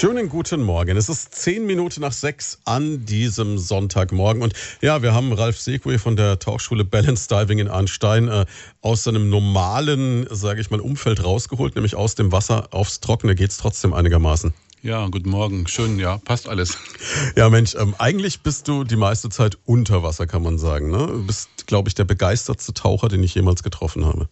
Schönen 0.00 0.28
guten 0.28 0.62
Morgen. 0.62 0.96
Es 0.96 1.08
ist 1.08 1.34
zehn 1.34 1.66
Minuten 1.66 2.02
nach 2.02 2.12
sechs 2.12 2.60
an 2.64 3.04
diesem 3.04 3.58
Sonntagmorgen. 3.58 4.44
Und 4.44 4.52
ja, 4.80 5.02
wir 5.02 5.12
haben 5.12 5.32
Ralf 5.32 5.58
Segwe 5.58 5.98
von 5.98 6.14
der 6.14 6.38
Tauchschule 6.38 6.84
Balance 6.84 7.26
Diving 7.26 7.58
in 7.58 7.66
Arnstein 7.66 8.28
äh, 8.28 8.46
aus 8.80 9.02
seinem 9.02 9.28
normalen, 9.28 10.28
sage 10.30 10.60
ich 10.60 10.70
mal, 10.70 10.78
Umfeld 10.78 11.24
rausgeholt, 11.24 11.74
nämlich 11.74 11.96
aus 11.96 12.14
dem 12.14 12.30
Wasser 12.30 12.68
aufs 12.70 13.00
Trockene. 13.00 13.34
Geht 13.34 13.50
es 13.50 13.56
trotzdem 13.56 13.92
einigermaßen? 13.92 14.54
Ja, 14.82 15.04
guten 15.08 15.30
Morgen. 15.30 15.66
Schön, 15.66 15.98
ja, 15.98 16.18
passt 16.18 16.48
alles. 16.48 16.78
Ja, 17.34 17.50
Mensch, 17.50 17.74
ähm, 17.74 17.96
eigentlich 17.98 18.42
bist 18.42 18.68
du 18.68 18.84
die 18.84 18.94
meiste 18.94 19.30
Zeit 19.30 19.58
unter 19.64 20.04
Wasser, 20.04 20.28
kann 20.28 20.44
man 20.44 20.58
sagen. 20.58 20.92
Ne? 20.92 21.08
Du 21.08 21.26
bist, 21.26 21.66
glaube 21.66 21.88
ich, 21.88 21.96
der 21.96 22.04
begeistertste 22.04 22.72
Taucher, 22.72 23.08
den 23.08 23.24
ich 23.24 23.34
jemals 23.34 23.64
getroffen 23.64 24.04
habe. 24.04 24.28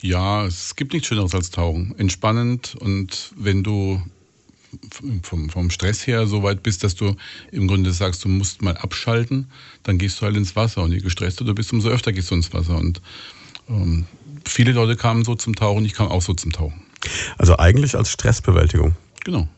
Ja, 0.00 0.46
es 0.46 0.74
gibt 0.74 0.94
nichts 0.94 1.08
Schöneres 1.08 1.34
als 1.34 1.50
Tauchen. 1.50 1.94
Entspannend 1.98 2.76
und 2.80 3.32
wenn 3.36 3.62
du 3.62 4.00
vom, 5.22 5.50
vom 5.50 5.70
Stress 5.70 6.06
her 6.06 6.26
so 6.26 6.42
weit 6.42 6.62
bist, 6.62 6.84
dass 6.84 6.94
du 6.94 7.16
im 7.50 7.68
Grunde 7.68 7.92
sagst, 7.92 8.24
du 8.24 8.28
musst 8.28 8.62
mal 8.62 8.76
abschalten, 8.76 9.48
dann 9.82 9.98
gehst 9.98 10.20
du 10.20 10.26
halt 10.26 10.36
ins 10.36 10.56
Wasser. 10.56 10.82
Und 10.82 10.92
je 10.92 10.98
gestresster 10.98 11.44
du 11.44 11.54
bist, 11.54 11.72
umso 11.72 11.88
öfter 11.88 12.12
gehst 12.12 12.30
du 12.30 12.34
ins 12.34 12.52
Wasser. 12.52 12.76
Und 12.76 13.00
ähm, 13.68 14.06
viele 14.44 14.72
Leute 14.72 14.96
kamen 14.96 15.24
so 15.24 15.34
zum 15.34 15.54
Tauchen, 15.54 15.84
ich 15.84 15.94
kam 15.94 16.08
auch 16.08 16.22
so 16.22 16.34
zum 16.34 16.52
Tauchen. 16.52 16.82
Also 17.38 17.58
eigentlich 17.58 17.96
als 17.96 18.10
Stressbewältigung. 18.10 18.94
Genau. 19.24 19.48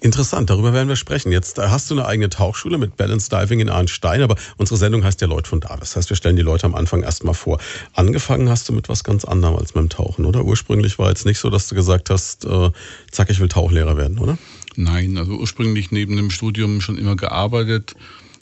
Interessant, 0.00 0.50
darüber 0.50 0.72
werden 0.72 0.88
wir 0.88 0.96
sprechen. 0.96 1.32
Jetzt 1.32 1.58
äh, 1.58 1.68
hast 1.68 1.90
du 1.90 1.94
eine 1.94 2.06
eigene 2.06 2.28
Tauchschule 2.28 2.78
mit 2.78 2.96
Balance 2.96 3.28
Diving 3.28 3.60
in 3.60 3.68
Arnstein, 3.68 4.22
aber 4.22 4.36
unsere 4.56 4.76
Sendung 4.76 5.04
heißt 5.04 5.20
ja 5.20 5.26
Leute 5.26 5.48
von 5.48 5.60
da. 5.60 5.76
Das 5.76 5.96
heißt, 5.96 6.10
wir 6.10 6.16
stellen 6.16 6.36
die 6.36 6.42
Leute 6.42 6.66
am 6.66 6.74
Anfang 6.74 7.02
erstmal 7.02 7.34
vor. 7.34 7.58
Angefangen 7.94 8.48
hast 8.48 8.68
du 8.68 8.72
mit 8.72 8.88
was 8.88 9.04
ganz 9.04 9.24
anderem 9.24 9.56
als 9.56 9.74
mit 9.74 9.82
dem 9.82 9.88
Tauchen, 9.88 10.24
oder? 10.24 10.44
Ursprünglich 10.44 10.98
war 10.98 11.08
jetzt 11.08 11.26
nicht 11.26 11.38
so, 11.38 11.50
dass 11.50 11.68
du 11.68 11.74
gesagt 11.74 12.10
hast, 12.10 12.44
äh, 12.44 12.70
zack, 13.10 13.30
ich 13.30 13.40
will 13.40 13.48
Tauchlehrer 13.48 13.96
werden, 13.96 14.18
oder? 14.18 14.38
Nein, 14.76 15.16
also 15.18 15.32
ursprünglich 15.32 15.90
neben 15.90 16.16
dem 16.16 16.30
Studium 16.30 16.80
schon 16.80 16.98
immer 16.98 17.16
gearbeitet 17.16 17.94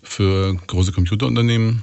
für 0.02 0.54
große 0.66 0.92
Computerunternehmen 0.92 1.82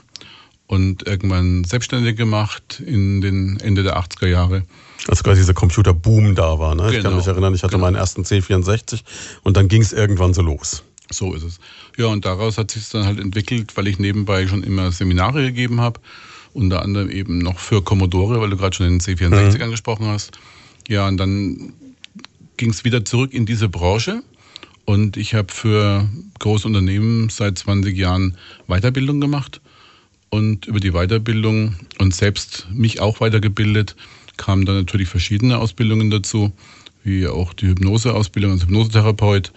und 0.67 1.07
irgendwann 1.07 1.63
selbstständig 1.63 2.15
gemacht 2.15 2.81
in 2.85 3.21
den 3.21 3.59
Ende 3.59 3.83
der 3.83 3.97
80er 3.97 4.27
Jahre 4.27 4.63
als 5.07 5.23
quasi 5.23 5.41
dieser 5.41 5.53
Computerboom 5.53 6.35
da 6.35 6.59
war. 6.59 6.75
Ne? 6.75 6.83
Genau. 6.83 6.89
Ich 6.89 6.95
kann 6.95 7.03
genau. 7.03 7.15
mich 7.17 7.27
erinnern, 7.27 7.55
ich 7.55 7.63
hatte 7.63 7.71
genau. 7.71 7.85
meinen 7.85 7.95
ersten 7.95 8.23
C64 8.23 9.01
und 9.43 9.57
dann 9.57 9.67
ging 9.67 9.81
es 9.81 9.93
irgendwann 9.93 10.33
so 10.33 10.41
los. 10.41 10.83
So 11.11 11.33
ist 11.33 11.43
es. 11.43 11.59
Ja, 11.97 12.07
und 12.07 12.25
daraus 12.25 12.57
hat 12.57 12.71
sich 12.71 12.89
dann 12.89 13.05
halt 13.05 13.19
entwickelt, 13.19 13.75
weil 13.75 13.87
ich 13.87 13.99
nebenbei 13.99 14.47
schon 14.47 14.63
immer 14.63 14.91
Seminare 14.91 15.43
gegeben 15.43 15.81
habe, 15.81 15.99
unter 16.53 16.81
anderem 16.81 17.09
eben 17.09 17.39
noch 17.39 17.59
für 17.59 17.81
Commodore, 17.81 18.39
weil 18.39 18.49
du 18.49 18.57
gerade 18.57 18.75
schon 18.75 18.87
den 18.87 19.01
C64 19.01 19.57
mhm. 19.57 19.63
angesprochen 19.63 20.07
hast. 20.07 20.39
Ja, 20.87 21.07
und 21.07 21.17
dann 21.17 21.73
ging 22.57 22.69
es 22.69 22.83
wieder 22.83 23.03
zurück 23.03 23.33
in 23.33 23.45
diese 23.45 23.69
Branche 23.69 24.23
und 24.85 25.17
ich 25.17 25.33
habe 25.33 25.51
für 25.51 26.07
große 26.39 26.67
Unternehmen 26.67 27.29
seit 27.29 27.57
20 27.57 27.97
Jahren 27.97 28.37
Weiterbildung 28.67 29.21
gemacht 29.21 29.61
und 30.29 30.65
über 30.65 30.79
die 30.79 30.91
Weiterbildung 30.91 31.75
und 31.99 32.13
selbst 32.13 32.67
mich 32.71 32.99
auch 32.99 33.21
weitergebildet 33.21 33.95
kamen 34.37 34.65
dann 34.65 34.77
natürlich 34.77 35.09
verschiedene 35.09 35.59
Ausbildungen 35.59 36.09
dazu, 36.09 36.51
wie 37.03 37.27
auch 37.27 37.53
die 37.53 37.67
Hypnoseausbildung 37.67 38.51
als 38.51 38.63
Hypnosetherapeut. 38.63 39.51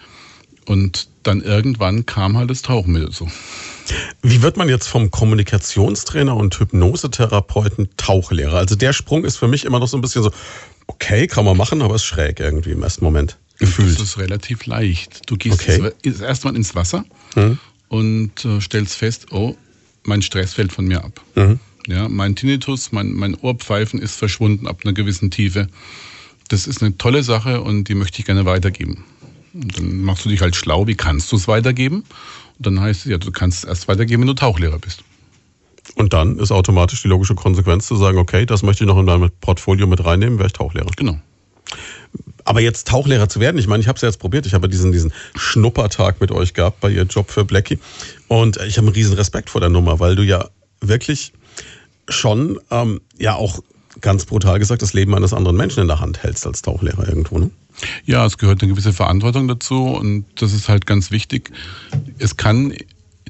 Und 0.65 1.07
dann 1.23 1.41
irgendwann 1.41 2.05
kam 2.05 2.37
halt 2.37 2.49
das 2.49 2.61
Tauchen 2.61 2.91
mit 2.91 3.03
dazu. 3.03 3.29
Wie 4.21 4.41
wird 4.41 4.57
man 4.57 4.67
jetzt 4.67 4.87
vom 4.87 5.11
Kommunikationstrainer 5.11 6.35
und 6.35 6.59
Hypnosetherapeuten 6.59 7.89
Tauchlehrer? 7.95 8.57
Also 8.57 8.75
der 8.75 8.91
Sprung 8.91 9.23
ist 9.23 9.37
für 9.37 9.47
mich 9.47 9.63
immer 9.63 9.79
noch 9.79 9.87
so 9.87 9.97
ein 9.97 10.01
bisschen 10.01 10.23
so, 10.23 10.31
okay, 10.87 11.27
kann 11.27 11.45
man 11.45 11.55
machen, 11.55 11.81
aber 11.81 11.95
ist 11.95 12.03
schräg 12.03 12.39
irgendwie 12.39 12.71
im 12.71 12.83
ersten 12.83 13.05
Moment. 13.05 13.37
Gefühlt. 13.59 13.95
Das 13.95 14.03
ist 14.03 14.17
relativ 14.17 14.65
leicht. 14.65 15.21
Du 15.29 15.37
gehst 15.37 15.61
okay. 15.61 15.91
erstmal 16.03 16.55
ins 16.55 16.75
Wasser 16.75 17.05
hm. 17.33 17.57
und 17.87 18.45
äh, 18.45 18.61
stellst 18.61 18.95
fest, 18.95 19.27
oh, 19.31 19.55
mein 20.03 20.21
Stress 20.21 20.53
fällt 20.53 20.71
von 20.71 20.85
mir 20.85 21.03
ab. 21.03 21.21
Mhm. 21.35 21.59
Ja, 21.87 22.09
mein 22.09 22.35
Tinnitus, 22.35 22.91
mein, 22.91 23.13
mein 23.13 23.35
Ohrpfeifen 23.35 24.01
ist 24.01 24.15
verschwunden 24.15 24.67
ab 24.67 24.81
einer 24.83 24.93
gewissen 24.93 25.31
Tiefe. 25.31 25.67
Das 26.49 26.67
ist 26.67 26.83
eine 26.83 26.97
tolle 26.97 27.23
Sache 27.23 27.61
und 27.61 27.85
die 27.85 27.95
möchte 27.95 28.19
ich 28.19 28.25
gerne 28.25 28.45
weitergeben. 28.45 29.05
Und 29.53 29.77
dann 29.77 30.01
machst 30.01 30.25
du 30.25 30.29
dich 30.29 30.41
halt 30.41 30.55
schlau, 30.55 30.85
wie 30.85 30.95
kannst 30.95 31.31
du 31.31 31.37
es 31.37 31.47
weitergeben? 31.47 32.03
Und 32.57 32.65
dann 32.65 32.81
heißt 32.81 33.05
es 33.05 33.11
ja, 33.11 33.17
du 33.17 33.31
kannst 33.31 33.59
es 33.59 33.63
erst 33.63 33.87
weitergeben, 33.87 34.21
wenn 34.23 34.27
du 34.27 34.33
Tauchlehrer 34.33 34.79
bist. 34.79 35.03
Und 35.95 36.11
dann 36.11 36.37
ist 36.39 36.51
automatisch 36.51 37.01
die 37.01 37.07
logische 37.07 37.35
Konsequenz 37.35 37.87
zu 37.87 37.95
sagen, 37.95 38.17
okay, 38.17 38.45
das 38.45 38.63
möchte 38.63 38.83
ich 38.83 38.87
noch 38.87 38.99
in 38.99 39.05
mein 39.05 39.31
Portfolio 39.39 39.87
mit 39.87 40.03
reinnehmen, 40.03 40.37
wäre 40.37 40.47
ich 40.47 40.53
Tauchlehrer. 40.53 40.91
Genau. 40.97 41.17
Aber 42.43 42.59
jetzt 42.59 42.87
Tauchlehrer 42.87 43.29
zu 43.29 43.39
werden, 43.39 43.57
ich 43.57 43.67
meine, 43.67 43.81
ich 43.81 43.87
habe 43.87 43.95
es 43.95 44.01
ja 44.01 44.09
jetzt 44.09 44.19
probiert. 44.19 44.45
Ich 44.45 44.53
habe 44.53 44.67
diesen, 44.67 44.91
diesen 44.91 45.13
Schnuppertag 45.35 46.19
mit 46.19 46.31
euch 46.31 46.53
gehabt 46.53 46.81
bei 46.81 46.89
ihr 46.89 47.03
Job 47.03 47.31
für 47.31 47.45
Blackie. 47.45 47.79
Und 48.27 48.57
ich 48.57 48.77
habe 48.77 48.87
einen 48.87 48.95
riesen 48.95 49.15
Respekt 49.15 49.49
vor 49.49 49.61
der 49.61 49.69
Nummer, 49.69 49.99
weil 49.99 50.15
du 50.15 50.23
ja 50.23 50.49
wirklich 50.81 51.33
schon 52.09 52.59
ähm, 52.71 53.01
ja 53.17 53.35
auch 53.35 53.59
ganz 54.01 54.25
brutal 54.25 54.59
gesagt 54.59 54.81
das 54.81 54.93
Leben 54.93 55.15
eines 55.15 55.33
anderen 55.33 55.57
Menschen 55.57 55.81
in 55.81 55.87
der 55.87 55.99
Hand 55.99 56.23
hältst 56.23 56.45
als 56.45 56.61
Tauchlehrer 56.61 57.07
irgendwo. 57.07 57.39
Ne? 57.39 57.49
Ja, 58.05 58.25
es 58.25 58.37
gehört 58.37 58.61
eine 58.61 58.71
gewisse 58.71 58.93
Verantwortung 58.93 59.47
dazu 59.47 59.85
und 59.85 60.25
das 60.35 60.53
ist 60.53 60.69
halt 60.69 60.85
ganz 60.85 61.11
wichtig. 61.11 61.51
Es 62.17 62.37
kann 62.37 62.71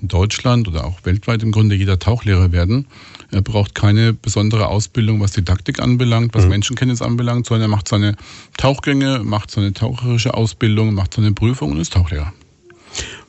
in 0.02 0.08
Deutschland 0.08 0.68
oder 0.68 0.86
auch 0.86 1.00
weltweit 1.04 1.44
im 1.44 1.52
Grunde 1.52 1.76
jeder 1.76 2.00
Tauchlehrer 2.00 2.52
werden. 2.52 2.88
Er 3.32 3.42
braucht 3.42 3.76
keine 3.76 4.14
besondere 4.14 4.68
Ausbildung, 4.68 5.20
was 5.20 5.32
Didaktik 5.32 5.82
anbelangt, 5.82 6.34
was 6.34 6.44
mhm. 6.44 6.52
Menschenkenntnis 6.52 7.02
anbelangt, 7.02 7.48
sondern 7.48 7.70
er 7.70 7.76
macht 7.76 7.88
seine 7.88 8.16
Tauchgänge, 8.58 9.22
macht 9.24 9.52
seine 9.52 9.74
taucherische 9.74 10.34
Ausbildung, 10.34 10.94
macht 10.94 11.14
seine 11.16 11.34
Prüfung 11.34 11.72
und 11.72 11.80
ist 11.80 11.94
Tauchlehrer. 11.94 12.32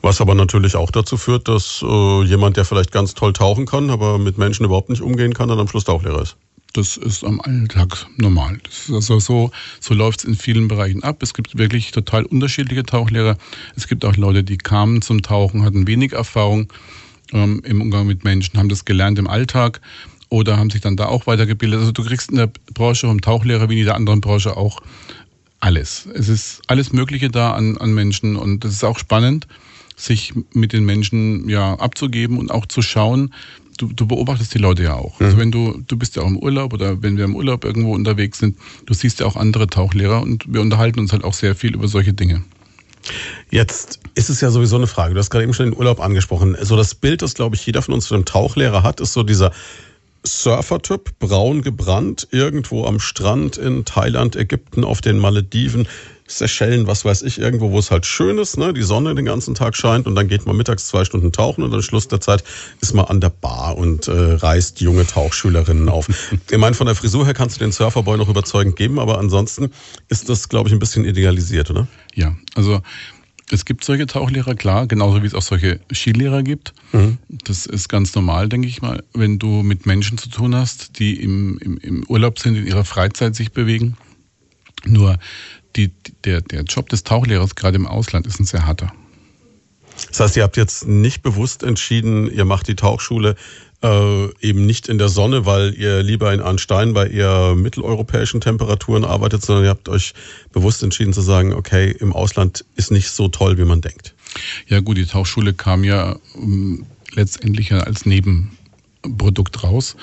Was 0.01 0.21
aber 0.21 0.35
natürlich 0.35 0.75
auch 0.75 0.91
dazu 0.91 1.17
führt, 1.17 1.47
dass 1.47 1.83
äh, 1.83 2.23
jemand, 2.23 2.57
der 2.57 2.65
vielleicht 2.65 2.91
ganz 2.91 3.13
toll 3.13 3.33
tauchen 3.33 3.65
kann, 3.65 3.89
aber 3.89 4.17
mit 4.17 4.37
Menschen 4.37 4.65
überhaupt 4.65 4.89
nicht 4.89 5.01
umgehen 5.01 5.33
kann, 5.33 5.49
dann 5.49 5.59
am 5.59 5.67
Schluss 5.67 5.83
Tauchlehrer 5.83 6.21
ist. 6.21 6.37
Das 6.73 6.97
ist 6.97 7.23
am 7.23 7.41
Alltag 7.41 8.05
normal. 8.17 8.59
also 8.91 9.19
so, 9.19 9.51
so 9.79 9.93
läuft 9.93 10.19
es 10.19 10.25
in 10.25 10.35
vielen 10.35 10.67
Bereichen 10.67 11.03
ab. 11.03 11.23
Es 11.23 11.33
gibt 11.33 11.57
wirklich 11.57 11.91
total 11.91 12.25
unterschiedliche 12.25 12.83
Tauchlehrer. 12.83 13.37
Es 13.75 13.87
gibt 13.87 14.05
auch 14.05 14.15
Leute, 14.15 14.43
die 14.43 14.57
kamen 14.57 15.01
zum 15.01 15.23
Tauchen, 15.23 15.63
hatten 15.63 15.87
wenig 15.87 16.13
Erfahrung 16.13 16.71
ähm, 17.33 17.61
im 17.65 17.81
Umgang 17.81 18.05
mit 18.05 18.23
Menschen, 18.23 18.59
haben 18.59 18.69
das 18.69 18.85
gelernt 18.85 19.17
im 19.17 19.27
Alltag 19.27 19.81
oder 20.29 20.57
haben 20.57 20.69
sich 20.69 20.81
dann 20.81 20.95
da 20.95 21.07
auch 21.07 21.25
weitergebildet. 21.25 21.79
Also 21.79 21.91
du 21.91 22.03
kriegst 22.03 22.29
in 22.29 22.37
der 22.37 22.51
Branche 22.73 23.07
vom 23.07 23.19
Tauchlehrer 23.19 23.67
wie 23.69 23.73
in 23.73 23.79
jeder 23.79 23.95
anderen 23.95 24.21
Branche 24.21 24.55
auch 24.55 24.79
alles. 25.59 26.07
Es 26.13 26.29
ist 26.29 26.61
alles 26.67 26.93
Mögliche 26.93 27.29
da 27.29 27.53
an, 27.53 27.77
an 27.77 27.93
Menschen 27.93 28.35
und 28.35 28.63
das 28.63 28.73
ist 28.73 28.83
auch 28.83 28.99
spannend 28.99 29.47
sich 29.99 30.33
mit 30.53 30.73
den 30.73 30.85
Menschen 30.85 31.49
ja 31.49 31.73
abzugeben 31.75 32.37
und 32.37 32.51
auch 32.51 32.65
zu 32.65 32.81
schauen, 32.81 33.33
du, 33.77 33.87
du 33.87 34.07
beobachtest 34.07 34.53
die 34.53 34.57
Leute 34.57 34.83
ja 34.83 34.95
auch. 34.95 35.19
Also 35.19 35.23
mhm. 35.23 35.25
Also 35.25 35.37
wenn 35.37 35.51
du, 35.51 35.83
du 35.87 35.97
bist 35.97 36.15
ja 36.15 36.23
auch 36.23 36.27
im 36.27 36.37
Urlaub 36.37 36.73
oder 36.73 37.01
wenn 37.01 37.17
wir 37.17 37.25
im 37.25 37.35
Urlaub 37.35 37.65
irgendwo 37.65 37.93
unterwegs 37.93 38.39
sind, 38.39 38.57
du 38.85 38.93
siehst 38.93 39.19
ja 39.19 39.25
auch 39.25 39.35
andere 39.35 39.67
Tauchlehrer 39.67 40.21
und 40.21 40.45
wir 40.47 40.61
unterhalten 40.61 40.99
uns 40.99 41.11
halt 41.11 41.23
auch 41.23 41.33
sehr 41.33 41.55
viel 41.55 41.73
über 41.73 41.87
solche 41.87 42.13
Dinge. 42.13 42.43
Jetzt 43.49 43.99
ist 44.15 44.29
es 44.29 44.41
ja 44.41 44.51
sowieso 44.51 44.75
eine 44.75 44.87
Frage. 44.87 45.13
Du 45.13 45.19
hast 45.19 45.29
gerade 45.29 45.43
eben 45.43 45.53
schon 45.53 45.67
den 45.67 45.77
Urlaub 45.77 45.99
angesprochen. 45.99 46.57
So 46.61 46.75
das 46.75 46.95
Bild, 46.95 47.21
das 47.21 47.33
glaube 47.33 47.55
ich 47.55 47.65
jeder 47.65 47.81
von 47.81 47.93
uns 47.93 48.07
von 48.07 48.15
einem 48.15 48.25
Tauchlehrer 48.25 48.83
hat, 48.83 48.99
ist 48.99 49.13
so 49.13 49.23
dieser 49.23 49.51
Surfer-Typ, 50.25 51.19
braun 51.19 51.61
gebrannt, 51.61 52.27
irgendwo 52.31 52.85
am 52.85 52.99
Strand 52.99 53.57
in 53.57 53.85
Thailand, 53.85 54.35
Ägypten, 54.35 54.83
auf 54.83 55.01
den 55.01 55.19
Malediven, 55.19 55.87
Seychellen, 56.29 56.87
was 56.87 57.05
weiß 57.05 57.23
ich, 57.23 57.39
irgendwo, 57.39 57.71
wo 57.71 57.79
es 57.79 57.89
halt 57.89 58.05
schön 58.05 58.37
ist, 58.37 58.57
ne? 58.57 58.71
die 58.73 58.83
Sonne 58.83 59.15
den 59.15 59.25
ganzen 59.25 59.55
Tag 59.55 59.75
scheint 59.75 60.05
und 60.05 60.15
dann 60.15 60.27
geht 60.27 60.45
man 60.45 60.55
mittags 60.55 60.87
zwei 60.87 61.03
Stunden 61.03 61.31
tauchen 61.31 61.63
und 61.63 61.73
am 61.73 61.81
Schluss 61.81 62.07
der 62.07 62.21
Zeit 62.21 62.43
ist 62.81 62.93
man 62.93 63.05
an 63.05 63.19
der 63.19 63.29
Bar 63.29 63.77
und 63.77 64.07
äh, 64.07 64.11
reißt 64.11 64.79
junge 64.81 65.07
Tauchschülerinnen 65.07 65.89
auf. 65.89 66.07
ich 66.51 66.57
meine, 66.57 66.75
von 66.75 66.85
der 66.85 66.95
Frisur 66.95 67.25
her 67.25 67.33
kannst 67.33 67.55
du 67.55 67.59
den 67.59 67.71
Surferboy 67.71 68.17
noch 68.17 68.29
überzeugend 68.29 68.75
geben, 68.75 68.99
aber 68.99 69.17
ansonsten 69.17 69.71
ist 70.07 70.29
das, 70.29 70.49
glaube 70.49 70.69
ich, 70.69 70.73
ein 70.73 70.79
bisschen 70.79 71.03
idealisiert, 71.03 71.71
oder? 71.71 71.87
Ja, 72.13 72.35
also 72.55 72.81
es 73.51 73.65
gibt 73.65 73.83
solche 73.83 74.05
Tauchlehrer, 74.05 74.55
klar, 74.55 74.87
genauso 74.87 75.21
wie 75.23 75.27
es 75.27 75.33
auch 75.33 75.41
solche 75.41 75.79
Skilehrer 75.91 76.43
gibt. 76.43 76.73
Mhm. 76.91 77.17
Das 77.29 77.65
ist 77.65 77.89
ganz 77.89 78.13
normal, 78.15 78.49
denke 78.49 78.67
ich 78.67 78.81
mal, 78.81 79.03
wenn 79.13 79.39
du 79.39 79.63
mit 79.63 79.85
Menschen 79.85 80.17
zu 80.17 80.29
tun 80.29 80.55
hast, 80.55 80.99
die 80.99 81.21
im, 81.21 81.57
im, 81.59 81.77
im 81.77 82.03
Urlaub 82.05 82.39
sind, 82.39 82.55
in 82.55 82.67
ihrer 82.67 82.85
Freizeit 82.85 83.35
sich 83.35 83.51
bewegen. 83.51 83.97
Nur 84.85 85.17
die, 85.75 85.91
der, 86.23 86.41
der 86.41 86.63
Job 86.63 86.89
des 86.89 87.03
Tauchlehrers 87.03 87.55
gerade 87.55 87.75
im 87.75 87.87
Ausland 87.87 88.27
ist 88.27 88.39
ein 88.39 88.45
sehr 88.45 88.65
harter. 88.65 88.93
Das 90.07 90.19
heißt, 90.19 90.37
ihr 90.37 90.43
habt 90.43 90.57
jetzt 90.57 90.87
nicht 90.87 91.21
bewusst 91.21 91.63
entschieden, 91.63 92.31
ihr 92.31 92.45
macht 92.45 92.67
die 92.67 92.75
Tauchschule 92.75 93.35
äh, 93.81 94.25
eben 94.41 94.65
nicht 94.65 94.89
in 94.89 94.97
der 94.97 95.09
Sonne, 95.09 95.45
weil 95.45 95.73
ihr 95.75 96.03
lieber 96.03 96.33
in 96.33 96.41
Arnstein 96.41 96.93
bei 96.93 97.07
eher 97.07 97.55
mitteleuropäischen 97.55 98.41
Temperaturen 98.41 99.05
arbeitet, 99.05 99.43
sondern 99.43 99.65
ihr 99.65 99.69
habt 99.69 99.89
euch 99.89 100.13
bewusst 100.51 100.83
entschieden 100.83 101.13
zu 101.13 101.21
sagen, 101.21 101.53
okay, 101.53 101.91
im 101.91 102.13
Ausland 102.13 102.65
ist 102.75 102.91
nicht 102.91 103.09
so 103.09 103.27
toll, 103.29 103.57
wie 103.57 103.65
man 103.65 103.81
denkt. 103.81 104.15
Ja 104.67 104.79
gut, 104.81 104.97
die 104.97 105.05
Tauchschule 105.05 105.53
kam 105.53 105.83
ja 105.83 106.17
ähm, 106.35 106.85
letztendlich 107.13 107.71
als 107.71 108.05
Nebenprodukt 108.05 109.63
raus. 109.63 109.95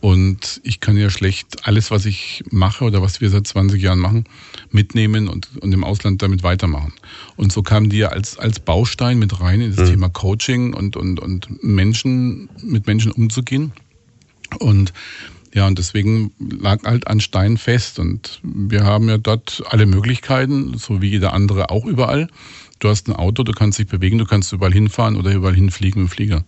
Und 0.00 0.60
ich 0.62 0.80
kann 0.80 0.96
ja 0.96 1.10
schlecht 1.10 1.66
alles, 1.66 1.90
was 1.90 2.06
ich 2.06 2.44
mache 2.50 2.84
oder 2.84 3.02
was 3.02 3.20
wir 3.20 3.30
seit 3.30 3.46
20 3.46 3.82
Jahren 3.82 3.98
machen, 3.98 4.24
mitnehmen 4.72 5.28
und, 5.28 5.48
und 5.60 5.72
im 5.72 5.84
Ausland 5.84 6.22
damit 6.22 6.42
weitermachen. 6.42 6.92
Und 7.36 7.52
so 7.52 7.62
kamen 7.62 7.90
die 7.90 7.98
ja 7.98 8.08
als, 8.08 8.38
als 8.38 8.60
Baustein 8.60 9.18
mit 9.18 9.40
rein 9.40 9.60
in 9.60 9.74
das 9.74 9.88
mhm. 9.88 9.92
Thema 9.92 10.08
Coaching 10.08 10.74
und, 10.74 10.96
und, 10.96 11.20
und 11.20 11.62
Menschen, 11.62 12.48
mit 12.62 12.86
Menschen 12.86 13.12
umzugehen. 13.12 13.72
Und 14.58 14.92
ja, 15.54 15.66
und 15.66 15.78
deswegen 15.78 16.32
lag 16.38 16.84
halt 16.84 17.06
an 17.06 17.20
Stein 17.20 17.56
fest. 17.56 17.98
Und 17.98 18.40
wir 18.42 18.84
haben 18.84 19.08
ja 19.08 19.18
dort 19.18 19.62
alle 19.68 19.86
Möglichkeiten, 19.86 20.76
so 20.76 21.00
wie 21.00 21.08
jeder 21.08 21.32
andere 21.32 21.70
auch 21.70 21.84
überall. 21.84 22.28
Du 22.78 22.88
hast 22.88 23.08
ein 23.08 23.16
Auto, 23.16 23.42
du 23.42 23.52
kannst 23.52 23.78
dich 23.78 23.88
bewegen, 23.88 24.18
du 24.18 24.24
kannst 24.24 24.52
überall 24.52 24.72
hinfahren 24.72 25.16
oder 25.16 25.32
überall 25.32 25.54
hinfliegen 25.54 26.04
dem 26.04 26.08
Flieger. 26.08 26.44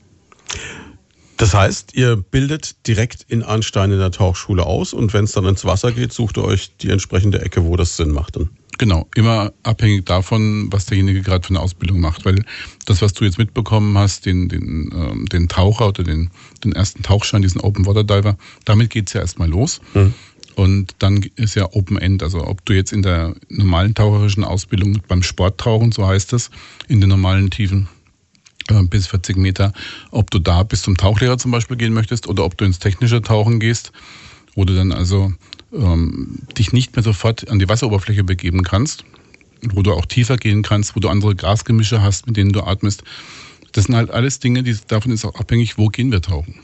Das 1.40 1.54
heißt, 1.54 1.94
ihr 1.94 2.16
bildet 2.16 2.86
direkt 2.86 3.24
in 3.28 3.42
Arnstein 3.42 3.90
in 3.92 3.98
der 3.98 4.10
Tauchschule 4.10 4.66
aus 4.66 4.92
und 4.92 5.14
wenn 5.14 5.24
es 5.24 5.32
dann 5.32 5.46
ins 5.46 5.64
Wasser 5.64 5.90
geht, 5.90 6.12
sucht 6.12 6.36
ihr 6.36 6.44
euch 6.44 6.76
die 6.82 6.90
entsprechende 6.90 7.40
Ecke, 7.40 7.64
wo 7.64 7.76
das 7.76 7.96
Sinn 7.96 8.10
macht 8.10 8.36
dann. 8.36 8.50
Genau, 8.76 9.08
immer 9.14 9.50
abhängig 9.62 10.04
davon, 10.04 10.70
was 10.70 10.84
derjenige 10.84 11.22
gerade 11.22 11.46
für 11.46 11.54
eine 11.54 11.60
Ausbildung 11.60 11.98
macht. 11.98 12.26
Weil 12.26 12.44
das, 12.84 13.00
was 13.00 13.14
du 13.14 13.24
jetzt 13.24 13.38
mitbekommen 13.38 13.96
hast, 13.96 14.26
den, 14.26 14.50
den, 14.50 14.90
ähm, 14.94 15.26
den 15.26 15.48
Taucher 15.48 15.88
oder 15.88 16.02
den, 16.02 16.30
den 16.62 16.72
ersten 16.72 17.02
Tauchschein, 17.02 17.40
diesen 17.40 17.62
Open 17.62 17.86
Water 17.86 18.04
Diver, 18.04 18.36
damit 18.66 18.90
geht's 18.90 19.14
ja 19.14 19.22
erstmal 19.22 19.48
los. 19.48 19.80
Mhm. 19.94 20.12
Und 20.56 20.94
dann 20.98 21.22
ist 21.36 21.54
ja 21.54 21.72
Open 21.72 21.96
End, 21.96 22.22
also 22.22 22.46
ob 22.46 22.66
du 22.66 22.74
jetzt 22.74 22.92
in 22.92 23.00
der 23.00 23.34
normalen 23.48 23.94
taucherischen 23.94 24.44
Ausbildung 24.44 25.00
beim 25.08 25.22
Sporttauchen, 25.22 25.90
so 25.90 26.06
heißt 26.06 26.34
es, 26.34 26.50
in 26.86 27.00
den 27.00 27.08
normalen 27.08 27.48
Tiefen 27.48 27.88
bis 28.88 29.06
40 29.08 29.36
Meter, 29.36 29.72
ob 30.10 30.30
du 30.30 30.38
da 30.38 30.62
bis 30.62 30.82
zum 30.82 30.96
Tauchlehrer 30.96 31.38
zum 31.38 31.50
Beispiel 31.50 31.76
gehen 31.76 31.92
möchtest 31.92 32.28
oder 32.28 32.44
ob 32.44 32.56
du 32.56 32.64
ins 32.64 32.78
technische 32.78 33.22
Tauchen 33.22 33.60
gehst, 33.60 33.92
wo 34.54 34.64
du 34.64 34.74
dann 34.74 34.92
also 34.92 35.32
ähm, 35.72 36.38
dich 36.56 36.72
nicht 36.72 36.96
mehr 36.96 37.02
sofort 37.02 37.48
an 37.48 37.58
die 37.58 37.68
Wasseroberfläche 37.68 38.24
begeben 38.24 38.62
kannst, 38.62 39.04
wo 39.72 39.82
du 39.82 39.92
auch 39.92 40.06
tiefer 40.06 40.36
gehen 40.36 40.62
kannst, 40.62 40.96
wo 40.96 41.00
du 41.00 41.08
andere 41.08 41.34
Gasgemische 41.34 42.02
hast, 42.02 42.26
mit 42.26 42.36
denen 42.36 42.52
du 42.52 42.62
atmest. 42.62 43.02
Das 43.72 43.84
sind 43.84 43.94
halt 43.94 44.10
alles 44.10 44.40
Dinge, 44.40 44.62
die 44.62 44.76
davon 44.88 45.12
ist 45.12 45.24
auch 45.24 45.34
abhängig, 45.36 45.78
wo 45.78 45.88
gehen 45.88 46.10
wir 46.10 46.22
tauchen. 46.22 46.54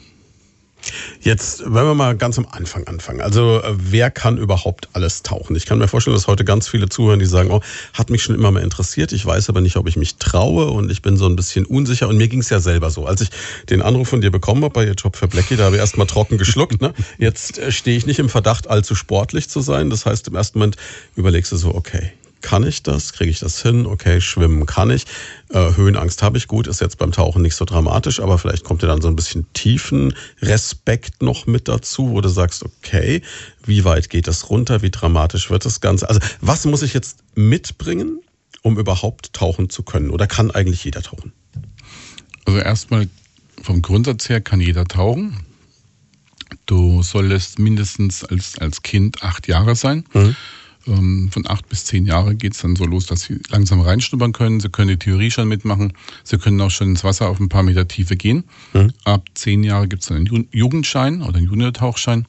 Jetzt, 1.20 1.62
wenn 1.64 1.84
wir 1.84 1.94
mal 1.94 2.16
ganz 2.16 2.38
am 2.38 2.46
Anfang 2.50 2.86
anfangen. 2.86 3.20
Also, 3.20 3.60
äh, 3.62 3.74
wer 3.76 4.10
kann 4.10 4.38
überhaupt 4.38 4.88
alles 4.92 5.22
tauchen? 5.22 5.56
Ich 5.56 5.66
kann 5.66 5.78
mir 5.78 5.88
vorstellen, 5.88 6.16
dass 6.16 6.26
heute 6.26 6.44
ganz 6.44 6.68
viele 6.68 6.88
zuhören, 6.88 7.18
die 7.18 7.26
sagen, 7.26 7.50
oh, 7.50 7.60
hat 7.92 8.10
mich 8.10 8.22
schon 8.22 8.34
immer 8.34 8.50
mal 8.50 8.62
interessiert. 8.62 9.12
Ich 9.12 9.24
weiß 9.24 9.48
aber 9.48 9.60
nicht, 9.60 9.76
ob 9.76 9.88
ich 9.88 9.96
mich 9.96 10.16
traue 10.16 10.66
und 10.66 10.90
ich 10.90 11.02
bin 11.02 11.16
so 11.16 11.26
ein 11.26 11.36
bisschen 11.36 11.64
unsicher. 11.64 12.08
Und 12.08 12.16
mir 12.16 12.28
ging 12.28 12.40
es 12.40 12.50
ja 12.50 12.60
selber 12.60 12.90
so. 12.90 13.06
Als 13.06 13.20
ich 13.20 13.30
den 13.70 13.82
Anruf 13.82 14.08
von 14.08 14.20
dir 14.20 14.30
bekommen 14.30 14.62
habe 14.64 14.72
bei 14.72 14.84
Ihr 14.84 14.94
Job 14.94 15.16
für 15.16 15.28
Blackie, 15.28 15.56
da 15.56 15.64
habe 15.64 15.76
ich 15.76 15.80
erst 15.80 15.96
mal 15.96 16.06
trocken 16.06 16.38
geschluckt. 16.38 16.80
Ne? 16.80 16.94
Jetzt 17.18 17.58
äh, 17.58 17.72
stehe 17.72 17.96
ich 17.96 18.06
nicht 18.06 18.18
im 18.18 18.28
Verdacht, 18.28 18.68
allzu 18.68 18.94
sportlich 18.94 19.48
zu 19.48 19.60
sein. 19.60 19.90
Das 19.90 20.06
heißt, 20.06 20.28
im 20.28 20.34
ersten 20.34 20.58
Moment 20.58 20.76
überlegst 21.16 21.52
du 21.52 21.56
so, 21.56 21.74
okay, 21.74 22.12
kann 22.40 22.66
ich 22.66 22.82
das? 22.82 23.12
Kriege 23.12 23.30
ich 23.30 23.40
das 23.40 23.62
hin? 23.62 23.86
Okay, 23.86 24.20
schwimmen 24.20 24.66
kann 24.66 24.90
ich. 24.90 25.04
Äh, 25.50 25.74
Höhenangst 25.76 26.22
habe 26.22 26.38
ich 26.38 26.46
gut, 26.46 26.66
ist 26.66 26.80
jetzt 26.80 26.98
beim 26.98 27.12
Tauchen 27.12 27.42
nicht 27.42 27.54
so 27.54 27.64
dramatisch, 27.64 28.20
aber 28.20 28.38
vielleicht 28.38 28.64
kommt 28.64 28.82
dir 28.82 28.86
dann 28.86 29.00
so 29.00 29.08
ein 29.08 29.16
bisschen 29.16 29.52
tiefen 29.52 30.14
Respekt 30.40 31.22
noch 31.22 31.46
mit 31.46 31.68
dazu, 31.68 32.10
wo 32.10 32.20
du 32.20 32.28
sagst, 32.28 32.64
okay, 32.64 33.22
wie 33.64 33.84
weit 33.84 34.10
geht 34.10 34.28
das 34.28 34.50
runter? 34.50 34.82
Wie 34.82 34.90
dramatisch 34.90 35.50
wird 35.50 35.64
das 35.64 35.80
Ganze? 35.80 36.08
Also, 36.08 36.20
was 36.40 36.64
muss 36.66 36.82
ich 36.82 36.94
jetzt 36.94 37.18
mitbringen, 37.34 38.20
um 38.62 38.78
überhaupt 38.78 39.32
tauchen 39.32 39.70
zu 39.70 39.82
können? 39.82 40.10
Oder 40.10 40.26
kann 40.26 40.50
eigentlich 40.50 40.84
jeder 40.84 41.02
tauchen? 41.02 41.32
Also 42.44 42.60
erstmal 42.60 43.08
vom 43.62 43.82
Grundsatz 43.82 44.28
her 44.28 44.40
kann 44.40 44.60
jeder 44.60 44.84
tauchen. 44.84 45.40
Du 46.66 47.02
solltest 47.02 47.58
mindestens 47.58 48.24
als, 48.24 48.58
als 48.58 48.82
Kind 48.82 49.22
acht 49.22 49.48
Jahre 49.48 49.74
sein. 49.74 50.04
Mhm. 50.12 50.36
Ähm, 50.86 51.30
von 51.32 51.48
acht 51.48 51.68
bis 51.68 51.84
zehn 51.84 52.06
Jahre 52.06 52.34
geht 52.34 52.54
es 52.54 52.60
dann 52.60 52.76
so 52.76 52.84
los, 52.84 53.06
dass 53.06 53.22
sie 53.22 53.40
langsam 53.50 53.80
reinschnuppern 53.80 54.32
können. 54.32 54.60
Sie 54.60 54.68
können 54.68 54.88
die 54.88 54.98
Theorie 54.98 55.30
schon 55.30 55.48
mitmachen. 55.48 55.92
Sie 56.22 56.38
können 56.38 56.60
auch 56.60 56.70
schon 56.70 56.90
ins 56.90 57.04
Wasser 57.04 57.28
auf 57.28 57.40
ein 57.40 57.48
paar 57.48 57.62
Meter 57.62 57.88
Tiefe 57.88 58.16
gehen. 58.16 58.44
Mhm. 58.72 58.92
Ab 59.04 59.24
zehn 59.34 59.64
Jahre 59.64 59.88
gibt 59.88 60.02
es 60.02 60.08
dann 60.08 60.18
einen 60.18 60.48
Jugendschein 60.52 61.22
oder 61.22 61.38
einen 61.38 61.46
Junior-Tauchschein. 61.46 62.26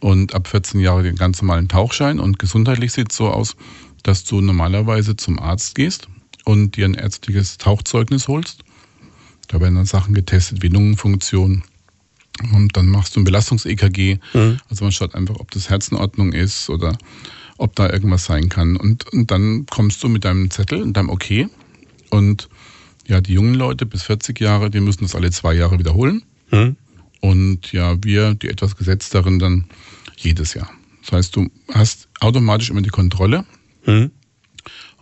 Und 0.00 0.34
ab 0.34 0.48
14 0.48 0.80
Jahre 0.80 1.02
den 1.02 1.16
ganz 1.16 1.42
normalen 1.42 1.68
Tauchschein. 1.68 2.20
Und 2.20 2.38
gesundheitlich 2.38 2.92
sieht 2.92 3.10
es 3.10 3.16
so 3.16 3.28
aus, 3.28 3.54
dass 4.02 4.24
du 4.24 4.40
normalerweise 4.40 5.14
zum 5.14 5.38
Arzt 5.38 5.74
gehst 5.74 6.08
und 6.44 6.76
dir 6.76 6.86
ein 6.86 6.94
ärztliches 6.94 7.58
Tauchzeugnis 7.58 8.26
holst. 8.26 8.64
Da 9.48 9.60
werden 9.60 9.74
dann 9.74 9.84
Sachen 9.84 10.14
getestet 10.14 10.62
wie 10.62 10.68
Lungenfunktion. 10.68 11.64
Und 12.54 12.76
dann 12.76 12.86
machst 12.86 13.14
du 13.14 13.20
ein 13.20 13.24
Belastungs-EKG. 13.24 14.18
Mhm. 14.32 14.58
Also 14.70 14.84
man 14.84 14.92
schaut 14.92 15.14
einfach, 15.14 15.36
ob 15.36 15.50
das 15.50 15.68
Herz 15.68 15.88
in 15.88 15.98
Ordnung 15.98 16.32
ist 16.32 16.70
oder 16.70 16.96
ob 17.60 17.76
da 17.76 17.90
irgendwas 17.90 18.24
sein 18.24 18.48
kann. 18.48 18.76
Und, 18.76 19.06
und 19.12 19.30
dann 19.30 19.66
kommst 19.66 20.02
du 20.02 20.08
mit 20.08 20.24
deinem 20.24 20.50
Zettel 20.50 20.82
und 20.82 20.96
deinem 20.96 21.10
Okay. 21.10 21.48
Und 22.08 22.48
ja, 23.06 23.20
die 23.20 23.34
jungen 23.34 23.54
Leute 23.54 23.86
bis 23.86 24.02
40 24.04 24.40
Jahre, 24.40 24.70
die 24.70 24.80
müssen 24.80 25.04
das 25.04 25.14
alle 25.14 25.30
zwei 25.30 25.52
Jahre 25.54 25.78
wiederholen. 25.78 26.22
Hm. 26.48 26.76
Und 27.20 27.72
ja, 27.72 28.02
wir, 28.02 28.34
die 28.34 28.48
etwas 28.48 28.76
Gesetzteren, 28.76 29.38
dann 29.38 29.66
jedes 30.16 30.54
Jahr. 30.54 30.70
Das 31.02 31.12
heißt, 31.12 31.36
du 31.36 31.50
hast 31.72 32.08
automatisch 32.20 32.70
immer 32.70 32.82
die 32.82 32.90
Kontrolle, 32.90 33.44
hm. 33.82 34.10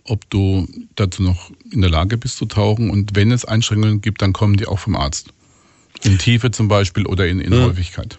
ob 0.05 0.29
du 0.29 0.67
dazu 0.97 1.23
noch 1.23 1.53
in 1.71 1.81
der 1.81 1.91
Lage 1.91 2.17
bist 2.17 2.39
zu 2.39 2.47
tauchen. 2.47 2.91
Und 2.91 3.15
wenn 3.15 3.31
es 3.31 3.45
Einschränkungen 3.45 4.01
gibt, 4.01 4.21
dann 4.21 4.33
kommen 4.33 4.57
die 4.57 4.67
auch 4.67 4.81
vom 4.81 4.97
Arzt. 4.97 5.33
In 6.03 6.19
Tiefe 6.19 6.51
zum 6.51 6.67
Beispiel 6.67 7.07
oder 7.07 7.29
in, 7.29 7.41
in 7.41 7.53
hm. 7.53 7.63
Häufigkeit. 7.63 8.19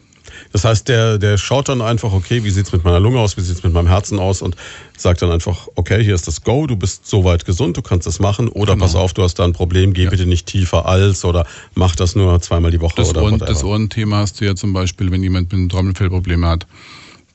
Das 0.51 0.65
heißt, 0.65 0.87
der, 0.87 1.17
der 1.17 1.37
schaut 1.37 1.69
dann 1.69 1.81
einfach, 1.81 2.11
okay, 2.13 2.43
wie 2.43 2.49
sieht's 2.49 2.71
mit 2.71 2.83
meiner 2.83 2.99
Lunge 2.99 3.19
aus, 3.19 3.37
wie 3.37 3.41
sieht's 3.41 3.63
mit 3.63 3.73
meinem 3.73 3.87
Herzen 3.87 4.19
aus 4.19 4.41
und 4.41 4.55
sagt 4.97 5.21
dann 5.21 5.31
einfach, 5.31 5.67
okay, 5.75 6.03
hier 6.03 6.15
ist 6.15 6.27
das 6.27 6.43
Go, 6.43 6.67
du 6.67 6.75
bist 6.75 7.07
soweit 7.07 7.45
gesund, 7.45 7.77
du 7.77 7.81
kannst 7.81 8.07
das 8.07 8.19
machen 8.19 8.47
oder 8.47 8.73
genau. 8.73 8.85
pass 8.85 8.95
auf, 8.95 9.13
du 9.13 9.23
hast 9.23 9.35
da 9.35 9.45
ein 9.45 9.53
Problem, 9.53 9.93
geh 9.93 10.05
ja. 10.05 10.09
bitte 10.09 10.25
nicht 10.25 10.45
tiefer 10.45 10.85
als 10.85 11.23
oder 11.25 11.45
mach 11.75 11.95
das 11.95 12.15
nur 12.15 12.41
zweimal 12.41 12.71
die 12.71 12.81
Woche 12.81 12.95
das 12.97 13.09
oder 13.09 13.23
Ohren, 13.23 13.39
Das 13.39 13.63
Ohrenthema 13.63 14.17
hast 14.17 14.41
du 14.41 14.45
ja 14.45 14.55
zum 14.55 14.73
Beispiel, 14.73 15.11
wenn 15.11 15.23
jemand 15.23 15.51
mit 15.51 15.59
einem 15.59 15.69
Trommelfellproblem 15.69 16.45
hat, 16.45 16.67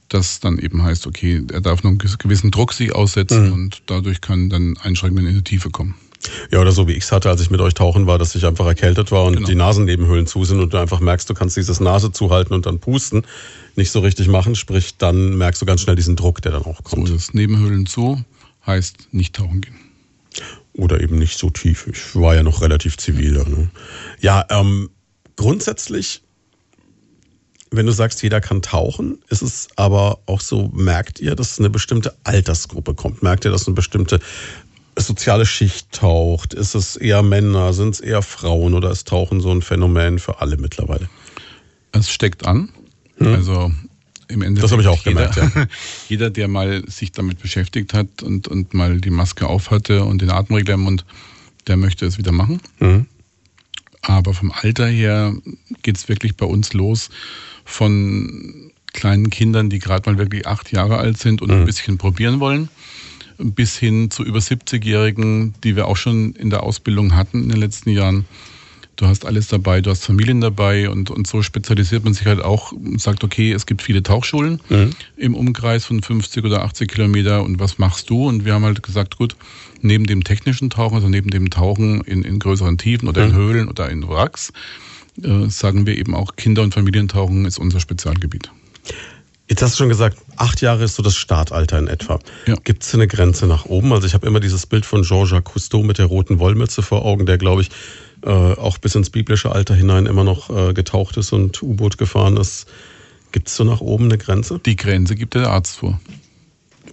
das 0.08 0.40
dann 0.40 0.58
eben 0.58 0.82
heißt, 0.82 1.06
okay, 1.06 1.42
er 1.52 1.60
darf 1.60 1.82
nur 1.82 1.90
einen 1.90 1.98
gewissen 1.98 2.50
Druck 2.50 2.72
sich 2.72 2.94
aussetzen 2.94 3.46
mhm. 3.46 3.52
und 3.52 3.82
dadurch 3.86 4.20
kann 4.20 4.50
dann 4.50 4.76
Einschränkungen 4.82 5.26
in 5.26 5.34
die 5.36 5.42
Tiefe 5.42 5.70
kommen. 5.70 5.94
Ja, 6.50 6.60
oder 6.60 6.72
so 6.72 6.88
wie 6.88 6.92
ich 6.92 7.04
es 7.04 7.12
hatte, 7.12 7.28
als 7.28 7.40
ich 7.40 7.50
mit 7.50 7.60
euch 7.60 7.74
tauchen 7.74 8.06
war, 8.06 8.18
dass 8.18 8.34
ich 8.34 8.46
einfach 8.46 8.66
erkältet 8.66 9.12
war 9.12 9.24
und 9.24 9.34
genau. 9.34 9.46
die 9.46 9.54
Nasennebenhöhlen 9.54 10.26
zu 10.26 10.44
sind 10.44 10.60
und 10.60 10.72
du 10.72 10.78
einfach 10.78 11.00
merkst, 11.00 11.28
du 11.28 11.34
kannst 11.34 11.56
dieses 11.56 11.80
Nase 11.80 12.12
zuhalten 12.12 12.54
und 12.54 12.66
dann 12.66 12.78
pusten, 12.78 13.26
nicht 13.76 13.90
so 13.90 14.00
richtig 14.00 14.28
machen, 14.28 14.54
sprich, 14.54 14.96
dann 14.96 15.36
merkst 15.36 15.60
du 15.60 15.66
ganz 15.66 15.80
schnell 15.80 15.96
diesen 15.96 16.16
Druck, 16.16 16.42
der 16.42 16.52
dann 16.52 16.64
auch 16.64 16.82
kommt. 16.84 17.08
So 17.08 17.14
ist 17.14 17.34
Nebenhöhlen 17.34 17.86
zu, 17.86 18.24
heißt 18.66 19.08
nicht 19.12 19.34
tauchen 19.34 19.60
gehen. 19.60 19.76
Oder 20.72 21.00
eben 21.00 21.18
nicht 21.18 21.38
so 21.38 21.50
tief. 21.50 21.86
Ich 21.86 22.16
war 22.16 22.34
ja 22.34 22.42
noch 22.42 22.60
relativ 22.60 22.96
zivil. 22.96 23.32
Ne? 23.32 23.70
Ja, 24.20 24.44
ähm, 24.50 24.90
grundsätzlich 25.36 26.22
wenn 27.76 27.86
du 27.86 27.92
sagst, 27.92 28.22
jeder 28.22 28.40
kann 28.40 28.62
tauchen, 28.62 29.18
ist 29.28 29.42
es 29.42 29.68
aber 29.76 30.20
auch 30.26 30.40
so, 30.40 30.70
merkt 30.72 31.20
ihr, 31.20 31.34
dass 31.34 31.58
eine 31.58 31.70
bestimmte 31.70 32.14
Altersgruppe 32.24 32.94
kommt? 32.94 33.22
Merkt 33.22 33.44
ihr, 33.44 33.50
dass 33.50 33.66
eine 33.66 33.74
bestimmte 33.74 34.20
soziale 34.96 35.46
Schicht 35.46 35.92
taucht? 35.92 36.54
Ist 36.54 36.74
es 36.74 36.96
eher 36.96 37.22
Männer? 37.22 37.72
Sind 37.72 37.94
es 37.94 38.00
eher 38.00 38.22
Frauen? 38.22 38.74
Oder 38.74 38.90
ist 38.90 39.08
Tauchen 39.08 39.40
so 39.40 39.50
ein 39.50 39.62
Phänomen 39.62 40.18
für 40.18 40.40
alle 40.40 40.56
mittlerweile? 40.56 41.08
Es 41.92 42.10
steckt 42.10 42.46
an. 42.46 42.70
Hm. 43.18 43.34
Also 43.34 43.72
im 44.28 44.42
Endeffekt. 44.42 44.64
Das 44.64 44.72
habe 44.72 44.82
ich 44.82 44.88
auch 44.88 45.04
jeder, 45.04 45.28
gemerkt, 45.28 45.56
ja. 45.56 45.66
jeder, 46.08 46.30
der 46.30 46.48
mal 46.48 46.88
sich 46.88 47.12
damit 47.12 47.40
beschäftigt 47.40 47.94
hat 47.94 48.22
und, 48.22 48.48
und 48.48 48.74
mal 48.74 49.00
die 49.00 49.10
Maske 49.10 49.46
aufhatte 49.46 50.04
und 50.04 50.22
den 50.22 50.30
Atemregler 50.30 50.74
im 50.74 50.80
Mund, 50.80 51.04
der 51.66 51.76
möchte 51.76 52.06
es 52.06 52.18
wieder 52.18 52.32
machen. 52.32 52.60
Mhm. 52.80 53.06
Aber 54.02 54.34
vom 54.34 54.52
Alter 54.52 54.86
her 54.86 55.34
geht 55.82 55.96
es 55.96 56.08
wirklich 56.08 56.36
bei 56.36 56.46
uns 56.46 56.72
los 56.74 57.10
von 57.64 58.70
kleinen 58.92 59.30
Kindern, 59.30 59.70
die 59.70 59.78
gerade 59.78 60.10
mal 60.10 60.18
wirklich 60.18 60.46
acht 60.46 60.72
Jahre 60.72 60.98
alt 60.98 61.18
sind 61.18 61.42
und 61.42 61.50
mhm. 61.50 61.60
ein 61.60 61.64
bisschen 61.64 61.98
probieren 61.98 62.38
wollen 62.38 62.68
bis 63.38 63.76
hin 63.76 64.10
zu 64.10 64.24
über 64.24 64.38
70-Jährigen, 64.38 65.54
die 65.62 65.76
wir 65.76 65.86
auch 65.86 65.96
schon 65.96 66.32
in 66.34 66.50
der 66.50 66.62
Ausbildung 66.62 67.14
hatten 67.14 67.42
in 67.42 67.48
den 67.48 67.58
letzten 67.58 67.90
Jahren. 67.90 68.24
Du 68.96 69.06
hast 69.06 69.26
alles 69.26 69.48
dabei, 69.48 69.80
du 69.80 69.90
hast 69.90 70.04
Familien 70.04 70.40
dabei 70.40 70.88
und, 70.88 71.10
und 71.10 71.26
so 71.26 71.42
spezialisiert 71.42 72.04
man 72.04 72.14
sich 72.14 72.26
halt 72.26 72.40
auch 72.40 72.70
und 72.70 73.00
sagt, 73.00 73.24
okay, 73.24 73.52
es 73.52 73.66
gibt 73.66 73.82
viele 73.82 74.04
Tauchschulen 74.04 74.60
mhm. 74.68 74.90
im 75.16 75.34
Umkreis 75.34 75.84
von 75.84 76.00
50 76.00 76.44
oder 76.44 76.62
80 76.62 76.88
Kilometer 76.88 77.42
und 77.42 77.58
was 77.58 77.78
machst 77.78 78.08
du? 78.08 78.28
Und 78.28 78.44
wir 78.44 78.54
haben 78.54 78.64
halt 78.64 78.84
gesagt, 78.84 79.18
gut, 79.18 79.34
neben 79.80 80.06
dem 80.06 80.22
technischen 80.22 80.70
Tauchen, 80.70 80.94
also 80.94 81.08
neben 81.08 81.30
dem 81.30 81.50
Tauchen 81.50 82.02
in, 82.02 82.22
in 82.22 82.38
größeren 82.38 82.78
Tiefen 82.78 83.08
oder 83.08 83.24
mhm. 83.24 83.30
in 83.30 83.36
Höhlen 83.36 83.68
oder 83.68 83.90
in 83.90 84.08
Wracks, 84.08 84.52
äh, 85.22 85.48
sagen 85.48 85.86
wir 85.86 85.98
eben 85.98 86.14
auch 86.14 86.36
Kinder- 86.36 86.62
und 86.62 86.72
Familientauchen 86.72 87.46
ist 87.46 87.58
unser 87.58 87.80
Spezialgebiet. 87.80 88.50
Jetzt 89.48 89.60
hast 89.60 89.74
du 89.74 89.78
schon 89.78 89.90
gesagt, 89.90 90.16
acht 90.36 90.62
Jahre 90.62 90.84
ist 90.84 90.94
so 90.94 91.02
das 91.02 91.14
Startalter 91.14 91.78
in 91.78 91.86
etwa. 91.86 92.18
Ja. 92.46 92.54
Gibt 92.64 92.82
es 92.82 92.94
eine 92.94 93.06
Grenze 93.06 93.46
nach 93.46 93.66
oben? 93.66 93.92
Also 93.92 94.06
ich 94.06 94.14
habe 94.14 94.26
immer 94.26 94.40
dieses 94.40 94.66
Bild 94.66 94.86
von 94.86 95.02
Jean-Jacques 95.02 95.52
Cousteau 95.52 95.82
mit 95.82 95.98
der 95.98 96.06
roten 96.06 96.38
Wollmütze 96.38 96.80
vor 96.82 97.04
Augen, 97.04 97.26
der, 97.26 97.36
glaube 97.36 97.60
ich, 97.60 97.70
äh, 98.22 98.30
auch 98.30 98.78
bis 98.78 98.94
ins 98.94 99.10
biblische 99.10 99.52
Alter 99.52 99.74
hinein 99.74 100.06
immer 100.06 100.24
noch 100.24 100.48
äh, 100.48 100.72
getaucht 100.72 101.18
ist 101.18 101.32
und 101.32 101.62
U-Boot 101.62 101.98
gefahren 101.98 102.38
ist. 102.38 102.66
Gibt 103.32 103.48
es 103.48 103.56
so 103.56 103.64
nach 103.64 103.80
oben 103.80 104.04
eine 104.04 104.16
Grenze? 104.16 104.60
Die 104.64 104.76
Grenze 104.76 105.14
gibt 105.14 105.34
der 105.34 105.50
Arzt 105.50 105.76
vor. 105.76 106.00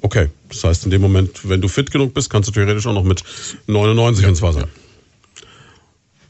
Okay, 0.02 0.30
das 0.50 0.64
heißt 0.64 0.86
in 0.86 0.92
dem 0.92 1.02
Moment, 1.02 1.48
wenn 1.48 1.62
du 1.62 1.70
fit 1.70 1.92
genug 1.92 2.14
bist, 2.14 2.30
kannst 2.30 2.50
du 2.50 2.54
theoretisch 2.54 2.86
auch 2.86 2.94
noch 2.94 3.04
mit 3.04 3.24
99 3.68 4.24
ja, 4.24 4.30
ins 4.30 4.42
Wasser. 4.42 4.68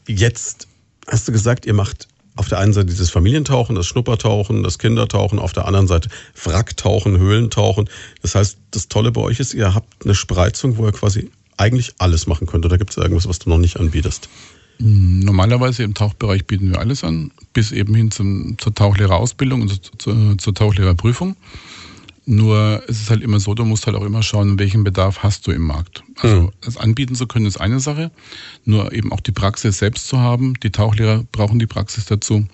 Ja. 0.08 0.14
Jetzt 0.14 0.68
hast 1.08 1.26
du 1.26 1.32
gesagt, 1.32 1.66
ihr 1.66 1.74
macht 1.74 2.08
auf 2.36 2.48
der 2.48 2.58
einen 2.58 2.72
Seite 2.72 2.86
dieses 2.86 3.10
Familientauchen, 3.10 3.76
das 3.76 3.86
Schnuppertauchen, 3.86 4.62
das 4.62 4.78
Kindertauchen, 4.78 5.38
auf 5.38 5.52
der 5.52 5.66
anderen 5.66 5.86
Seite 5.86 6.08
Wracktauchen, 6.42 7.18
Höhlentauchen. 7.18 7.88
Das 8.22 8.34
heißt, 8.34 8.56
das 8.70 8.88
Tolle 8.88 9.12
bei 9.12 9.20
euch 9.20 9.40
ist, 9.40 9.54
ihr 9.54 9.74
habt 9.74 10.04
eine 10.04 10.14
Spreizung, 10.14 10.76
wo 10.76 10.86
ihr 10.86 10.92
quasi 10.92 11.30
eigentlich 11.56 11.94
alles 11.98 12.26
machen 12.26 12.46
könnt. 12.46 12.64
Oder 12.64 12.78
gibt 12.78 12.90
es 12.90 12.96
irgendwas, 12.96 13.28
was 13.28 13.38
du 13.38 13.50
noch 13.50 13.58
nicht 13.58 13.78
anbietest? 13.78 14.28
Normalerweise 14.78 15.82
im 15.82 15.94
Tauchbereich 15.94 16.46
bieten 16.46 16.72
wir 16.72 16.80
alles 16.80 17.04
an, 17.04 17.30
bis 17.52 17.70
eben 17.70 17.94
hin 17.94 18.10
zum, 18.10 18.56
zur 18.58 18.74
Tauchlehrerausbildung 18.74 19.62
und 19.62 20.00
zur, 20.00 20.38
zur 20.38 20.54
Tauchlehrerprüfung. 20.54 21.36
Nur 22.32 22.82
es 22.88 23.02
ist 23.02 23.10
halt 23.10 23.22
immer 23.22 23.38
so, 23.40 23.52
du 23.52 23.66
musst 23.66 23.86
halt 23.86 23.94
auch 23.94 24.04
immer 24.04 24.22
schauen, 24.22 24.58
welchen 24.58 24.84
Bedarf 24.84 25.22
hast 25.22 25.46
du 25.46 25.50
im 25.50 25.60
Markt. 25.60 26.02
Also 26.16 26.36
mhm. 26.36 26.50
das 26.62 26.78
anbieten 26.78 27.14
zu 27.14 27.26
können 27.26 27.44
ist 27.44 27.60
eine 27.60 27.78
Sache, 27.78 28.10
nur 28.64 28.90
eben 28.94 29.12
auch 29.12 29.20
die 29.20 29.32
Praxis 29.32 29.76
selbst 29.76 30.08
zu 30.08 30.18
haben. 30.18 30.54
Die 30.62 30.70
Tauchlehrer 30.70 31.24
brauchen 31.30 31.58
die 31.58 31.66
Praxis 31.66 32.06
dazu, 32.06 32.46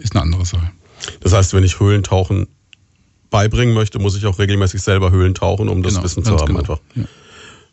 ist 0.00 0.16
eine 0.16 0.22
andere 0.22 0.44
Sache. 0.44 0.72
Das 1.20 1.32
heißt, 1.32 1.54
wenn 1.54 1.62
ich 1.62 1.78
Höhlentauchen 1.78 2.48
beibringen 3.30 3.74
möchte, 3.74 4.00
muss 4.00 4.16
ich 4.16 4.26
auch 4.26 4.40
regelmäßig 4.40 4.82
selber 4.82 5.12
Höhlen 5.12 5.34
tauchen, 5.34 5.68
um 5.68 5.84
das 5.84 5.94
genau, 5.94 6.04
Wissen 6.04 6.24
zu 6.24 6.36
haben 6.36 6.46
genau. 6.46 6.58
einfach. 6.58 6.80
Ja. 6.96 7.04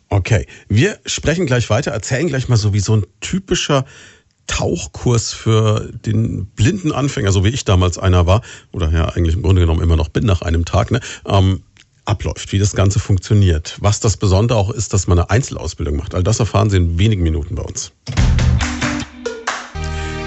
Okay, 0.10 0.46
wir 0.70 1.00
sprechen 1.08 1.48
gleich 1.48 1.68
weiter, 1.72 1.90
erzählen 1.90 2.28
gleich 2.28 2.48
mal 2.48 2.58
so, 2.58 2.74
wie 2.74 2.80
so 2.80 2.96
ein 2.96 3.08
typischer 3.22 3.86
Tauchkurs 4.48 5.34
für 5.34 5.92
den 6.06 6.46
blinden 6.48 6.92
Anfänger, 6.92 7.32
so 7.32 7.44
wie 7.44 7.50
ich 7.50 7.66
damals 7.66 7.98
einer 7.98 8.26
war, 8.26 8.42
oder 8.72 8.92
ja 8.92 9.06
eigentlich 9.10 9.36
im 9.36 9.42
Grunde 9.42 9.62
genommen 9.62 9.82
immer 9.82 9.96
noch 9.96 10.10
bin 10.10 10.26
nach 10.26 10.42
einem 10.42 10.66
Tag, 10.66 10.92
ne, 10.92 11.00
ähm, 11.26 11.64
abläuft, 12.06 12.52
wie 12.52 12.60
das 12.60 12.74
Ganze 12.76 13.00
funktioniert. 13.00 13.78
Was 13.80 14.00
das 14.00 14.18
Besondere 14.18 14.58
auch 14.58 14.70
ist, 14.70 14.94
dass 14.94 15.08
man 15.08 15.20
eine 15.20 15.30
Einzelausbildung 15.30 15.96
macht. 15.96 16.16
All 16.16 16.24
das 16.24 16.40
erfahren 16.40 16.70
Sie 16.70 16.78
in 16.78 16.98
wenigen 17.00 17.24
Minuten 17.24 17.56
bei 17.56 17.64
uns. 17.64 17.92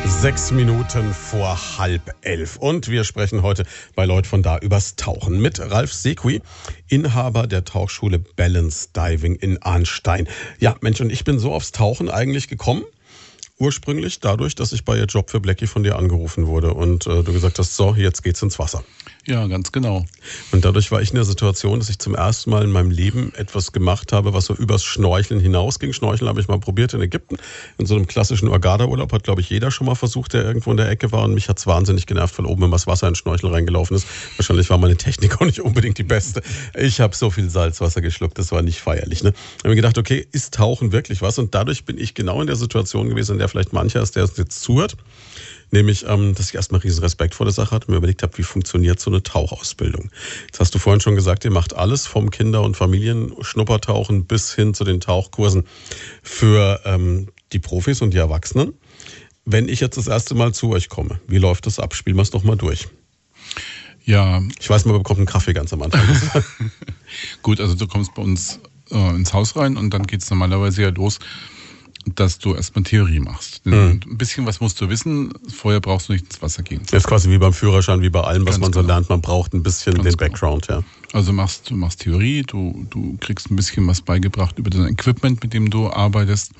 Sechs 0.07 0.53
Minuten 0.53 1.13
vor 1.13 1.79
halb 1.79 2.15
elf. 2.23 2.57
Und 2.57 2.89
wir 2.89 3.05
sprechen 3.05 3.43
heute 3.43 3.65
bei 3.95 4.07
Leut 4.07 4.27
von 4.27 4.43
da 4.43 4.59
übers 4.59 4.97
Tauchen 4.97 5.41
mit 5.41 5.61
Ralf 5.61 5.93
Sequi, 5.93 6.41
Inhaber 6.89 7.47
der 7.47 7.65
Tauchschule 7.65 8.19
Balance 8.19 8.89
Diving 8.95 9.35
in 9.37 9.61
Arnstein. 9.63 10.29
Ja, 10.61 10.77
Mensch, 10.81 11.01
und 11.01 11.11
ich 11.11 11.25
bin 11.25 11.39
so 11.39 11.53
aufs 11.53 11.73
Tauchen 11.73 12.11
eigentlich 12.11 12.49
gekommen 12.49 12.85
ursprünglich 13.59 14.21
dadurch, 14.21 14.55
dass 14.55 14.73
ich 14.73 14.85
bei 14.85 14.97
ihr 14.97 15.05
Job 15.05 15.31
für 15.31 15.41
Blackie 15.41 15.67
von 15.67 15.83
dir 15.83 15.97
angerufen 15.97 16.47
wurde 16.47 16.75
und 16.75 17.07
äh, 17.07 17.23
du 17.23 17.33
gesagt 17.33 17.59
hast, 17.59 17.77
so, 17.77 17.95
jetzt 17.95 18.23
geht's 18.23 18.43
ins 18.43 18.59
Wasser. 18.59 18.85
Ja, 19.27 19.47
ganz 19.47 19.73
genau. 19.73 20.05
Und 20.53 20.67
dadurch 20.67 20.93
war 20.93 21.01
ich 21.01 21.09
in 21.09 21.15
der 21.15 21.25
Situation, 21.25 21.79
dass 21.79 21.89
ich 21.89 21.99
zum 21.99 22.15
ersten 22.15 22.51
Mal 22.51 22.63
in 22.65 22.71
meinem 22.71 22.91
Leben 22.91 23.33
etwas 23.35 23.73
gemacht 23.73 24.13
habe, 24.13 24.35
was 24.35 24.45
so 24.45 24.55
übers 24.55 24.85
Schnorcheln 24.85 25.41
hinausging. 25.41 25.95
Schnorcheln 25.95 26.29
habe 26.29 26.43
ich 26.43 26.49
mal 26.49 26.61
probiert 26.61 26.93
in 26.93 27.01
Ägypten. 27.01 27.39
In 27.79 27.87
so 27.87 27.95
einem 27.95 28.07
klassischen 28.07 28.49
Orgada-Urlaub 28.49 29.13
hat, 29.13 29.25
glaube 29.25 29.41
ich, 29.41 29.49
jeder 29.49 29.71
schon 29.71 29.87
mal 29.87 29.95
versucht, 29.95 30.35
der 30.35 30.45
irgendwo 30.45 30.71
in 30.73 30.77
der 30.77 30.91
Ecke 30.91 31.11
war. 31.11 31.25
Und 31.25 31.33
mich 31.33 31.49
hat's 31.49 31.67
wahnsinnig 31.67 32.05
genervt, 32.05 32.39
weil 32.39 32.45
oben 32.45 32.65
immer 32.65 32.75
das 32.75 32.87
Wasser 32.87 33.09
in 33.09 33.15
Schnorchel 33.15 33.49
reingelaufen 33.49 33.97
ist. 33.97 34.07
Wahrscheinlich 34.37 34.69
war 34.69 34.77
meine 34.77 34.97
Technik 34.97 35.37
auch 35.41 35.47
nicht 35.47 35.61
unbedingt 35.61 35.97
die 35.97 36.03
beste. 36.03 36.43
Ich 36.79 37.01
habe 37.01 37.17
so 37.17 37.31
viel 37.31 37.49
Salzwasser 37.49 38.03
geschluckt, 38.03 38.39
das 38.39 38.53
war 38.53 38.61
nicht 38.61 38.81
feierlich. 38.81 39.23
Ne? 39.23 39.33
Ich 39.57 39.59
habe 39.61 39.71
mir 39.71 39.77
gedacht, 39.77 39.97
okay, 39.97 40.27
ist 40.33 40.53
Tauchen 40.53 40.93
wirklich 40.93 41.23
was? 41.23 41.39
Und 41.39 41.55
dadurch 41.55 41.87
bin 41.87 41.97
ich 41.97 42.13
genau 42.13 42.43
in 42.43 42.47
der 42.47 42.57
Situation 42.57 43.09
gewesen, 43.09 43.33
in 43.33 43.39
der 43.39 43.49
vielleicht 43.49 43.73
mancher 43.73 44.03
ist, 44.03 44.17
der 44.17 44.25
uns 44.25 44.37
jetzt 44.37 44.61
zuhört 44.61 44.97
Nämlich, 45.71 46.05
ähm, 46.07 46.35
dass 46.35 46.49
ich 46.49 46.55
erstmal 46.55 46.81
riesen 46.81 47.03
Respekt 47.03 47.35
vor 47.35 47.47
der 47.47 47.53
Sache 47.53 47.73
hatte 47.73 47.87
und 47.87 47.93
mir 47.93 47.99
überlegt 47.99 48.23
habe, 48.23 48.37
wie 48.39 48.43
funktioniert 48.43 49.01
so 49.01 49.11
eine 49.11 49.23
Tauchausbildung. 49.23 50.11
Jetzt 50.47 50.61
hast 50.61 50.75
du 50.75 50.79
vorhin 50.79 51.01
schon 51.01 51.17
gesagt, 51.17 51.45
ihr 51.45 51.51
macht 51.51 51.75
alles 51.75 52.07
vom 52.07 52.31
Kinder- 52.31 52.63
und 52.63 52.77
Familienschnuppertauchen 52.77 54.25
bis 54.27 54.55
hin 54.55 54.75
zu 54.75 54.85
den 54.85 55.01
Tauchkursen 55.01 55.65
für 56.23 56.81
ähm, 56.85 57.29
die 57.53 57.59
Profis 57.59 58.03
und 58.03 58.13
die 58.13 58.19
Erwachsenen. 58.19 58.75
Wenn 59.45 59.69
ich 59.69 59.81
jetzt 59.81 59.97
das 59.97 60.07
erste 60.07 60.35
Mal 60.35 60.55
zu 60.55 60.71
euch 60.71 60.89
komme, 60.89 61.21
wie 61.27 61.39
läuft 61.39 61.67
das 61.67 61.79
ab? 61.79 61.95
Spielen 61.95 62.17
wir 62.17 62.23
es 62.23 62.31
doch 62.31 62.45
mal 62.45 62.57
durch. 62.57 62.89
Ja. 64.05 64.43
Ich 64.61 64.69
weiß, 64.69 64.85
man 64.85 64.97
bekommt 64.97 65.19
einen 65.19 65.27
Kaffee 65.27 65.53
ganz 65.53 65.73
am 65.73 65.83
Anfang. 65.83 66.01
Gut, 67.43 67.61
also 67.61 67.75
du 67.75 67.87
kommst 67.87 68.15
bei 68.15 68.23
uns 68.23 68.61
äh, 68.91 69.11
ins 69.11 69.33
Haus 69.33 69.57
rein 69.57 69.77
und 69.77 69.91
dann 69.91 70.07
geht 70.07 70.23
es 70.23 70.31
normalerweise 70.31 70.83
ja 70.83 70.89
los 70.91 71.19
dass 72.15 72.39
du 72.39 72.55
erstmal 72.55 72.85
Theorie 72.85 73.21
machst. 73.21 73.65
Mhm. 73.65 74.01
Ein 74.07 74.19
bisschen 74.19 74.47
was 74.47 74.61
musst 74.61 74.81
du 74.81 74.89
wissen, 74.89 75.33
vorher 75.49 75.81
brauchst 75.81 76.09
du 76.09 76.13
nicht 76.13 76.27
ins 76.27 76.43
Wasser 76.43 76.63
gehen. 76.63 76.83
Das 76.91 77.05
ist 77.05 77.09
quasi 77.09 77.31
wie 77.31 77.39
beim 77.39 77.53
Führerschein, 77.53 78.03
wie 78.03 78.11
bei 78.11 78.21
allem, 78.21 78.43
was 78.43 78.55
Ganz 78.55 78.63
man 78.63 78.73
so 78.73 78.81
genau. 78.81 78.95
lernt. 78.95 79.09
Man 79.09 79.21
braucht 79.21 79.55
ein 79.55 79.63
bisschen 79.63 79.95
Ganz 79.95 80.05
den 80.05 80.17
genau. 80.17 80.31
Background, 80.31 80.67
ja. 80.69 80.83
Also 81.13 81.33
machst, 81.33 81.71
du 81.71 81.77
machst 81.77 82.01
Theorie, 82.01 82.43
du, 82.43 82.87
du 82.91 83.17
kriegst 83.21 83.51
ein 83.51 83.57
bisschen 83.57 83.87
was 83.87 84.01
beigebracht 84.01 84.59
über 84.59 84.71
dein 84.71 84.89
Equipment, 84.89 85.43
mit 85.43 85.53
dem 85.55 85.71
du 85.71 85.91
arbeitest. 85.91 86.53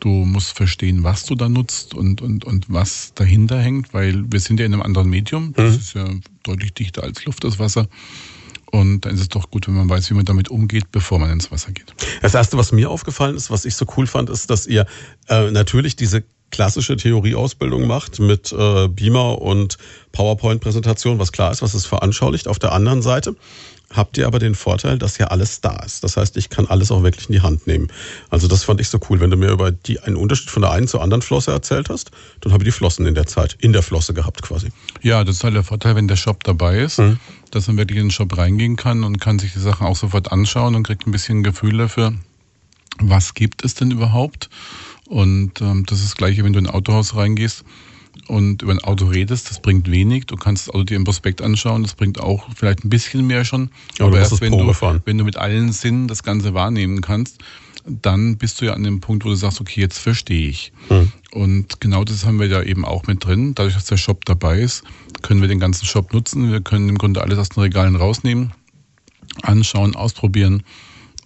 Du 0.00 0.10
musst 0.10 0.56
verstehen, 0.56 1.02
was 1.02 1.24
du 1.24 1.34
da 1.34 1.48
nutzt 1.48 1.94
und, 1.94 2.20
und, 2.22 2.44
und 2.44 2.66
was 2.68 3.12
dahinter 3.14 3.58
hängt, 3.58 3.92
weil 3.92 4.24
wir 4.30 4.38
sind 4.38 4.60
ja 4.60 4.66
in 4.66 4.72
einem 4.72 4.82
anderen 4.82 5.10
Medium. 5.10 5.52
Das 5.54 5.72
mhm. 5.72 5.78
ist 5.78 5.94
ja 5.94 6.08
deutlich 6.44 6.72
dichter 6.74 7.02
als 7.02 7.24
Luft, 7.24 7.42
das 7.42 7.58
Wasser. 7.58 7.88
Und 8.70 9.02
dann 9.02 9.14
ist 9.14 9.20
es 9.20 9.28
doch 9.28 9.50
gut, 9.50 9.66
wenn 9.66 9.74
man 9.74 9.88
weiß, 9.88 10.10
wie 10.10 10.14
man 10.14 10.24
damit 10.24 10.50
umgeht, 10.50 10.90
bevor 10.92 11.18
man 11.18 11.30
ins 11.30 11.50
Wasser 11.50 11.72
geht. 11.72 11.94
Das 12.20 12.34
Erste, 12.34 12.58
was 12.58 12.72
mir 12.72 12.90
aufgefallen 12.90 13.36
ist, 13.36 13.50
was 13.50 13.64
ich 13.64 13.74
so 13.74 13.86
cool 13.96 14.06
fand, 14.06 14.30
ist, 14.30 14.50
dass 14.50 14.66
ihr 14.66 14.86
äh, 15.28 15.50
natürlich 15.50 15.96
diese 15.96 16.24
klassische 16.50 16.96
Theorieausbildung 16.96 17.86
macht 17.86 18.20
mit 18.20 18.52
äh, 18.52 18.88
Beamer 18.88 19.40
und 19.40 19.78
PowerPoint-Präsentation, 20.12 21.18
was 21.18 21.32
klar 21.32 21.50
ist, 21.50 21.62
was 21.62 21.74
es 21.74 21.86
veranschaulicht. 21.86 22.48
Auf 22.48 22.58
der 22.58 22.72
anderen 22.72 23.02
Seite 23.02 23.36
habt 23.92 24.18
ihr 24.18 24.26
aber 24.26 24.38
den 24.38 24.54
Vorteil, 24.54 24.98
dass 24.98 25.18
ja 25.18 25.28
alles 25.28 25.60
da 25.60 25.76
ist. 25.76 26.04
Das 26.04 26.16
heißt, 26.16 26.36
ich 26.36 26.50
kann 26.50 26.66
alles 26.66 26.90
auch 26.90 27.02
wirklich 27.02 27.28
in 27.28 27.32
die 27.32 27.40
Hand 27.40 27.66
nehmen. 27.66 27.88
Also 28.28 28.46
das 28.46 28.64
fand 28.64 28.80
ich 28.80 28.88
so 28.88 29.00
cool. 29.08 29.20
Wenn 29.20 29.30
du 29.30 29.36
mir 29.36 29.50
über 29.50 29.70
die, 29.70 30.00
einen 30.00 30.16
Unterschied 30.16 30.50
von 30.50 30.62
der 30.62 30.72
einen 30.72 30.88
zur 30.88 31.02
anderen 31.02 31.22
Flosse 31.22 31.52
erzählt 31.52 31.88
hast, 31.88 32.10
dann 32.40 32.52
habe 32.52 32.64
ich 32.64 32.68
die 32.68 32.72
Flossen 32.72 33.06
in 33.06 33.14
der 33.14 33.26
Zeit, 33.26 33.56
in 33.60 33.72
der 33.72 33.82
Flosse 33.82 34.12
gehabt 34.12 34.42
quasi. 34.42 34.68
Ja, 35.02 35.24
das 35.24 35.36
ist 35.36 35.44
halt 35.44 35.54
der 35.54 35.64
Vorteil, 35.64 35.96
wenn 35.96 36.08
der 36.08 36.16
Shop 36.16 36.44
dabei 36.44 36.80
ist, 36.80 36.98
mhm. 36.98 37.18
dass 37.50 37.66
man 37.66 37.78
wirklich 37.78 37.98
in 37.98 38.06
den 38.06 38.10
Shop 38.10 38.36
reingehen 38.36 38.76
kann 38.76 39.04
und 39.04 39.20
kann 39.20 39.38
sich 39.38 39.54
die 39.54 39.60
Sachen 39.60 39.86
auch 39.86 39.96
sofort 39.96 40.32
anschauen 40.32 40.74
und 40.74 40.82
kriegt 40.82 41.06
ein 41.06 41.12
bisschen 41.12 41.38
ein 41.38 41.44
Gefühl 41.44 41.78
dafür, 41.78 42.12
was 43.00 43.34
gibt 43.34 43.64
es 43.64 43.74
denn 43.74 43.90
überhaupt. 43.90 44.50
Und 45.06 45.62
ähm, 45.62 45.84
das 45.86 46.00
ist 46.00 46.10
das 46.10 46.16
Gleiche, 46.16 46.44
wenn 46.44 46.52
du 46.52 46.58
in 46.58 46.66
ein 46.66 46.74
Autohaus 46.74 47.16
reingehst 47.16 47.64
und 48.26 48.62
über 48.62 48.72
ein 48.72 48.80
Auto 48.80 49.06
redest, 49.06 49.50
das 49.50 49.60
bringt 49.60 49.90
wenig. 49.90 50.26
Du 50.26 50.36
kannst 50.36 50.66
das 50.68 50.74
Auto 50.74 50.84
dir 50.84 50.96
im 50.96 51.04
Prospekt 51.04 51.42
anschauen, 51.42 51.82
das 51.82 51.94
bringt 51.94 52.20
auch 52.20 52.48
vielleicht 52.54 52.84
ein 52.84 52.90
bisschen 52.90 53.26
mehr 53.26 53.44
schon. 53.44 53.70
Aber, 53.98 54.08
Aber 54.08 54.18
erst 54.18 54.40
wenn 54.40 54.52
du, 54.52 54.74
wenn 55.04 55.18
du 55.18 55.24
mit 55.24 55.36
allen 55.36 55.72
Sinnen 55.72 56.08
das 56.08 56.22
Ganze 56.22 56.54
wahrnehmen 56.54 57.00
kannst, 57.00 57.38
dann 57.86 58.36
bist 58.36 58.60
du 58.60 58.66
ja 58.66 58.74
an 58.74 58.82
dem 58.82 59.00
Punkt, 59.00 59.24
wo 59.24 59.30
du 59.30 59.34
sagst, 59.34 59.60
okay, 59.60 59.80
jetzt 59.80 59.98
verstehe 59.98 60.48
ich. 60.48 60.72
Hm. 60.88 61.10
Und 61.30 61.80
genau 61.80 62.04
das 62.04 62.26
haben 62.26 62.38
wir 62.38 62.46
ja 62.46 62.62
eben 62.62 62.84
auch 62.84 63.06
mit 63.06 63.24
drin. 63.24 63.54
Dadurch, 63.54 63.74
dass 63.74 63.86
der 63.86 63.96
Shop 63.96 64.24
dabei 64.24 64.60
ist, 64.60 64.82
können 65.22 65.40
wir 65.40 65.48
den 65.48 65.60
ganzen 65.60 65.86
Shop 65.86 66.12
nutzen. 66.12 66.50
Wir 66.50 66.60
können 66.60 66.88
im 66.88 66.98
Grunde 66.98 67.22
alles 67.22 67.38
aus 67.38 67.48
den 67.48 67.62
Regalen 67.62 67.96
rausnehmen, 67.96 68.52
anschauen, 69.42 69.96
ausprobieren 69.96 70.64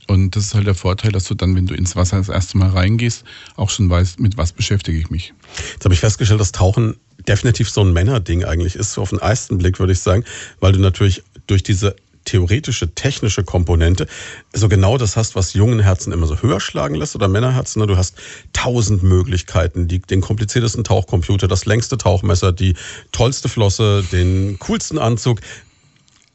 und 0.08 0.34
das 0.34 0.44
ist 0.44 0.54
halt 0.54 0.66
der 0.66 0.74
Vorteil, 0.74 1.12
dass 1.12 1.24
du 1.24 1.34
dann, 1.34 1.54
wenn 1.54 1.66
du 1.66 1.74
ins 1.74 1.96
Wasser 1.96 2.18
das 2.18 2.28
erste 2.28 2.58
Mal 2.58 2.70
reingehst, 2.70 3.24
auch 3.56 3.70
schon 3.70 3.88
weißt, 3.88 4.20
mit 4.20 4.36
was 4.36 4.52
beschäftige 4.52 4.98
ich 4.98 5.10
mich. 5.10 5.32
Jetzt 5.72 5.84
habe 5.84 5.94
ich 5.94 6.00
festgestellt, 6.00 6.40
dass 6.40 6.52
Tauchen 6.52 6.96
definitiv 7.28 7.70
so 7.70 7.82
ein 7.82 7.92
Männerding 7.92 8.44
eigentlich 8.44 8.76
ist, 8.76 8.98
auf 8.98 9.10
den 9.10 9.18
ersten 9.18 9.58
Blick 9.58 9.78
würde 9.78 9.92
ich 9.92 10.00
sagen, 10.00 10.24
weil 10.60 10.72
du 10.72 10.80
natürlich 10.80 11.22
durch 11.46 11.62
diese 11.62 11.96
theoretische, 12.24 12.94
technische 12.94 13.44
Komponente 13.44 14.06
so 14.52 14.68
genau 14.68 14.98
das 14.98 15.16
hast, 15.16 15.34
was 15.34 15.54
jungen 15.54 15.80
Herzen 15.80 16.12
immer 16.12 16.26
so 16.26 16.40
höher 16.40 16.60
schlagen 16.60 16.94
lässt 16.94 17.14
oder 17.14 17.28
Männerherzen. 17.28 17.80
Ne? 17.80 17.86
Du 17.86 17.96
hast 17.96 18.16
tausend 18.52 19.02
Möglichkeiten, 19.02 19.88
die, 19.88 20.00
den 20.00 20.20
kompliziertesten 20.20 20.84
Tauchcomputer, 20.84 21.48
das 21.48 21.66
längste 21.66 21.98
Tauchmesser, 21.98 22.52
die 22.52 22.74
tollste 23.10 23.48
Flosse, 23.48 24.04
den 24.12 24.58
coolsten 24.60 24.98
Anzug. 24.98 25.40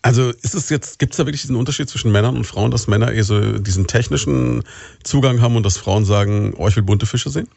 Also 0.02 0.30
ist 0.30 0.56
es 0.56 0.70
jetzt, 0.70 1.00
gibt 1.00 1.14
es 1.14 1.18
da 1.18 1.26
wirklich 1.26 1.42
diesen 1.42 1.56
Unterschied 1.56 1.90
zwischen 1.90 2.12
Männern 2.12 2.38
und 2.38 2.46
Frauen, 2.46 2.72
dass 2.72 2.88
Männer 2.88 3.12
eher 3.12 3.24
so 3.24 3.58
diesen 3.60 3.88
technischen 3.88 4.64
Zugang 5.04 5.42
haben 5.42 5.56
und 5.56 5.66
dass 5.66 5.78
Frauen 5.78 6.06
sagen, 6.06 6.54
oh, 6.58 6.68
ich 6.68 6.76
will 6.76 6.84
bunte 6.84 7.06
Fische 7.06 7.30
sehen? 7.30 7.48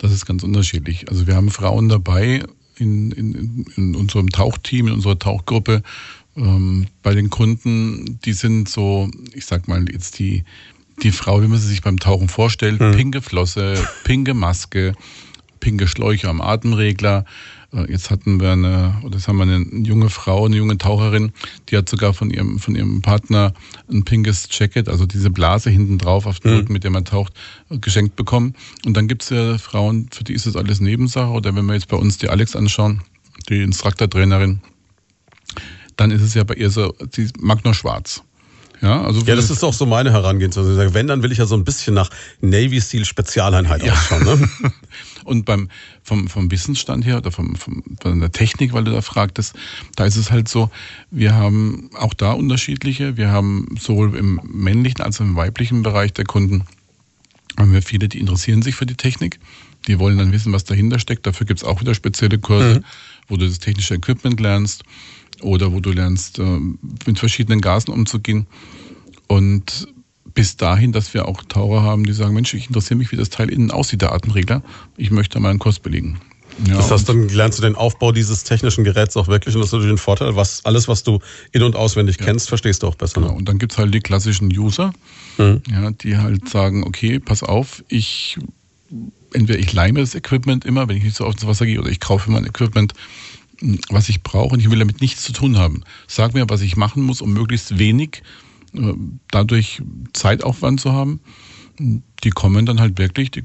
Das 0.00 0.12
ist 0.12 0.24
ganz 0.24 0.42
unterschiedlich. 0.42 1.10
Also 1.10 1.26
wir 1.26 1.36
haben 1.36 1.50
Frauen 1.50 1.90
dabei 1.90 2.42
in, 2.76 3.12
in, 3.12 3.66
in 3.76 3.94
unserem 3.94 4.30
Tauchteam, 4.30 4.86
in 4.86 4.94
unserer 4.94 5.18
Tauchgruppe, 5.18 5.82
ähm, 6.36 6.86
bei 7.02 7.14
den 7.14 7.28
Kunden, 7.28 8.18
die 8.24 8.32
sind 8.32 8.68
so, 8.70 9.10
ich 9.34 9.44
sag 9.44 9.68
mal 9.68 9.84
jetzt 9.90 10.18
die, 10.18 10.44
die 11.02 11.12
Frau, 11.12 11.42
wie 11.42 11.48
man 11.48 11.58
sie 11.58 11.68
sich 11.68 11.82
beim 11.82 11.98
Tauchen 11.98 12.28
vorstellt, 12.28 12.80
hm. 12.80 12.92
pinke 12.92 13.20
Flosse, 13.20 13.74
pinke 14.04 14.32
Maske, 14.32 14.94
pinke 15.60 15.86
Schläuche 15.86 16.30
am 16.30 16.40
Atemregler, 16.40 17.26
jetzt 17.88 18.10
hatten 18.10 18.40
wir 18.40 18.52
eine, 18.52 19.00
oder 19.04 19.16
jetzt 19.16 19.28
haben 19.28 19.36
wir 19.38 19.44
eine 19.44 19.64
junge 19.86 20.10
Frau, 20.10 20.46
eine 20.46 20.56
junge 20.56 20.78
Taucherin, 20.78 21.32
die 21.68 21.76
hat 21.76 21.88
sogar 21.88 22.14
von 22.14 22.30
ihrem, 22.30 22.58
von 22.58 22.74
ihrem 22.74 23.02
Partner 23.02 23.54
ein 23.90 24.04
pinkes 24.04 24.48
Jacket, 24.50 24.88
also 24.88 25.06
diese 25.06 25.30
Blase 25.30 25.70
hinten 25.70 25.98
drauf 25.98 26.26
auf 26.26 26.40
dem 26.40 26.52
mhm. 26.52 26.56
Rücken, 26.58 26.72
mit 26.72 26.84
der 26.84 26.90
man 26.90 27.04
taucht, 27.04 27.32
geschenkt 27.70 28.16
bekommen. 28.16 28.54
Und 28.84 28.96
dann 28.96 29.08
gibt 29.08 29.22
es 29.22 29.30
ja 29.30 29.58
Frauen, 29.58 30.08
für 30.10 30.24
die 30.24 30.34
ist 30.34 30.46
das 30.46 30.56
alles 30.56 30.80
Nebensache. 30.80 31.30
Oder 31.30 31.54
wenn 31.54 31.66
wir 31.66 31.74
jetzt 31.74 31.88
bei 31.88 31.96
uns 31.96 32.18
die 32.18 32.28
Alex 32.28 32.56
anschauen, 32.56 33.02
die 33.48 33.62
Instruktortrainerin, 33.62 34.60
dann 35.96 36.10
ist 36.10 36.22
es 36.22 36.34
ja 36.34 36.44
bei 36.44 36.54
ihr 36.54 36.70
so, 36.70 36.94
sie 37.12 37.28
mag 37.38 37.64
nur 37.64 37.74
schwarz. 37.74 38.22
Ja, 38.82 39.02
also 39.02 39.20
ja, 39.22 39.36
das 39.36 39.50
ist 39.50 39.62
auch 39.62 39.74
so 39.74 39.84
meine 39.84 40.10
Herangehensweise. 40.10 40.94
Wenn, 40.94 41.06
dann 41.06 41.22
will 41.22 41.32
ich 41.32 41.38
ja 41.38 41.46
so 41.46 41.54
ein 41.54 41.64
bisschen 41.64 41.94
nach 41.94 42.08
Navy 42.40 42.80
Seal 42.80 43.04
Spezialeinheit 43.04 43.84
ja. 43.84 43.92
ausschauen. 43.92 44.24
Ne? 44.24 44.50
Und 45.24 45.44
beim, 45.44 45.68
vom, 46.02 46.28
vom 46.28 46.50
Wissensstand 46.50 47.04
her 47.04 47.18
oder 47.18 47.30
vom, 47.30 47.56
vom, 47.56 47.82
von 48.00 48.20
der 48.20 48.32
Technik, 48.32 48.72
weil 48.72 48.84
du 48.84 48.92
da 48.92 49.02
fragtest, 49.02 49.54
da 49.96 50.06
ist 50.06 50.16
es 50.16 50.30
halt 50.30 50.48
so, 50.48 50.70
wir 51.10 51.34
haben 51.34 51.90
auch 51.94 52.14
da 52.14 52.32
unterschiedliche. 52.32 53.18
Wir 53.18 53.30
haben 53.30 53.76
sowohl 53.78 54.16
im 54.16 54.40
männlichen 54.44 55.02
als 55.02 55.20
auch 55.20 55.24
im 55.24 55.36
weiblichen 55.36 55.82
Bereich 55.82 56.14
der 56.14 56.24
Kunden 56.24 56.64
haben 57.58 57.74
wir 57.74 57.82
viele, 57.82 58.08
die 58.08 58.18
interessieren 58.18 58.62
sich 58.62 58.76
für 58.76 58.86
die 58.86 58.94
Technik. 58.94 59.38
Die 59.86 59.98
wollen 59.98 60.16
dann 60.16 60.32
wissen, 60.32 60.52
was 60.52 60.64
dahinter 60.64 60.98
steckt. 60.98 61.26
Dafür 61.26 61.46
gibt 61.46 61.60
es 61.60 61.64
auch 61.64 61.80
wieder 61.80 61.94
spezielle 61.94 62.38
Kurse, 62.38 62.76
mhm. 62.76 62.84
wo 63.28 63.36
du 63.36 63.46
das 63.46 63.58
technische 63.58 63.94
Equipment 63.94 64.40
lernst 64.40 64.84
oder 65.42 65.72
wo 65.72 65.80
du 65.80 65.92
lernst, 65.92 66.38
äh, 66.38 66.58
mit 67.06 67.18
verschiedenen 67.18 67.60
Gasen 67.60 67.92
umzugehen. 67.92 68.46
Und 69.26 69.88
bis 70.34 70.56
dahin, 70.56 70.92
dass 70.92 71.14
wir 71.14 71.26
auch 71.28 71.42
Taucher 71.48 71.82
haben, 71.82 72.04
die 72.04 72.12
sagen, 72.12 72.34
Mensch, 72.34 72.54
ich 72.54 72.66
interessiere 72.66 72.98
mich, 72.98 73.12
wie 73.12 73.16
das 73.16 73.30
Teil 73.30 73.50
innen 73.50 73.70
aussieht, 73.70 74.02
der 74.02 74.12
Atemregler. 74.12 74.62
Ich 74.96 75.10
möchte 75.10 75.40
mal 75.40 75.50
einen 75.50 75.58
Kurs 75.58 75.78
belegen. 75.78 76.20
Ja, 76.66 76.76
das 76.76 76.90
heißt, 76.90 77.08
dann 77.08 77.28
lernst 77.28 77.58
du 77.58 77.62
den 77.62 77.74
Aufbau 77.74 78.12
dieses 78.12 78.44
technischen 78.44 78.84
Geräts 78.84 79.16
auch 79.16 79.28
wirklich 79.28 79.54
und 79.54 79.60
das 79.60 79.68
ist 79.68 79.72
natürlich 79.72 79.94
ein 79.94 79.98
Vorteil. 79.98 80.36
Was, 80.36 80.64
alles, 80.64 80.88
was 80.88 81.02
du 81.02 81.20
in- 81.52 81.62
und 81.62 81.76
auswendig 81.76 82.18
ja. 82.18 82.26
kennst, 82.26 82.48
verstehst 82.48 82.82
du 82.82 82.88
auch 82.88 82.96
besser. 82.96 83.20
Ne? 83.20 83.26
Genau. 83.26 83.38
Und 83.38 83.48
dann 83.48 83.58
gibt's 83.58 83.78
halt 83.78 83.94
die 83.94 84.00
klassischen 84.00 84.46
User, 84.46 84.92
mhm. 85.38 85.62
ja, 85.70 85.90
die 85.90 86.18
halt 86.18 86.48
sagen, 86.48 86.84
okay, 86.84 87.18
pass 87.18 87.42
auf, 87.42 87.82
ich 87.88 88.36
entweder 89.32 89.58
ich 89.58 89.72
leime 89.72 90.00
das 90.00 90.14
Equipment 90.14 90.64
immer, 90.64 90.88
wenn 90.88 90.96
ich 90.96 91.04
nicht 91.04 91.16
so 91.16 91.24
oft 91.24 91.38
ins 91.38 91.46
Wasser 91.46 91.66
gehe, 91.66 91.80
oder 91.80 91.90
ich 91.90 92.00
kaufe 92.00 92.30
mein 92.30 92.44
Equipment, 92.44 92.94
was 93.88 94.08
ich 94.08 94.22
brauche 94.22 94.54
und 94.54 94.60
ich 94.60 94.70
will 94.70 94.78
damit 94.78 95.00
nichts 95.00 95.22
zu 95.22 95.32
tun 95.32 95.56
haben. 95.56 95.82
Sag 96.06 96.34
mir, 96.34 96.48
was 96.48 96.62
ich 96.62 96.76
machen 96.76 97.02
muss, 97.02 97.20
um 97.20 97.32
möglichst 97.32 97.78
wenig 97.78 98.22
äh, 98.74 98.94
dadurch 99.30 99.82
Zeitaufwand 100.12 100.80
zu 100.80 100.92
haben. 100.92 101.20
Die 101.78 102.30
kommen 102.30 102.66
dann 102.66 102.80
halt 102.80 102.98
wirklich, 102.98 103.30
die 103.30 103.44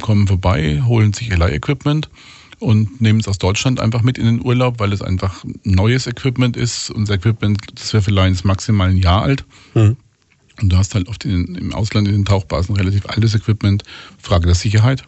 kommen 0.00 0.26
vorbei, 0.26 0.82
holen 0.84 1.12
sich 1.12 1.34
Leih-Equipment 1.34 2.10
und 2.58 3.00
nehmen 3.00 3.20
es 3.20 3.28
aus 3.28 3.38
Deutschland 3.38 3.80
einfach 3.80 4.02
mit 4.02 4.18
in 4.18 4.26
den 4.26 4.44
Urlaub, 4.44 4.80
weil 4.80 4.92
es 4.92 5.00
einfach 5.00 5.44
neues 5.64 6.06
Equipment 6.06 6.56
ist. 6.56 6.90
Unser 6.90 7.14
Equipment, 7.14 7.58
das 7.74 7.92
wäre 7.94 8.02
vielleicht 8.02 8.44
maximal 8.44 8.90
ein 8.90 8.98
Jahr 8.98 9.22
alt. 9.22 9.44
Mhm. 9.74 9.96
Und 10.60 10.68
du 10.70 10.76
hast 10.76 10.94
halt 10.94 11.08
oft 11.08 11.24
in, 11.24 11.54
im 11.54 11.72
Ausland 11.72 12.06
in 12.06 12.14
den 12.14 12.24
Tauchbasen 12.26 12.76
relativ 12.76 13.06
altes 13.06 13.34
Equipment, 13.34 13.82
Frage 14.18 14.44
der 14.46 14.54
Sicherheit. 14.54 15.04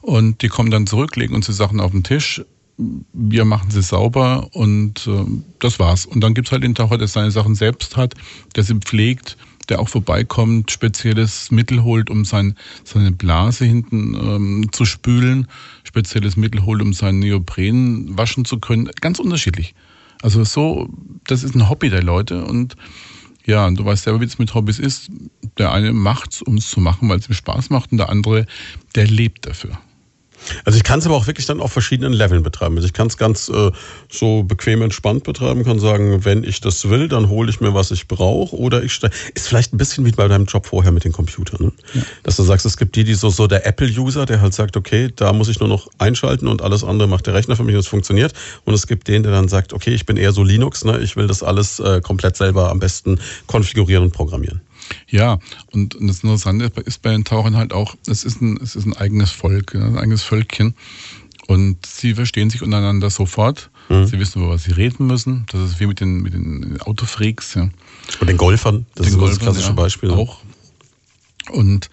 Und 0.00 0.40
die 0.40 0.48
kommen 0.48 0.70
dann 0.70 0.86
zurück, 0.86 1.14
legen 1.16 1.34
uns 1.34 1.46
die 1.46 1.52
Sachen 1.52 1.78
auf 1.78 1.90
den 1.90 2.04
Tisch, 2.04 2.42
wir 2.78 3.44
machen 3.44 3.70
sie 3.70 3.82
sauber 3.82 4.48
und 4.52 5.06
äh, 5.06 5.24
das 5.60 5.78
war's. 5.78 6.06
Und 6.06 6.20
dann 6.20 6.34
gibt's 6.34 6.52
halt 6.52 6.62
den 6.62 6.74
Taucher, 6.74 6.98
der 6.98 7.08
seine 7.08 7.30
Sachen 7.30 7.54
selbst 7.54 7.96
hat, 7.96 8.14
der 8.54 8.64
sie 8.64 8.74
pflegt, 8.74 9.36
der 9.68 9.80
auch 9.80 9.88
vorbeikommt, 9.88 10.70
spezielles 10.70 11.50
Mittel 11.50 11.82
holt, 11.82 12.10
um 12.10 12.24
sein, 12.24 12.54
seine 12.84 13.12
Blase 13.12 13.64
hinten 13.64 14.14
ähm, 14.14 14.68
zu 14.72 14.84
spülen, 14.84 15.48
spezielles 15.84 16.36
Mittel 16.36 16.64
holt, 16.64 16.82
um 16.82 16.92
seinen 16.92 17.18
Neopren 17.20 18.16
waschen 18.16 18.44
zu 18.44 18.58
können. 18.58 18.90
Ganz 19.00 19.18
unterschiedlich. 19.18 19.74
Also 20.22 20.44
so, 20.44 20.88
das 21.26 21.42
ist 21.42 21.54
ein 21.54 21.68
Hobby 21.68 21.90
der 21.90 22.02
Leute 22.02 22.44
und 22.44 22.76
ja, 23.44 23.70
du 23.70 23.84
weißt 23.84 24.04
selber, 24.04 24.20
wie 24.20 24.24
es 24.24 24.38
mit 24.38 24.54
Hobbys 24.54 24.78
ist. 24.78 25.08
Der 25.56 25.72
eine 25.72 25.92
macht's, 25.92 26.42
um 26.42 26.56
es 26.56 26.68
zu 26.68 26.80
machen, 26.80 27.08
weil 27.08 27.18
es 27.18 27.28
ihm 27.28 27.34
Spaß 27.34 27.70
macht, 27.70 27.92
und 27.92 27.98
der 27.98 28.08
andere, 28.08 28.46
der 28.96 29.06
lebt 29.06 29.46
dafür. 29.46 29.78
Also 30.64 30.76
ich 30.76 30.84
kann 30.84 30.98
es 30.98 31.06
aber 31.06 31.16
auch 31.16 31.26
wirklich 31.26 31.46
dann 31.46 31.60
auf 31.60 31.72
verschiedenen 31.72 32.12
Leveln 32.12 32.42
betreiben. 32.42 32.76
Also 32.76 32.86
ich 32.86 32.92
kann 32.92 33.06
es 33.06 33.16
ganz 33.16 33.48
äh, 33.48 33.70
so 34.08 34.42
bequem 34.42 34.82
entspannt 34.82 35.24
betreiben, 35.24 35.64
kann 35.64 35.78
sagen, 35.78 36.24
wenn 36.24 36.44
ich 36.44 36.60
das 36.60 36.88
will, 36.88 37.08
dann 37.08 37.28
hole 37.28 37.50
ich 37.50 37.60
mir, 37.60 37.74
was 37.74 37.90
ich 37.90 38.08
brauche. 38.08 38.56
Oder 38.56 38.82
ich 38.82 39.00
ist 39.34 39.48
vielleicht 39.48 39.72
ein 39.72 39.78
bisschen 39.78 40.04
wie 40.04 40.12
bei 40.12 40.28
deinem 40.28 40.46
Job 40.46 40.66
vorher 40.66 40.92
mit 40.92 41.04
den 41.04 41.12
Computern. 41.12 41.66
Ne? 41.66 41.72
Ja. 41.94 42.02
Dass 42.22 42.36
du 42.36 42.42
sagst, 42.42 42.66
es 42.66 42.76
gibt 42.76 42.96
die, 42.96 43.04
die 43.04 43.14
so, 43.14 43.30
so 43.30 43.46
der 43.46 43.66
Apple-User, 43.66 44.26
der 44.26 44.40
halt 44.40 44.54
sagt, 44.54 44.76
okay, 44.76 45.10
da 45.14 45.32
muss 45.32 45.48
ich 45.48 45.60
nur 45.60 45.68
noch 45.68 45.88
einschalten 45.98 46.48
und 46.48 46.62
alles 46.62 46.84
andere 46.84 47.08
macht 47.08 47.26
der 47.26 47.34
Rechner 47.34 47.56
für 47.56 47.64
mich 47.64 47.74
und 47.74 47.80
es 47.80 47.88
funktioniert. 47.88 48.32
Und 48.64 48.74
es 48.74 48.86
gibt 48.86 49.08
den, 49.08 49.22
der 49.22 49.32
dann 49.32 49.48
sagt, 49.48 49.72
okay, 49.72 49.94
ich 49.94 50.06
bin 50.06 50.16
eher 50.16 50.32
so 50.32 50.42
Linux, 50.42 50.84
ne? 50.84 50.98
ich 50.98 51.16
will 51.16 51.26
das 51.26 51.42
alles 51.42 51.78
äh, 51.80 52.00
komplett 52.00 52.36
selber 52.36 52.70
am 52.70 52.78
besten 52.78 53.20
konfigurieren 53.46 54.04
und 54.04 54.12
programmieren. 54.12 54.60
Ja, 55.08 55.38
und 55.72 55.96
das 56.00 56.22
Interessante 56.22 56.70
ist 56.84 57.02
bei 57.02 57.10
den 57.10 57.24
Tauchern 57.24 57.56
halt 57.56 57.72
auch, 57.72 57.96
es 58.06 58.24
ist 58.24 58.40
ein, 58.40 58.58
es 58.62 58.76
ist 58.76 58.86
ein 58.86 58.96
eigenes 58.96 59.30
Volk, 59.30 59.74
ein 59.74 59.98
eigenes 59.98 60.22
Völkchen. 60.22 60.74
Und 61.46 61.86
sie 61.86 62.14
verstehen 62.14 62.50
sich 62.50 62.62
untereinander 62.62 63.08
sofort. 63.08 63.70
Mhm. 63.88 64.06
Sie 64.06 64.18
wissen, 64.18 64.42
worüber 64.42 64.58
sie 64.58 64.72
reden 64.72 65.06
müssen. 65.06 65.46
Das 65.52 65.60
ist 65.60 65.80
wie 65.80 65.86
mit 65.86 66.00
den, 66.00 66.22
mit 66.22 66.34
den 66.34 66.80
Autofreaks. 66.80 67.54
Ja. 67.54 67.68
Und 68.20 68.28
den 68.28 68.36
Golfern, 68.36 68.86
das 68.94 69.06
den 69.06 69.14
ist 69.14 69.18
Golfern, 69.18 69.36
das 69.36 69.42
klassische 69.44 69.68
ja, 69.68 69.74
Beispiel. 69.74 70.10
Auch. 70.10 70.40
Und 71.52 71.90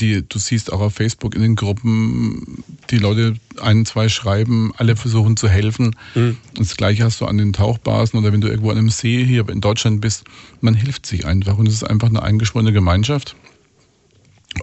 die, 0.00 0.24
du 0.26 0.38
siehst 0.38 0.72
auch 0.72 0.80
auf 0.80 0.94
Facebook 0.94 1.34
in 1.34 1.42
den 1.42 1.56
Gruppen, 1.56 2.62
die 2.90 2.98
Leute 2.98 3.34
ein, 3.60 3.84
zwei 3.84 4.08
schreiben, 4.08 4.72
alle 4.76 4.96
versuchen 4.96 5.36
zu 5.36 5.48
helfen. 5.48 5.96
Mhm. 6.14 6.36
Das 6.54 6.76
gleiche 6.76 7.04
hast 7.04 7.20
du 7.20 7.26
an 7.26 7.38
den 7.38 7.52
Tauchbasen 7.52 8.18
oder 8.18 8.32
wenn 8.32 8.40
du 8.40 8.48
irgendwo 8.48 8.70
an 8.70 8.78
einem 8.78 8.90
See 8.90 9.24
hier 9.24 9.48
in 9.48 9.60
Deutschland 9.60 10.00
bist. 10.00 10.24
Man 10.60 10.74
hilft 10.74 11.06
sich 11.06 11.26
einfach 11.26 11.58
und 11.58 11.66
es 11.66 11.74
ist 11.74 11.84
einfach 11.84 12.08
eine 12.08 12.22
eingeschworene 12.22 12.72
Gemeinschaft. 12.72 13.34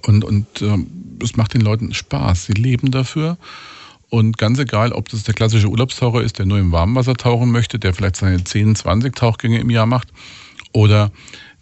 Und, 0.04 0.24
und 0.24 0.62
äh, 0.62 0.78
es 1.22 1.36
macht 1.36 1.54
den 1.54 1.62
Leuten 1.62 1.94
Spaß. 1.94 2.46
Sie 2.46 2.54
leben 2.54 2.92
dafür. 2.92 3.38
Und 4.10 4.38
ganz 4.38 4.60
egal, 4.60 4.94
ob 4.94 5.10
das 5.10 5.24
der 5.24 5.34
klassische 5.34 5.68
Urlaubstaucher 5.68 6.22
ist, 6.22 6.40
der 6.40 6.46
nur 6.46 6.60
im 6.60 6.72
Warmwasser 6.72 7.16
tauchen 7.16 7.52
möchte, 7.52 7.80
der 7.80 7.94
vielleicht 7.94 8.16
seine 8.16 8.44
10, 8.44 8.76
20 8.76 9.16
Tauchgänge 9.16 9.60
im 9.60 9.70
Jahr 9.70 9.86
macht, 9.86 10.10
oder 10.76 11.12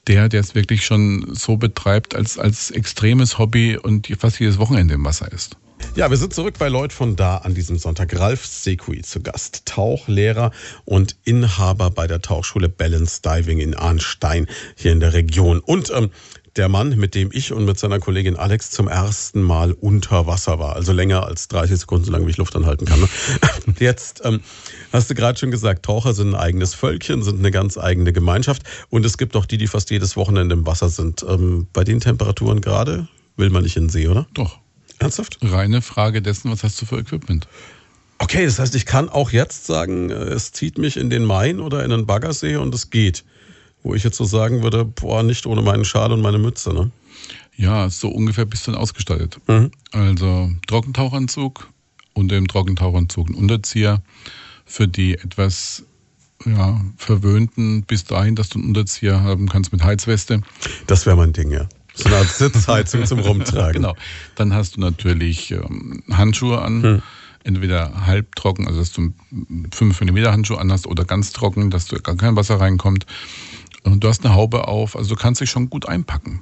der, 0.08 0.30
der 0.30 0.42
es 0.42 0.56
wirklich 0.56 0.86
schon 0.86 1.34
so 1.34 1.58
betreibt 1.58 2.16
als, 2.16 2.38
als 2.38 2.72
extremes 2.72 3.38
Hobby 3.38 3.78
und 3.78 4.08
fast 4.20 4.40
jedes 4.40 4.58
Wochenende 4.58 4.94
im 4.94 5.06
Wasser 5.06 5.32
ist. 5.32 5.58
Ja, 5.96 6.10
wir 6.10 6.18
sind 6.18 6.34
zurück 6.34 6.56
bei 6.58 6.70
Leut 6.70 6.92
von 6.92 7.16
da 7.16 7.38
an 7.38 7.54
diesem 7.54 7.78
Sonntag. 7.78 8.18
Ralf 8.18 8.46
Sekui 8.46 9.02
zu 9.04 9.22
Gast, 9.22 9.66
Tauchlehrer 9.66 10.52
und 10.86 11.18
Inhaber 11.24 11.92
bei 11.92 12.08
der 12.08 12.22
Tauchschule 12.22 12.68
Balance 12.68 13.22
Diving 13.22 13.60
in 13.60 13.76
Arnstein 13.76 14.48
hier 14.76 14.92
in 14.92 15.00
der 15.00 15.14
Region. 15.14 15.60
Und 15.60 15.92
ähm, 15.96 16.10
der 16.56 16.70
Mann, 16.70 16.98
mit 16.98 17.16
dem 17.16 17.30
ich 17.32 17.52
und 17.52 17.66
mit 17.66 17.80
seiner 17.80 18.00
Kollegin 18.00 18.36
Alex 18.36 18.72
zum 18.72 18.88
ersten 18.88 19.42
Mal 19.42 19.72
unter 19.72 20.28
Wasser 20.28 20.60
war. 20.60 20.76
Also 20.76 20.94
länger 20.94 21.26
als 21.26 21.48
30 21.48 21.80
Sekunden, 21.80 22.06
so 22.06 22.12
lange 22.12 22.28
wie 22.28 22.32
ich 22.32 22.38
Luft 22.38 22.56
anhalten 22.56 22.86
kann. 22.86 23.02
Ne? 23.02 23.10
Jetzt 23.80 24.22
ähm, 24.24 24.42
hast 24.92 25.10
du 25.10 25.16
gerade 25.16 25.38
schon 25.40 25.52
gesagt, 25.52 25.84
Taucher 25.86 26.14
sind 26.14 26.30
ein 26.30 26.40
eigenes 26.40 26.76
Völkchen, 26.76 27.24
sind 27.24 27.40
eine 27.40 27.52
ganz 27.52 27.78
eigene 27.78 28.14
Gemeinschaft. 28.14 28.64
Und 28.90 29.06
es 29.06 29.18
gibt 29.18 29.36
auch 29.36 29.46
die, 29.46 29.58
die 29.58 29.68
fast 29.68 29.90
jedes 29.90 30.16
Wochenende 30.16 30.54
im 30.54 30.66
Wasser 30.68 30.90
sind. 30.90 31.26
Ähm, 31.28 31.68
bei 31.74 31.84
den 31.84 32.00
Temperaturen 32.00 32.62
gerade 32.62 33.08
will 33.36 33.50
man 33.50 33.64
nicht 33.64 33.78
in 33.78 33.86
den 33.86 33.90
See, 33.90 34.08
oder? 34.08 34.28
Doch. 34.34 34.60
Ernsthaft? 35.00 35.40
Reine 35.42 35.82
Frage 35.82 36.22
dessen, 36.22 36.52
was 36.52 36.64
hast 36.64 36.80
du 36.82 36.86
für 36.86 37.00
Equipment? 37.00 37.48
Okay, 38.20 38.46
das 38.46 38.60
heißt, 38.60 38.76
ich 38.76 38.86
kann 38.86 39.10
auch 39.10 39.32
jetzt 39.32 39.66
sagen, 39.66 40.10
äh, 40.12 40.14
es 40.14 40.52
zieht 40.52 40.78
mich 40.78 40.98
in 40.98 41.10
den 41.10 41.26
Main 41.26 41.60
oder 41.60 41.84
in 41.84 41.90
den 41.90 42.06
Baggersee 42.06 42.58
und 42.58 42.74
es 42.76 42.90
geht 42.90 43.26
wo 43.84 43.94
ich 43.94 44.04
jetzt 44.04 44.18
so 44.18 44.26
sagen 44.26 44.64
würde, 44.64 44.86
boah, 44.86 45.24
nicht 45.24 45.46
ohne 45.46 45.62
meinen 45.62 45.86
Schal 45.86 46.12
und 46.12 46.22
meine 46.22 46.40
Mütze, 46.40 46.74
ne? 46.74 46.92
Ja, 47.56 47.90
so 47.90 48.10
ungefähr 48.10 48.46
bist 48.46 48.66
du 48.66 48.72
dann 48.72 48.80
ausgestattet. 48.80 49.40
Mhm. 49.48 49.72
Also 49.92 50.50
Trockentauchanzug, 50.68 51.70
unter 52.14 52.36
dem 52.36 52.48
Trockentauchanzug 52.48 53.30
ein 53.30 53.36
Unterzieher. 53.36 54.02
Für 54.66 54.88
die 54.88 55.14
etwas 55.14 55.84
ja, 56.46 56.82
verwöhnten 56.98 57.84
bis 57.84 58.06
dahin, 58.06 58.36
dass 58.36 58.50
du 58.50 58.60
einen 58.60 58.70
Unterzieher 58.70 59.22
haben 59.22 59.50
kannst 59.50 59.72
mit 59.72 59.84
Heizweste. 59.84 60.42
Das 60.88 61.06
wäre 61.06 61.16
mein 61.16 61.34
Ding, 61.34 61.52
ja. 61.52 61.68
So 61.94 62.06
eine 62.06 62.18
Art 62.18 62.30
Sitzheizung 62.30 63.06
zum 63.06 63.20
Rumtragen. 63.20 63.74
Genau. 63.84 63.96
Dann 64.36 64.54
hast 64.54 64.78
du 64.78 64.82
natürlich 64.82 65.52
ähm, 65.52 66.04
Handschuhe 66.12 66.62
an. 66.62 66.84
Hm. 66.84 67.02
Entweder 67.46 68.06
halbtrocken, 68.06 68.68
also 68.68 68.80
dass 68.80 68.94
du 68.94 69.14
5 69.72 70.00
mm 70.00 70.26
Handschuhe 70.28 70.58
an 70.60 70.72
hast, 70.72 70.88
oder 70.88 71.04
ganz 71.04 71.34
trocken, 71.34 71.72
dass 71.72 71.88
du 71.88 71.98
gar 71.98 72.16
kein 72.16 72.38
Wasser 72.38 72.62
reinkommt. 72.62 73.06
Und 73.84 74.04
du 74.04 74.08
hast 74.08 74.26
eine 74.26 74.34
Haube 74.34 74.68
auf, 74.68 74.96
also 74.96 75.16
du 75.16 75.22
kannst 75.22 75.42
dich 75.42 75.50
schon 75.50 75.70
gut 75.70 75.88
einpacken. 75.88 76.42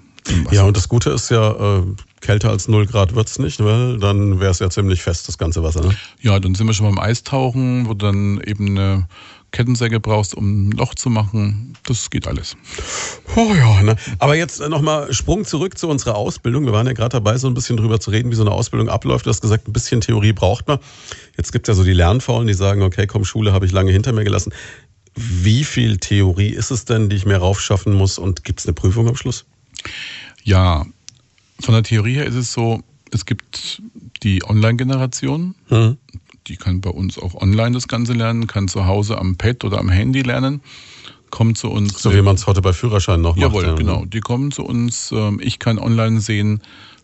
Ja, 0.52 0.64
und 0.64 0.78
das 0.78 0.88
Gute 0.88 1.10
ist 1.10 1.32
ja, 1.32 1.80
äh, 1.80 1.84
kälter 2.22 2.52
als 2.52 2.68
0 2.68 2.86
Grad 2.86 3.16
wird's 3.16 3.40
nicht, 3.40 3.64
weil 3.64 3.98
dann 3.98 4.40
wäre 4.40 4.52
es 4.52 4.60
ja 4.60 4.70
ziemlich 4.70 5.02
fest, 5.02 5.28
das 5.28 5.38
ganze 5.38 5.64
Wasser. 5.64 5.82
Ne? 5.82 5.96
Ja, 6.22 6.40
dann 6.40 6.54
sind 6.54 6.68
wir 6.68 6.74
schon 6.74 6.86
beim 6.86 7.00
Eistauchen, 7.00 7.88
wo 7.88 7.94
du 7.94 8.06
dann 8.06 8.42
eben 8.46 8.78
eine 8.78 9.08
Kettensäge 9.52 10.00
brauchst, 10.00 10.34
um 10.36 10.70
ein 10.70 10.72
Loch 10.72 10.96
zu 10.96 11.10
machen. 11.10 11.74
Das 11.84 12.10
geht 12.10 12.28
alles. 12.28 12.56
Oh 13.36 13.54
ja, 13.54 13.82
ne? 13.82 13.96
Aber 14.20 14.36
jetzt 14.36 14.62
nochmal 14.70 15.12
Sprung 15.14 15.44
zurück 15.44 15.78
zu 15.78 15.90
unserer 15.90 16.16
Ausbildung. 16.16 16.66
Wir 16.66 16.72
waren 16.72 16.88
ja 16.88 16.94
gerade 16.94 17.10
dabei, 17.10 17.38
so 17.38 17.48
ein 17.48 17.54
bisschen 17.54 17.76
drüber 17.76 18.00
zu 18.00 18.12
reden, 18.12 18.32
wie 18.32 18.36
so 18.36 18.44
eine 18.44 18.52
Ausbildung 18.52 18.88
abläuft. 18.88 19.26
Du 19.26 19.30
hast 19.30 19.42
gesagt, 19.42 19.68
ein 19.68 19.74
bisschen 19.74 20.02
Theorie 20.02 20.34
braucht 20.34 20.68
man. 20.68 20.80
Jetzt 21.36 21.52
gibt's 21.52 21.68
ja 21.68 21.74
so 21.74 21.84
die 21.84 21.94
Lernfaulen, 21.94 22.48
die 22.48 22.54
sagen, 22.54 22.82
okay, 22.82 23.08
komm, 23.08 23.26
Schule 23.26 23.52
habe 23.52 23.66
ich 23.66 23.72
lange 23.72 23.92
hinter 23.92 24.14
mir 24.14 24.24
gelassen. 24.24 24.54
Wie 25.16 25.64
viel 25.64 25.98
Theorie 25.98 26.50
ist 26.50 26.72
es 26.72 26.86
denn, 26.86 27.10
die 27.10 27.16
ich 27.16 27.26
mir 27.26 27.38
raufschaffen 27.38 27.94
muss 27.94 28.18
und 28.18 28.44
gibt 28.44 28.60
es 28.62 28.66
eine 28.66 28.74
Prüfung 28.74 29.08
am 29.08 29.16
Schluss? 29.16 29.46
Ja, 30.44 30.86
von 31.60 31.74
der 31.74 31.84
Theorie 31.84 32.16
her 32.16 32.26
ist 32.26 32.36
es 32.36 32.54
so, 32.54 32.82
es 33.12 33.26
gibt 33.26 33.82
die 34.24 34.44
Online-Generation. 34.44 35.56
Mhm. 35.70 35.98
die 36.48 36.56
kann 36.58 36.82
bei 36.82 36.90
uns 36.90 37.20
auch 37.20 37.36
online 37.36 37.72
das 37.72 37.88
Ganze 37.88 38.14
lernen, 38.14 38.48
kann 38.48 38.68
zu 38.68 38.86
Hause 38.86 39.18
am 39.18 39.36
Pad 39.36 39.64
oder 39.64 39.78
am 39.80 39.90
Handy 39.90 40.22
lernen. 40.22 40.62
Kommt 41.30 41.58
zu 41.58 41.70
uns. 41.70 42.02
So 42.02 42.14
wie 42.14 42.22
man 42.22 42.36
es 42.36 42.48
heute 42.48 42.62
bei 42.62 42.74
Führerschein 42.74 43.22
noch 43.22 43.38
Jawohl, 43.38 43.68
macht. 43.68 43.78
genau. 43.78 44.06
Die 44.06 44.20
kommen 44.20 44.52
zu 44.52 44.64
uns. 44.64 45.12
Ähm, 45.14 45.40
ich 45.42 45.60
kann 45.60 45.78
online 45.80 46.20
sehen, 46.20 46.62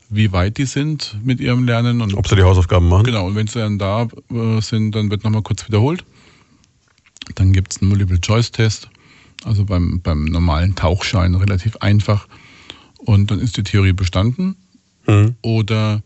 wie 0.09 0.31
weit 0.31 0.57
die 0.57 0.65
sind 0.65 1.17
mit 1.23 1.39
ihrem 1.39 1.65
Lernen. 1.65 2.01
Und 2.01 2.13
Ob 2.13 2.27
sie 2.27 2.35
die 2.35 2.43
Hausaufgaben 2.43 2.89
machen? 2.89 3.03
Genau, 3.05 3.27
und 3.27 3.35
wenn 3.35 3.47
sie 3.47 3.59
dann 3.59 3.77
da 3.77 4.07
äh, 4.31 4.61
sind, 4.61 4.95
dann 4.95 5.09
wird 5.11 5.23
nochmal 5.23 5.43
kurz 5.43 5.65
wiederholt. 5.67 6.03
Dann 7.35 7.53
gibt 7.53 7.73
es 7.73 7.81
einen 7.81 7.89
Multiple-Choice-Test, 7.89 8.89
also 9.43 9.65
beim, 9.65 10.01
beim 10.01 10.25
normalen 10.25 10.75
Tauchschein 10.75 11.35
relativ 11.35 11.77
einfach. 11.77 12.27
Und 12.97 13.31
dann 13.31 13.39
ist 13.39 13.57
die 13.57 13.63
Theorie 13.63 13.93
bestanden. 13.93 14.55
Mhm. 15.07 15.35
Oder 15.41 16.01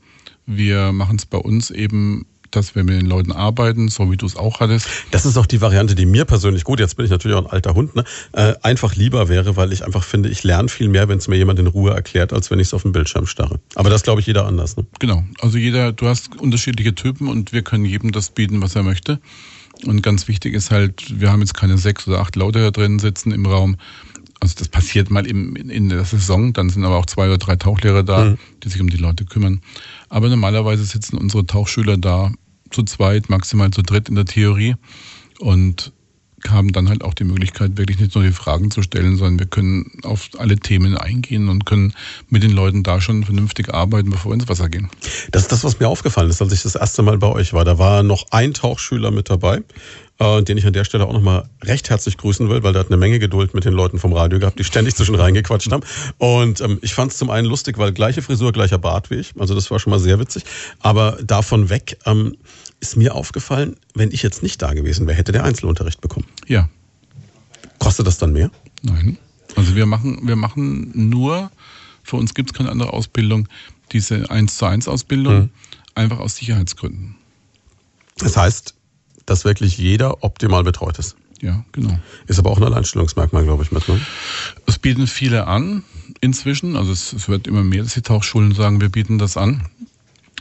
wir 0.45 0.91
machen 0.91 1.17
es 1.17 1.25
bei 1.25 1.37
uns 1.37 1.71
eben, 1.71 2.25
dass 2.51 2.75
wir 2.75 2.83
mit 2.83 2.95
den 2.95 3.05
Leuten 3.05 3.31
arbeiten, 3.31 3.87
so 3.87 4.11
wie 4.11 4.17
du 4.17 4.25
es 4.25 4.35
auch 4.35 4.59
hattest. 4.59 4.87
Das 5.11 5.25
ist 5.25 5.37
auch 5.37 5.45
die 5.45 5.61
Variante, 5.61 5.95
die 5.95 6.05
mir 6.05 6.25
persönlich 6.25 6.63
gut, 6.63 6.79
jetzt 6.79 6.97
bin 6.97 7.05
ich 7.05 7.11
natürlich 7.11 7.37
auch 7.37 7.45
ein 7.45 7.49
alter 7.49 7.73
Hund, 7.73 7.95
ne, 7.95 8.03
äh, 8.33 8.53
einfach 8.61 8.95
lieber 8.95 9.29
wäre, 9.29 9.55
weil 9.55 9.71
ich 9.71 9.85
einfach 9.85 10.03
finde, 10.03 10.29
ich 10.29 10.43
lerne 10.43 10.67
viel 10.67 10.89
mehr, 10.89 11.07
wenn 11.07 11.17
es 11.17 11.27
mir 11.27 11.37
jemand 11.37 11.59
in 11.59 11.67
Ruhe 11.67 11.91
erklärt, 11.91 12.33
als 12.33 12.51
wenn 12.51 12.59
ich 12.59 12.67
es 12.67 12.73
auf 12.73 12.81
dem 12.81 12.91
Bildschirm 12.91 13.25
starre. 13.25 13.59
Aber 13.75 13.89
das 13.89 14.03
glaube 14.03 14.19
ich 14.21 14.27
jeder 14.27 14.45
anders. 14.45 14.77
Ne? 14.77 14.85
Genau. 14.99 15.23
Also 15.39 15.57
jeder, 15.57 15.93
du 15.93 16.07
hast 16.07 16.39
unterschiedliche 16.39 16.93
Typen 16.93 17.27
und 17.27 17.53
wir 17.53 17.61
können 17.61 17.85
jedem 17.85 18.11
das 18.11 18.29
bieten, 18.29 18.61
was 18.61 18.75
er 18.75 18.83
möchte. 18.83 19.19
Und 19.85 20.01
ganz 20.03 20.27
wichtig 20.27 20.53
ist 20.53 20.71
halt, 20.71 21.19
wir 21.19 21.31
haben 21.31 21.41
jetzt 21.41 21.53
keine 21.53 21.77
sechs 21.77 22.07
oder 22.07 22.19
acht 22.19 22.35
Leute 22.35 22.59
da 22.59 22.71
drin 22.71 22.99
sitzen 22.99 23.31
im 23.31 23.45
Raum. 23.45 23.77
Also 24.39 24.55
das 24.57 24.69
passiert 24.69 25.11
mal 25.11 25.25
im, 25.27 25.55
in, 25.55 25.69
in 25.69 25.89
der 25.89 26.03
Saison, 26.05 26.53
dann 26.53 26.69
sind 26.69 26.83
aber 26.83 26.97
auch 26.97 27.05
zwei 27.05 27.27
oder 27.27 27.37
drei 27.37 27.55
Tauchlehrer 27.55 28.03
da, 28.03 28.25
Mhm. 28.25 28.37
die 28.63 28.69
sich 28.69 28.81
um 28.81 28.89
die 28.89 28.97
Leute 28.97 29.25
kümmern. 29.25 29.61
Aber 30.09 30.29
normalerweise 30.29 30.83
sitzen 30.83 31.17
unsere 31.17 31.45
Tauchschüler 31.45 31.97
da 31.97 32.31
zu 32.71 32.83
zweit, 32.83 33.29
maximal 33.29 33.69
zu 33.71 33.81
dritt 33.83 34.09
in 34.09 34.15
der 34.15 34.25
Theorie 34.25 34.75
und 35.39 35.91
haben 36.49 36.71
dann 36.71 36.89
halt 36.89 37.03
auch 37.03 37.13
die 37.13 37.23
Möglichkeit, 37.23 37.77
wirklich 37.77 37.99
nicht 37.99 38.15
nur 38.15 38.23
die 38.23 38.31
Fragen 38.31 38.71
zu 38.71 38.81
stellen, 38.81 39.17
sondern 39.17 39.39
wir 39.39 39.45
können 39.45 39.91
auf 40.03 40.29
alle 40.37 40.57
Themen 40.57 40.97
eingehen 40.97 41.49
und 41.49 41.65
können 41.65 41.93
mit 42.29 42.43
den 42.43 42.51
Leuten 42.51 42.83
da 42.83 43.01
schon 43.01 43.23
vernünftig 43.23 43.73
arbeiten, 43.73 44.09
bevor 44.09 44.31
wir 44.31 44.35
ins 44.35 44.47
Wasser 44.47 44.69
gehen. 44.69 44.89
Das 45.31 45.43
ist 45.43 45.51
das, 45.51 45.63
was 45.63 45.79
mir 45.79 45.87
aufgefallen 45.87 46.29
ist, 46.29 46.41
als 46.41 46.53
ich 46.53 46.63
das 46.63 46.75
erste 46.75 47.03
Mal 47.03 47.17
bei 47.17 47.27
euch 47.27 47.53
war. 47.53 47.65
Da 47.65 47.77
war 47.77 48.03
noch 48.03 48.25
ein 48.31 48.53
Tauchschüler 48.53 49.11
mit 49.11 49.29
dabei, 49.29 49.61
äh, 50.19 50.43
den 50.43 50.57
ich 50.57 50.65
an 50.65 50.73
der 50.73 50.83
Stelle 50.83 51.05
auch 51.05 51.13
nochmal 51.13 51.49
recht 51.63 51.89
herzlich 51.89 52.17
grüßen 52.17 52.49
will, 52.49 52.63
weil 52.63 52.73
der 52.73 52.81
hat 52.81 52.87
eine 52.87 52.97
Menge 52.97 53.19
Geduld 53.19 53.53
mit 53.53 53.65
den 53.65 53.73
Leuten 53.73 53.99
vom 53.99 54.13
Radio 54.13 54.39
gehabt, 54.39 54.59
die 54.59 54.63
ständig 54.63 54.95
zwischen 54.95 55.15
reingequatscht 55.15 55.71
haben. 55.71 55.83
Und 56.17 56.61
ähm, 56.61 56.79
ich 56.81 56.93
fand 56.93 57.11
es 57.11 57.17
zum 57.17 57.29
einen 57.29 57.47
lustig, 57.47 57.77
weil 57.77 57.91
gleiche 57.91 58.21
Frisur, 58.21 58.51
gleicher 58.51 58.77
Bart 58.77 59.09
wie 59.09 59.15
ich. 59.15 59.33
Also 59.39 59.55
das 59.55 59.71
war 59.71 59.79
schon 59.79 59.91
mal 59.91 59.99
sehr 59.99 60.19
witzig. 60.19 60.43
Aber 60.79 61.17
davon 61.23 61.69
weg 61.69 61.97
ähm, 62.05 62.35
ist 62.81 62.97
mir 62.97 63.15
aufgefallen, 63.15 63.77
wenn 63.93 64.11
ich 64.11 64.21
jetzt 64.23 64.43
nicht 64.43 64.61
da 64.61 64.73
gewesen 64.73 65.07
wäre, 65.07 65.17
hätte 65.17 65.31
der 65.31 65.45
Einzelunterricht 65.45 66.01
bekommen. 66.01 66.25
Ja, 66.47 66.67
Kostet 67.79 68.05
das 68.05 68.19
dann 68.19 68.31
mehr? 68.33 68.51
Nein. 68.83 69.17
Also 69.55 69.75
wir 69.75 69.87
machen, 69.87 70.19
wir 70.27 70.35
machen 70.35 70.91
nur, 71.09 71.49
für 72.03 72.15
uns 72.17 72.35
gibt 72.35 72.51
es 72.51 72.53
keine 72.57 72.69
andere 72.69 72.93
Ausbildung, 72.93 73.47
diese 73.91 74.29
1 74.29 74.55
zu 74.57 74.65
1 74.65 74.87
Ausbildung, 74.87 75.33
Mhm. 75.33 75.49
einfach 75.95 76.19
aus 76.19 76.35
Sicherheitsgründen. 76.35 77.15
Das 78.17 78.37
heißt, 78.37 78.75
dass 79.25 79.45
wirklich 79.45 79.77
jeder 79.79 80.23
optimal 80.23 80.63
betreut 80.63 80.99
ist. 80.99 81.15
Ja, 81.41 81.65
genau. 81.71 81.97
Ist 82.27 82.37
aber 82.37 82.51
auch 82.51 82.57
ein 82.57 82.63
Alleinstellungsmerkmal, 82.63 83.43
glaube 83.45 83.63
ich, 83.63 83.71
mit. 83.71 83.87
Ne? 83.87 83.99
Es 84.67 84.77
bieten 84.77 85.07
viele 85.07 85.47
an 85.47 85.83
inzwischen, 86.21 86.75
also 86.75 86.91
es, 86.91 87.13
es 87.13 87.27
wird 87.29 87.47
immer 87.47 87.63
mehr, 87.63 87.81
dass 87.81 87.95
die 87.95 88.03
Tauchschulen 88.03 88.53
sagen, 88.53 88.79
wir 88.79 88.89
bieten 88.89 89.17
das 89.17 89.37
an. 89.37 89.65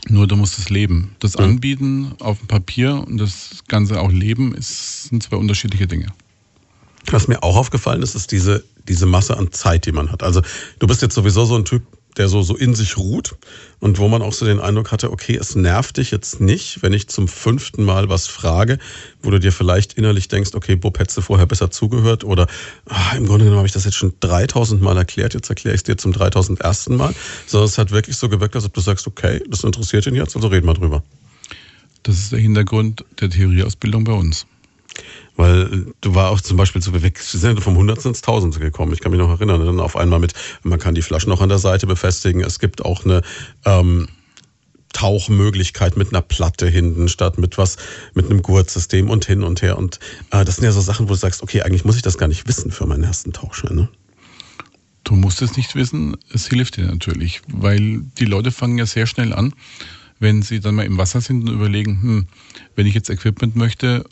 Nur 0.07 0.27
du 0.27 0.35
musst 0.35 0.57
es 0.57 0.69
leben. 0.69 1.15
Das 1.19 1.37
Mhm. 1.37 1.43
Anbieten 1.43 2.11
auf 2.19 2.39
dem 2.39 2.47
Papier 2.47 3.03
und 3.07 3.17
das 3.17 3.63
Ganze 3.67 3.99
auch 3.99 4.11
leben, 4.11 4.53
ist, 4.55 5.05
sind 5.05 5.23
zwei 5.23 5.37
unterschiedliche 5.37 5.87
Dinge. 5.87 6.07
Was 7.09 7.27
mir 7.27 7.43
auch 7.43 7.55
aufgefallen 7.55 8.01
ist, 8.01 8.15
ist 8.15 8.31
diese, 8.31 8.63
diese 8.87 9.05
Masse 9.05 9.37
an 9.37 9.51
Zeit, 9.51 9.85
die 9.85 9.91
man 9.91 10.11
hat. 10.11 10.23
Also 10.23 10.41
du 10.79 10.87
bist 10.87 11.01
jetzt 11.01 11.15
sowieso 11.15 11.45
so 11.45 11.55
ein 11.55 11.65
Typ, 11.65 11.83
der 12.17 12.27
so, 12.27 12.41
so 12.41 12.55
in 12.55 12.75
sich 12.75 12.97
ruht 12.97 13.35
und 13.79 13.97
wo 13.99 14.07
man 14.07 14.21
auch 14.21 14.33
so 14.33 14.45
den 14.45 14.59
Eindruck 14.59 14.91
hatte, 14.91 15.11
okay, 15.11 15.35
es 15.35 15.55
nervt 15.55 15.97
dich 15.97 16.11
jetzt 16.11 16.39
nicht, 16.39 16.81
wenn 16.83 16.93
ich 16.93 17.07
zum 17.07 17.27
fünften 17.27 17.83
Mal 17.83 18.09
was 18.09 18.27
frage, 18.27 18.77
wo 19.21 19.31
du 19.31 19.39
dir 19.39 19.51
vielleicht 19.51 19.93
innerlich 19.93 20.27
denkst, 20.27 20.51
okay, 20.53 20.75
Bob, 20.75 20.99
hättest 20.99 21.17
du 21.17 21.21
vorher 21.21 21.45
besser 21.45 21.71
zugehört 21.71 22.23
oder 22.23 22.47
ah, 22.87 23.15
im 23.15 23.25
Grunde 23.25 23.45
genommen 23.45 23.57
habe 23.57 23.67
ich 23.67 23.73
das 23.73 23.85
jetzt 23.85 23.97
schon 23.97 24.13
3000 24.19 24.81
Mal 24.81 24.97
erklärt, 24.97 25.33
jetzt 25.33 25.49
erkläre 25.49 25.75
ich 25.75 25.79
es 25.79 25.83
dir 25.83 25.97
zum 25.97 26.13
3001. 26.13 26.89
Mal. 26.89 27.13
Sondern 27.45 27.69
es 27.69 27.77
hat 27.77 27.91
wirklich 27.91 28.17
so 28.17 28.29
gewirkt, 28.29 28.55
als 28.55 28.65
ob 28.65 28.73
du 28.73 28.81
sagst, 28.81 29.07
okay, 29.07 29.41
das 29.47 29.63
interessiert 29.63 30.05
ihn 30.07 30.15
jetzt, 30.15 30.35
also 30.35 30.47
reden 30.47 30.67
wir 30.67 30.73
drüber. 30.73 31.03
Das 32.03 32.17
ist 32.17 32.31
der 32.31 32.39
Hintergrund 32.39 33.05
der 33.19 33.29
Theorieausbildung 33.29 34.03
bei 34.03 34.13
uns. 34.13 34.45
Weil 35.41 35.87
du 36.01 36.13
war 36.13 36.29
auch 36.29 36.39
zum 36.39 36.55
Beispiel 36.55 36.83
so, 36.83 36.93
wir 36.93 37.11
sind 37.15 37.59
vom 37.61 37.75
Hundertsten 37.75 38.11
ins 38.11 38.21
Tausendste 38.21 38.61
gekommen. 38.61 38.93
Ich 38.93 38.99
kann 38.99 39.11
mich 39.11 39.19
noch 39.19 39.31
erinnern. 39.31 39.65
Dann 39.65 39.79
auf 39.79 39.95
einmal 39.95 40.19
mit, 40.19 40.33
man 40.61 40.77
kann 40.77 40.93
die 40.93 41.01
Flaschen 41.01 41.31
auch 41.31 41.41
an 41.41 41.49
der 41.49 41.57
Seite 41.57 41.87
befestigen. 41.87 42.43
Es 42.43 42.59
gibt 42.59 42.85
auch 42.85 43.05
eine 43.05 43.23
ähm, 43.65 44.07
Tauchmöglichkeit 44.93 45.97
mit 45.97 46.09
einer 46.09 46.21
Platte 46.21 46.67
hinten 46.67 47.09
statt 47.09 47.39
mit 47.39 47.57
was, 47.57 47.77
mit 48.13 48.27
einem 48.27 48.43
Gurtsystem 48.43 49.09
und 49.09 49.25
hin 49.25 49.41
und 49.41 49.63
her. 49.63 49.79
Und 49.79 49.99
äh, 50.29 50.45
das 50.45 50.57
sind 50.57 50.65
ja 50.65 50.71
so 50.71 50.79
Sachen, 50.79 51.07
wo 51.09 51.13
du 51.13 51.17
sagst, 51.17 51.41
okay, 51.41 51.63
eigentlich 51.63 51.85
muss 51.85 51.95
ich 51.95 52.03
das 52.03 52.19
gar 52.19 52.27
nicht 52.27 52.47
wissen 52.47 52.69
für 52.69 52.85
meinen 52.85 53.03
ersten 53.03 53.33
Tauchschein. 53.33 53.75
Ne? 53.75 53.89
Du 55.03 55.15
musst 55.15 55.41
es 55.41 55.57
nicht 55.57 55.73
wissen, 55.73 56.17
es 56.31 56.49
hilft 56.49 56.77
dir 56.77 56.85
natürlich, 56.85 57.41
weil 57.47 58.01
die 58.19 58.25
Leute 58.25 58.51
fangen 58.51 58.77
ja 58.77 58.85
sehr 58.85 59.07
schnell 59.07 59.33
an, 59.33 59.55
wenn 60.19 60.43
sie 60.43 60.59
dann 60.59 60.75
mal 60.75 60.85
im 60.85 60.99
Wasser 60.99 61.19
sind 61.19 61.49
und 61.49 61.55
überlegen, 61.55 61.99
hm, 61.99 62.27
wenn 62.75 62.85
ich 62.85 62.93
jetzt 62.93 63.09
Equipment 63.09 63.55
möchte, 63.55 64.05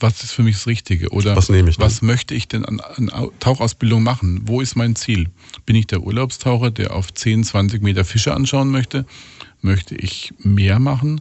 was 0.00 0.22
ist 0.22 0.32
für 0.32 0.42
mich 0.42 0.56
das 0.56 0.66
Richtige? 0.66 1.10
Oder 1.10 1.36
Was 1.36 1.48
nehme 1.48 1.70
ich 1.70 1.78
was 1.78 2.02
möchte 2.02 2.34
ich 2.34 2.48
denn 2.48 2.64
an, 2.64 2.80
an 2.80 3.10
Au- 3.10 3.32
Tauchausbildung 3.40 4.02
machen? 4.02 4.42
Wo 4.46 4.60
ist 4.60 4.76
mein 4.76 4.96
Ziel? 4.96 5.28
Bin 5.66 5.76
ich 5.76 5.86
der 5.86 6.02
Urlaubstaucher, 6.02 6.70
der 6.70 6.94
auf 6.94 7.12
10, 7.12 7.44
20 7.44 7.82
Meter 7.82 8.04
Fische 8.04 8.34
anschauen 8.34 8.70
möchte? 8.70 9.06
Möchte 9.62 9.94
ich 9.94 10.32
mehr 10.38 10.78
machen? 10.78 11.20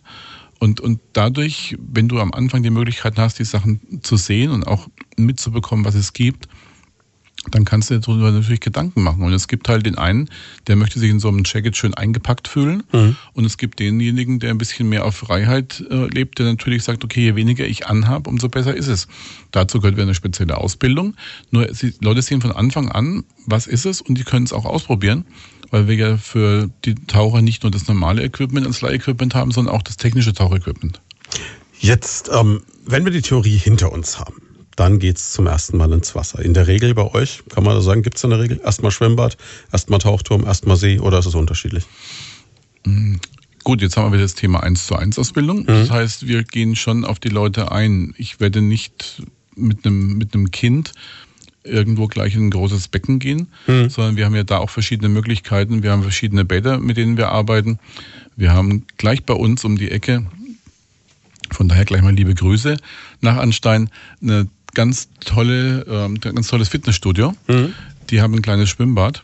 Und, 0.60 0.82
und 0.82 1.00
dadurch, 1.14 1.78
wenn 1.80 2.08
du 2.10 2.20
am 2.20 2.34
Anfang 2.34 2.64
die 2.64 2.70
Möglichkeit 2.70 3.18
hast, 3.18 3.40
die 3.40 3.46
Sachen 3.46 3.80
zu 4.02 4.18
sehen 4.18 4.52
und 4.52 4.68
auch 4.68 4.88
mitzubekommen, 5.16 5.86
was 5.86 5.96
es 5.96 6.12
gibt, 6.14 6.48
dann 7.52 7.66
kannst 7.66 7.90
du 7.90 7.96
dir 7.96 8.00
darüber 8.02 8.32
natürlich 8.32 8.60
Gedanken 8.60 9.04
machen. 9.04 9.24
Und 9.24 9.34
es 9.34 9.48
gibt 9.48 9.70
halt 9.70 9.86
den 9.86 9.98
einen, 9.98 10.30
der 10.68 10.76
möchte 10.76 11.00
sich 11.00 11.10
in 11.10 11.20
so 11.20 11.28
einem 11.28 11.44
Jacket 11.46 11.76
schön 11.76 11.94
eingepackt 11.94 12.48
fühlen. 12.48 12.84
Mhm. 12.92 13.16
Und 13.34 13.46
es 13.46 13.58
gibt 13.58 13.80
denjenigen, 13.80 14.40
der 14.40 14.52
ein 14.52 14.58
bisschen 14.58 14.90
mehr 14.90 15.06
auf 15.06 15.16
Freiheit 15.16 15.84
äh, 15.90 16.08
lebt, 16.08 16.40
der 16.40 16.46
natürlich 16.46 16.84
sagt, 16.84 17.04
okay, 17.04 17.22
je 17.22 17.36
weniger 17.36 17.66
ich 17.66 17.88
anhab, 17.88 18.28
umso 18.28 18.50
besser 18.50 18.76
ist 18.76 18.88
es. 18.88 19.08
Dazu 19.52 19.80
gehört 19.80 19.96
wieder 19.96 20.04
eine 20.04 20.16
spezielle 20.16 20.58
Ausbildung. 20.58 21.16
Nur 21.52 21.66
die 21.68 21.94
Leute 22.02 22.22
sehen 22.22 22.42
von 22.42 22.52
Anfang 22.52 22.90
an, 22.90 23.24
was 23.46 23.68
ist 23.68 23.86
es, 23.86 24.02
und 24.02 24.18
die 24.18 24.24
können 24.24 24.46
es 24.46 24.54
auch 24.54 24.66
ausprobieren, 24.66 25.26
weil 25.72 25.88
wir 25.88 25.96
ja 25.96 26.18
für 26.18 26.70
die 26.86 26.96
Taucher 26.96 27.42
nicht 27.42 27.64
nur 27.64 27.72
das 27.72 27.88
normale 27.88 28.24
Equipment 28.24 28.66
als 28.68 28.82
Leih-Equipment 28.82 29.36
haben, 29.36 29.52
sondern 29.52 29.76
auch 29.76 29.82
das 29.82 29.98
technische 29.98 30.34
Tauchequipment. 30.34 31.02
Jetzt, 31.80 32.30
ähm, 32.34 32.62
wenn 32.86 33.06
wir 33.06 33.12
die 33.12 33.22
Theorie 33.22 33.58
hinter 33.58 33.92
uns 33.92 34.20
haben, 34.20 34.36
dann 34.80 35.00
geht's 35.00 35.34
zum 35.34 35.48
ersten 35.48 35.78
Mal 35.78 35.92
ins 35.92 36.16
Wasser. 36.16 36.40
In 36.40 36.54
der 36.54 36.68
Regel 36.68 36.94
bei 36.94 37.14
euch, 37.14 37.44
kann 37.50 37.64
man 37.64 37.82
sagen, 37.82 38.02
gibt's 38.02 38.22
da 38.22 38.30
eine 38.30 38.40
Regel? 38.40 38.62
Erstmal 38.64 38.92
Schwimmbad, 38.92 39.38
erstmal 39.72 40.00
Tauchturm, 40.00 40.46
erstmal 40.46 40.78
See 40.78 41.00
oder 41.00 41.20
ist 41.20 41.26
es 41.26 41.36
unterschiedlich? 41.36 41.84
Gut, 43.64 43.82
jetzt 43.82 43.98
haben 43.98 44.08
wir 44.08 44.14
wieder 44.14 44.24
das 44.24 44.36
Thema 44.36 44.64
1 44.64 44.88
zu 44.88 44.96
1 44.96 45.20
Ausbildung. 45.20 45.66
Das 45.66 45.92
heißt, 45.92 46.28
wir 46.28 46.44
gehen 46.44 46.76
schon 46.76 47.04
auf 47.04 47.20
die 47.20 47.30
Leute 47.30 47.72
ein. 47.72 48.14
Ich 48.18 48.40
werde 48.40 48.62
nicht 48.62 49.22
mit 49.56 49.86
einem, 49.86 50.18
mit 50.18 50.34
einem 50.34 50.52
Kind 50.52 50.94
irgendwo 51.66 52.08
gleich 52.08 52.36
in 52.36 52.48
ein 52.48 52.52
großes 52.52 52.88
Becken 52.88 53.20
gehen, 53.20 53.50
sondern 53.68 54.16
wir 54.16 54.26
haben 54.26 54.36
ja 54.36 54.44
da 54.44 54.60
auch 54.60 54.70
verschiedene 54.70 55.10
Möglichkeiten. 55.10 55.84
Wir 55.84 55.92
haben 55.92 56.04
verschiedene 56.04 56.46
Bäder, 56.46 56.80
mit 56.80 56.96
denen 56.96 57.18
wir 57.18 57.30
arbeiten. 57.30 57.80
Wir 58.38 58.54
haben 58.54 58.86
gleich 58.98 59.26
bei 59.26 59.34
uns 59.34 59.66
um 59.66 59.78
die 59.78 59.92
Ecke, 59.92 60.26
von 61.52 61.68
daher 61.68 61.84
gleich 61.84 62.02
mal 62.02 62.14
liebe 62.14 62.34
Grüße 62.34 62.78
nach 63.22 63.38
Anstein, 63.38 63.90
eine 64.22 64.48
ganz 64.74 65.10
tolle, 65.20 65.86
ähm, 65.90 66.20
ganz 66.20 66.48
tolles 66.48 66.70
Fitnessstudio. 66.70 67.34
Die 68.10 68.22
haben 68.22 68.34
ein 68.34 68.42
kleines 68.42 68.70
Schwimmbad. 68.70 69.24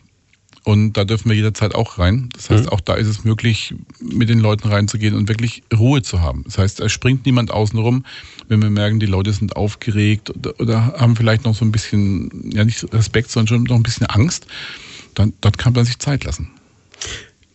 Und 0.64 0.94
da 0.94 1.04
dürfen 1.04 1.28
wir 1.28 1.36
jederzeit 1.36 1.76
auch 1.76 2.00
rein. 2.00 2.28
Das 2.34 2.50
heißt, 2.50 2.72
auch 2.72 2.80
da 2.80 2.94
ist 2.94 3.06
es 3.06 3.22
möglich, 3.22 3.72
mit 4.00 4.28
den 4.28 4.40
Leuten 4.40 4.66
reinzugehen 4.66 5.14
und 5.14 5.28
wirklich 5.28 5.62
Ruhe 5.72 6.02
zu 6.02 6.22
haben. 6.22 6.42
Das 6.44 6.58
heißt, 6.58 6.80
es 6.80 6.90
springt 6.90 7.24
niemand 7.24 7.52
außen 7.52 7.78
rum, 7.78 8.04
wenn 8.48 8.60
wir 8.60 8.70
merken, 8.70 8.98
die 8.98 9.06
Leute 9.06 9.32
sind 9.32 9.54
aufgeregt 9.54 10.30
oder, 10.30 10.58
oder 10.58 10.94
haben 10.98 11.14
vielleicht 11.14 11.44
noch 11.44 11.54
so 11.54 11.64
ein 11.64 11.70
bisschen, 11.70 12.50
ja 12.52 12.64
nicht 12.64 12.82
Respekt, 12.92 13.30
sondern 13.30 13.46
schon 13.46 13.62
noch 13.62 13.76
ein 13.76 13.84
bisschen 13.84 14.08
Angst. 14.08 14.48
Dann, 15.14 15.34
dort 15.40 15.56
kann 15.56 15.72
man 15.72 15.84
sich 15.84 16.00
Zeit 16.00 16.24
lassen. 16.24 16.50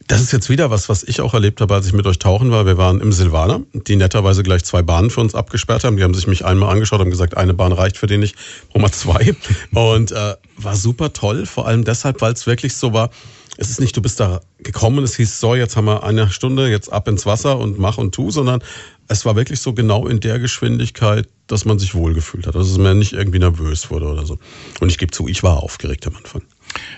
Das 0.08 0.22
ist 0.22 0.32
jetzt 0.32 0.50
wieder 0.50 0.72
was, 0.72 0.90
was 0.90 1.04
ich 1.04 1.22
auch 1.22 1.34
erlebt 1.34 1.62
habe, 1.62 1.74
als 1.74 1.88
ich 1.88 1.94
mit 1.94 2.06
euch 2.06 2.20
tauchen 2.20 2.52
war. 2.52 2.66
Wir 2.66 2.78
waren 2.78 3.02
im 3.02 3.12
Silvaner, 3.12 3.62
die 3.74 3.96
netterweise 3.96 4.44
gleich 4.44 4.64
zwei 4.64 4.82
Bahnen 4.82 5.10
für 5.10 5.22
uns 5.22 5.36
abgesperrt 5.36 5.84
haben. 5.84 5.98
Die 5.98 6.04
haben 6.04 6.14
sich 6.14 6.28
mich 6.28 6.44
einmal 6.44 6.70
angeschaut, 6.70 7.00
haben 7.00 7.12
gesagt, 7.12 7.38
eine 7.38 7.54
Bahn 7.54 7.72
reicht 7.72 7.98
für 7.98 8.08
den 8.08 8.22
nicht, 8.22 8.36
brauchen 8.70 8.82
wir 8.84 8.92
zwei. 8.92 9.36
Und 9.74 10.12
äh, 10.12 10.36
war 10.58 10.76
super 10.76 11.14
toll, 11.14 11.46
vor 11.46 11.68
allem 11.68 11.84
deshalb, 11.84 12.22
weil 12.22 12.34
es 12.34 12.48
wirklich 12.48 12.76
so 12.76 12.94
war, 12.94 13.10
es 13.58 13.70
ist 13.70 13.80
nicht, 13.80 13.96
du 13.96 14.02
bist 14.02 14.20
da 14.20 14.42
gekommen, 14.60 15.04
es 15.04 15.16
hieß, 15.18 15.40
so, 15.40 15.56
jetzt 15.56 15.76
haben 15.76 15.86
wir 15.86 16.04
eine 16.04 16.32
Stunde, 16.32 16.70
jetzt 16.70 16.92
ab 16.92 17.08
ins 17.08 17.26
Wasser 17.26 17.60
und 17.60 17.78
mach 17.78 17.98
und 17.98 18.16
tu, 18.16 18.32
sondern 18.32 18.64
es 19.08 19.26
war 19.26 19.36
wirklich 19.36 19.60
so 19.60 19.74
genau 19.74 20.08
in 20.08 20.20
der 20.20 20.40
Geschwindigkeit, 20.40 21.28
dass 21.48 21.66
man 21.66 21.78
sich 21.78 21.94
wohlgefühlt 21.94 22.48
hat, 22.48 22.56
dass 22.56 22.78
man 22.78 22.98
nicht 22.98 23.14
irgendwie 23.14 23.40
nervös 23.40 23.92
wurde 23.92 24.08
oder 24.08 24.26
so. 24.26 24.38
Und 24.80 24.90
ich 24.90 24.98
gebe 24.98 25.12
zu, 25.12 25.28
ich 25.28 25.44
war 25.44 25.62
aufgeregt 25.62 26.08
am 26.08 26.16
Anfang. 26.16 26.44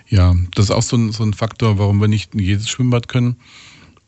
Ja, 0.08 0.36
das 0.56 0.66
ist 0.66 0.72
auch 0.72 0.84
so 0.84 0.98
ein, 0.98 1.12
so 1.12 1.24
ein 1.24 1.34
Faktor, 1.34 1.80
warum 1.80 2.00
wir 2.02 2.08
nicht 2.08 2.34
in 2.34 2.40
jedes 2.40 2.70
Schwimmbad 2.70 3.08
können. 3.08 3.38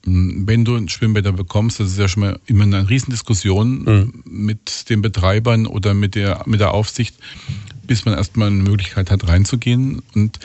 Wenn 0.08 0.65
du 0.65 0.75
ein 0.75 0.88
Schwimmbäder 0.88 1.32
bekommst, 1.32 1.80
das 1.80 1.91
ist 1.91 1.97
ja 1.97 2.08
schon 2.08 2.21
mal 2.21 2.39
immer 2.45 2.63
eine 2.63 2.88
Riesendiskussion 2.89 3.84
mhm. 3.84 4.23
mit 4.25 4.89
den 4.89 5.01
Betreibern 5.01 5.65
oder 5.65 5.95
mit 5.95 6.13
der, 6.13 6.43
mit 6.45 6.60
der 6.60 6.75
Aufsicht, 6.75 7.15
bis 7.84 8.06
man 8.06 8.13
erstmal 8.13 8.49
eine 8.49 8.62
Möglichkeit 8.62 9.10
hat, 9.10 9.28
reinzugehen. 9.28 10.04
Und 10.13 10.39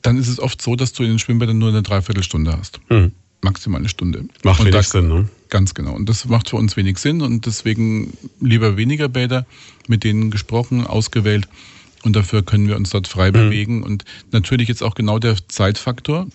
dann 0.00 0.16
ist 0.16 0.28
es 0.28 0.40
oft 0.40 0.62
so, 0.62 0.74
dass 0.74 0.94
du 0.94 1.02
in 1.02 1.10
den 1.10 1.18
Schwimmbädern 1.18 1.58
nur 1.58 1.68
eine 1.68 1.82
Dreiviertelstunde 1.82 2.56
hast. 2.56 2.80
Mhm. 2.88 3.12
Maximal 3.42 3.80
eine 3.80 3.90
Stunde. 3.90 4.24
Macht 4.42 4.60
und 4.60 4.66
wenig 4.66 4.88
Sinn, 4.88 5.08
ne? 5.08 5.28
Ganz 5.50 5.74
genau. 5.74 5.92
Und 5.92 6.08
das 6.08 6.24
macht 6.24 6.50
für 6.50 6.56
uns 6.56 6.76
wenig 6.76 6.98
Sinn 6.98 7.20
und 7.20 7.44
deswegen 7.46 8.16
lieber 8.40 8.76
weniger 8.76 9.08
Bäder, 9.08 9.46
mit 9.86 10.02
denen 10.02 10.30
gesprochen, 10.30 10.86
ausgewählt. 10.86 11.46
Und 12.06 12.14
dafür 12.14 12.44
können 12.44 12.68
wir 12.68 12.76
uns 12.76 12.90
dort 12.90 13.08
frei 13.08 13.30
mhm. 13.30 13.32
bewegen. 13.32 13.82
Und 13.82 14.04
natürlich 14.30 14.68
jetzt 14.68 14.80
auch 14.80 14.94
genau 14.94 15.18
der 15.18 15.36
Zeitfaktor. 15.48 16.28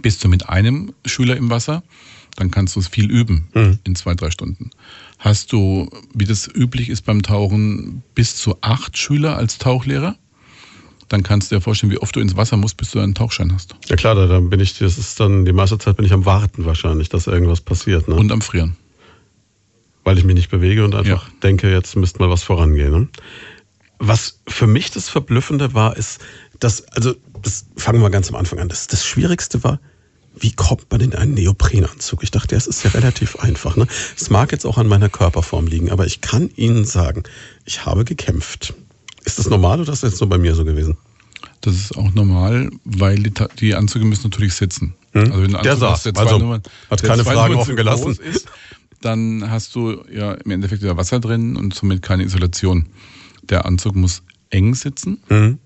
Bist 0.00 0.22
du 0.22 0.28
mit 0.28 0.48
einem 0.48 0.94
Schüler 1.04 1.36
im 1.36 1.50
Wasser, 1.50 1.82
dann 2.36 2.52
kannst 2.52 2.76
du 2.76 2.80
es 2.80 2.86
viel 2.86 3.10
üben 3.10 3.48
mhm. 3.52 3.80
in 3.82 3.96
zwei, 3.96 4.14
drei 4.14 4.30
Stunden. 4.30 4.70
Hast 5.18 5.52
du, 5.52 5.90
wie 6.14 6.24
das 6.24 6.46
üblich 6.46 6.88
ist 6.88 7.04
beim 7.04 7.24
Tauchen, 7.24 8.04
bis 8.14 8.36
zu 8.36 8.58
acht 8.60 8.96
Schüler 8.96 9.36
als 9.36 9.58
Tauchlehrer, 9.58 10.14
dann 11.08 11.24
kannst 11.24 11.50
du 11.50 11.56
dir 11.56 11.60
vorstellen, 11.60 11.90
wie 11.90 11.98
oft 11.98 12.14
du 12.14 12.20
ins 12.20 12.36
Wasser 12.36 12.56
musst, 12.56 12.76
bis 12.76 12.92
du 12.92 13.00
einen 13.00 13.16
Tauchschein 13.16 13.52
hast. 13.52 13.74
Ja 13.88 13.96
klar, 13.96 14.14
da, 14.14 14.28
dann 14.28 14.50
bin 14.50 14.60
ich, 14.60 14.78
das 14.78 14.98
ist 14.98 15.18
dann, 15.18 15.44
die 15.44 15.52
meiste 15.52 15.78
Zeit 15.78 15.96
bin 15.96 16.06
ich 16.06 16.12
am 16.12 16.26
Warten 16.26 16.64
wahrscheinlich, 16.64 17.08
dass 17.08 17.26
irgendwas 17.26 17.60
passiert. 17.60 18.06
Ne? 18.06 18.14
Und 18.14 18.30
am 18.30 18.40
Frieren. 18.40 18.76
Weil 20.04 20.16
ich 20.16 20.22
mich 20.22 20.36
nicht 20.36 20.48
bewege 20.48 20.84
und 20.84 20.94
einfach 20.94 21.26
ja. 21.26 21.34
denke, 21.42 21.72
jetzt 21.72 21.96
müsste 21.96 22.20
mal 22.20 22.30
was 22.30 22.44
vorangehen. 22.44 22.92
Ne? 22.92 23.08
Was 24.00 24.40
für 24.48 24.66
mich 24.66 24.90
das 24.90 25.08
Verblüffende 25.08 25.74
war, 25.74 25.96
ist, 25.96 26.20
dass, 26.58 26.84
also, 26.88 27.14
das 27.42 27.66
fangen 27.76 28.02
wir 28.02 28.10
ganz 28.10 28.28
am 28.30 28.36
Anfang 28.36 28.58
an. 28.58 28.68
Das, 28.68 28.86
das 28.86 29.04
Schwierigste 29.04 29.62
war, 29.62 29.78
wie 30.36 30.52
kommt 30.52 30.90
man 30.90 31.00
in 31.00 31.14
einen 31.14 31.34
Neoprenanzug? 31.34 32.22
Ich 32.22 32.30
dachte, 32.30 32.56
es 32.56 32.66
ist 32.66 32.82
ja 32.82 32.90
relativ 32.90 33.36
einfach. 33.36 33.76
Ne? 33.76 33.86
Es 34.16 34.30
mag 34.30 34.52
jetzt 34.52 34.64
auch 34.64 34.78
an 34.78 34.86
meiner 34.88 35.08
Körperform 35.08 35.66
liegen, 35.66 35.90
aber 35.90 36.06
ich 36.06 36.20
kann 36.20 36.50
Ihnen 36.56 36.84
sagen, 36.84 37.24
ich 37.64 37.84
habe 37.84 38.04
gekämpft. 38.04 38.74
Ist 39.24 39.38
das 39.38 39.50
normal 39.50 39.80
oder 39.80 39.92
ist 39.92 40.02
das 40.02 40.12
jetzt 40.12 40.20
nur 40.20 40.30
bei 40.30 40.38
mir 40.38 40.54
so 40.54 40.64
gewesen? 40.64 40.96
Das 41.60 41.74
ist 41.74 41.96
auch 41.96 42.14
normal, 42.14 42.70
weil 42.84 43.16
die, 43.16 43.32
die 43.58 43.74
Anzüge 43.74 44.04
müssen 44.06 44.24
natürlich 44.24 44.54
sitzen. 44.54 44.94
Hm? 45.12 45.32
Also 45.32 45.42
wenn 45.42 45.52
der 45.52 45.76
saß, 45.76 46.04
der 46.04 46.16
also 46.16 46.38
Nummern, 46.38 46.62
hat 46.88 47.02
keine 47.02 47.24
Fragen 47.24 47.56
offen 47.56 47.76
gelassen. 47.76 48.12
Ist, 48.12 48.46
dann 49.02 49.50
hast 49.50 49.74
du 49.74 50.04
ja 50.10 50.32
im 50.34 50.50
Endeffekt 50.50 50.82
wieder 50.82 50.96
Wasser 50.96 51.20
drin 51.20 51.56
und 51.56 51.74
somit 51.74 52.02
keine 52.02 52.24
Isolation. 52.24 52.86
Der 53.50 53.66
Anzug 53.66 53.94
muss 53.96 54.22
eng 54.50 54.74
sitzen. 54.74 55.22
Mhm. 55.28 55.58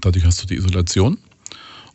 Dadurch 0.00 0.24
hast 0.24 0.42
du 0.42 0.46
die 0.46 0.56
Isolation 0.56 1.18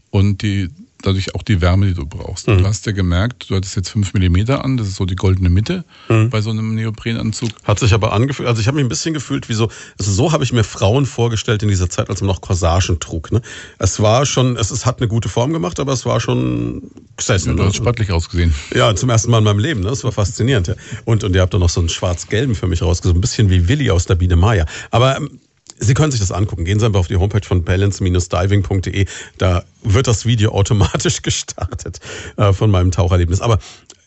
und 0.10 0.42
die 0.42 0.70
dadurch 1.06 1.36
auch 1.36 1.44
die 1.44 1.62
Wärme, 1.62 1.88
die 1.88 1.94
du 1.94 2.06
brauchst. 2.06 2.48
Mhm. 2.48 2.60
Du 2.60 2.66
hast 2.66 2.86
ja 2.86 2.92
gemerkt, 2.92 3.50
du 3.50 3.56
hattest 3.56 3.76
jetzt 3.76 3.90
5 3.90 4.14
mm 4.14 4.52
an, 4.52 4.78
das 4.78 4.88
ist 4.88 4.96
so 4.96 5.06
die 5.06 5.16
goldene 5.16 5.50
Mitte 5.50 5.84
mhm. 6.10 6.30
bei 6.30 6.42
so 6.42 6.50
einem 6.50 6.76
Neoprenanzug. 6.76 7.50
Hat 7.64 7.80
sich 7.80 7.94
aber 7.94 8.14
angefühlt, 8.14 8.48
also 8.48 8.62
ich 8.62 8.68
habe 8.68 8.76
mich 8.76 8.86
ein 8.86 8.90
bisschen 8.90 9.14
gefühlt 9.14 9.50
wie 9.50 9.54
so, 9.54 9.70
also 10.00 10.12
so 10.12 10.32
habe 10.32 10.44
ich 10.44 10.54
mir 10.54 10.64
Frauen 10.64 11.06
vorgestellt 11.06 11.64
in 11.64 11.70
dieser 11.70 11.90
Zeit, 11.90 12.10
als 12.10 12.22
man 12.22 12.28
noch 12.28 12.42
Corsagen 12.42 13.00
trug. 13.00 13.32
Ne? 13.32 13.42
Es 13.80 14.00
war 14.02 14.26
schon, 14.26 14.58
es, 14.58 14.72
es 14.72 14.86
hat 14.86 15.00
eine 15.00 15.08
gute 15.08 15.30
Form 15.30 15.54
gemacht, 15.54 15.80
aber 15.80 15.94
es 15.94 16.06
war 16.06 16.20
schon 16.20 16.84
gesessen. 17.18 17.50
Ja, 17.50 17.56
du 17.56 17.62
ne? 17.62 17.68
hast 17.70 17.76
sportlich 17.76 18.12
ausgesehen. 18.12 18.54
Ja, 18.74 18.96
zum 18.96 19.10
ersten 19.10 19.32
Mal 19.32 19.40
in 19.40 19.44
meinem 19.44 19.60
Leben, 19.60 19.82
ne? 19.82 19.90
das 19.90 20.04
war 20.04 20.12
faszinierend. 20.12 20.68
Ja. 20.68 20.76
Und, 21.06 21.24
und 21.24 21.36
ihr 21.36 21.42
habt 21.42 21.54
da 21.54 21.60
noch 21.60 21.70
so 21.70 21.80
einen 21.80 21.90
schwarz-gelben 21.90 22.56
für 22.56 22.68
mich 22.68 22.82
rausgesucht, 22.82 23.18
ein 23.18 23.22
bisschen 23.22 23.50
wie 23.50 23.68
Willi 23.68 23.92
aus 23.92 24.06
der 24.06 24.16
Biene 24.16 24.36
Maya. 24.36 24.66
Aber 24.92 25.18
ähm, 25.18 25.40
Sie 25.78 25.94
können 25.94 26.12
sich 26.12 26.22
das 26.22 26.32
angucken. 26.32 26.66
Gehen 26.66 26.80
Sie 26.80 26.86
einfach 26.86 27.00
auf 27.00 27.08
die 27.08 27.18
Homepage 27.18 27.46
von 27.46 27.64
balance-diving.de. 27.64 29.06
Da 29.38 29.64
wird 29.84 30.08
das 30.08 30.26
Video 30.26 30.52
automatisch 30.52 31.22
gestartet 31.22 32.00
äh, 32.38 32.54
von 32.54 32.72
meinem 32.72 32.92
Taucherlebnis. 32.92 33.42
Aber 33.42 33.60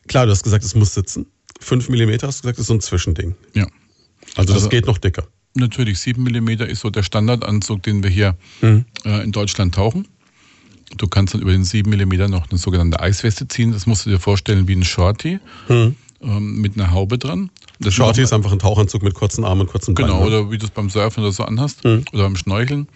klar, 0.06 0.26
du 0.26 0.32
hast 0.32 0.42
gesagt, 0.42 0.64
es 0.64 0.74
muss 0.74 0.94
sitzen. 0.94 1.26
Fünf 1.60 1.88
Millimeter 1.88 2.26
hast 2.26 2.38
du 2.38 2.42
gesagt, 2.42 2.58
ist 2.58 2.66
so 2.66 2.74
ein 2.74 2.80
Zwischending. 2.80 3.34
Ja. 3.54 3.66
Also, 4.36 4.54
das 4.54 4.62
also, 4.62 4.68
geht 4.68 4.86
noch 4.86 4.98
dicker. 4.98 5.26
Natürlich, 5.54 5.98
sieben 5.98 6.22
Millimeter 6.22 6.68
ist 6.68 6.80
so 6.80 6.90
der 6.90 7.02
Standardanzug, 7.02 7.82
den 7.82 8.02
wir 8.02 8.10
hier 8.10 8.36
mhm. 8.60 8.84
äh, 9.04 9.22
in 9.24 9.32
Deutschland 9.32 9.74
tauchen. 9.74 10.08
Du 10.96 11.06
kannst 11.06 11.34
dann 11.34 11.42
über 11.42 11.52
den 11.52 11.64
sieben 11.64 11.90
Millimeter 11.90 12.28
noch 12.28 12.48
eine 12.48 12.58
sogenannte 12.58 13.00
Eisweste 13.00 13.46
ziehen. 13.48 13.72
Das 13.72 13.86
musst 13.86 14.06
du 14.06 14.10
dir 14.10 14.20
vorstellen 14.20 14.68
wie 14.68 14.76
ein 14.76 14.84
Shorty. 14.84 15.40
Mhm 15.68 15.96
ähm, 16.20 16.60
mit 16.60 16.76
einer 16.76 16.90
Haube 16.90 17.18
dran. 17.18 17.50
Das 17.80 17.94
Shorty 17.94 18.22
ist 18.22 18.32
einfach 18.32 18.52
ein 18.52 18.58
Tauchanzug 18.58 19.02
mit 19.02 19.14
kurzen 19.14 19.44
Armen 19.44 19.62
und 19.62 19.66
kurzen 19.68 19.94
Beinen. 19.94 20.10
Genau, 20.10 20.26
oder 20.26 20.50
wie 20.50 20.58
du 20.58 20.66
es 20.66 20.70
beim 20.70 20.90
Surfen 20.90 21.22
oder 21.22 21.32
so 21.32 21.44
anhast 21.44 21.84
mhm. 21.84 22.04
oder 22.12 22.24
beim 22.24 22.36
Schnorcheln. 22.36 22.88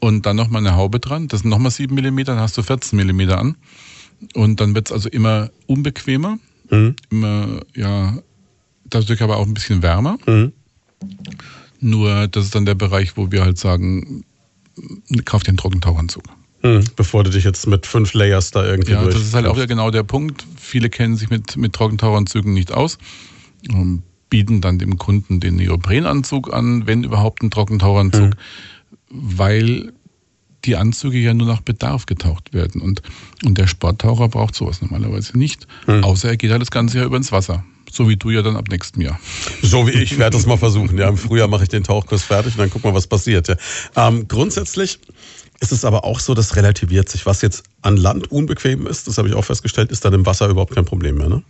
Und 0.00 0.26
dann 0.26 0.36
nochmal 0.36 0.64
eine 0.64 0.76
Haube 0.76 1.00
dran. 1.00 1.26
Das 1.26 1.40
sind 1.40 1.50
nochmal 1.50 1.72
7 1.72 1.92
mm, 1.94 2.24
dann 2.24 2.38
hast 2.38 2.56
du 2.56 2.62
14 2.62 2.98
mm 2.98 3.30
an. 3.30 3.56
Und 4.34 4.60
dann 4.60 4.74
wird 4.74 4.88
es 4.88 4.92
also 4.92 5.08
immer 5.08 5.50
unbequemer, 5.66 6.38
mhm. 6.70 6.94
immer, 7.10 7.60
ja, 7.74 8.18
dadurch 8.84 9.22
aber 9.22 9.38
auch 9.38 9.46
ein 9.46 9.54
bisschen 9.54 9.82
wärmer. 9.82 10.18
Mhm. 10.26 10.52
Nur 11.80 12.28
das 12.28 12.46
ist 12.46 12.54
dann 12.54 12.64
der 12.64 12.74
Bereich, 12.74 13.16
wo 13.16 13.30
wir 13.30 13.44
halt 13.44 13.58
sagen, 13.58 14.24
kauf 15.24 15.42
dir 15.42 15.50
einen 15.50 15.58
Trockentauchanzug. 15.58 16.24
Hm, 16.62 16.84
bevor 16.96 17.22
du 17.22 17.30
dich 17.30 17.44
jetzt 17.44 17.68
mit 17.68 17.86
fünf 17.86 18.14
Layers 18.14 18.50
da 18.50 18.64
irgendwie 18.64 18.92
Ja, 18.92 19.04
das 19.04 19.14
ist 19.14 19.34
halt 19.34 19.46
auch 19.46 19.56
ja 19.56 19.66
genau 19.66 19.92
der 19.92 20.02
Punkt. 20.02 20.44
Viele 20.56 20.90
kennen 20.90 21.16
sich 21.16 21.30
mit, 21.30 21.56
mit 21.56 21.72
Trockentaucheranzügen 21.72 22.52
nicht 22.52 22.72
aus, 22.72 22.98
und 23.68 24.02
bieten 24.30 24.60
dann 24.60 24.78
dem 24.78 24.98
Kunden 24.98 25.40
den 25.40 25.56
Neoprenanzug 25.56 26.52
an, 26.52 26.86
wenn 26.86 27.04
überhaupt 27.04 27.42
ein 27.42 27.50
Trockentaucheranzug, 27.50 28.22
hm. 28.22 28.34
weil 29.10 29.92
die 30.64 30.76
Anzüge 30.76 31.18
ja 31.18 31.34
nur 31.34 31.46
nach 31.46 31.60
Bedarf 31.60 32.06
getaucht 32.06 32.52
werden. 32.52 32.80
Und, 32.80 33.02
und 33.44 33.58
der 33.58 33.66
Sporttaucher 33.66 34.28
braucht 34.28 34.54
sowas 34.54 34.82
normalerweise 34.82 35.38
nicht, 35.38 35.66
hm. 35.86 36.04
außer 36.04 36.28
er 36.28 36.36
geht 36.36 36.50
halt 36.50 36.62
das 36.62 36.70
ganze 36.70 36.98
Jahr 36.98 37.06
über 37.06 37.16
ins 37.16 37.32
Wasser. 37.32 37.64
So 37.90 38.08
wie 38.08 38.16
du 38.16 38.30
ja 38.30 38.42
dann 38.42 38.56
ab 38.56 38.66
nächstem 38.68 39.02
Jahr. 39.02 39.18
So 39.62 39.86
wie 39.86 39.92
ich 39.92 40.18
werde 40.18 40.36
das 40.36 40.46
mal 40.46 40.58
versuchen. 40.58 40.98
Ja, 40.98 41.08
im 41.08 41.16
Frühjahr 41.16 41.48
mache 41.48 41.62
ich 41.62 41.68
den 41.70 41.84
Tauchkurs 41.84 42.22
fertig 42.22 42.52
und 42.52 42.58
dann 42.58 42.70
gucken 42.70 42.90
wir, 42.90 42.94
was 42.94 43.06
passiert. 43.06 43.48
Ja. 43.48 43.56
Ähm, 43.96 44.28
grundsätzlich 44.28 44.98
ist 45.60 45.72
es 45.72 45.84
aber 45.84 46.04
auch 46.04 46.20
so, 46.20 46.34
das 46.34 46.54
relativiert 46.56 47.08
sich. 47.08 47.24
Was 47.24 47.40
jetzt 47.40 47.64
an 47.80 47.96
Land 47.96 48.30
unbequem 48.30 48.86
ist, 48.86 49.08
das 49.08 49.16
habe 49.16 49.28
ich 49.28 49.34
auch 49.34 49.44
festgestellt, 49.44 49.90
ist 49.90 50.04
dann 50.04 50.12
im 50.12 50.26
Wasser 50.26 50.48
überhaupt 50.48 50.74
kein 50.74 50.84
Problem 50.84 51.16
mehr. 51.16 51.28
Ne? 51.28 51.42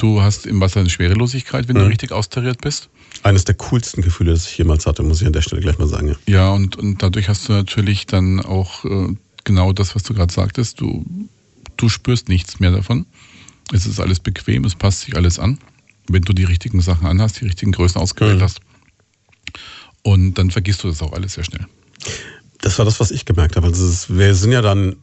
Du 0.00 0.22
hast 0.22 0.46
im 0.46 0.62
Wasser 0.62 0.80
eine 0.80 0.88
Schwerelosigkeit, 0.88 1.68
wenn 1.68 1.76
mhm. 1.76 1.80
du 1.80 1.86
richtig 1.88 2.10
austariert 2.10 2.62
bist. 2.62 2.88
Eines 3.22 3.44
der 3.44 3.54
coolsten 3.56 4.00
Gefühle, 4.00 4.32
das 4.32 4.46
ich 4.46 4.56
jemals 4.56 4.86
hatte, 4.86 5.02
muss 5.02 5.20
ich 5.20 5.26
an 5.26 5.34
der 5.34 5.42
Stelle 5.42 5.60
gleich 5.60 5.78
mal 5.78 5.88
sagen. 5.88 6.08
Ja, 6.08 6.16
ja 6.26 6.50
und, 6.52 6.76
und 6.76 7.02
dadurch 7.02 7.28
hast 7.28 7.46
du 7.50 7.52
natürlich 7.52 8.06
dann 8.06 8.40
auch 8.40 8.86
äh, 8.86 9.14
genau 9.44 9.74
das, 9.74 9.94
was 9.94 10.02
du 10.02 10.14
gerade 10.14 10.32
sagtest. 10.32 10.80
Du, 10.80 11.04
du 11.76 11.90
spürst 11.90 12.30
nichts 12.30 12.60
mehr 12.60 12.70
davon. 12.70 13.04
Es 13.74 13.84
ist 13.84 14.00
alles 14.00 14.20
bequem, 14.20 14.64
es 14.64 14.74
passt 14.74 15.02
sich 15.02 15.16
alles 15.16 15.38
an. 15.38 15.58
Wenn 16.08 16.22
du 16.22 16.32
die 16.32 16.44
richtigen 16.44 16.80
Sachen 16.80 17.06
anhast, 17.06 17.38
die 17.38 17.44
richtigen 17.44 17.72
Größen 17.72 18.00
ausgewählt 18.00 18.38
mhm. 18.38 18.44
hast. 18.44 18.60
Und 20.02 20.38
dann 20.38 20.50
vergisst 20.50 20.82
du 20.82 20.88
das 20.88 21.02
auch 21.02 21.12
alles 21.12 21.34
sehr 21.34 21.44
schnell 21.44 21.66
das 22.60 22.78
war 22.78 22.84
das, 22.84 23.00
was 23.00 23.10
ich 23.10 23.24
gemerkt 23.24 23.56
habe. 23.56 23.66
Also 23.66 24.14
wir 24.14 24.34
sind 24.34 24.52
ja 24.52 24.62
dann 24.62 24.96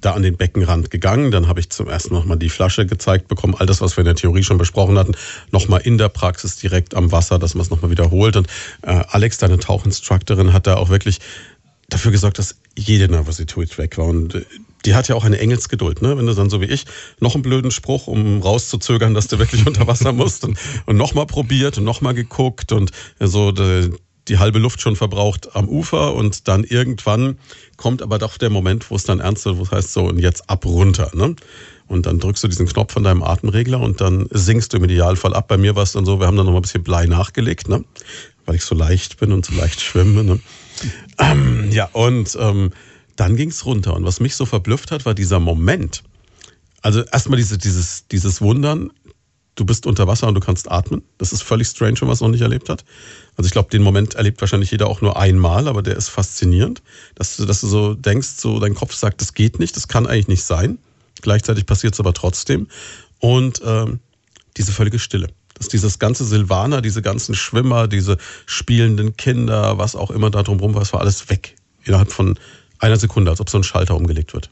da 0.00 0.12
an 0.12 0.22
den 0.22 0.36
Beckenrand 0.36 0.90
gegangen. 0.90 1.30
Dann 1.30 1.48
habe 1.48 1.60
ich 1.60 1.70
zum 1.70 1.88
ersten 1.88 2.14
mal 2.26 2.36
die 2.36 2.48
Flasche 2.48 2.86
gezeigt 2.86 3.28
bekommen. 3.28 3.54
All 3.58 3.66
das, 3.66 3.80
was 3.80 3.96
wir 3.96 4.02
in 4.02 4.06
der 4.06 4.14
Theorie 4.14 4.42
schon 4.42 4.58
besprochen 4.58 4.98
hatten, 4.98 5.14
nochmal 5.50 5.80
in 5.82 5.98
der 5.98 6.08
Praxis 6.08 6.56
direkt 6.56 6.94
am 6.94 7.12
Wasser, 7.12 7.38
dass 7.38 7.54
man 7.54 7.62
es 7.62 7.70
nochmal 7.70 7.90
wiederholt. 7.90 8.36
Und 8.36 8.48
äh, 8.82 9.04
Alex, 9.08 9.38
deine 9.38 9.58
Tauchinstructorin, 9.58 10.52
hat 10.52 10.66
da 10.66 10.76
auch 10.76 10.88
wirklich 10.88 11.18
dafür 11.88 12.12
gesorgt, 12.12 12.38
dass 12.38 12.56
jede 12.76 13.08
Nervosität 13.08 13.78
weg 13.78 13.98
war. 13.98 14.06
Und 14.06 14.34
äh, 14.34 14.44
die 14.84 14.94
hat 14.94 15.08
ja 15.08 15.14
auch 15.14 15.24
eine 15.24 15.38
Engelsgeduld, 15.38 16.02
ne? 16.02 16.16
Wenn 16.16 16.26
du 16.26 16.34
dann 16.34 16.50
so 16.50 16.60
wie 16.60 16.66
ich 16.66 16.84
noch 17.20 17.34
einen 17.34 17.42
blöden 17.42 17.70
Spruch, 17.70 18.06
um 18.06 18.40
rauszuzögern, 18.40 19.14
dass 19.14 19.26
du 19.26 19.38
wirklich 19.38 19.66
unter 19.66 19.86
Wasser 19.86 20.12
musst 20.12 20.44
und, 20.44 20.58
und 20.86 20.96
nochmal 20.96 21.26
probiert 21.26 21.78
und 21.78 21.84
nochmal 21.84 22.14
geguckt 22.14 22.72
und 22.72 22.90
so 23.18 23.50
äh, 23.50 23.90
die 24.28 24.38
halbe 24.38 24.58
Luft 24.58 24.80
schon 24.80 24.96
verbraucht 24.96 25.54
am 25.56 25.68
Ufer 25.68 26.14
und 26.14 26.48
dann 26.48 26.64
irgendwann 26.64 27.38
kommt 27.76 28.02
aber 28.02 28.18
doch 28.18 28.38
der 28.38 28.50
Moment, 28.50 28.90
wo 28.90 28.96
es 28.96 29.04
dann 29.04 29.20
ernst 29.20 29.44
wird, 29.44 29.58
wo 29.58 29.62
es 29.62 29.70
heißt 29.70 29.92
so, 29.92 30.04
und 30.04 30.18
jetzt 30.18 30.48
ab 30.50 30.64
runter. 30.66 31.10
Ne? 31.14 31.36
Und 31.86 32.06
dann 32.06 32.18
drückst 32.18 32.44
du 32.44 32.48
diesen 32.48 32.66
Knopf 32.66 32.92
von 32.92 33.02
deinem 33.02 33.22
Atemregler 33.22 33.80
und 33.80 34.00
dann 34.00 34.28
sinkst 34.30 34.72
du 34.72 34.76
im 34.76 34.84
Idealfall 34.84 35.34
ab. 35.34 35.48
Bei 35.48 35.56
mir 35.56 35.74
war 35.74 35.82
es 35.82 35.92
dann 35.92 36.04
so, 36.04 36.20
wir 36.20 36.26
haben 36.26 36.36
dann 36.36 36.46
noch 36.46 36.54
ein 36.54 36.62
bisschen 36.62 36.82
Blei 36.82 37.06
nachgelegt, 37.06 37.68
ne? 37.68 37.84
weil 38.44 38.56
ich 38.56 38.64
so 38.64 38.74
leicht 38.74 39.18
bin 39.18 39.32
und 39.32 39.46
so 39.46 39.54
leicht 39.54 39.80
schwimme. 39.80 40.24
Ne? 40.24 40.40
Ähm, 41.18 41.70
ja, 41.70 41.88
und 41.92 42.36
ähm, 42.40 42.70
dann 43.16 43.36
ging's 43.36 43.64
runter. 43.64 43.94
Und 43.94 44.04
was 44.04 44.20
mich 44.20 44.36
so 44.36 44.46
verblüfft 44.46 44.90
hat, 44.90 45.06
war 45.06 45.14
dieser 45.14 45.40
Moment. 45.40 46.02
Also 46.82 47.02
erstmal 47.02 47.38
diese, 47.38 47.58
dieses, 47.58 48.06
dieses 48.08 48.40
Wundern, 48.40 48.92
du 49.58 49.64
bist 49.64 49.86
unter 49.86 50.06
Wasser 50.06 50.28
und 50.28 50.34
du 50.34 50.40
kannst 50.40 50.70
atmen. 50.70 51.02
Das 51.18 51.32
ist 51.32 51.42
völlig 51.42 51.66
strange, 51.66 52.00
wenn 52.00 52.08
man 52.08 52.14
es 52.14 52.20
noch 52.20 52.28
nicht 52.28 52.42
erlebt 52.42 52.68
hat. 52.68 52.84
Also 53.36 53.46
ich 53.46 53.52
glaube, 53.52 53.70
den 53.70 53.82
Moment 53.82 54.14
erlebt 54.14 54.40
wahrscheinlich 54.40 54.70
jeder 54.70 54.86
auch 54.86 55.00
nur 55.00 55.18
einmal, 55.18 55.66
aber 55.68 55.82
der 55.82 55.96
ist 55.96 56.08
faszinierend, 56.08 56.82
dass 57.16 57.36
du, 57.36 57.44
dass 57.44 57.60
du 57.60 57.66
so 57.66 57.94
denkst, 57.94 58.28
so 58.36 58.60
dein 58.60 58.74
Kopf 58.74 58.94
sagt, 58.94 59.20
das 59.20 59.34
geht 59.34 59.58
nicht, 59.58 59.76
das 59.76 59.88
kann 59.88 60.06
eigentlich 60.06 60.28
nicht 60.28 60.44
sein. 60.44 60.78
Gleichzeitig 61.22 61.66
passiert 61.66 61.94
es 61.94 62.00
aber 62.00 62.14
trotzdem. 62.14 62.68
Und 63.18 63.60
ähm, 63.64 63.98
diese 64.56 64.72
völlige 64.72 65.00
Stille. 65.00 65.28
Dass 65.54 65.66
dieses 65.66 65.98
ganze 65.98 66.24
Silvaner, 66.24 66.80
diese 66.80 67.02
ganzen 67.02 67.34
Schwimmer, 67.34 67.88
diese 67.88 68.16
spielenden 68.46 69.16
Kinder, 69.16 69.76
was 69.76 69.96
auch 69.96 70.12
immer 70.12 70.30
da 70.30 70.44
drumherum 70.44 70.74
war, 70.74 70.82
es 70.82 70.92
war 70.92 71.00
alles 71.00 71.28
weg. 71.30 71.56
Innerhalb 71.82 72.12
von 72.12 72.38
einer 72.78 72.96
Sekunde, 72.96 73.32
als 73.32 73.40
ob 73.40 73.50
so 73.50 73.58
ein 73.58 73.64
Schalter 73.64 73.96
umgelegt 73.96 74.34
wird. 74.34 74.50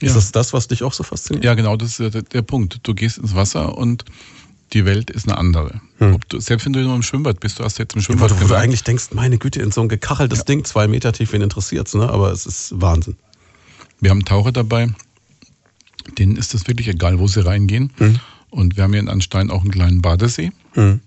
Ja. 0.00 0.08
Ist 0.08 0.16
das 0.16 0.32
das, 0.32 0.52
was 0.52 0.68
dich 0.68 0.82
auch 0.82 0.92
so 0.92 1.02
fasziniert? 1.02 1.44
Ja, 1.44 1.54
genau, 1.54 1.76
das 1.76 1.98
ist 1.98 2.14
der, 2.14 2.22
der 2.22 2.42
Punkt. 2.42 2.80
Du 2.82 2.94
gehst 2.94 3.18
ins 3.18 3.34
Wasser 3.34 3.76
und 3.76 4.04
die 4.72 4.84
Welt 4.84 5.10
ist 5.10 5.28
eine 5.28 5.38
andere. 5.38 5.80
Hm. 5.98 6.18
Du, 6.28 6.40
selbst 6.40 6.66
wenn 6.66 6.72
du 6.72 6.80
nur 6.80 6.94
im 6.94 7.02
Schwimmbad 7.02 7.40
bist, 7.40 7.58
du 7.58 7.64
hast 7.64 7.78
jetzt 7.78 7.94
im 7.94 8.02
Schwimmbad. 8.02 8.30
Ja, 8.30 8.40
wo 8.40 8.46
du 8.48 8.54
eigentlich 8.54 8.82
denkst, 8.82 9.08
meine 9.12 9.38
Güte, 9.38 9.60
in 9.62 9.70
so 9.70 9.80
ein 9.82 9.88
gekacheltes 9.88 10.40
ja. 10.40 10.44
Ding, 10.44 10.64
zwei 10.64 10.88
Meter 10.88 11.12
tief, 11.12 11.32
wen 11.32 11.42
interessiert's, 11.42 11.94
ne? 11.94 12.08
Aber 12.08 12.32
es 12.32 12.46
ist 12.46 12.80
Wahnsinn. 12.80 13.16
Wir 14.00 14.10
haben 14.10 14.24
Taucher 14.24 14.52
dabei, 14.52 14.88
denen 16.18 16.36
ist 16.36 16.54
es 16.54 16.66
wirklich 16.66 16.88
egal, 16.88 17.18
wo 17.18 17.26
sie 17.28 17.44
reingehen. 17.44 17.92
Hm. 17.98 18.18
Und 18.50 18.76
wir 18.76 18.84
haben 18.84 18.92
hier 18.92 19.00
in 19.00 19.08
Anstein 19.08 19.50
auch 19.50 19.62
einen 19.62 19.70
kleinen 19.70 20.02
Badesee. 20.02 20.52
Hm. 20.72 21.00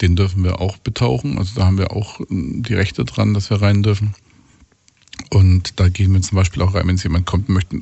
Den 0.00 0.16
dürfen 0.16 0.42
wir 0.44 0.60
auch 0.60 0.76
betauchen. 0.78 1.38
Also 1.38 1.52
da 1.56 1.66
haben 1.66 1.78
wir 1.78 1.92
auch 1.92 2.18
hm, 2.18 2.62
die 2.62 2.74
Rechte 2.74 3.04
dran, 3.04 3.34
dass 3.34 3.50
wir 3.50 3.62
rein 3.62 3.82
dürfen. 3.82 4.14
Und 5.30 5.78
da 5.78 5.88
gehen 5.88 6.12
wir 6.12 6.20
zum 6.22 6.36
Beispiel 6.36 6.62
auch 6.62 6.74
rein, 6.74 6.86
wenn 6.88 6.96
jemand 6.96 7.26
kommt 7.26 7.48
und 7.48 7.54
möchte 7.54 7.78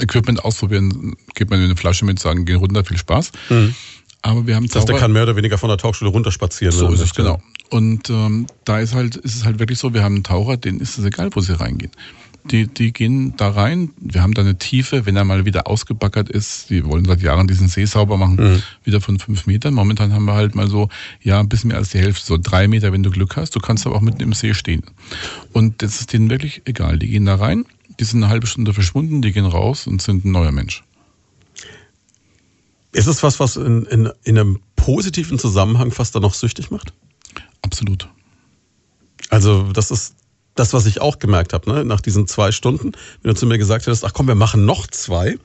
Equipment 0.00 0.44
ausprobieren, 0.44 1.16
geht 1.34 1.50
man 1.50 1.58
in 1.58 1.66
eine 1.66 1.76
Flasche 1.76 2.04
mit, 2.04 2.18
sagen, 2.18 2.44
gehen 2.44 2.56
runter, 2.56 2.84
viel 2.84 2.98
Spaß. 2.98 3.32
Mhm. 3.50 3.74
Aber 4.22 4.46
wir 4.46 4.56
haben 4.56 4.66
Das 4.66 4.76
heißt, 4.76 4.88
der 4.88 4.96
kann 4.96 5.12
mehr 5.12 5.22
oder 5.22 5.36
weniger 5.36 5.58
von 5.58 5.68
der 5.68 5.78
Tauchschule 5.78 6.10
runterspazieren. 6.10 6.72
So 6.72 6.88
ist 6.92 7.00
es, 7.00 7.14
genau. 7.14 7.40
Und 7.70 8.10
ähm, 8.10 8.46
da 8.64 8.78
ist 8.80 8.94
halt, 8.94 9.16
ist 9.16 9.36
es 9.36 9.44
halt 9.44 9.58
wirklich 9.58 9.78
so, 9.78 9.94
wir 9.94 10.02
haben 10.02 10.16
einen 10.16 10.24
Taucher, 10.24 10.56
denen 10.56 10.80
ist 10.80 10.98
es 10.98 11.04
egal, 11.04 11.30
wo 11.34 11.40
sie 11.40 11.58
reingehen. 11.58 11.92
Die, 12.50 12.66
die 12.66 12.92
gehen 12.92 13.36
da 13.36 13.50
rein, 13.50 13.90
wir 14.00 14.22
haben 14.22 14.32
da 14.32 14.40
eine 14.40 14.56
Tiefe, 14.56 15.04
wenn 15.04 15.16
er 15.16 15.24
mal 15.24 15.44
wieder 15.44 15.66
ausgebackert 15.66 16.30
ist, 16.30 16.70
die 16.70 16.84
wollen 16.84 17.04
seit 17.04 17.20
Jahren 17.20 17.46
diesen 17.46 17.68
See 17.68 17.84
sauber 17.84 18.16
machen, 18.16 18.36
mhm. 18.36 18.62
wieder 18.84 19.02
von 19.02 19.18
fünf 19.18 19.46
Metern. 19.46 19.74
Momentan 19.74 20.14
haben 20.14 20.24
wir 20.24 20.34
halt 20.34 20.54
mal 20.54 20.68
so, 20.68 20.88
ja, 21.20 21.40
ein 21.40 21.48
bisschen 21.48 21.68
mehr 21.68 21.76
als 21.76 21.90
die 21.90 21.98
Hälfte, 21.98 22.24
so 22.24 22.38
drei 22.38 22.66
Meter, 22.66 22.92
wenn 22.92 23.02
du 23.02 23.10
Glück 23.10 23.36
hast. 23.36 23.54
Du 23.54 23.60
kannst 23.60 23.86
aber 23.86 23.96
auch 23.96 24.00
mitten 24.00 24.22
im 24.22 24.32
See 24.32 24.54
stehen. 24.54 24.82
Und 25.52 25.82
das 25.82 26.00
ist 26.00 26.12
denen 26.12 26.30
wirklich 26.30 26.62
egal. 26.64 26.98
Die 26.98 27.08
gehen 27.08 27.26
da 27.26 27.34
rein, 27.34 27.66
die 28.00 28.04
sind 28.04 28.22
eine 28.22 28.32
halbe 28.32 28.46
Stunde 28.46 28.72
verschwunden, 28.72 29.20
die 29.20 29.32
gehen 29.32 29.44
raus 29.44 29.86
und 29.86 30.00
sind 30.00 30.24
ein 30.24 30.32
neuer 30.32 30.52
Mensch. 30.52 30.84
Ist 32.92 33.06
es 33.06 33.22
was, 33.22 33.38
was 33.40 33.56
in, 33.56 33.84
in, 33.86 34.10
in 34.24 34.38
einem 34.38 34.60
positiven 34.76 35.38
Zusammenhang 35.38 35.90
fast 35.90 36.14
dann 36.14 36.22
noch 36.22 36.34
süchtig 36.34 36.70
macht? 36.70 36.92
Absolut. 37.62 38.08
Also 39.30 39.64
das 39.72 39.90
ist 39.90 40.14
das, 40.54 40.72
was 40.72 40.86
ich 40.86 41.00
auch 41.00 41.18
gemerkt 41.18 41.52
habe, 41.52 41.70
ne? 41.70 41.84
nach 41.84 42.00
diesen 42.00 42.26
zwei 42.26 42.50
Stunden, 42.50 42.92
wenn 43.22 43.34
du 43.34 43.38
zu 43.38 43.46
mir 43.46 43.58
gesagt 43.58 43.86
hättest, 43.86 44.04
ach 44.04 44.12
komm, 44.12 44.26
wir 44.26 44.34
machen 44.34 44.64
noch 44.64 44.86
zwei 44.86 45.38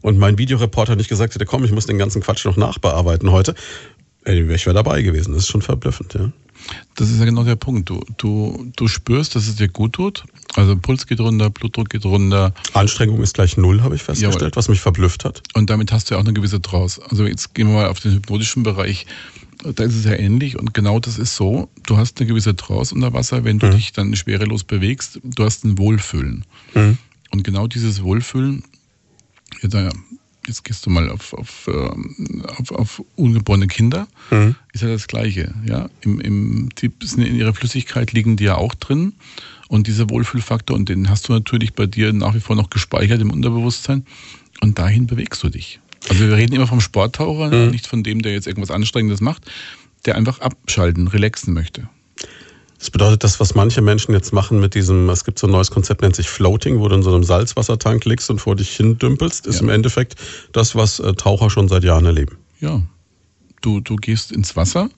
und 0.00 0.18
mein 0.18 0.38
Videoreporter 0.38 0.96
nicht 0.96 1.08
gesagt 1.08 1.34
hätte, 1.34 1.44
komm, 1.44 1.64
ich 1.64 1.72
muss 1.72 1.86
den 1.86 1.98
ganzen 1.98 2.22
Quatsch 2.22 2.44
noch 2.46 2.56
nachbearbeiten 2.56 3.30
heute, 3.30 3.54
ich 4.26 4.66
wäre 4.66 4.74
dabei 4.74 5.02
gewesen. 5.02 5.34
Das 5.34 5.42
ist 5.42 5.48
schon 5.48 5.62
verblüffend, 5.62 6.14
ja. 6.14 6.32
Das 6.94 7.10
ist 7.10 7.18
ja 7.18 7.26
genau 7.26 7.44
der 7.44 7.56
Punkt. 7.56 7.90
Du, 7.90 8.00
du, 8.16 8.70
du 8.74 8.88
spürst, 8.88 9.34
dass 9.34 9.48
es 9.48 9.56
dir 9.56 9.68
gut 9.68 9.94
tut. 9.94 10.24
Also 10.56 10.76
Puls 10.76 11.06
geht 11.06 11.20
runter, 11.20 11.50
Blutdruck 11.50 11.90
geht 11.90 12.04
runter. 12.04 12.54
Anstrengung 12.74 13.22
ist 13.22 13.34
gleich 13.34 13.56
null, 13.56 13.82
habe 13.82 13.96
ich 13.96 14.02
festgestellt, 14.02 14.34
Jawohl. 14.34 14.56
was 14.56 14.68
mich 14.68 14.80
verblüfft 14.80 15.24
hat. 15.24 15.42
Und 15.54 15.70
damit 15.70 15.92
hast 15.92 16.10
du 16.10 16.14
ja 16.14 16.20
auch 16.20 16.24
eine 16.24 16.32
gewisse 16.32 16.60
draus. 16.60 17.00
Also 17.00 17.26
jetzt 17.26 17.54
gehen 17.54 17.68
wir 17.68 17.74
mal 17.74 17.88
auf 17.88 18.00
den 18.00 18.12
hypnotischen 18.12 18.62
Bereich. 18.62 19.06
Da 19.64 19.82
ist 19.82 19.94
es 19.94 20.04
ja 20.04 20.12
ähnlich 20.12 20.58
und 20.58 20.74
genau 20.74 21.00
das 21.00 21.18
ist 21.18 21.34
so. 21.36 21.68
Du 21.86 21.96
hast 21.96 22.20
eine 22.20 22.28
gewisse 22.28 22.54
Trance 22.54 22.94
unter 22.94 23.12
Wasser, 23.12 23.44
wenn 23.44 23.58
du 23.58 23.66
mhm. 23.66 23.72
dich 23.72 23.92
dann 23.92 24.14
schwerelos 24.14 24.62
bewegst. 24.64 25.20
Du 25.24 25.44
hast 25.44 25.64
ein 25.64 25.78
Wohlfühlen. 25.78 26.44
Mhm. 26.74 26.98
Und 27.30 27.42
genau 27.42 27.66
dieses 27.66 28.02
Wohlfühlen, 28.02 28.62
ja, 29.62 29.68
da 29.68 29.90
jetzt 30.46 30.64
gehst 30.64 30.84
du 30.86 30.90
mal 30.90 31.10
auf, 31.10 31.32
auf, 31.32 31.68
ähm, 31.72 32.44
auf, 32.58 32.70
auf 32.70 33.02
ungeborene 33.16 33.66
Kinder, 33.66 34.06
mhm. 34.30 34.54
ist 34.72 34.82
ja 34.82 34.88
das 34.88 35.08
Gleiche. 35.08 35.54
Ja? 35.64 35.88
Im, 36.02 36.20
im, 36.20 36.68
die, 36.78 36.90
in 37.16 37.36
ihrer 37.36 37.54
Flüssigkeit 37.54 38.12
liegen 38.12 38.36
die 38.36 38.44
ja 38.44 38.56
auch 38.56 38.74
drin. 38.74 39.14
Und 39.68 39.86
dieser 39.86 40.10
Wohlfühlfaktor, 40.10 40.76
und 40.76 40.88
den 40.88 41.08
hast 41.08 41.28
du 41.28 41.32
natürlich 41.32 41.74
bei 41.74 41.86
dir 41.86 42.12
nach 42.12 42.34
wie 42.34 42.40
vor 42.40 42.56
noch 42.56 42.70
gespeichert 42.70 43.20
im 43.20 43.30
Unterbewusstsein. 43.30 44.04
Und 44.60 44.78
dahin 44.78 45.06
bewegst 45.06 45.42
du 45.42 45.48
dich. 45.48 45.80
Also 46.08 46.28
wir 46.28 46.36
reden 46.36 46.54
immer 46.54 46.66
vom 46.66 46.80
Sporttaucher, 46.80 47.50
mhm. 47.50 47.70
nicht 47.70 47.86
von 47.86 48.02
dem, 48.02 48.22
der 48.22 48.32
jetzt 48.32 48.46
irgendwas 48.46 48.70
Anstrengendes 48.70 49.20
macht, 49.20 49.50
der 50.04 50.16
einfach 50.16 50.40
abschalten, 50.40 51.08
relaxen 51.08 51.54
möchte. 51.54 51.88
Das 52.78 52.90
bedeutet, 52.90 53.24
das, 53.24 53.40
was 53.40 53.54
manche 53.54 53.80
Menschen 53.80 54.12
jetzt 54.12 54.34
machen 54.34 54.60
mit 54.60 54.74
diesem, 54.74 55.08
es 55.08 55.24
gibt 55.24 55.38
so 55.38 55.46
ein 55.46 55.50
neues 55.50 55.70
Konzept, 55.70 56.02
nennt 56.02 56.16
sich 56.16 56.28
Floating, 56.28 56.80
wo 56.80 56.88
du 56.88 56.96
in 56.96 57.02
so 57.02 57.14
einem 57.14 57.24
Salzwassertank 57.24 58.04
liegst 58.04 58.28
und 58.28 58.40
vor 58.40 58.56
dich 58.56 58.76
hin 58.76 58.98
dümpelst, 58.98 59.46
ist 59.46 59.56
ja. 59.56 59.62
im 59.62 59.70
Endeffekt 59.70 60.16
das, 60.52 60.74
was 60.74 61.00
äh, 61.00 61.14
Taucher 61.14 61.48
schon 61.48 61.68
seit 61.68 61.82
Jahren 61.82 62.04
erleben. 62.04 62.36
Ja. 62.60 62.82
Du, 63.62 63.80
du 63.80 63.96
gehst 63.96 64.32
ins 64.32 64.54
Wasser 64.56 64.90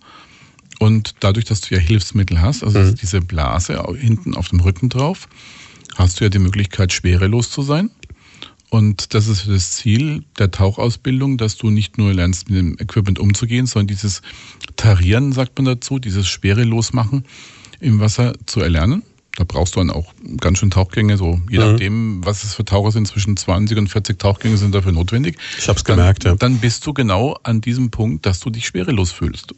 und 0.78 1.14
dadurch, 1.20 1.44
dass 1.46 1.60
du 1.60 1.74
ja 1.74 1.80
Hilfsmittel 1.80 2.40
hast, 2.40 2.62
also 2.62 2.78
mhm. 2.78 2.94
diese 2.94 3.20
Blase 3.20 3.82
hinten 3.98 4.34
auf 4.34 4.48
dem 4.48 4.60
Rücken 4.60 4.88
drauf, 4.88 5.28
hast 5.96 6.20
du 6.20 6.24
ja 6.24 6.30
die 6.30 6.38
Möglichkeit, 6.38 6.92
schwerelos 6.92 7.50
zu 7.50 7.62
sein. 7.62 7.90
Und 8.68 9.14
das 9.14 9.28
ist 9.28 9.48
das 9.48 9.72
Ziel 9.72 10.24
der 10.38 10.50
Tauchausbildung, 10.50 11.38
dass 11.38 11.56
du 11.56 11.70
nicht 11.70 11.98
nur 11.98 12.12
lernst, 12.12 12.50
mit 12.50 12.58
dem 12.58 12.78
Equipment 12.78 13.18
umzugehen, 13.18 13.66
sondern 13.66 13.86
dieses 13.86 14.22
Tarieren, 14.74 15.32
sagt 15.32 15.56
man 15.58 15.66
dazu, 15.66 15.98
dieses 15.98 16.26
Schwerelosmachen, 16.28 17.24
im 17.80 18.00
Wasser 18.00 18.34
zu 18.46 18.60
erlernen. 18.60 19.02
Da 19.36 19.44
brauchst 19.44 19.76
du 19.76 19.80
dann 19.80 19.90
auch 19.90 20.14
ganz 20.38 20.58
schön 20.58 20.70
Tauchgänge, 20.70 21.16
so 21.18 21.40
je 21.50 21.58
mhm. 21.58 21.64
nachdem, 21.64 22.26
was 22.26 22.42
es 22.42 22.54
für 22.54 22.64
Taucher 22.64 22.90
sind, 22.90 23.06
zwischen 23.06 23.36
20 23.36 23.78
und 23.78 23.88
40 23.88 24.18
Tauchgänge 24.18 24.56
sind 24.56 24.74
dafür 24.74 24.92
notwendig. 24.92 25.36
Ich 25.58 25.68
habe 25.68 25.78
es 25.78 25.84
gemerkt, 25.84 26.24
ja. 26.24 26.34
Dann 26.34 26.58
bist 26.58 26.86
du 26.86 26.94
genau 26.94 27.38
an 27.42 27.60
diesem 27.60 27.90
Punkt, 27.90 28.26
dass 28.26 28.40
du 28.40 28.50
dich 28.50 28.66
schwerelos 28.66 29.12
fühlst. 29.12 29.54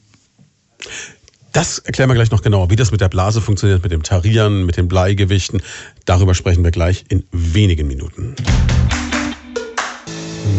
Das 1.53 1.79
erklären 1.79 2.11
wir 2.11 2.15
gleich 2.15 2.31
noch 2.31 2.43
genauer, 2.43 2.71
wie 2.71 2.77
das 2.77 2.93
mit 2.93 3.01
der 3.01 3.09
Blase 3.09 3.41
funktioniert, 3.41 3.83
mit 3.83 3.91
dem 3.91 4.03
Tarieren, 4.03 4.67
mit 4.67 4.77
den 4.77 4.87
Bleigewichten. 4.87 5.63
Darüber 6.05 6.35
sprechen 6.35 6.63
wir 6.63 6.71
gleich 6.71 7.05
in 7.09 7.25
wenigen 7.33 7.89
Minuten. 7.89 8.37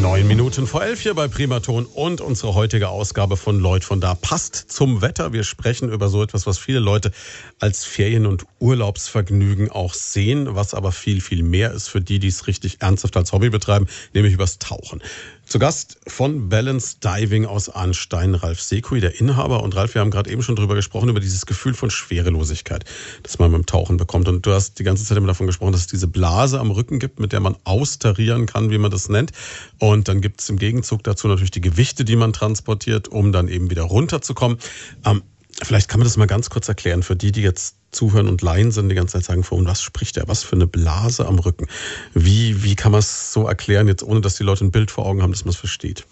Neun 0.01 0.27
Minuten 0.27 0.65
vor 0.65 0.84
elf 0.84 1.01
hier 1.01 1.13
bei 1.13 1.27
Primaton 1.27 1.86
und 1.86 2.21
unsere 2.21 2.53
heutige 2.53 2.88
Ausgabe 2.88 3.36
von 3.36 3.60
Lloyd 3.60 3.84
von 3.84 3.99
da 3.99 4.15
passt 4.15 4.55
zum 4.55 5.01
Wetter. 5.01 5.34
Wir 5.34 5.43
sprechen 5.43 5.91
über 5.91 6.08
so 6.08 6.23
etwas, 6.23 6.47
was 6.47 6.58
viele 6.58 6.79
Leute 6.79 7.12
als 7.60 7.84
Ferien- 7.84 8.25
und 8.25 8.45
Urlaubsvergnügen 8.60 9.69
auch 9.69 9.93
sehen, 9.93 10.55
was 10.55 10.73
aber 10.73 10.93
viel, 10.93 11.19
viel 11.19 11.43
mehr 11.43 11.71
ist 11.71 11.89
für 11.89 11.99
die, 12.01 12.19
die 12.19 12.29
es 12.29 12.47
richtig 12.47 12.77
ernsthaft 12.82 13.17
als 13.17 13.34
Hobby 13.34 13.49
betreiben, 13.49 13.88
nämlich 14.13 14.34
übers 14.34 14.58
Tauchen. 14.58 15.01
Zu 15.49 15.57
Gast 15.57 15.97
von 16.05 16.47
Balance 16.47 16.97
Diving 17.03 17.47
aus 17.47 17.69
Arnstein, 17.69 18.35
Ralf 18.35 18.62
Sekui, 18.62 18.99
der 18.99 19.19
Inhaber. 19.19 19.63
Und 19.63 19.75
Ralf, 19.75 19.95
wir 19.95 20.01
haben 20.01 20.12
gerade 20.12 20.29
eben 20.29 20.43
schon 20.43 20.55
drüber 20.55 20.75
gesprochen, 20.75 21.09
über 21.09 21.19
dieses 21.19 21.47
Gefühl 21.47 21.73
von 21.73 21.89
Schwerelosigkeit, 21.89 22.85
das 23.23 23.39
man 23.39 23.51
beim 23.51 23.65
Tauchen 23.65 23.97
bekommt. 23.97 24.27
Und 24.27 24.45
du 24.45 24.51
hast 24.51 24.77
die 24.77 24.83
ganze 24.83 25.03
Zeit 25.05 25.17
immer 25.17 25.25
davon 25.25 25.47
gesprochen, 25.47 25.71
dass 25.71 25.81
es 25.81 25.88
diese 25.88 26.05
Blase 26.05 26.59
am 26.59 26.69
Rücken 26.69 26.99
gibt, 26.99 27.19
mit 27.19 27.31
der 27.31 27.39
man 27.39 27.55
austarieren 27.63 28.45
kann, 28.45 28.69
wie 28.69 28.77
man 28.77 28.91
das 28.91 29.09
nennt. 29.09 29.31
Und 29.79 30.07
dann 30.07 30.21
gibt 30.21 30.41
es 30.41 30.49
im 30.49 30.59
Gegenzug 30.59 31.03
dazu 31.03 31.27
natürlich 31.27 31.49
die 31.49 31.62
Gewichte, 31.62 32.05
die 32.05 32.15
man 32.15 32.31
transportiert, 32.31 33.07
um 33.07 33.31
dann 33.31 33.47
eben 33.47 33.71
wieder 33.71 33.81
runterzukommen. 33.81 34.59
Ähm, 35.03 35.23
vielleicht 35.62 35.89
kann 35.89 35.99
man 35.99 36.05
das 36.05 36.17
mal 36.17 36.27
ganz 36.27 36.49
kurz 36.49 36.67
erklären 36.67 37.03
für 37.03 37.15
die, 37.15 37.31
die 37.31 37.41
jetzt 37.41 37.75
zuhören 37.91 38.27
und 38.27 38.41
Laien 38.41 38.71
sind, 38.71 38.89
die 38.89 38.95
ganze 38.95 39.13
Zeit 39.13 39.25
sagen, 39.25 39.43
von 39.43 39.65
was 39.65 39.81
spricht 39.81 40.17
er? 40.17 40.27
Was 40.27 40.43
für 40.43 40.55
eine 40.55 40.67
Blase 40.67 41.27
am 41.27 41.39
Rücken? 41.39 41.67
Wie, 42.13 42.63
wie 42.63 42.75
kann 42.75 42.91
man 42.91 42.99
es 42.99 43.33
so 43.33 43.47
erklären, 43.47 43.88
jetzt 43.88 44.03
ohne 44.03 44.21
dass 44.21 44.35
die 44.35 44.43
Leute 44.43 44.65
ein 44.65 44.71
Bild 44.71 44.91
vor 44.91 45.05
Augen 45.05 45.21
haben, 45.21 45.31
dass 45.31 45.45
man 45.45 45.53
es 45.53 45.59
versteht? 45.59 46.05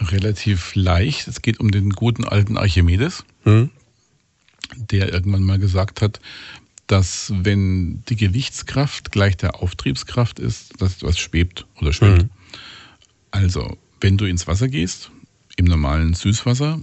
Relativ 0.00 0.74
leicht. 0.74 1.28
Es 1.28 1.42
geht 1.42 1.60
um 1.60 1.70
den 1.70 1.90
guten 1.90 2.24
alten 2.24 2.56
Archimedes, 2.56 3.24
hm? 3.42 3.70
der 4.76 5.12
irgendwann 5.12 5.42
mal 5.42 5.58
gesagt 5.58 6.00
hat, 6.00 6.20
dass 6.86 7.32
wenn 7.36 8.02
die 8.08 8.16
Gewichtskraft 8.16 9.12
gleich 9.12 9.36
der 9.36 9.56
Auftriebskraft 9.56 10.38
ist, 10.38 10.80
dass 10.80 10.96
etwas 10.96 11.18
schwebt 11.18 11.66
oder 11.80 11.92
schwimmt. 11.92 12.22
Hm. 12.22 12.30
Also, 13.30 13.76
wenn 14.00 14.16
du 14.16 14.24
ins 14.24 14.46
Wasser 14.46 14.68
gehst, 14.68 15.10
im 15.56 15.66
normalen 15.66 16.14
Süßwasser, 16.14 16.80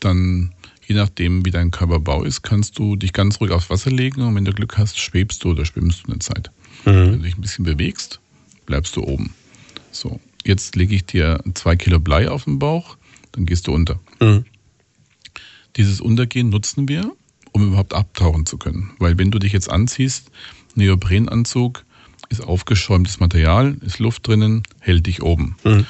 dann 0.00 0.52
je 0.92 0.98
nachdem, 0.98 1.44
wie 1.46 1.50
dein 1.50 1.70
Körperbau 1.70 2.22
ist, 2.22 2.42
kannst 2.42 2.78
du 2.78 2.96
dich 2.96 3.14
ganz 3.14 3.40
ruhig 3.40 3.50
aufs 3.52 3.70
Wasser 3.70 3.90
legen 3.90 4.20
und 4.20 4.34
wenn 4.34 4.44
du 4.44 4.52
Glück 4.52 4.76
hast, 4.76 4.98
schwebst 4.98 5.42
du 5.42 5.52
oder 5.52 5.64
schwimmst 5.64 6.02
du 6.02 6.12
eine 6.12 6.18
Zeit. 6.18 6.50
Mhm. 6.84 6.90
Wenn 6.90 7.12
du 7.12 7.18
dich 7.20 7.38
ein 7.38 7.40
bisschen 7.40 7.64
bewegst, 7.64 8.20
bleibst 8.66 8.94
du 8.96 9.02
oben. 9.02 9.32
So, 9.90 10.20
jetzt 10.44 10.76
lege 10.76 10.94
ich 10.94 11.06
dir 11.06 11.42
zwei 11.54 11.76
Kilo 11.76 11.98
Blei 11.98 12.28
auf 12.28 12.44
den 12.44 12.58
Bauch, 12.58 12.98
dann 13.32 13.46
gehst 13.46 13.66
du 13.66 13.72
unter. 13.72 14.00
Mhm. 14.20 14.44
Dieses 15.76 16.02
Untergehen 16.02 16.50
nutzen 16.50 16.88
wir, 16.88 17.10
um 17.52 17.68
überhaupt 17.68 17.94
abtauchen 17.94 18.44
zu 18.44 18.58
können. 18.58 18.90
Weil 18.98 19.16
wenn 19.16 19.30
du 19.30 19.38
dich 19.38 19.52
jetzt 19.52 19.70
anziehst, 19.70 20.30
Neoprenanzug 20.74 21.86
ist 22.28 22.42
aufgeschäumtes 22.42 23.18
Material, 23.18 23.76
ist 23.80 23.98
Luft 23.98 24.26
drinnen, 24.28 24.62
hält 24.80 25.06
dich 25.06 25.22
oben. 25.22 25.56
Mhm. 25.64 25.86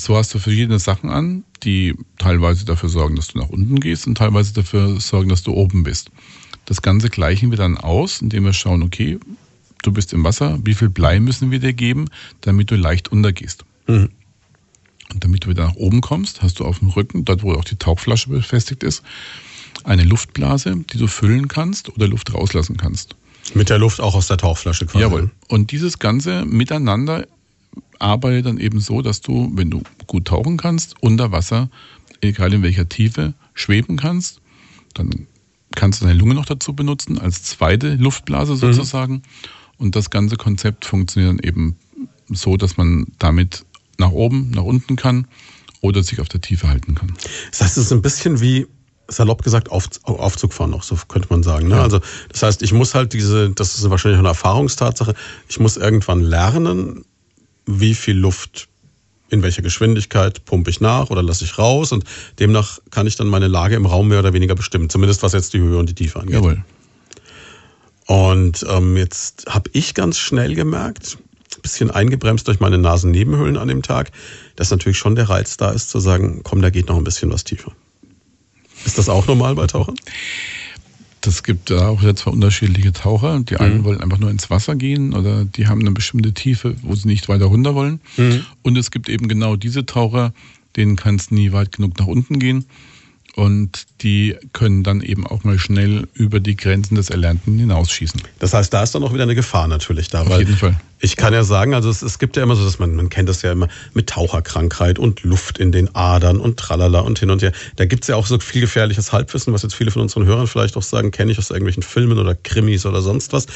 So 0.00 0.16
hast 0.16 0.32
du 0.34 0.38
verschiedene 0.38 0.78
Sachen 0.78 1.10
an, 1.10 1.44
die 1.62 1.94
teilweise 2.18 2.64
dafür 2.64 2.88
sorgen, 2.88 3.16
dass 3.16 3.28
du 3.28 3.38
nach 3.38 3.50
unten 3.50 3.78
gehst 3.80 4.06
und 4.06 4.16
teilweise 4.16 4.54
dafür 4.54 4.98
sorgen, 4.98 5.28
dass 5.28 5.42
du 5.42 5.52
oben 5.52 5.82
bist. 5.82 6.10
Das 6.64 6.80
Ganze 6.80 7.10
gleichen 7.10 7.50
wir 7.50 7.58
dann 7.58 7.76
aus, 7.76 8.22
indem 8.22 8.44
wir 8.44 8.52
schauen, 8.52 8.82
okay, 8.82 9.18
du 9.82 9.92
bist 9.92 10.12
im 10.12 10.24
Wasser, 10.24 10.58
wie 10.64 10.74
viel 10.74 10.88
Blei 10.88 11.20
müssen 11.20 11.50
wir 11.50 11.58
dir 11.58 11.74
geben, 11.74 12.06
damit 12.40 12.70
du 12.70 12.76
leicht 12.76 13.08
untergehst. 13.12 13.64
Mhm. 13.86 14.10
Und 15.12 15.24
damit 15.24 15.44
du 15.44 15.50
wieder 15.50 15.66
nach 15.66 15.76
oben 15.76 16.00
kommst, 16.00 16.40
hast 16.40 16.60
du 16.60 16.64
auf 16.64 16.78
dem 16.78 16.88
Rücken, 16.88 17.24
dort 17.24 17.42
wo 17.42 17.52
auch 17.52 17.64
die 17.64 17.76
Tauchflasche 17.76 18.30
befestigt 18.30 18.82
ist, 18.82 19.02
eine 19.84 20.04
Luftblase, 20.04 20.76
die 20.92 20.98
du 20.98 21.08
füllen 21.08 21.48
kannst 21.48 21.88
oder 21.90 22.06
Luft 22.06 22.32
rauslassen 22.32 22.76
kannst. 22.76 23.16
Mit 23.54 23.68
der 23.68 23.78
Luft 23.78 24.00
auch 24.00 24.14
aus 24.14 24.28
der 24.28 24.36
Tauchflasche 24.36 24.86
quasi. 24.86 25.02
Jawohl. 25.02 25.30
Und 25.48 25.72
dieses 25.72 25.98
Ganze 25.98 26.44
miteinander 26.44 27.26
arbeitet 28.00 28.46
dann 28.46 28.58
eben 28.58 28.80
so, 28.80 29.02
dass 29.02 29.20
du, 29.20 29.50
wenn 29.54 29.70
du 29.70 29.82
gut 30.06 30.26
tauchen 30.26 30.56
kannst, 30.56 30.94
unter 31.00 31.32
Wasser, 31.32 31.68
egal 32.20 32.52
in 32.52 32.62
welcher 32.62 32.88
Tiefe, 32.88 33.34
schweben 33.54 33.96
kannst. 33.96 34.40
Dann 34.94 35.26
kannst 35.74 36.00
du 36.00 36.06
deine 36.06 36.18
Lunge 36.18 36.34
noch 36.34 36.46
dazu 36.46 36.74
benutzen, 36.74 37.18
als 37.18 37.42
zweite 37.42 37.94
Luftblase 37.94 38.54
mhm. 38.54 38.58
sozusagen. 38.58 39.14
Mhm. 39.14 39.22
Und 39.78 39.96
das 39.96 40.10
ganze 40.10 40.36
Konzept 40.36 40.84
funktioniert 40.84 41.32
dann 41.32 41.46
eben 41.46 41.76
so, 42.28 42.56
dass 42.56 42.76
man 42.76 43.06
damit 43.18 43.64
nach 43.98 44.10
oben, 44.10 44.50
nach 44.50 44.62
unten 44.62 44.96
kann 44.96 45.26
oder 45.80 46.02
sich 46.02 46.20
auf 46.20 46.28
der 46.28 46.40
Tiefe 46.40 46.68
halten 46.68 46.94
kann. 46.94 47.14
Das 47.50 47.60
heißt, 47.60 47.78
es 47.78 47.86
ist 47.86 47.92
ein 47.92 48.02
bisschen 48.02 48.40
wie 48.40 48.66
salopp 49.08 49.42
gesagt 49.42 49.70
auf, 49.70 49.88
Aufzug 50.04 50.52
fahren 50.52 50.70
noch, 50.70 50.82
so 50.82 50.96
könnte 51.08 51.28
man 51.30 51.42
sagen. 51.42 51.68
Ne? 51.68 51.76
Ja. 51.76 51.82
Also 51.82 52.00
das 52.28 52.42
heißt, 52.42 52.62
ich 52.62 52.72
muss 52.72 52.94
halt 52.94 53.12
diese, 53.12 53.50
das 53.50 53.76
ist 53.76 53.90
wahrscheinlich 53.90 54.18
eine 54.18 54.28
Erfahrungstatsache, 54.28 55.14
ich 55.48 55.58
muss 55.58 55.76
irgendwann 55.76 56.20
lernen, 56.20 57.04
wie 57.78 57.94
viel 57.94 58.16
Luft 58.16 58.68
in 59.30 59.42
welcher 59.42 59.62
Geschwindigkeit 59.62 60.44
pumpe 60.44 60.70
ich 60.70 60.80
nach 60.80 61.10
oder 61.10 61.22
lasse 61.22 61.44
ich 61.44 61.56
raus 61.56 61.92
und 61.92 62.04
demnach 62.38 62.80
kann 62.90 63.06
ich 63.06 63.16
dann 63.16 63.28
meine 63.28 63.46
Lage 63.46 63.76
im 63.76 63.86
Raum 63.86 64.08
mehr 64.08 64.18
oder 64.18 64.32
weniger 64.32 64.56
bestimmen, 64.56 64.90
zumindest 64.90 65.22
was 65.22 65.32
jetzt 65.32 65.54
die 65.54 65.60
Höhe 65.60 65.78
und 65.78 65.88
die 65.88 65.94
Tiefe 65.94 66.18
angeht. 66.18 66.34
Jawohl. 66.34 66.64
Und 68.06 68.66
ähm, 68.68 68.96
jetzt 68.96 69.46
habe 69.48 69.70
ich 69.72 69.94
ganz 69.94 70.18
schnell 70.18 70.56
gemerkt, 70.56 71.16
ein 71.56 71.62
bisschen 71.62 71.90
eingebremst 71.92 72.48
durch 72.48 72.58
meine 72.58 72.78
Nasennebenhöhlen 72.78 73.56
an 73.56 73.68
dem 73.68 73.82
Tag, 73.82 74.10
dass 74.56 74.70
natürlich 74.70 74.98
schon 74.98 75.14
der 75.14 75.28
Reiz 75.28 75.56
da 75.56 75.70
ist 75.70 75.90
zu 75.90 76.00
sagen, 76.00 76.40
komm, 76.42 76.60
da 76.60 76.70
geht 76.70 76.88
noch 76.88 76.96
ein 76.96 77.04
bisschen 77.04 77.30
was 77.30 77.44
tiefer. 77.44 77.72
Ist 78.84 78.98
das 78.98 79.08
auch 79.08 79.26
normal 79.26 79.54
bei 79.54 79.66
Tauchern? 79.66 79.94
Das 81.20 81.42
gibt 81.42 81.70
da 81.70 81.88
auch 81.88 82.02
jetzt 82.02 82.20
zwei 82.20 82.30
unterschiedliche 82.30 82.92
Taucher. 82.92 83.40
Die 83.40 83.56
einen 83.56 83.78
mhm. 83.78 83.84
wollen 83.84 84.00
einfach 84.00 84.18
nur 84.18 84.30
ins 84.30 84.48
Wasser 84.48 84.74
gehen 84.74 85.12
oder 85.12 85.44
die 85.44 85.66
haben 85.66 85.80
eine 85.80 85.90
bestimmte 85.90 86.32
Tiefe, 86.32 86.76
wo 86.82 86.94
sie 86.94 87.08
nicht 87.08 87.28
weiter 87.28 87.46
runter 87.46 87.74
wollen. 87.74 88.00
Mhm. 88.16 88.44
Und 88.62 88.78
es 88.78 88.90
gibt 88.90 89.08
eben 89.08 89.28
genau 89.28 89.56
diese 89.56 89.84
Taucher, 89.84 90.32
denen 90.76 90.96
kann 90.96 91.16
es 91.16 91.30
nie 91.30 91.52
weit 91.52 91.72
genug 91.72 91.98
nach 91.98 92.06
unten 92.06 92.38
gehen. 92.38 92.64
Und 93.36 93.86
die 94.02 94.36
können 94.52 94.82
dann 94.82 95.02
eben 95.02 95.26
auch 95.26 95.44
mal 95.44 95.58
schnell 95.58 96.08
über 96.14 96.40
die 96.40 96.56
Grenzen 96.56 96.96
des 96.96 97.10
Erlernten 97.10 97.58
hinausschießen. 97.58 98.20
Das 98.40 98.54
heißt, 98.54 98.72
da 98.72 98.82
ist 98.82 98.94
dann 98.94 99.04
auch 99.04 99.14
wieder 99.14 99.22
eine 99.22 99.36
Gefahr 99.36 99.68
natürlich 99.68 100.08
da. 100.08 100.22
Auf 100.22 100.38
jeden 100.38 100.56
Fall. 100.56 100.80
Ich 100.98 101.16
kann 101.16 101.32
ja 101.32 101.44
sagen, 101.44 101.72
also 101.72 101.88
es, 101.88 102.02
es 102.02 102.18
gibt 102.18 102.36
ja 102.36 102.42
immer 102.42 102.56
so, 102.56 102.64
dass 102.64 102.78
man, 102.78 102.94
man 102.94 103.08
kennt 103.08 103.28
das 103.28 103.42
ja 103.42 103.52
immer 103.52 103.68
mit 103.94 104.08
Taucherkrankheit 104.08 104.98
und 104.98 105.22
Luft 105.22 105.58
in 105.58 105.72
den 105.72 105.94
Adern 105.94 106.38
und 106.38 106.58
tralala 106.58 107.00
und 107.00 107.18
hin 107.18 107.30
und 107.30 107.40
her. 107.40 107.52
Da 107.76 107.86
gibt 107.86 108.04
es 108.04 108.08
ja 108.08 108.16
auch 108.16 108.26
so 108.26 108.38
viel 108.38 108.60
gefährliches 108.60 109.12
Halbwissen, 109.12 109.52
was 109.52 109.62
jetzt 109.62 109.74
viele 109.74 109.90
von 109.90 110.02
unseren 110.02 110.26
Hörern 110.26 110.46
vielleicht 110.46 110.76
auch 110.76 110.82
sagen, 110.82 111.10
kenne 111.10 111.32
ich 111.32 111.38
aus 111.38 111.50
irgendwelchen 111.50 111.82
Filmen 111.82 112.18
oder 112.18 112.34
Krimis 112.34 112.84
oder 112.84 113.00
sonst 113.00 113.32
was. 113.32 113.46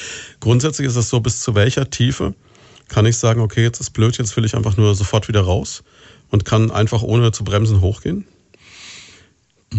Grundsätzlich 0.41 0.87
ist 0.87 0.97
es 0.97 1.11
so, 1.11 1.21
bis 1.21 1.41
zu 1.41 1.55
welcher 1.55 1.91
Tiefe 1.91 2.35
kann 2.89 3.07
ich 3.07 3.17
sagen, 3.17 3.41
okay, 3.41 3.63
jetzt 3.63 3.81
ist 3.81 3.91
blöd, 3.91 4.17
jetzt 4.19 4.37
will 4.37 4.45
ich 4.45 4.55
einfach 4.55 4.77
nur 4.77 4.95
sofort 4.95 5.29
wieder 5.29 5.41
raus 5.41 5.83
und 6.31 6.45
kann 6.45 6.71
einfach 6.71 7.03
ohne 7.03 7.33
zu 7.33 7.45
bremsen 7.45 7.81
hochgehen? 7.81 8.27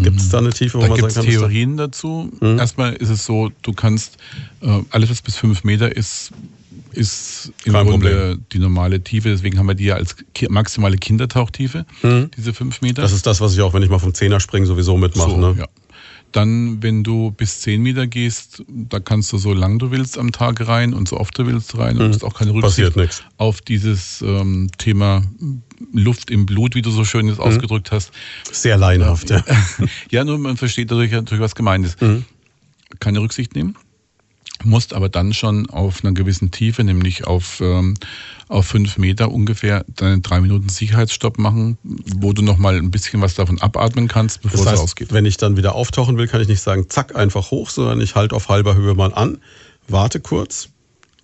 Gibt 0.02 0.20
es 0.20 0.30
da 0.30 0.39
eine 0.39 0.52
Tiefe, 0.52 0.78
wo 0.78 0.82
da 0.82 0.88
man 0.89 1.00
sagen 1.00 1.14
kann? 1.14 1.26
Theorien 1.26 1.78
dazu. 1.78 2.32
Mhm. 2.39 2.60
Erstmal 2.60 2.93
ist 2.93 3.10
es 3.10 3.26
so, 3.26 3.52
du 3.62 3.74
kannst 3.74 4.18
äh, 4.62 4.82
alles, 4.89 5.10
was 5.10 5.22
bis 5.22 5.36
fünf 5.36 5.64
Meter 5.64 5.96
ist, 5.96 6.32
ist 6.91 7.52
im 7.66 7.74
Kein 7.74 7.88
Grunde 7.88 8.10
Problem. 8.10 8.46
die 8.54 8.60
normale 8.60 9.02
Tiefe. 9.02 9.30
Deswegen 9.30 9.60
haben 9.60 9.68
wir 9.68 9.76
die 9.76 9.86
ja 9.86 9.96
als 9.96 10.16
maximale 10.50 10.98
Kindertauchtiefe, 10.98 11.86
mhm. 12.02 12.32
diese 12.36 12.54
fünf 12.54 12.82
Meter. 12.82 13.02
Das 13.02 13.12
ist 13.12 13.26
das, 13.26 13.41
was 13.41 13.54
ich 13.54 13.62
auch, 13.62 13.74
wenn 13.74 13.84
ich 13.84 13.89
mal 13.89 14.00
vom 14.00 14.14
Zehner 14.14 14.39
springe, 14.39 14.66
sowieso 14.66 14.98
mitmache. 14.98 15.32
So, 15.32 15.38
ne? 15.38 15.56
ja. 15.60 15.68
Dann, 16.32 16.84
wenn 16.84 17.04
du 17.04 17.32
bis 17.32 17.62
10 17.62 17.82
Meter 17.82 18.08
gehst, 18.08 18.64
da 18.68 19.00
kannst 19.00 19.32
du 19.32 19.38
so 19.38 19.54
lang 19.54 19.80
du 19.80 19.91
willst 19.91 20.18
am 20.18 20.34
Tag 20.34 20.68
rein 20.68 20.93
und 20.93 21.08
so 21.08 21.18
oft 21.18 21.38
du 21.38 21.46
willst 21.46 21.78
rein. 21.78 21.98
Und 21.98 22.08
mhm. 22.08 22.14
hast 22.14 22.26
auch 22.26 22.34
keine 22.34 22.54
Rücksicht 22.54 23.24
auf 23.38 23.62
dieses 23.62 24.22
ähm, 24.22 24.70
Thema 24.78 25.22
Luft 25.92 26.32
im 26.32 26.46
Blut, 26.46 26.76
wie 26.76 26.82
du 26.82 26.92
so 26.92 27.06
schön 27.06 27.28
jetzt 27.28 27.40
mhm. 27.40 27.44
ausgedrückt 27.44 27.92
hast. 27.92 28.12
Sehr 28.52 28.78
laienhaft, 28.78 29.30
ja. 29.30 29.44
ja, 30.12 30.24
nur 30.24 30.38
man 30.38 30.58
versteht 30.58 30.92
dadurch 30.92 31.12
natürlich, 31.12 31.42
was 31.42 31.56
gemeint 31.56 31.86
ist. 31.86 32.02
Mhm. 32.02 32.26
Keine 33.00 33.20
Rücksicht 33.20 33.56
nehmen 33.56 33.76
musst 34.64 34.94
aber 34.94 35.10
dann 35.10 35.34
schon 35.34 35.70
auf 35.70 36.04
einer 36.04 36.14
gewissen 36.14 36.52
Tiefe, 36.52 36.84
nämlich 36.84 37.28
auf, 37.28 37.60
ähm, 37.62 37.96
auf 38.48 38.68
fünf 38.68 38.98
Meter 38.98 39.32
ungefähr, 39.32 39.86
deinen 39.96 40.22
drei 40.22 40.40
Minuten 40.42 40.70
Sicherheitsstopp 40.70 41.38
machen, 41.38 41.78
wo 41.84 42.34
du 42.34 42.42
nochmal 42.42 42.78
ein 42.78 42.92
bisschen 42.92 43.22
was 43.22 43.36
davon 43.36 43.62
abatmen 43.62 44.08
kannst, 44.08 44.42
bevor 44.42 44.60
das 44.60 44.68
heißt, 44.68 44.76
es 44.76 44.84
ausgeht. 44.84 45.14
Wenn 45.14 45.26
ich 45.26 45.38
dann 45.38 45.58
wieder 45.58 45.76
auftauchen 45.76 46.18
will, 46.18 46.28
kann 46.28 46.42
ich 46.42 46.48
nicht 46.48 46.62
sagen, 46.62 46.90
zack, 46.90 47.16
einfach 47.16 47.52
hoch, 47.52 47.70
sondern 47.70 48.02
ich 48.02 48.16
halte 48.16 48.36
auf 48.36 48.50
halber 48.50 48.76
Höhe 48.76 48.96
mal 48.96 49.14
an, 49.14 49.40
warte 49.88 50.20
kurz, 50.20 50.70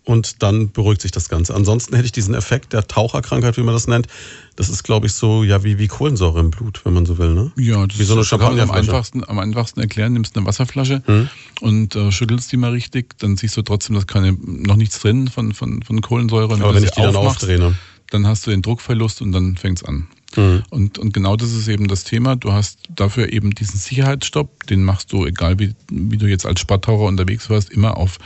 und 0.04 0.42
dann 0.42 0.72
beruhigt 0.72 1.02
sich 1.02 1.12
das 1.12 1.30
Ganze. 1.30 1.54
Ansonsten 1.54 1.96
hätte 1.96 2.06
ich 2.06 2.12
diesen 2.12 2.34
Effekt 2.34 2.74
der 2.74 2.88
Taucherkrankheit, 2.88 3.58
wie 3.58 3.62
man 3.62 3.74
das 3.74 3.88
nennt. 3.88 4.08
Das 4.56 4.70
ist, 4.70 4.84
glaube 4.84 5.06
ich, 5.08 5.14
so 5.14 5.44
ja 5.44 5.64
wie, 5.64 5.78
wie 5.78 5.88
Kohlensäure 5.88 6.40
im 6.40 6.50
Blut, 6.50 6.82
wenn 6.84 6.94
man 6.94 7.06
so 7.06 7.18
will. 7.18 7.34
Ne? 7.34 7.52
Ja, 7.56 7.86
das 7.86 8.00
wie 8.00 8.04
so 8.04 8.16
eine 8.16 8.24
kann 8.24 8.40
man 8.40 8.60
am 8.60 8.72
einfachsten, 8.72 9.24
am 9.28 9.38
einfachsten 9.38 9.80
erklären. 9.80 10.14
Nimmst 10.14 10.36
eine 10.36 10.46
Wasserflasche 10.46 11.04
hm. 11.06 11.30
und 11.62 11.96
äh, 11.96 12.12
schüttelst 12.12 12.52
die 12.52 12.58
mal 12.58 12.72
richtig, 12.72 13.18
dann 13.20 13.38
siehst 13.38 13.56
du 13.58 13.62
trotzdem, 13.62 13.96
dass 13.96 14.08
keine 14.08 14.34
noch 14.42 14.76
nichts 14.76 15.00
drin 15.00 15.28
von, 15.28 15.54
von, 15.54 15.84
von 15.84 16.02
Kohlensäure. 16.02 16.54
Und 16.54 16.64
Aber 16.64 16.74
wenn 16.74 16.84
ich 16.84 16.92
die 16.92 17.02
dann 17.02 17.16
aufdrehe, 17.16 17.60
ne? 17.60 17.76
dann 18.10 18.26
hast 18.26 18.48
du 18.48 18.52
den 18.52 18.64
Druckverlust 18.64 19.22
und 19.22 19.32
dann 19.32 19.56
fängt's 19.56 19.84
an. 19.84 20.08
Mhm. 20.36 20.64
Und, 20.70 20.98
und 20.98 21.14
genau 21.14 21.36
das 21.36 21.52
ist 21.52 21.68
eben 21.68 21.88
das 21.88 22.06
Thema. 22.06 22.36
Du 22.36 22.54
hast 22.54 22.80
dafür 22.90 23.32
eben 23.32 23.52
diesen 23.52 23.80
Sicherheitsstopp, 23.80 24.66
den 24.68 24.84
machst 24.84 25.14
du, 25.14 25.26
egal 25.26 25.60
wie, 25.60 25.76
wie 25.92 26.18
du 26.18 26.26
jetzt 26.26 26.46
als 26.46 26.60
Sporttaucher 26.60 27.06
unterwegs 27.06 27.50
warst, 27.50 27.70
immer 27.70 27.98
auf 27.98 28.18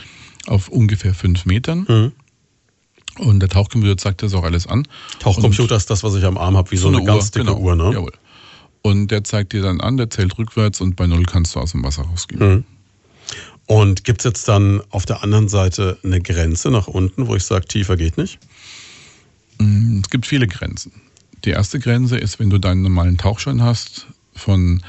auf 0.46 0.68
ungefähr 0.68 1.14
fünf 1.14 1.44
Metern. 1.46 1.86
Mhm. 1.88 2.12
Und 3.18 3.40
der 3.40 3.48
Tauchcomputer 3.48 3.96
zeigt 3.96 4.22
das 4.22 4.34
auch 4.34 4.44
alles 4.44 4.66
an. 4.66 4.86
Tauchcomputer 5.20 5.74
und 5.74 5.78
ist 5.78 5.90
das, 5.90 6.04
was 6.04 6.14
ich 6.14 6.24
am 6.24 6.36
Arm 6.36 6.56
habe, 6.56 6.70
wie 6.70 6.76
so, 6.76 6.88
eine, 6.88 6.98
eine 6.98 7.06
ganz 7.06 7.30
dicke 7.30 7.46
genau, 7.46 7.58
Uhr, 7.58 7.74
ne? 7.74 7.92
Jawohl. 7.92 8.12
Und 8.82 9.10
der 9.10 9.24
zeigt 9.24 9.52
dir 9.52 9.62
dann 9.62 9.80
an, 9.80 9.96
der 9.96 10.10
zählt 10.10 10.36
rückwärts 10.38 10.80
und 10.80 10.96
bei 10.96 11.06
null 11.06 11.24
kannst 11.24 11.54
du 11.56 11.60
aus 11.60 11.72
dem 11.72 11.82
Wasser 11.82 12.02
rausgehen. 12.02 12.48
Mhm. 12.48 12.64
Und 13.66 14.04
gibt 14.04 14.20
es 14.20 14.24
jetzt 14.24 14.48
dann 14.48 14.80
auf 14.90 15.06
der 15.06 15.24
anderen 15.24 15.48
Seite 15.48 15.98
eine 16.04 16.20
Grenze 16.20 16.70
nach 16.70 16.86
unten, 16.86 17.26
wo 17.26 17.34
ich 17.34 17.42
sage, 17.42 17.66
tiefer 17.66 17.96
geht 17.96 18.16
nicht? 18.16 18.38
Mm, 19.58 20.00
es 20.04 20.10
gibt 20.10 20.24
viele 20.24 20.46
Grenzen. 20.46 20.92
Die 21.44 21.50
erste 21.50 21.80
Grenze 21.80 22.16
ist, 22.16 22.38
wenn 22.38 22.50
du 22.50 22.58
deinen 22.58 22.82
normalen 22.82 23.18
Tauchschein 23.18 23.62
hast 23.62 24.06
von 24.34 24.82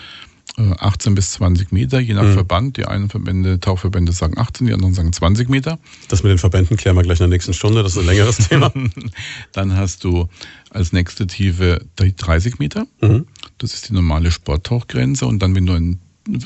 18 0.57 1.11
äh, 1.11 1.15
bis 1.15 1.31
20 1.31 1.71
Meter, 1.71 1.99
je 1.99 2.13
nach 2.13 2.23
mhm. 2.23 2.33
Verband. 2.33 2.77
Die 2.77 2.85
einen 2.85 3.09
Verbände, 3.09 3.59
Tauchverbände 3.59 4.11
sagen 4.11 4.37
18, 4.37 4.67
die 4.67 4.73
anderen 4.73 4.93
sagen 4.93 5.13
20 5.13 5.49
Meter. 5.49 5.77
Das 6.07 6.23
mit 6.23 6.31
den 6.31 6.37
Verbänden 6.37 6.77
klären 6.77 6.95
wir 6.95 7.03
gleich 7.03 7.19
in 7.19 7.29
der 7.29 7.35
nächsten 7.35 7.53
Stunde, 7.53 7.83
das 7.83 7.93
ist 7.93 7.99
ein 7.99 8.05
längeres 8.05 8.37
Thema. 8.49 8.71
Dann 9.51 9.75
hast 9.75 10.03
du 10.03 10.27
als 10.71 10.93
nächste 10.93 11.27
Tiefe 11.27 11.85
30 11.95 12.59
Meter. 12.59 12.87
Mhm. 13.01 13.27
Das 13.59 13.73
ist 13.73 13.89
die 13.89 13.93
normale 13.93 14.31
Sporttauchgrenze. 14.31 15.25
Und 15.25 15.39
dann, 15.39 15.55
wenn 15.55 15.65
du 15.65 15.73
ein, 15.73 15.99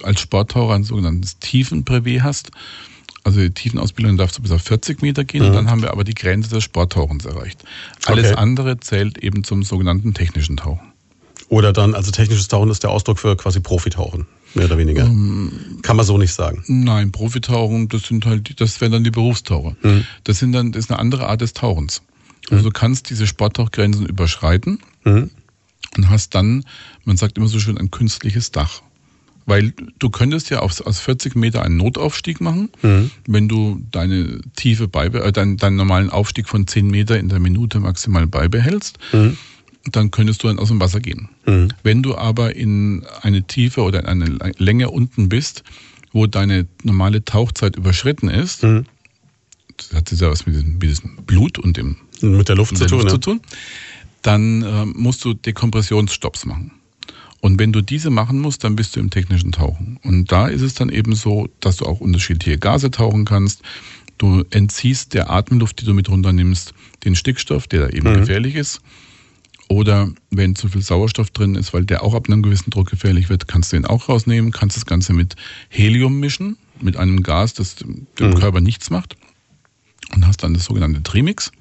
als 0.04 0.22
Sporttaucher 0.22 0.76
ein 0.76 0.84
sogenanntes 0.84 1.40
Tiefenbrevet 1.40 2.24
hast, 2.24 2.52
also 3.24 3.40
die 3.40 3.52
Tiefenausbildung 3.52 4.18
darfst 4.18 4.38
du 4.38 4.42
bis 4.42 4.52
auf 4.52 4.62
40 4.64 5.02
Meter 5.02 5.24
gehen 5.24 5.42
mhm. 5.42 5.50
und 5.50 5.54
dann 5.56 5.70
haben 5.70 5.82
wir 5.82 5.92
aber 5.92 6.04
die 6.04 6.14
Grenze 6.14 6.50
des 6.50 6.64
Sporttauchens 6.64 7.26
erreicht. 7.26 7.64
Alles 8.06 8.32
okay. 8.32 8.36
andere 8.36 8.80
zählt 8.80 9.18
eben 9.18 9.44
zum 9.44 9.64
sogenannten 9.64 10.14
technischen 10.14 10.58
Tauchen. 10.58 10.91
Oder 11.52 11.74
dann, 11.74 11.96
also 11.96 12.12
technisches 12.12 12.48
Tauchen 12.48 12.70
ist 12.70 12.82
der 12.84 12.92
Ausdruck 12.92 13.20
für 13.20 13.36
quasi 13.36 13.60
Profitauchen, 13.60 14.26
mehr 14.54 14.68
oder 14.68 14.78
weniger. 14.78 15.04
Ähm, 15.04 15.80
Kann 15.82 15.98
man 15.98 16.06
so 16.06 16.18
nicht 16.18 16.34
sagen. 16.34 16.64
Nein, 16.68 17.12
Profitauchen, 17.12 17.90
das 17.90 18.04
sind 18.04 18.26
halt, 18.26 18.62
das 18.62 18.80
wären 18.80 18.94
dann 18.94 19.04
die 19.04 19.12
Berufstaucher. 19.12 19.76
Mhm. 19.84 20.06
Das 20.24 20.40
sind 20.40 20.54
dann, 20.54 20.72
das 20.72 20.86
ist 20.86 20.92
eine 20.92 21.00
andere 21.00 21.28
Art 21.28 21.42
des 21.42 21.52
Tauchens. 21.52 22.04
Also 22.50 22.62
mhm. 22.62 22.68
du 22.68 22.72
kannst 22.72 23.10
diese 23.10 23.28
Sporttauchgrenzen 23.28 24.06
überschreiten 24.06 24.80
mhm. 25.04 25.30
und 25.98 26.10
hast 26.10 26.36
dann, 26.36 26.64
man 27.04 27.18
sagt 27.18 27.38
immer 27.38 27.50
so 27.50 27.60
schön, 27.60 27.78
ein 27.78 27.92
künstliches 27.92 28.52
Dach. 28.52 28.82
Weil 29.46 29.74
du 30.00 30.10
könntest 30.10 30.52
ja 30.52 30.60
aus, 30.60 30.80
aus 30.80 31.02
40 31.02 31.36
Meter 31.36 31.64
einen 31.64 31.76
Notaufstieg 31.76 32.40
machen, 32.40 32.70
mhm. 32.82 33.12
wenn 33.28 33.50
du 33.50 33.82
deine 33.92 34.40
Tiefe 34.56 34.88
beibe, 34.88 35.22
äh, 35.22 35.34
deinen, 35.34 35.58
deinen 35.58 35.76
normalen 35.76 36.12
Aufstieg 36.12 36.48
von 36.48 36.66
10 36.66 36.88
Meter 36.88 37.20
in 37.20 37.28
der 37.28 37.40
Minute 37.40 37.82
maximal 37.82 38.26
beibehältst. 38.26 39.00
Mhm 39.12 39.36
dann 39.86 40.12
könntest 40.12 40.44
du 40.44 40.48
dann 40.48 40.60
aus 40.60 40.68
dem 40.68 40.80
Wasser 40.80 41.00
gehen. 41.00 41.30
Mhm. 41.46 41.70
Wenn 41.84 42.04
du 42.04 42.16
aber 42.16 42.56
in 42.56 43.06
eine 43.22 43.44
Tiefe 43.44 43.82
oder 43.82 44.00
in 44.02 44.06
eine 44.06 44.54
Länge 44.58 44.92
unten 44.92 45.30
bist, 45.30 45.64
wo 46.12 46.28
deine 46.28 46.68
normale 46.84 47.24
Tauchzeit 47.24 47.76
überschritten 47.76 48.30
ist, 48.30 48.64
mhm. 48.64 48.86
das 49.78 49.94
hat 49.94 50.12
ja 50.12 50.30
was 50.30 50.46
mit 50.46 50.56
diesem, 50.56 50.74
mit 50.74 50.84
diesem, 50.84 51.16
Blut 51.26 51.58
und 51.58 51.78
dem 51.78 51.98
mit 52.22 52.50
der 52.50 52.56
Luft, 52.56 52.78
zu, 52.78 52.80
der 52.80 52.88
tun, 52.88 53.00
Luft 53.00 53.12
ja. 53.12 53.14
zu, 53.14 53.18
tun, 53.20 53.42
dann 54.22 54.62
äh, 54.62 54.86
musst 54.86 55.26
du 55.26 55.34
Dekompressionsstopps 55.34 56.46
machen. 56.46 56.72
Und 57.40 57.60
wenn 57.60 57.74
du 57.74 57.82
diese 57.82 58.12
machen 58.12 58.40
musst, 58.40 58.64
dann 58.64 58.76
bist 58.76 58.96
du 58.96 59.00
im 59.00 59.10
technischen 59.10 59.52
Tauchen. 59.52 60.00
Und 60.04 60.32
da 60.32 60.48
ist 60.48 60.62
es 60.62 60.76
dann 60.76 60.90
eben 60.90 61.16
so, 61.16 61.50
dass 61.60 61.78
du 61.78 61.86
auch 61.86 62.00
unterschiedliche 62.00 62.60
Gase 62.60 62.92
tauchen 62.92 63.26
kannst. 63.26 63.64
Du 64.20 64.44
entziehst 64.52 65.16
der 65.16 65.32
Atemluft, 65.32 65.82
die 65.82 65.86
du 65.86 65.96
mit 65.96 66.08
runternimmst, 66.08 66.76
den 67.04 67.16
Stickstoff, 67.16 67.66
der 67.66 67.88
da 67.88 67.90
eben 67.90 68.12
mhm. 68.12 68.20
gefährlich 68.20 68.54
ist. 68.54 68.82
Oder 69.72 70.12
wenn 70.32 70.58
zu 70.58 70.68
viel 70.68 70.82
Sauerstoff 70.82 71.30
drin 71.30 71.56
ist, 71.56 71.74
weil 71.74 71.86
der 71.86 72.04
auch 72.04 72.14
ab 72.14 72.28
einem 72.28 72.44
gewissen 72.44 72.72
Druck 72.72 72.90
gefährlich 72.90 73.30
wird, 73.30 73.48
kannst 73.48 73.72
du 73.72 73.78
den 73.78 73.86
auch 73.86 74.10
rausnehmen, 74.10 74.52
kannst 74.52 74.76
das 74.76 74.86
Ganze 74.86 75.14
mit 75.14 75.38
Helium 75.70 76.20
mischen, 76.20 76.58
mit 76.82 76.98
einem 76.98 77.24
Gas, 77.24 77.54
das 77.54 77.76
dem 77.76 78.06
mhm. 78.20 78.36
Körper 78.36 78.60
nichts 78.60 78.90
macht. 78.90 79.16
Und 80.14 80.28
hast 80.28 80.44
dann 80.44 80.54
das 80.54 80.66
sogenannte 80.66 81.02
Trimix. 81.04 81.54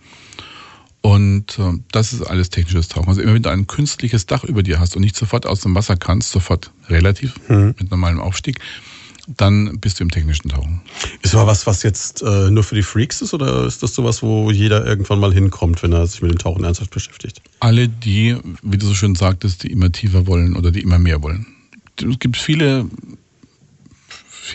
Und 1.03 1.57
äh, 1.61 1.75
das 1.93 2.13
ist 2.13 2.23
alles 2.23 2.51
technisches 2.51 2.89
Tauchen. 2.89 3.09
Also 3.09 3.23
immer 3.23 3.35
wenn 3.35 3.45
du 3.45 3.51
ein 3.51 3.69
künstliches 3.69 4.27
Dach 4.27 4.43
über 4.43 4.65
dir 4.65 4.81
hast 4.81 4.97
und 4.97 5.03
nicht 5.03 5.15
sofort 5.15 5.47
aus 5.47 5.61
dem 5.61 5.77
Wasser 5.77 5.95
kannst, 5.95 6.33
sofort 6.33 6.73
relativ 6.89 7.37
mhm. 7.49 7.77
mit 7.79 7.93
normalem 7.93 8.19
Aufstieg, 8.19 8.59
dann 9.37 9.79
bist 9.81 10.01
du 10.01 10.05
im 10.05 10.11
technischen 10.11 10.49
Tauchen. 10.49 10.81
Ist 11.23 11.35
aber 11.35 11.47
was, 11.47 11.67
was 11.67 11.83
jetzt 11.83 12.23
äh, 12.23 12.51
nur 12.51 12.65
für 12.65 12.75
die 12.75 12.83
Freaks 12.83 13.23
ist 13.23 13.35
oder 13.35 13.67
ist 13.67 13.83
das 13.83 13.95
sowas, 13.95 14.23
wo 14.23 14.51
jeder 14.51 14.87
irgendwann 14.87 15.21
mal 15.21 15.33
hinkommt, 15.33 15.83
wenn 15.83 15.93
er 15.93 16.07
sich 16.07 16.23
mit 16.23 16.33
dem 16.33 16.39
Tauchen 16.39 16.65
ernsthaft 16.65 16.91
beschäftigt? 16.91 17.41
Alle 17.61 17.89
die, 17.89 18.37
wie 18.63 18.79
du 18.79 18.87
so 18.87 18.95
schön 18.95 19.15
sagtest, 19.15 19.63
die 19.63 19.73
immer 19.73 19.93
tiefer 19.93 20.27
wollen 20.27 20.57
oder 20.57 20.71
die 20.71 20.81
immer 20.81 20.99
mehr 20.99 21.23
wollen. 21.23 21.47
Es 21.99 22.19
gibt 22.19 22.37
viele 22.37 22.87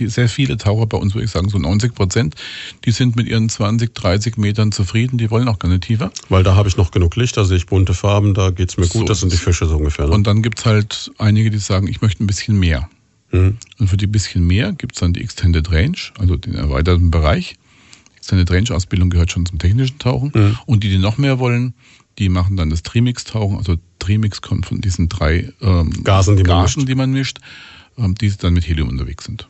sehr 0.06 0.30
viele 0.30 0.58
Taucher 0.58 0.88
bei 0.88 0.98
uns, 0.98 1.14
würde 1.14 1.26
ich 1.26 1.32
sagen, 1.32 1.50
so 1.50 1.58
90 1.58 1.96
Prozent, 1.96 2.36
die 2.84 2.92
sind 2.92 3.16
mit 3.16 3.28
ihren 3.28 3.50
20, 3.50 3.94
30 3.94 4.38
Metern 4.38 4.72
zufrieden, 4.72 5.18
die 5.18 5.32
wollen 5.32 5.48
auch 5.48 5.58
nicht 5.64 5.84
tiefer. 5.84 6.12
Weil 6.30 6.44
da 6.44 6.56
habe 6.56 6.68
ich 6.68 6.78
noch 6.78 6.92
genug 6.92 7.16
Licht, 7.16 7.38
da 7.38 7.46
sehe 7.46 7.58
ich 7.58 7.66
bunte 7.66 7.94
Farben, 7.94 8.34
da 8.34 8.50
geht 8.50 8.70
es 8.70 8.78
mir 8.78 8.88
gut, 8.88 9.02
so 9.02 9.06
das 9.06 9.22
sind 9.22 9.32
die 9.32 9.38
Fische 9.38 9.66
so 9.68 9.78
ungefähr. 9.78 10.08
Ne? 10.08 10.12
Und 10.12 10.28
dann 10.28 10.42
gibt 10.42 10.60
es 10.60 10.66
halt 10.66 11.12
einige, 11.18 11.50
die 11.50 11.60
sagen, 11.60 11.88
ich 11.88 12.02
möchte 12.02 12.24
ein 12.24 12.28
bisschen 12.28 12.60
mehr. 12.60 12.90
Mhm. 13.36 13.58
Und 13.80 13.88
für 13.88 13.98
die 13.98 14.08
bisschen 14.08 14.46
mehr 14.46 14.72
gibt 14.74 14.96
es 14.96 15.00
dann 15.02 15.14
die 15.14 15.22
Extended 15.22 15.72
Range, 15.72 15.98
also 16.18 16.36
den 16.36 16.56
erweiterten 16.56 17.12
Bereich. 17.12 17.56
Extended 18.18 18.50
Range 18.50 18.72
Ausbildung 18.72 19.10
gehört 19.10 19.32
schon 19.32 19.46
zum 19.46 19.60
technischen 19.60 20.00
Tauchen. 20.00 20.32
Mhm. 20.34 20.58
Und 20.66 20.84
die, 20.84 20.90
die 20.90 20.98
noch 20.98 21.18
mehr 21.18 21.40
wollen, 21.40 21.74
die 22.18 22.30
machen 22.30 22.58
dann 22.58 22.70
das 22.70 22.84
Trimix-Tauchen. 22.84 23.58
Also 23.58 23.76
Trimix 24.00 24.42
kommt 24.42 24.66
von 24.66 24.82
diesen 24.82 25.10
drei 25.10 25.52
ähm, 25.62 26.04
Gasen, 26.04 26.38
die 26.38 26.44
man, 26.44 26.62
Gasen, 26.62 26.86
die 26.86 26.96
man 26.96 27.12
mischt, 27.12 27.40
ähm, 27.98 28.16
die 28.16 28.32
dann 28.38 28.54
mit 28.54 28.68
Helium 28.68 28.90
unterwegs 28.90 29.26
sind. 29.26 29.48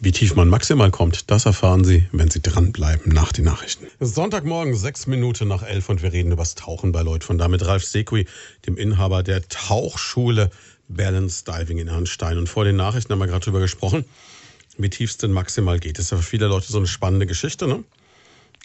Wie 0.00 0.12
tief 0.12 0.36
man 0.36 0.48
maximal 0.48 0.92
kommt, 0.92 1.28
das 1.28 1.44
erfahren 1.44 1.84
Sie, 1.84 2.06
wenn 2.12 2.30
Sie 2.30 2.40
dranbleiben 2.40 3.12
nach 3.12 3.32
den 3.32 3.44
Nachrichten. 3.44 3.86
Sonntagmorgen, 3.98 4.76
sechs 4.76 5.08
Minuten 5.08 5.48
nach 5.48 5.64
elf 5.64 5.88
und 5.88 6.02
wir 6.02 6.12
reden 6.12 6.30
über 6.30 6.42
das 6.42 6.54
Tauchen 6.54 6.92
bei 6.92 7.02
Leut 7.02 7.24
von 7.24 7.36
damit 7.36 7.66
Ralf 7.66 7.84
Sequi, 7.84 8.26
dem 8.66 8.76
Inhaber 8.76 9.24
der 9.24 9.48
Tauchschule 9.48 10.50
Balance 10.88 11.44
Diving 11.44 11.78
in 11.78 11.90
Hanstein. 11.90 12.38
Und 12.38 12.48
vor 12.48 12.64
den 12.64 12.76
Nachrichten 12.76 13.12
haben 13.12 13.20
wir 13.20 13.26
gerade 13.26 13.44
drüber 13.44 13.60
gesprochen, 13.60 14.04
wie 14.76 14.90
tief 14.90 15.10
es 15.10 15.18
denn 15.18 15.32
maximal 15.32 15.78
geht. 15.78 15.98
Das 15.98 16.06
ist 16.06 16.10
ja 16.10 16.16
für 16.16 16.22
viele 16.22 16.46
Leute 16.46 16.66
so 16.70 16.78
eine 16.78 16.86
spannende 16.86 17.26
Geschichte. 17.26 17.66
Ne? 17.66 17.84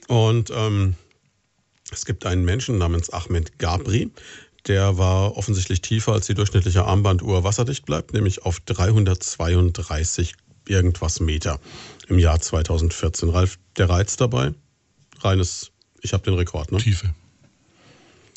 Und 0.07 0.51
ähm, 0.55 0.95
es 1.91 2.05
gibt 2.05 2.25
einen 2.25 2.45
Menschen 2.45 2.77
namens 2.77 3.09
Ahmed 3.11 3.59
Gabri, 3.59 4.11
der 4.67 4.97
war 4.97 5.35
offensichtlich 5.35 5.81
tiefer 5.81 6.13
als 6.13 6.27
die 6.27 6.35
durchschnittliche 6.35 6.85
Armbanduhr 6.85 7.43
wasserdicht 7.43 7.85
bleibt, 7.85 8.13
nämlich 8.13 8.45
auf 8.45 8.61
332 8.61 10.33
irgendwas 10.67 11.19
Meter 11.19 11.59
im 12.07 12.17
Jahr 12.17 12.39
2014. 12.39 13.29
Ralf, 13.29 13.59
der 13.77 13.89
Reiz 13.89 14.15
dabei? 14.15 14.53
Reines, 15.19 15.71
ich 16.01 16.13
habe 16.13 16.23
den 16.23 16.35
Rekord, 16.35 16.71
ne? 16.71 16.77
Tiefe. 16.77 17.13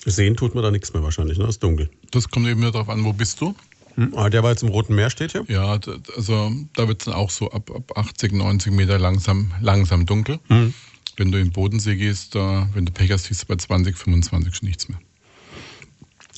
Sehen 0.05 0.37
tut 0.37 0.55
man 0.55 0.64
da 0.64 0.70
nichts 0.70 0.93
mehr 0.93 1.03
wahrscheinlich, 1.03 1.39
ne? 1.39 1.47
Ist 1.47 1.62
dunkel. 1.62 1.91
Das 2.11 2.28
kommt 2.28 2.47
eben 2.49 2.61
darauf 2.62 2.89
an, 2.89 3.05
wo 3.05 3.12
bist 3.12 3.41
du? 3.41 3.55
Hm, 3.97 4.14
ah, 4.14 4.28
der 4.28 4.42
war 4.42 4.51
jetzt 4.51 4.62
im 4.62 4.68
Roten 4.68 4.94
Meer, 4.94 5.11
steht 5.11 5.32
hier? 5.32 5.44
Ja, 5.49 5.78
also 6.16 6.53
da 6.74 6.88
wird 6.88 7.01
es 7.01 7.07
dann 7.07 7.14
auch 7.14 7.30
so 7.30 7.51
ab, 7.51 7.70
ab 7.70 7.97
80, 7.97 8.32
90 8.32 8.72
Meter 8.72 8.99
langsam, 8.99 9.53
langsam 9.61 10.07
dunkel. 10.07 10.38
Hm. 10.49 10.74
Wenn 11.16 11.32
du 11.32 11.38
in 11.38 11.47
den 11.47 11.53
Bodensee 11.53 11.97
gehst, 11.97 12.34
da, 12.34 12.68
wenn 12.74 12.84
du 12.84 12.92
Pech 12.92 13.11
hast, 13.11 13.24
siehst 13.24 13.42
du 13.42 13.47
bei 13.47 13.57
20, 13.57 13.97
25 13.97 14.62
nichts 14.62 14.88
mehr. 14.88 14.99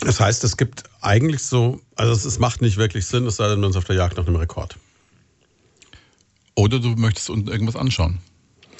Das 0.00 0.20
heißt, 0.20 0.44
es 0.44 0.56
gibt 0.56 0.84
eigentlich 1.00 1.42
so, 1.42 1.80
also 1.96 2.12
es, 2.12 2.24
es 2.24 2.38
macht 2.38 2.62
nicht 2.62 2.76
wirklich 2.76 3.06
Sinn, 3.06 3.26
es 3.26 3.36
sei 3.36 3.48
denn, 3.48 3.60
man 3.60 3.70
ist 3.70 3.76
auf 3.76 3.84
der 3.84 3.96
Jagd 3.96 4.16
nach 4.16 4.26
einem 4.26 4.36
Rekord. 4.36 4.76
Oder 6.54 6.78
du 6.78 6.90
möchtest 6.90 7.30
unten 7.30 7.48
irgendwas 7.48 7.74
anschauen. 7.74 8.18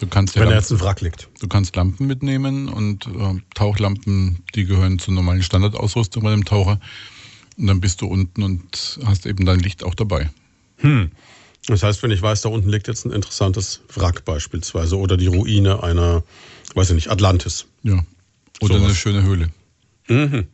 Du 0.01 0.07
kannst 0.07 0.37
ja 0.37 0.43
Wenn 0.43 0.51
Lampen, 0.51 0.57
er 0.57 0.61
jetzt 0.61 0.71
ein 0.71 0.81
Wrack 0.81 1.01
liegt. 1.01 1.29
Du 1.41 1.49
kannst 1.49 1.75
Lampen 1.75 2.07
mitnehmen 2.07 2.69
und 2.69 3.07
äh, 3.07 3.41
Tauchlampen, 3.55 4.45
die 4.55 4.65
gehören 4.65 5.01
zur 5.01 5.15
normalen 5.15 5.43
Standardausrüstung 5.43 6.23
bei 6.23 6.31
dem 6.31 6.45
Taucher. 6.45 6.79
Und 7.59 7.67
dann 7.67 7.81
bist 7.81 8.01
du 8.01 8.07
unten 8.07 8.43
und 8.43 9.01
hast 9.05 9.27
eben 9.27 9.45
dein 9.45 9.59
Licht 9.59 9.83
auch 9.83 9.95
dabei. 9.95 10.31
Hm. 10.77 11.11
Das 11.67 11.83
heißt, 11.83 12.03
wenn 12.03 12.11
ich 12.11 12.23
weiß, 12.23 12.43
da 12.43 12.49
unten 12.49 12.69
liegt 12.69 12.87
jetzt 12.87 13.05
ein 13.05 13.13
interessantes 13.13 13.81
Wrack 13.95 14.25
beispielsweise 14.25 14.97
oder 14.97 15.17
die 15.17 15.27
Ruine 15.27 15.83
einer, 15.83 16.23
weiß 16.75 16.91
ich 16.91 16.95
nicht, 16.95 17.11
Atlantis. 17.11 17.67
Ja. 17.83 18.05
Oder 18.61 18.75
Sowas. 18.75 18.87
eine 18.87 18.95
schöne 18.95 19.23
Höhle. 19.23 19.51
Mhm. 20.09 20.47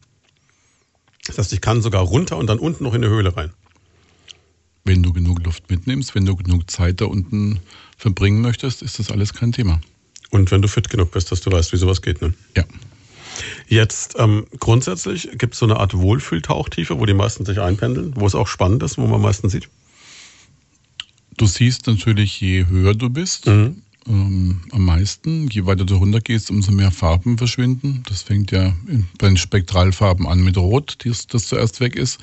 Das 1.26 1.38
heißt, 1.38 1.52
ich 1.52 1.60
kann 1.60 1.82
sogar 1.82 2.02
runter 2.02 2.36
und 2.36 2.48
dann 2.48 2.58
unten 2.58 2.84
noch 2.84 2.94
in 2.94 3.04
eine 3.04 3.14
Höhle 3.14 3.36
rein 3.36 3.52
wenn 4.84 5.02
du 5.02 5.12
genug 5.12 5.44
Luft 5.44 5.70
mitnimmst, 5.70 6.14
wenn 6.14 6.26
du 6.26 6.36
genug 6.36 6.70
Zeit 6.70 7.00
da 7.00 7.06
unten 7.06 7.60
verbringen 7.96 8.42
möchtest, 8.42 8.82
ist 8.82 8.98
das 8.98 9.10
alles 9.10 9.32
kein 9.32 9.52
Thema. 9.52 9.80
Und 10.30 10.50
wenn 10.50 10.62
du 10.62 10.68
fit 10.68 10.90
genug 10.90 11.10
bist, 11.10 11.32
dass 11.32 11.40
du 11.40 11.50
weißt, 11.50 11.72
wie 11.72 11.76
sowas 11.76 12.02
geht, 12.02 12.20
ne? 12.20 12.34
Ja. 12.56 12.64
Jetzt 13.68 14.16
ähm, 14.18 14.46
grundsätzlich 14.60 15.30
gibt 15.38 15.54
es 15.54 15.60
so 15.60 15.66
eine 15.66 15.76
Art 15.76 15.94
Wohlfühltauchtiefe, 15.94 16.98
wo 16.98 17.06
die 17.06 17.14
meisten 17.14 17.44
sich 17.44 17.60
einpendeln, 17.60 18.12
wo 18.16 18.26
es 18.26 18.34
auch 18.34 18.46
spannend 18.46 18.82
ist, 18.82 18.98
wo 18.98 19.02
man 19.02 19.14
am 19.14 19.22
meisten 19.22 19.48
sieht. 19.48 19.68
Du 21.36 21.46
siehst 21.46 21.86
natürlich, 21.86 22.40
je 22.40 22.66
höher 22.66 22.94
du 22.94 23.10
bist, 23.10 23.46
mhm. 23.46 23.82
ähm, 24.06 24.60
am 24.70 24.84
meisten. 24.84 25.48
Je 25.48 25.66
weiter 25.66 25.84
du 25.84 25.96
runtergehst, 25.96 26.50
umso 26.50 26.70
mehr 26.70 26.92
Farben 26.92 27.38
verschwinden. 27.38 28.04
Das 28.08 28.22
fängt 28.22 28.52
ja 28.52 28.74
bei 29.18 29.28
den 29.28 29.36
Spektralfarben 29.36 30.28
an 30.28 30.42
mit 30.42 30.56
Rot, 30.56 30.98
das, 31.04 31.26
das 31.26 31.48
zuerst 31.48 31.80
weg 31.80 31.96
ist. 31.96 32.20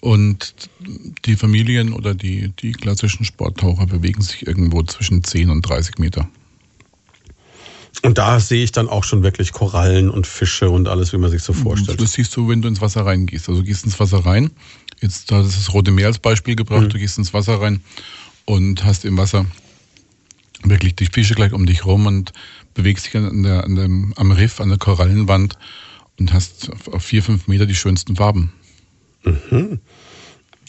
Und 0.00 0.54
die 1.26 1.36
Familien 1.36 1.92
oder 1.92 2.14
die, 2.14 2.48
die 2.48 2.72
klassischen 2.72 3.24
Sporttaucher 3.24 3.86
bewegen 3.86 4.22
sich 4.22 4.46
irgendwo 4.46 4.82
zwischen 4.82 5.22
10 5.22 5.50
und 5.50 5.62
30 5.62 5.98
Meter. 5.98 6.28
Und 8.02 8.18
da 8.18 8.40
sehe 8.40 8.64
ich 8.64 8.72
dann 8.72 8.88
auch 8.88 9.04
schon 9.04 9.22
wirklich 9.22 9.52
Korallen 9.52 10.10
und 10.10 10.26
Fische 10.26 10.70
und 10.70 10.88
alles, 10.88 11.12
wie 11.12 11.18
man 11.18 11.30
sich 11.30 11.42
so 11.42 11.52
vorstellt. 11.52 12.00
Das 12.00 12.12
siehst 12.12 12.34
du, 12.36 12.48
wenn 12.48 12.62
du 12.62 12.68
ins 12.68 12.80
Wasser 12.80 13.04
reingehst. 13.04 13.48
Also 13.48 13.60
du 13.60 13.66
gehst 13.66 13.84
ins 13.84 14.00
Wasser 14.00 14.24
rein. 14.24 14.50
Jetzt 15.00 15.30
da 15.30 15.40
ist 15.40 15.56
das 15.56 15.72
Rote 15.74 15.90
Meer 15.90 16.06
als 16.06 16.18
Beispiel 16.18 16.56
gebracht. 16.56 16.82
Mhm. 16.82 16.88
Du 16.90 16.98
gehst 16.98 17.18
ins 17.18 17.34
Wasser 17.34 17.60
rein 17.60 17.82
und 18.44 18.84
hast 18.84 19.04
im 19.04 19.18
Wasser 19.18 19.44
wirklich 20.62 20.94
die 20.94 21.06
Fische 21.06 21.34
gleich 21.34 21.52
um 21.52 21.66
dich 21.66 21.84
rum 21.84 22.06
und 22.06 22.32
bewegst 22.74 23.06
dich 23.06 23.16
an 23.16 23.42
der, 23.42 23.64
an 23.64 23.76
dem, 23.76 24.12
am 24.16 24.32
Riff, 24.32 24.60
an 24.60 24.68
der 24.68 24.78
Korallenwand 24.78 25.58
und 26.18 26.32
hast 26.32 26.70
auf 26.92 27.02
vier, 27.02 27.22
fünf 27.22 27.48
Meter 27.48 27.66
die 27.66 27.74
schönsten 27.74 28.16
Farben. 28.16 28.52
Mhm. 29.24 29.80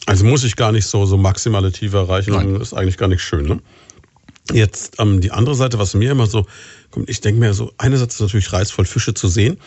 Also 0.06 0.26
muss 0.26 0.44
ich 0.44 0.56
gar 0.56 0.72
nicht 0.72 0.86
so, 0.86 1.06
so 1.06 1.18
maximale 1.18 1.72
Tiefe 1.72 1.98
erreichen 1.98 2.32
Nein. 2.32 2.56
ist 2.56 2.74
eigentlich 2.74 2.98
gar 2.98 3.08
nicht 3.08 3.22
schön. 3.22 3.46
Ne? 3.46 3.60
Jetzt 4.52 5.00
ähm, 5.00 5.22
die 5.22 5.32
andere 5.32 5.56
Seite, 5.56 5.80
was 5.80 5.94
mir 5.94 6.12
immer 6.12 6.28
so 6.28 6.46
kommt, 6.90 7.10
ich 7.10 7.22
denke 7.22 7.40
mir 7.40 7.54
so, 7.54 7.72
einerseits 7.78 8.16
ist 8.16 8.22
es 8.22 8.28
natürlich 8.28 8.54
reizvoll, 8.54 8.86
Fische 8.86 9.14
zu 9.14 9.28
sehen. 9.28 9.58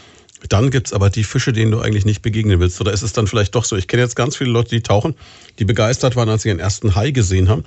Dann 0.48 0.70
gibt 0.70 0.88
es 0.88 0.92
aber 0.92 1.08
die 1.08 1.24
Fische, 1.24 1.52
denen 1.54 1.70
du 1.70 1.80
eigentlich 1.80 2.04
nicht 2.04 2.20
begegnen 2.20 2.60
willst. 2.60 2.78
Oder 2.80 2.92
ist 2.92 3.02
es 3.02 3.14
dann 3.14 3.26
vielleicht 3.26 3.54
doch 3.54 3.64
so? 3.64 3.76
Ich 3.76 3.88
kenne 3.88 4.02
jetzt 4.02 4.14
ganz 4.14 4.36
viele 4.36 4.50
Leute, 4.50 4.70
die 4.70 4.82
tauchen, 4.82 5.14
die 5.58 5.64
begeistert 5.64 6.16
waren, 6.16 6.28
als 6.28 6.42
sie 6.42 6.50
ihren 6.50 6.58
ersten 6.58 6.94
Hai 6.94 7.12
gesehen 7.12 7.48
haben. 7.48 7.64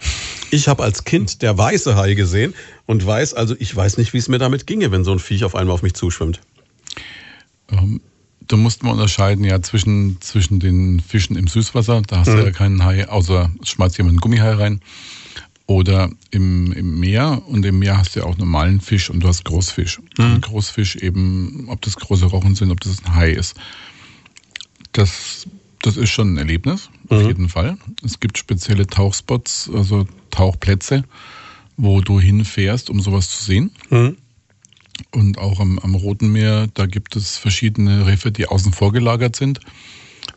Ich 0.52 0.68
habe 0.68 0.84
als 0.84 1.04
Kind 1.04 1.42
der 1.42 1.58
weiße 1.58 1.96
Hai 1.96 2.14
gesehen 2.14 2.54
und 2.86 3.04
weiß, 3.06 3.34
also 3.34 3.56
ich 3.58 3.76
weiß 3.76 3.98
nicht, 3.98 4.14
wie 4.14 4.20
es 4.20 4.28
mir 4.28 4.38
damit 4.38 4.68
ginge, 4.68 4.92
wenn 4.92 5.04
so 5.04 5.12
ein 5.12 5.20
Viech 5.20 5.44
auf 5.44 5.56
einmal 5.56 5.74
auf 5.74 5.82
mich 5.82 5.96
zuschwimmt. 5.96 6.40
Ähm, 7.72 8.00
da 8.48 8.58
musste 8.58 8.86
man 8.86 8.94
unterscheiden 8.94 9.44
ja 9.44 9.62
zwischen, 9.62 10.22
zwischen 10.22 10.60
den 10.60 11.00
Fischen 11.00 11.36
im 11.36 11.48
Süßwasser, 11.48 12.04
da 12.06 12.20
hast 12.20 12.28
mhm. 12.30 12.38
du 12.38 12.44
ja 12.44 12.52
keinen 12.52 12.84
Hai, 12.84 13.08
außer 13.08 13.52
es 13.62 13.70
schmeißt 13.70 13.98
jemand 13.98 14.14
einen 14.14 14.22
Gummihai 14.22 14.54
rein. 14.54 14.82
Oder 15.68 16.10
im, 16.32 16.72
im 16.72 17.00
Meer 17.00 17.42
und 17.46 17.66
im 17.66 17.80
Meer 17.80 17.98
hast 17.98 18.16
du 18.16 18.22
ja 18.22 18.26
auch 18.26 18.38
normalen 18.38 18.80
Fisch 18.80 19.10
und 19.10 19.20
du 19.20 19.28
hast 19.28 19.44
Großfisch. 19.44 20.00
Mhm. 20.18 20.36
Und 20.36 20.42
Großfisch 20.42 20.96
eben, 20.96 21.66
ob 21.68 21.82
das 21.82 21.98
große 21.98 22.26
Rochen 22.26 22.56
sind, 22.56 22.72
ob 22.72 22.80
das 22.80 23.04
ein 23.04 23.16
Hai 23.16 23.32
ist. 23.32 23.56
Das, 24.94 25.46
das 25.82 25.98
ist 25.98 26.10
schon 26.10 26.34
ein 26.34 26.38
Erlebnis, 26.38 26.90
auf 27.10 27.22
mhm. 27.22 27.28
jeden 27.28 27.50
Fall. 27.50 27.78
Es 28.04 28.22
gibt 28.22 28.38
spezielle 28.38 28.88
Tauchspots, 28.88 29.70
also 29.74 30.08
Tauchplätze, 30.32 31.04
wo 31.76 32.00
du 32.00 32.18
hinfährst, 32.18 32.90
um 32.90 33.02
sowas 33.02 33.30
zu 33.30 33.44
sehen. 33.44 33.72
Mhm. 33.90 34.16
Und 35.12 35.38
auch 35.38 35.60
am, 35.60 35.80
am 35.80 35.96
Roten 35.96 36.32
Meer, 36.32 36.68
da 36.74 36.86
gibt 36.86 37.18
es 37.18 37.36
verschiedene 37.36 38.08
Riffe, 38.08 38.32
die 38.32 38.48
außen 38.48 38.72
vor 38.72 38.94
gelagert 38.94 39.36
sind, 39.36 39.60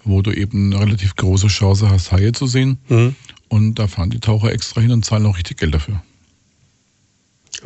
wo 0.02 0.22
du 0.22 0.32
eben 0.32 0.72
eine 0.72 0.84
relativ 0.84 1.14
große 1.14 1.46
Chance 1.46 1.88
hast, 1.88 2.10
Haie 2.10 2.32
zu 2.32 2.48
sehen. 2.48 2.78
Mhm. 2.88 3.14
Und 3.50 3.74
da 3.74 3.86
fahren 3.86 4.08
die 4.08 4.20
Taucher 4.20 4.52
extra 4.52 4.80
hin 4.80 4.92
und 4.92 5.04
zahlen 5.04 5.26
auch 5.26 5.36
richtig 5.36 5.58
Geld 5.58 5.74
dafür. 5.74 6.02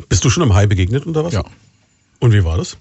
Bist 0.09 0.25
du 0.25 0.29
schon 0.29 0.43
am 0.43 0.53
Hai 0.53 0.67
begegnet 0.67 1.05
unter 1.05 1.23
was? 1.23 1.33
Ja. 1.33 1.45
Und 2.19 2.33
wie 2.33 2.43
war 2.43 2.57
das? 2.57 2.75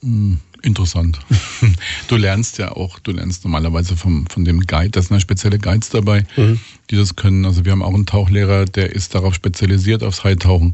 Hm, 0.00 0.40
Interessant. 0.64 1.18
Du 2.08 2.16
lernst 2.16 2.58
ja 2.58 2.72
auch, 2.72 2.98
du 2.98 3.12
lernst 3.12 3.44
normalerweise 3.44 3.96
vom, 3.96 4.26
von 4.26 4.44
dem 4.44 4.60
Guide, 4.60 4.90
da 4.90 5.02
sind 5.02 5.12
ja 5.12 5.20
spezielle 5.20 5.58
Guides 5.58 5.90
dabei, 5.90 6.26
mhm. 6.36 6.58
die 6.90 6.96
das 6.96 7.16
können. 7.16 7.44
Also 7.44 7.64
wir 7.64 7.72
haben 7.72 7.82
auch 7.82 7.94
einen 7.94 8.06
Tauchlehrer, 8.06 8.64
der 8.64 8.94
ist 8.94 9.14
darauf 9.14 9.34
spezialisiert, 9.34 10.02
aufs 10.02 10.24
Haitauchen. 10.24 10.72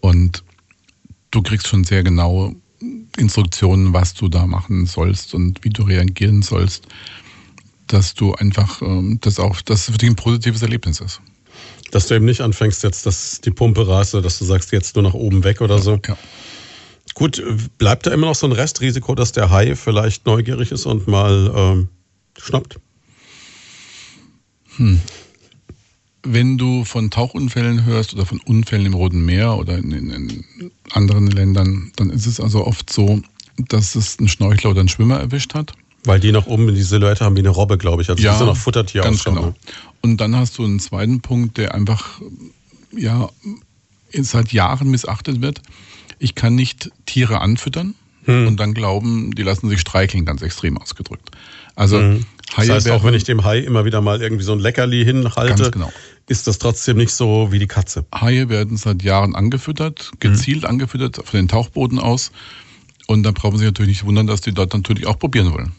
Und 0.00 0.42
du 1.30 1.42
kriegst 1.42 1.68
schon 1.68 1.84
sehr 1.84 2.02
genaue 2.02 2.56
Instruktionen, 3.16 3.92
was 3.92 4.14
du 4.14 4.28
da 4.28 4.46
machen 4.46 4.86
sollst 4.86 5.34
und 5.34 5.62
wie 5.62 5.70
du 5.70 5.82
reagieren 5.82 6.42
sollst, 6.42 6.88
dass 7.94 8.14
du 8.14 8.34
einfach, 8.34 8.82
ähm, 8.82 9.18
das 9.20 9.38
auch, 9.38 9.62
dass 9.62 9.84
für 9.84 9.92
dich 9.92 10.10
ein 10.10 10.16
positives 10.16 10.62
Erlebnis 10.62 11.00
ist. 11.00 11.20
Dass 11.92 12.08
du 12.08 12.14
eben 12.14 12.24
nicht 12.24 12.40
anfängst, 12.40 12.82
jetzt 12.82 13.06
dass 13.06 13.40
die 13.40 13.52
Pumpe 13.52 13.86
raste, 13.86 14.20
dass 14.20 14.38
du 14.40 14.44
sagst, 14.44 14.72
jetzt 14.72 14.96
nur 14.96 15.04
nach 15.04 15.14
oben 15.14 15.44
weg 15.44 15.60
oder 15.60 15.78
so. 15.78 16.00
Ja. 16.06 16.18
Gut, 17.14 17.40
bleibt 17.78 18.06
da 18.06 18.10
immer 18.10 18.26
noch 18.26 18.34
so 18.34 18.46
ein 18.46 18.52
Restrisiko, 18.52 19.14
dass 19.14 19.30
der 19.30 19.50
Hai 19.50 19.76
vielleicht 19.76 20.26
neugierig 20.26 20.72
ist 20.72 20.86
und 20.86 21.06
mal 21.06 21.52
ähm, 21.54 21.88
schnappt? 22.36 22.80
Hm. 24.76 25.00
Wenn 26.24 26.58
du 26.58 26.84
von 26.84 27.10
Tauchunfällen 27.12 27.84
hörst 27.84 28.12
oder 28.14 28.26
von 28.26 28.40
Unfällen 28.40 28.86
im 28.86 28.94
Roten 28.94 29.24
Meer 29.24 29.56
oder 29.56 29.78
in, 29.78 29.92
in, 29.92 30.10
in 30.10 30.44
anderen 30.90 31.28
Ländern, 31.28 31.92
dann 31.94 32.10
ist 32.10 32.26
es 32.26 32.40
also 32.40 32.66
oft 32.66 32.92
so, 32.92 33.20
dass 33.68 33.94
es 33.94 34.18
ein 34.18 34.26
Schnorchler 34.26 34.70
oder 34.70 34.80
ein 34.80 34.88
Schwimmer 34.88 35.20
erwischt 35.20 35.54
hat. 35.54 35.74
Weil 36.04 36.20
die 36.20 36.32
nach 36.32 36.46
oben 36.46 36.74
die 36.74 36.82
Silhouette 36.82 37.24
haben 37.24 37.36
wie 37.36 37.40
eine 37.40 37.48
Robbe, 37.48 37.78
glaube 37.78 38.02
ich. 38.02 38.10
Also 38.10 38.22
ja, 38.22 38.36
so 38.36 38.44
nach 38.44 38.56
Futtertier 38.56 39.02
ganz 39.02 39.20
ausschauen. 39.20 39.34
genau. 39.34 39.54
Und 40.02 40.18
dann 40.18 40.36
hast 40.36 40.58
du 40.58 40.64
einen 40.64 40.80
zweiten 40.80 41.20
Punkt, 41.20 41.56
der 41.56 41.74
einfach 41.74 42.20
ja 42.94 43.30
seit 44.12 44.52
Jahren 44.52 44.90
missachtet 44.90 45.40
wird 45.40 45.62
ich 46.18 46.34
kann 46.34 46.54
nicht 46.54 46.90
Tiere 47.06 47.40
anfüttern 47.40 47.94
hm. 48.24 48.46
und 48.46 48.58
dann 48.58 48.74
glauben, 48.74 49.34
die 49.34 49.42
lassen 49.42 49.68
sich 49.68 49.80
streicheln, 49.80 50.24
ganz 50.24 50.42
extrem 50.42 50.78
ausgedrückt. 50.78 51.30
Also 51.76 51.98
hm. 51.98 52.26
Haie 52.56 52.68
das 52.68 52.76
heißt, 52.76 52.90
auch 52.90 53.04
wenn 53.04 53.14
ich 53.14 53.24
dem 53.24 53.44
Hai 53.44 53.58
immer 53.58 53.84
wieder 53.84 54.00
mal 54.00 54.20
irgendwie 54.22 54.44
so 54.44 54.52
ein 54.52 54.58
Leckerli 54.58 55.04
hinhalte, 55.04 55.70
genau. 55.70 55.92
ist 56.28 56.46
das 56.46 56.58
trotzdem 56.58 56.98
nicht 56.98 57.12
so 57.12 57.48
wie 57.50 57.58
die 57.58 57.66
Katze. 57.66 58.04
Haie 58.14 58.48
werden 58.48 58.76
seit 58.76 59.02
Jahren 59.02 59.34
angefüttert, 59.34 60.12
gezielt 60.20 60.62
hm. 60.62 60.70
angefüttert 60.70 61.16
von 61.16 61.40
den 61.40 61.48
Tauchbooten 61.48 61.98
aus. 61.98 62.32
Und 63.06 63.22
da 63.22 63.32
brauchen 63.32 63.58
Sie 63.58 63.64
natürlich 63.64 63.88
nicht 63.88 64.04
wundern, 64.04 64.26
dass 64.26 64.40
die 64.40 64.52
dort 64.52 64.72
natürlich 64.72 65.06
auch 65.06 65.18
probieren 65.18 65.52
wollen. 65.52 65.72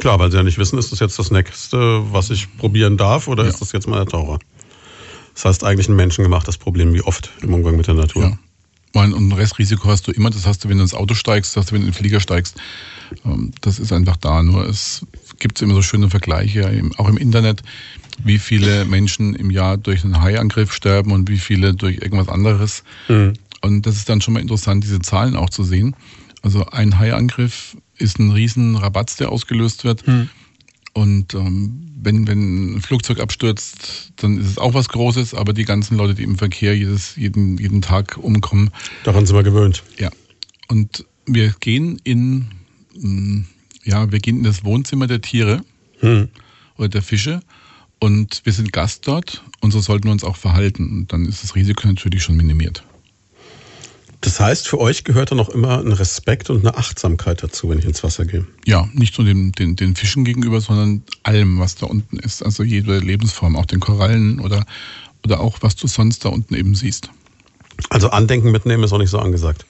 Klar, 0.00 0.18
weil 0.18 0.30
sie 0.30 0.36
ja 0.36 0.42
nicht 0.42 0.58
wissen, 0.58 0.78
ist 0.78 0.92
das 0.92 1.00
jetzt 1.00 1.18
das 1.18 1.30
nächste, 1.30 2.12
was 2.12 2.30
ich 2.30 2.56
probieren 2.58 2.96
darf, 2.96 3.28
oder 3.28 3.44
ja. 3.44 3.48
ist 3.48 3.60
das 3.60 3.72
jetzt 3.72 3.88
mal 3.88 3.96
der 3.96 4.06
Taucher? 4.06 4.38
Das 5.34 5.44
heißt 5.44 5.64
eigentlich 5.64 5.88
ein 5.88 5.96
menschengemachtes 5.96 6.58
Problem, 6.58 6.92
wie 6.94 7.02
oft 7.02 7.30
im 7.42 7.54
Umgang 7.54 7.76
mit 7.76 7.86
der 7.86 7.94
Natur. 7.94 8.22
Ja. 8.24 8.38
Und 8.94 9.14
ein 9.14 9.32
Restrisiko 9.32 9.88
hast 9.88 10.08
du 10.08 10.12
immer, 10.12 10.30
das 10.30 10.46
hast 10.46 10.64
du, 10.64 10.68
wenn 10.68 10.78
du 10.78 10.82
ins 10.82 10.94
Auto 10.94 11.14
steigst, 11.14 11.52
das 11.52 11.62
hast 11.62 11.70
du, 11.70 11.74
wenn 11.74 11.82
du 11.82 11.88
in 11.88 11.92
den 11.92 11.98
Flieger 11.98 12.20
steigst. 12.20 12.56
Ähm, 13.24 13.52
das 13.60 13.78
ist 13.78 13.92
einfach 13.92 14.16
da. 14.16 14.42
Nur 14.42 14.66
es 14.66 15.06
gibt 15.38 15.60
immer 15.62 15.74
so 15.74 15.82
schöne 15.82 16.10
Vergleiche, 16.10 16.90
auch 16.96 17.08
im 17.08 17.16
Internet, 17.16 17.62
wie 18.24 18.38
viele 18.38 18.84
Menschen 18.84 19.34
im 19.34 19.50
Jahr 19.50 19.76
durch 19.76 20.04
einen 20.04 20.20
Haiangriff 20.20 20.72
sterben 20.72 21.12
und 21.12 21.28
wie 21.28 21.38
viele 21.38 21.74
durch 21.74 21.98
irgendwas 21.98 22.28
anderes. 22.28 22.82
Mhm. 23.08 23.34
Und 23.60 23.86
das 23.86 23.96
ist 23.96 24.08
dann 24.08 24.20
schon 24.20 24.34
mal 24.34 24.40
interessant, 24.40 24.84
diese 24.84 25.00
Zahlen 25.00 25.36
auch 25.36 25.50
zu 25.50 25.64
sehen. 25.64 25.94
Also 26.42 26.66
ein 26.66 26.98
Haiangriff 26.98 27.76
ist 27.98 28.18
ein 28.18 28.30
riesen 28.30 28.76
Rabatz, 28.76 29.16
der 29.16 29.30
ausgelöst 29.30 29.84
wird. 29.84 30.06
Mhm. 30.06 30.28
Und 30.94 31.34
ähm, 31.34 31.88
wenn, 32.00 32.26
wenn 32.26 32.76
ein 32.76 32.82
Flugzeug 32.82 33.20
abstürzt, 33.20 34.12
dann 34.16 34.38
ist 34.38 34.46
es 34.46 34.58
auch 34.58 34.74
was 34.74 34.88
Großes, 34.88 35.34
aber 35.34 35.52
die 35.52 35.64
ganzen 35.64 35.96
Leute, 35.96 36.14
die 36.14 36.22
im 36.22 36.38
Verkehr 36.38 36.76
jedes, 36.76 37.16
jeden, 37.16 37.58
jeden 37.58 37.82
Tag 37.82 38.16
umkommen. 38.16 38.70
Daran 39.04 39.26
sind 39.26 39.36
wir 39.36 39.42
gewöhnt. 39.42 39.82
Ja. 39.98 40.10
Und 40.68 41.04
wir 41.26 41.54
gehen 41.60 42.00
in, 42.04 42.48
mm, 42.94 43.44
ja, 43.84 44.10
wir 44.10 44.18
gehen 44.20 44.38
in 44.38 44.44
das 44.44 44.64
Wohnzimmer 44.64 45.06
der 45.06 45.20
Tiere 45.20 45.62
hm. 46.00 46.28
oder 46.76 46.88
der 46.88 47.02
Fische 47.02 47.40
und 47.98 48.40
wir 48.44 48.52
sind 48.52 48.72
Gast 48.72 49.06
dort 49.06 49.44
und 49.60 49.72
so 49.72 49.80
sollten 49.80 50.04
wir 50.04 50.12
uns 50.12 50.24
auch 50.24 50.36
verhalten. 50.36 50.90
Und 50.90 51.12
dann 51.12 51.26
ist 51.26 51.42
das 51.42 51.54
Risiko 51.54 51.86
natürlich 51.86 52.22
schon 52.22 52.36
minimiert. 52.36 52.84
Das 54.20 54.40
heißt, 54.40 54.66
für 54.66 54.80
euch 54.80 55.04
gehört 55.04 55.30
dann 55.30 55.38
auch 55.38 55.48
immer 55.48 55.78
ein 55.78 55.92
Respekt 55.92 56.50
und 56.50 56.66
eine 56.66 56.76
Achtsamkeit 56.76 57.42
dazu, 57.42 57.68
wenn 57.68 57.78
ich 57.78 57.84
ins 57.84 58.02
Wasser 58.02 58.24
gehe. 58.24 58.46
Ja, 58.66 58.88
nicht 58.92 59.16
nur 59.16 59.26
den, 59.26 59.52
den, 59.52 59.76
den 59.76 59.94
Fischen 59.94 60.24
gegenüber, 60.24 60.60
sondern 60.60 61.02
allem, 61.22 61.60
was 61.60 61.76
da 61.76 61.86
unten 61.86 62.18
ist. 62.18 62.42
Also 62.42 62.64
jede 62.64 62.98
Lebensform, 62.98 63.54
auch 63.54 63.66
den 63.66 63.78
Korallen 63.78 64.40
oder, 64.40 64.66
oder 65.24 65.38
auch, 65.40 65.58
was 65.60 65.76
du 65.76 65.86
sonst 65.86 66.24
da 66.24 66.30
unten 66.30 66.54
eben 66.54 66.74
siehst. 66.74 67.10
Also 67.90 68.10
Andenken 68.10 68.50
mitnehmen 68.50 68.82
ist 68.82 68.92
auch 68.92 68.98
nicht 68.98 69.10
so 69.10 69.20
angesagt. 69.20 69.64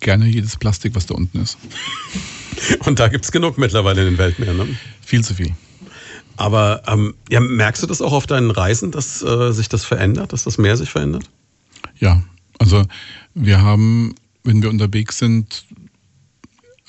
Gerne 0.00 0.26
jedes 0.26 0.56
Plastik, 0.56 0.96
was 0.96 1.06
da 1.06 1.14
unten 1.14 1.40
ist. 1.40 1.56
und 2.86 2.98
da 2.98 3.06
gibt 3.06 3.24
es 3.24 3.30
genug 3.30 3.58
mittlerweile 3.58 4.00
in 4.00 4.14
den 4.14 4.18
Weltmeeren, 4.18 4.56
ne? 4.56 4.66
Viel 5.02 5.22
zu 5.22 5.34
viel. 5.34 5.54
Aber 6.36 6.82
ähm, 6.88 7.14
ja, 7.30 7.38
merkst 7.38 7.84
du 7.84 7.86
das 7.86 8.02
auch 8.02 8.12
auf 8.12 8.26
deinen 8.26 8.50
Reisen, 8.50 8.90
dass 8.90 9.22
äh, 9.22 9.52
sich 9.52 9.68
das 9.68 9.84
verändert, 9.84 10.32
dass 10.32 10.42
das 10.42 10.58
Meer 10.58 10.76
sich 10.76 10.90
verändert? 10.90 11.30
Ja, 12.00 12.24
also 12.58 12.84
wir 13.34 13.62
haben, 13.62 14.14
wenn 14.42 14.62
wir 14.62 14.70
unterwegs 14.70 15.18
sind, 15.18 15.64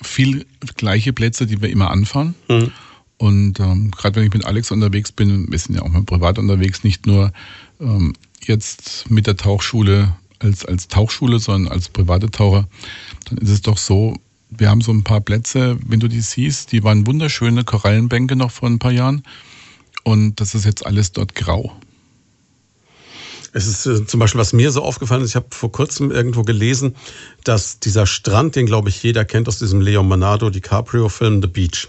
viel 0.01 0.45
gleiche 0.75 1.13
Plätze, 1.13 1.45
die 1.47 1.61
wir 1.61 1.69
immer 1.69 1.91
anfahren. 1.91 2.35
Mhm. 2.49 2.71
Und 3.17 3.59
ähm, 3.59 3.91
gerade 3.91 4.17
wenn 4.17 4.27
ich 4.27 4.33
mit 4.33 4.45
Alex 4.45 4.71
unterwegs 4.71 5.11
bin, 5.11 5.49
wir 5.51 5.57
sind 5.57 5.75
ja 5.75 5.81
auch 5.81 5.89
mal 5.89 6.03
privat 6.03 6.37
unterwegs, 6.37 6.83
nicht 6.83 7.07
nur 7.07 7.31
ähm, 7.79 8.13
jetzt 8.43 9.09
mit 9.09 9.25
der 9.25 9.37
Tauchschule 9.37 10.15
als, 10.39 10.65
als 10.65 10.89
Tauchschule, 10.89 11.39
sondern 11.39 11.71
als 11.71 11.89
private 11.89 12.29
Taucher, 12.29 12.67
dann 13.25 13.37
ist 13.37 13.49
es 13.49 13.61
doch 13.61 13.77
so, 13.77 14.15
wir 14.49 14.69
haben 14.69 14.81
so 14.81 14.91
ein 14.91 15.03
paar 15.03 15.21
Plätze, 15.21 15.77
wenn 15.85 15.99
du 15.99 16.07
die 16.07 16.21
siehst, 16.21 16.71
die 16.71 16.83
waren 16.83 17.07
wunderschöne 17.07 17.63
Korallenbänke 17.63 18.35
noch 18.35 18.51
vor 18.51 18.69
ein 18.69 18.79
paar 18.79 18.91
Jahren. 18.91 19.23
Und 20.03 20.39
das 20.39 20.53
ist 20.53 20.65
jetzt 20.65 20.85
alles 20.85 21.13
dort 21.13 21.35
grau. 21.35 21.75
Es 23.55 23.67
ist 23.67 23.85
äh, 23.85 24.05
zum 24.05 24.19
Beispiel, 24.19 24.41
was 24.41 24.51
mir 24.51 24.69
so 24.69 24.83
aufgefallen 24.83 25.23
ist, 25.23 25.29
ich 25.29 25.35
habe 25.37 25.47
vor 25.49 25.71
kurzem 25.71 26.11
irgendwo 26.11 26.43
gelesen, 26.43 26.93
dass 27.45 27.79
dieser 27.79 28.05
Strand, 28.05 28.57
den 28.57 28.65
glaube 28.65 28.89
ich 28.89 29.01
jeder 29.01 29.23
kennt 29.23 29.47
aus 29.47 29.59
diesem 29.59 29.79
Leonardo 29.79 30.49
DiCaprio-Film 30.49 31.41
The 31.41 31.47
Beach, 31.47 31.87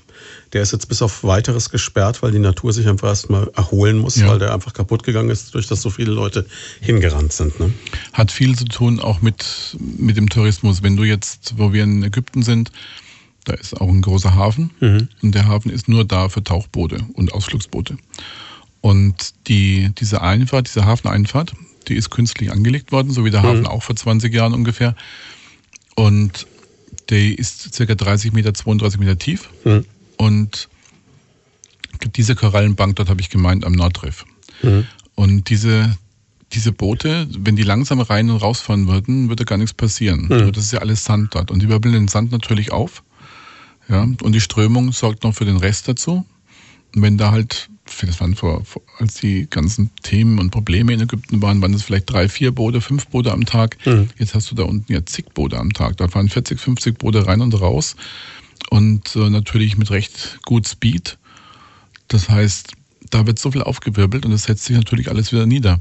der 0.53 0.62
ist 0.62 0.73
jetzt 0.73 0.89
bis 0.89 1.03
auf 1.03 1.25
weiteres 1.25 1.71
gesperrt, 1.71 2.23
weil 2.23 2.31
die 2.31 2.39
Natur 2.39 2.73
sich 2.73 2.87
einfach 2.87 3.09
erstmal 3.09 3.51
erholen 3.57 3.99
muss, 3.99 4.14
ja. 4.14 4.29
weil 4.29 4.39
der 4.39 4.55
einfach 4.55 4.75
kaputt 4.75 5.03
gegangen 5.03 5.29
ist, 5.29 5.57
durch 5.57 5.67
das 5.67 5.83
so 5.83 5.91
viele 5.91 6.12
Leute 6.12 6.47
hingerannt 6.81 7.33
sind. 7.33 7.59
Ne? 7.59 7.75
Hat 8.12 8.31
viel 8.31 8.57
zu 8.57 8.67
tun 8.67 9.01
auch 9.01 9.21
mit, 9.21 9.77
mit 9.81 10.17
dem 10.17 10.29
Tourismus. 10.29 10.85
Wenn 10.85 10.97
du 10.97 11.03
jetzt, 11.03 11.55
wo 11.57 11.73
wir 11.73 11.83
in 11.83 12.05
Ägypten 12.05 12.45
sind, 12.45 12.71
da 13.43 13.55
ist 13.55 13.81
auch 13.81 13.89
ein 13.89 14.03
großer 14.03 14.37
Hafen 14.37 14.71
mhm. 14.79 15.09
und 15.21 15.35
der 15.35 15.49
Hafen 15.49 15.73
ist 15.73 15.89
nur 15.89 16.05
da 16.05 16.29
für 16.29 16.45
Tauchboote 16.45 16.99
und 17.14 17.33
Ausflugsboote. 17.33 17.97
Und 18.87 19.34
die, 19.49 19.91
diese 19.99 20.22
Einfahrt, 20.22 20.68
diese 20.68 20.84
Hafeneinfahrt, 20.84 21.55
die 21.89 21.97
ist 21.97 22.11
künstlich 22.11 22.53
angelegt 22.53 22.93
worden, 22.93 23.11
so 23.11 23.24
wie 23.24 23.32
der 23.32 23.43
Hafen 23.43 23.62
mhm. 23.62 23.66
auch 23.66 23.82
vor 23.82 23.97
20 23.97 24.32
Jahren 24.32 24.55
ungefähr. 24.55 24.95
Und 25.97 26.47
die 27.11 27.34
ist 27.34 27.74
circa 27.74 27.97
30 27.97 28.32
Meter, 28.32 28.55
32 28.55 29.01
Meter 29.01 29.18
tief. 29.18 29.51
Mhm. 29.64 29.87
Und 30.18 30.68
diese 32.14 32.37
Korallenbank 32.37 32.95
dort 32.95 33.09
habe 33.09 33.20
ich 33.20 33.28
gemeint 33.28 33.64
am 33.64 33.72
Nordriff. 33.72 34.24
Mhm. 34.62 34.87
Und 35.16 35.51
diese, 35.51 35.99
diese 36.53 36.70
Boote, 36.70 37.26
wenn 37.37 37.57
die 37.57 37.64
langsam 37.64 37.99
rein 37.99 38.30
und 38.30 38.37
rausfahren 38.37 38.87
würden, 38.87 39.28
würde 39.28 39.45
gar 39.45 39.59
nichts 39.59 39.74
passieren. 39.74 40.28
Mhm. 40.28 40.53
Das 40.53 40.62
ist 40.62 40.72
ja 40.72 40.78
alles 40.78 41.03
Sand 41.03 41.34
dort. 41.34 41.51
Und 41.51 41.61
die 41.61 41.68
wirbeln 41.68 41.93
den 41.93 42.07
Sand 42.07 42.30
natürlich 42.30 42.70
auf. 42.70 43.03
Ja, 43.89 44.03
und 44.03 44.32
die 44.32 44.41
Strömung 44.41 44.93
sorgt 44.93 45.24
noch 45.24 45.34
für 45.34 45.45
den 45.45 45.57
Rest 45.57 45.89
dazu. 45.89 46.24
Und 46.95 47.03
wenn 47.03 47.18
da 47.18 47.32
halt 47.32 47.68
das 48.03 48.20
waren 48.20 48.34
vor, 48.34 48.64
vor, 48.64 48.82
als 48.99 49.14
die 49.14 49.49
ganzen 49.49 49.91
Themen 50.03 50.39
und 50.39 50.51
Probleme 50.51 50.93
in 50.93 51.01
Ägypten 51.01 51.41
waren, 51.43 51.62
waren 51.62 51.74
es 51.74 51.82
vielleicht 51.82 52.11
drei, 52.11 52.28
vier 52.28 52.53
Boote, 52.53 52.80
fünf 52.80 53.07
Boote 53.09 53.32
am 53.32 53.47
Tag. 53.47 53.76
Mhm. 53.87 54.11
Jetzt 54.18 54.34
hast 54.34 54.51
du 54.51 54.55
da 54.55 54.64
unten 54.64 54.93
ja 54.93 55.05
zig 55.07 55.26
Boote 55.34 55.59
am 55.59 55.72
Tag. 55.72 55.97
Da 55.97 56.09
fahren 56.09 56.28
40, 56.28 56.61
50 56.61 56.99
Boote 56.99 57.26
rein 57.26 57.41
und 57.41 57.59
raus. 57.61 57.97
Und 58.70 59.14
äh, 59.16 59.30
natürlich 59.30 59.76
mit 59.78 59.91
recht 59.91 60.39
gut 60.45 60.66
Speed. 60.66 61.18
Das 62.09 62.28
heißt, 62.28 62.72
da 63.11 63.26
wird 63.26 63.39
so 63.39 63.51
viel 63.53 63.62
aufgewirbelt 63.62 64.24
und 64.24 64.32
das 64.32 64.45
setzt 64.45 64.64
sich 64.64 64.76
natürlich 64.76 65.09
alles 65.09 65.32
wieder 65.32 65.47
nieder. 65.47 65.80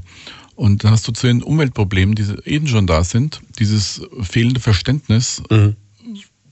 Und 0.54 0.84
dann 0.84 0.92
hast 0.92 1.06
du 1.06 1.12
zu 1.12 1.26
den 1.26 1.42
Umweltproblemen, 1.42 2.14
die 2.14 2.24
eben 2.44 2.66
schon 2.66 2.86
da 2.86 3.04
sind, 3.04 3.40
dieses 3.58 4.02
fehlende 4.22 4.60
Verständnis, 4.60 5.42
mhm. 5.50 5.76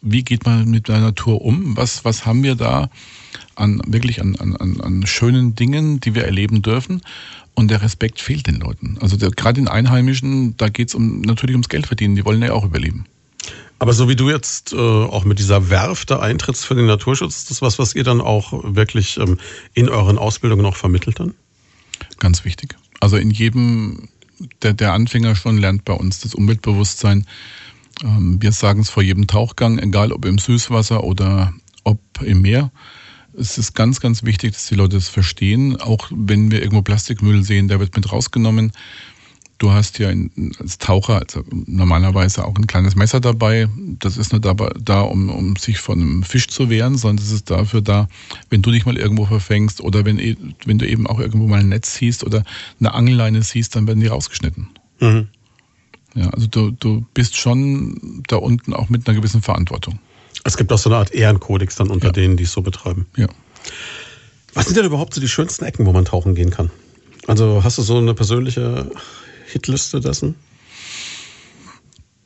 Wie 0.05 0.23
geht 0.23 0.45
man 0.45 0.71
mit 0.71 0.89
der 0.89 1.01
Natur 1.01 1.43
um? 1.43 1.77
Was, 1.77 2.05
was 2.05 2.27
haben 2.27 2.43
wir 2.43 2.55
da? 2.55 2.91
an 3.57 3.81
wirklich 3.87 4.21
an, 4.21 4.37
an, 4.37 4.81
an 4.81 5.07
schönen 5.07 5.55
Dingen, 5.55 6.01
die 6.01 6.15
wir 6.15 6.25
erleben 6.25 6.63
dürfen. 6.63 7.03
Und 7.55 7.71
der 7.71 7.83
Respekt 7.83 8.21
fehlt 8.21 8.49
den 8.49 8.57
Leuten. 8.57 8.99
Also 9.01 9.17
gerade 9.17 9.55
den 9.55 9.69
Einheimischen, 9.69 10.57
da 10.57 10.69
geht 10.69 10.89
es 10.89 10.95
um, 10.95 11.21
natürlich 11.21 11.55
ums 11.55 11.69
Geld 11.69 11.87
verdienen. 11.87 12.17
Die 12.17 12.25
wollen 12.25 12.43
ja 12.43 12.53
auch 12.53 12.65
überleben. 12.65 13.07
Aber 13.79 13.93
so 13.93 14.09
wie 14.09 14.17
du 14.17 14.29
jetzt 14.29 14.73
äh, 14.73 14.77
auch 14.77 15.25
mit 15.25 15.39
dieser 15.39 15.71
Werft 15.71 16.11
da 16.11 16.19
eintrittst 16.19 16.65
für 16.65 16.75
den 16.75 16.87
Naturschutz, 16.87 17.37
ist 17.37 17.51
das 17.51 17.63
was, 17.63 17.79
was 17.79 17.95
ihr 17.95 18.03
dann 18.03 18.21
auch 18.21 18.75
wirklich 18.75 19.19
ähm, 19.19 19.39
in 19.73 19.89
euren 19.89 20.19
Ausbildungen 20.19 20.67
auch 20.67 20.77
vermittelt 20.77 21.21
dann? 21.21 21.35
Ganz 22.19 22.45
wichtig. 22.45 22.75
Also 22.99 23.17
in 23.17 23.31
jedem, 23.31 24.09
der, 24.63 24.73
der 24.73 24.93
Anfänger 24.93 25.37
schon 25.37 25.59
lernt 25.59 25.85
bei 25.85 25.93
uns 25.93 26.21
das 26.21 26.35
Umweltbewusstsein. 26.35 27.27
Ähm, 28.03 28.41
wir 28.41 28.53
sagen 28.53 28.81
es 28.81 28.91
vor 28.91 29.03
jedem 29.03 29.27
Tauchgang, 29.27 29.79
egal 29.79 30.13
ob 30.13 30.25
im 30.25 30.39
Süßwasser 30.39 31.05
oder 31.05 31.53
ob 31.85 32.01
im 32.23 32.43
Meer. 32.43 32.71
Es 33.37 33.59
ist 33.59 33.75
ganz, 33.75 34.01
ganz 34.01 34.23
wichtig, 34.23 34.53
dass 34.53 34.67
die 34.67 34.77
Leute 34.77 34.97
das 34.97 35.09
verstehen. 35.09 35.81
Auch 35.81 36.11
wenn 36.15 36.51
wir 36.51 36.61
irgendwo 36.61 36.83
Plastikmüll 36.83 37.43
sehen, 37.43 37.69
der 37.69 37.81
wird 37.81 37.97
mit 37.97 38.11
rausgenommen. 38.11 38.73
Du 39.59 39.71
hast 39.73 39.99
ja 39.99 40.13
als 40.59 40.79
Taucher 40.79 41.21
also 41.21 41.45
normalerweise 41.51 42.45
auch 42.45 42.57
ein 42.57 42.67
kleines 42.67 42.97
Messer 42.97 43.21
dabei. 43.21 43.69
Das 43.77 44.17
ist 44.17 44.33
nicht 44.33 44.45
dabei, 44.45 44.71
da, 44.81 45.03
um, 45.03 45.31
um 45.31 45.57
sich 45.57 45.79
von 45.79 46.01
einem 46.01 46.23
Fisch 46.23 46.49
zu 46.49 46.71
wehren, 46.71 46.97
sondern 46.97 47.25
es 47.25 47.31
ist 47.31 47.51
dafür 47.51 47.81
da, 47.81 48.09
wenn 48.51 48.63
du 48.63 48.73
dich 48.73 48.85
mal 48.85 48.97
irgendwo 48.97 49.27
verfängst 49.27 49.81
oder 49.81 50.05
wenn, 50.05 50.19
e, 50.19 50.37
wenn 50.65 50.79
du 50.79 50.89
eben 50.89 51.07
auch 51.07 51.21
irgendwo 51.21 51.47
mal 51.47 51.61
ein 51.61 51.69
Netz 51.69 51.95
siehst 51.95 52.25
oder 52.25 52.43
eine 52.81 52.95
Angelleine 52.95 53.43
siehst, 53.43 53.77
dann 53.77 53.87
werden 53.87 54.01
die 54.01 54.09
rausgeschnitten. 54.09 54.69
Mhm. 55.01 55.29
Ja, 56.15 56.31
also 56.31 56.47
du, 56.47 56.71
du 56.71 57.05
bist 57.15 57.37
schon 57.37 58.23
da 58.29 58.37
unten 58.37 58.73
auch 58.73 58.89
mit 58.89 59.09
einer 59.09 59.17
gewissen 59.17 59.43
Verantwortung. 59.43 59.99
Es 60.45 60.57
gibt 60.57 60.73
auch 60.73 60.79
so 60.79 60.91
eine 60.91 60.99
Art 60.99 61.13
Ehrenkodex 61.13 61.77
dann 61.77 61.91
unter 61.91 62.09
ja. 62.09 62.13
denen, 62.13 62.37
die 62.37 62.45
es 62.45 62.53
so 62.53 62.63
betreiben. 62.63 63.07
Ja. 63.17 63.29
Was 64.53 64.67
sind 64.67 64.77
denn 64.77 64.87
überhaupt 64.87 65.15
so 65.15 65.21
die 65.21 65.29
schönsten 65.29 65.65
Ecken, 65.65 65.87
wo 65.87 65.93
man 65.93 66.05
tauchen 66.05 66.35
gehen 66.35 66.51
kann? 66.51 66.71
Also 67.27 67.65
hast 67.65 67.79
du 67.79 67.83
so 67.83 67.99
eine 67.99 68.15
persönliche 68.15 68.91
Hitliste 69.47 70.01
dessen? 70.01 70.37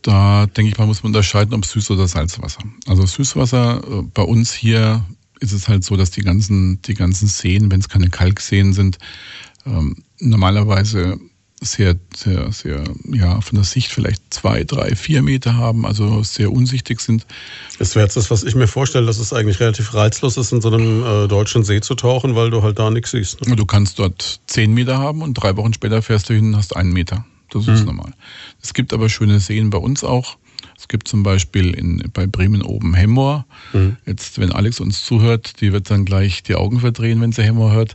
Da 0.03 0.47
denke 0.47 0.71
ich 0.71 0.79
mal, 0.79 0.87
muss 0.87 1.03
man 1.03 1.11
unterscheiden, 1.11 1.55
ob 1.55 1.65
Süß- 1.65 1.93
oder 1.93 2.07
Salzwasser. 2.09 2.63
Also 2.87 3.07
Süßwasser, 3.07 3.83
äh, 3.85 4.03
bei 4.15 4.23
uns 4.23 4.53
hier 4.53 5.05
ist 5.41 5.53
es 5.53 5.69
halt 5.69 5.85
so, 5.85 5.97
dass 5.97 6.11
die 6.11 6.23
ganzen, 6.23 6.83
die 6.83 6.95
ganzen 6.95 7.29
Seen, 7.29 7.71
wenn 7.71 7.81
es 7.81 7.89
keine 7.89 8.11
Kalkseen 8.11 8.73
sind, 8.73 8.99
ähm, 9.67 9.97
normalerweise 10.19 11.19
sehr, 11.61 11.97
sehr, 12.15 12.53
sehr, 12.53 12.85
ja, 13.11 13.41
von 13.41 13.57
der 13.57 13.65
Sicht 13.65 13.91
vielleicht 13.91 14.23
zwei, 14.33 14.65
drei, 14.65 14.95
vier 14.95 15.23
Meter 15.23 15.55
haben, 15.55 15.87
also 15.87 16.23
sehr 16.23 16.53
unsichtig 16.53 17.01
sind. 17.01 17.27
Das 17.79 17.95
wäre 17.95 18.05
jetzt 18.05 18.17
das, 18.17 18.31
was 18.31 18.45
ich 18.45 18.55
mir 18.55 18.69
vorstelle, 18.69 19.07
dass 19.07 19.19
es 19.19 19.33
eigentlich 19.33 19.59
relativ 19.59 19.93
reizlos 19.93 20.37
ist, 20.37 20.53
in 20.53 20.61
so 20.61 20.69
einem 20.71 21.03
äh, 21.03 21.29
deutschen 21.29 21.65
See 21.65 21.81
zu 21.81 21.95
tauchen, 21.95 22.37
weil 22.37 22.51
du 22.51 22.63
halt 22.63 22.79
da 22.79 22.91
nichts 22.91 23.11
siehst. 23.11 23.45
Ne? 23.47 23.57
Du 23.57 23.67
kannst 23.67 23.99
dort 23.99 24.41
zehn 24.47 24.73
Meter 24.73 24.99
haben 24.99 25.23
und 25.23 25.35
drei 25.35 25.57
Wochen 25.57 25.75
später 25.75 26.01
fährst 26.01 26.29
du 26.29 26.35
hin 26.35 26.49
und 26.49 26.57
hast 26.57 26.77
einen 26.77 26.93
Meter. 26.93 27.25
Das 27.51 27.67
ist 27.67 27.81
mhm. 27.81 27.87
normal. 27.87 28.13
Es 28.63 28.75
gibt 28.75 28.93
aber 28.93 29.09
schöne 29.09 29.41
Seen 29.41 29.71
bei 29.71 29.79
uns 29.79 30.05
auch. 30.05 30.37
Es 30.77 30.87
gibt 30.87 31.09
zum 31.09 31.23
Beispiel 31.25 31.75
in, 31.75 32.09
bei 32.13 32.27
Bremen 32.27 32.63
oben 32.63 32.95
Hemmoor. 32.95 33.47
Mhm. 33.73 33.97
Jetzt, 34.07 34.39
wenn 34.39 34.53
Alex 34.53 34.79
uns 34.81 35.05
zuhört, 35.05 35.61
die 35.61 35.73
wird 35.73 35.91
dann 35.91 36.05
gleich 36.05 36.45
die 36.45 36.55
Augen 36.55 36.81
verdrehen, 36.81 37.21
wenn 37.21 37.33
sie 37.33 37.43
Hemmoor 37.43 37.73
hört. 37.73 37.95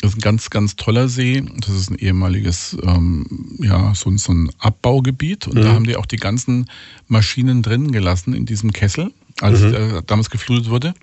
Das 0.00 0.10
ist 0.10 0.18
ein 0.18 0.20
ganz, 0.20 0.50
ganz 0.50 0.76
toller 0.76 1.08
See. 1.08 1.42
Das 1.58 1.70
ist 1.70 1.90
ein 1.90 1.98
ehemaliges, 1.98 2.76
ähm, 2.82 3.56
ja, 3.60 3.94
so, 3.94 4.14
so 4.16 4.32
ein 4.32 4.50
Abbaugebiet. 4.58 5.46
Und 5.46 5.56
mhm. 5.56 5.62
da 5.62 5.72
haben 5.72 5.86
die 5.86 5.96
auch 5.96 6.06
die 6.06 6.18
ganzen 6.18 6.68
Maschinen 7.08 7.62
drin 7.62 7.92
gelassen 7.92 8.34
in 8.34 8.46
diesem 8.46 8.72
Kessel, 8.72 9.12
als 9.40 9.60
mhm. 9.60 9.72
der 9.72 10.02
damals 10.02 10.30
geflutet 10.30 10.68
wurde. 10.68 10.94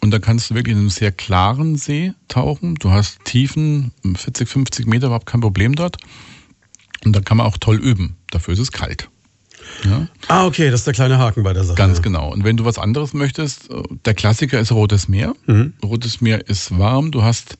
Und 0.00 0.10
da 0.10 0.18
kannst 0.18 0.50
du 0.50 0.54
wirklich 0.54 0.74
in 0.74 0.80
einem 0.80 0.90
sehr 0.90 1.10
klaren 1.10 1.76
See 1.76 2.12
tauchen. 2.28 2.76
Du 2.76 2.90
hast 2.90 3.24
Tiefen, 3.24 3.92
40, 4.14 4.48
50 4.48 4.86
Meter, 4.86 5.06
überhaupt 5.06 5.26
kein 5.26 5.40
Problem 5.40 5.74
dort. 5.74 5.96
Und 7.04 7.16
da 7.16 7.20
kann 7.20 7.38
man 7.38 7.46
auch 7.46 7.56
toll 7.56 7.76
üben. 7.76 8.16
Dafür 8.30 8.54
ist 8.54 8.60
es 8.60 8.72
kalt. 8.72 9.08
Ja? 9.84 10.08
Ah, 10.28 10.46
okay, 10.46 10.70
das 10.70 10.80
ist 10.80 10.86
der 10.86 10.94
kleine 10.94 11.18
Haken 11.18 11.42
bei 11.42 11.52
der 11.52 11.64
Sache. 11.64 11.76
Ganz 11.76 12.02
genau. 12.02 12.32
Und 12.32 12.44
wenn 12.44 12.56
du 12.56 12.64
was 12.64 12.78
anderes 12.78 13.14
möchtest, 13.14 13.70
äh, 13.70 13.82
der 14.04 14.14
Klassiker 14.14 14.60
ist 14.60 14.72
Rotes 14.72 15.08
Meer. 15.08 15.34
Mhm. 15.46 15.74
Rotes 15.82 16.20
Meer 16.20 16.46
ist 16.48 16.78
warm. 16.78 17.10
Du 17.10 17.22
hast 17.22 17.58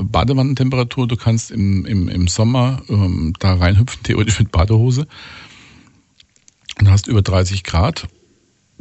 Badewannentemperatur. 0.00 1.08
Du 1.08 1.16
kannst 1.16 1.50
im, 1.50 1.84
im, 1.86 2.08
im 2.08 2.28
Sommer 2.28 2.82
ähm, 2.88 3.34
da 3.38 3.54
reinhüpfen, 3.54 4.02
theoretisch 4.02 4.38
mit 4.38 4.52
Badehose. 4.52 5.06
Und 6.78 6.90
hast 6.90 7.06
über 7.06 7.22
30 7.22 7.64
Grad. 7.64 8.08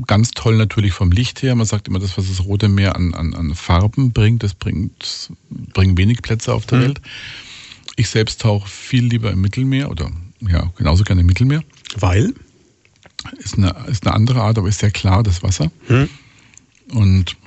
Ganz 0.07 0.31
toll 0.31 0.57
natürlich 0.57 0.91
vom 0.91 1.11
Licht 1.11 1.41
her. 1.41 1.55
Man 1.55 1.65
sagt 1.65 1.87
immer, 1.87 1.99
das, 1.99 2.17
was 2.17 2.27
das 2.27 2.43
Rote 2.43 2.67
Meer 2.67 2.95
an, 2.95 3.13
an, 3.13 3.33
an 3.33 3.55
Farben 3.55 4.11
bringt, 4.11 4.43
das 4.43 4.53
bringt, 4.53 5.31
bringt 5.49 5.97
wenig 5.97 6.21
Plätze 6.21 6.53
auf 6.53 6.65
der 6.65 6.79
mhm. 6.79 6.83
Welt. 6.83 7.01
Ich 7.95 8.09
selbst 8.09 8.41
tauche 8.41 8.67
viel 8.67 9.05
lieber 9.05 9.31
im 9.31 9.39
Mittelmeer 9.39 9.89
oder 9.89 10.11
ja, 10.41 10.69
genauso 10.75 11.05
gerne 11.05 11.21
im 11.21 11.27
Mittelmeer. 11.27 11.63
Weil? 11.97 12.33
Ist 13.37 13.57
eine, 13.57 13.73
ist 13.87 14.05
eine 14.05 14.13
andere 14.13 14.41
Art, 14.41 14.57
aber 14.57 14.67
ist 14.67 14.79
sehr 14.79 14.91
klar, 14.91 15.23
das 15.23 15.41
Wasser. 15.43 15.71
Mhm. 15.87 16.09
Und 16.91 17.37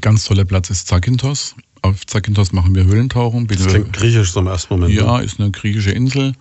ganz 0.00 0.24
toller 0.24 0.44
Platz 0.44 0.68
ist 0.68 0.88
Zakynthos 0.88 1.54
auf 1.82 2.06
Zakynthos 2.06 2.52
machen 2.52 2.74
wir 2.74 2.84
Höhlentauchen. 2.84 3.46
Das 3.46 3.66
klingt 3.66 3.92
griechisch 3.92 4.32
so 4.32 4.40
im 4.40 4.46
ersten 4.46 4.74
Moment. 4.74 4.94
Ja, 4.94 5.18
ne? 5.18 5.24
ist 5.24 5.40
eine 5.40 5.50
griechische 5.50 5.90
Insel. 5.90 6.32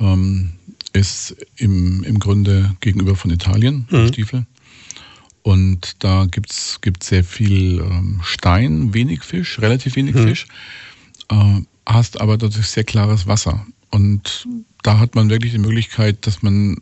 Ähm, 0.00 0.52
ist 0.92 1.36
im, 1.56 2.02
im 2.04 2.18
Grunde 2.18 2.74
gegenüber 2.80 3.16
von 3.16 3.30
Italien, 3.30 3.86
mhm. 3.90 4.08
Stiefel. 4.08 4.46
Und 5.42 5.96
da 6.04 6.26
gibt's 6.30 6.80
gibt 6.80 7.02
sehr 7.02 7.24
viel 7.24 7.80
ähm, 7.80 8.20
Stein, 8.22 8.94
wenig 8.94 9.22
Fisch, 9.22 9.60
relativ 9.60 9.96
wenig 9.96 10.14
mhm. 10.14 10.28
Fisch. 10.28 10.46
Äh, 11.28 11.62
hast 11.86 12.20
aber 12.20 12.36
dadurch 12.38 12.66
sehr 12.66 12.84
klares 12.84 13.26
Wasser. 13.26 13.66
Und 13.90 14.48
da 14.82 14.98
hat 14.98 15.14
man 15.14 15.30
wirklich 15.30 15.52
die 15.52 15.58
Möglichkeit, 15.58 16.26
dass 16.26 16.42
man 16.42 16.78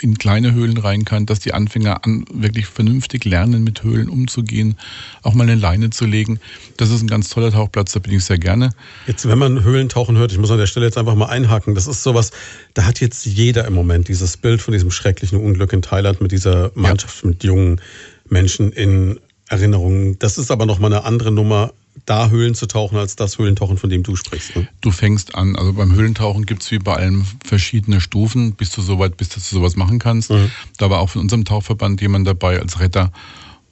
in 0.00 0.18
kleine 0.18 0.52
Höhlen 0.52 0.76
rein 0.76 1.04
kann, 1.04 1.24
dass 1.24 1.38
die 1.38 1.54
Anfänger 1.54 2.04
an, 2.04 2.24
wirklich 2.32 2.66
vernünftig 2.66 3.24
lernen, 3.24 3.62
mit 3.62 3.84
Höhlen 3.84 4.08
umzugehen, 4.08 4.76
auch 5.22 5.34
mal 5.34 5.44
eine 5.44 5.54
Leine 5.54 5.90
zu 5.90 6.04
legen. 6.04 6.40
Das 6.76 6.90
ist 6.90 7.02
ein 7.02 7.06
ganz 7.06 7.28
toller 7.28 7.52
Tauchplatz, 7.52 7.92
da 7.92 8.00
bin 8.00 8.12
ich 8.12 8.24
sehr 8.24 8.38
gerne. 8.38 8.70
Jetzt, 9.06 9.28
wenn 9.28 9.38
man 9.38 9.62
Höhlentauchen 9.62 10.16
hört, 10.16 10.32
ich 10.32 10.38
muss 10.38 10.50
an 10.50 10.58
der 10.58 10.66
Stelle 10.66 10.86
jetzt 10.86 10.98
einfach 10.98 11.14
mal 11.14 11.26
einhaken, 11.26 11.74
das 11.76 11.86
ist 11.86 12.02
sowas, 12.02 12.32
da 12.74 12.84
hat 12.86 13.00
jetzt 13.00 13.24
jeder 13.24 13.66
im 13.66 13.74
Moment 13.74 14.08
dieses 14.08 14.36
Bild 14.36 14.60
von 14.60 14.72
diesem 14.72 14.90
schrecklichen 14.90 15.38
Unglück 15.38 15.72
in 15.72 15.82
Thailand 15.82 16.20
mit 16.20 16.32
dieser 16.32 16.72
Mannschaft 16.74 17.22
ja. 17.22 17.28
mit 17.28 17.44
jungen 17.44 17.80
Menschen 18.28 18.72
in 18.72 19.20
Erinnerung. 19.48 20.18
Das 20.18 20.38
ist 20.38 20.50
aber 20.50 20.66
nochmal 20.66 20.92
eine 20.92 21.04
andere 21.04 21.30
Nummer 21.30 21.72
da 22.06 22.28
Höhlen 22.28 22.54
zu 22.54 22.66
tauchen, 22.66 22.98
als 22.98 23.16
das 23.16 23.38
Höhlentauchen, 23.38 23.78
von 23.78 23.90
dem 23.90 24.02
du 24.02 24.16
sprichst. 24.16 24.56
Ne? 24.56 24.68
Du 24.80 24.90
fängst 24.90 25.34
an, 25.34 25.56
also 25.56 25.72
beim 25.72 25.94
Höhlentauchen 25.94 26.44
gibt 26.44 26.62
es 26.62 26.70
wie 26.70 26.78
bei 26.78 26.94
allem 26.94 27.24
verschiedene 27.44 28.00
Stufen, 28.00 28.54
bis 28.54 28.70
du 28.70 28.82
so 28.82 28.98
weit 28.98 29.16
bist, 29.16 29.36
dass 29.36 29.48
du 29.48 29.56
sowas 29.56 29.76
machen 29.76 29.98
kannst. 29.98 30.30
Mhm. 30.30 30.50
Da 30.76 30.90
war 30.90 31.00
auch 31.00 31.10
von 31.10 31.22
unserem 31.22 31.44
Tauchverband 31.44 32.00
jemand 32.00 32.26
dabei 32.26 32.60
als 32.60 32.80
Retter. 32.80 33.10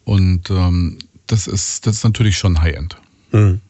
Und 0.04 0.50
ähm, 0.50 0.98
das, 1.26 1.46
ist, 1.46 1.86
das 1.86 1.96
ist 1.96 2.04
natürlich 2.04 2.38
schon 2.38 2.60
High-End. 2.60 2.96
Mhm. 3.32 3.60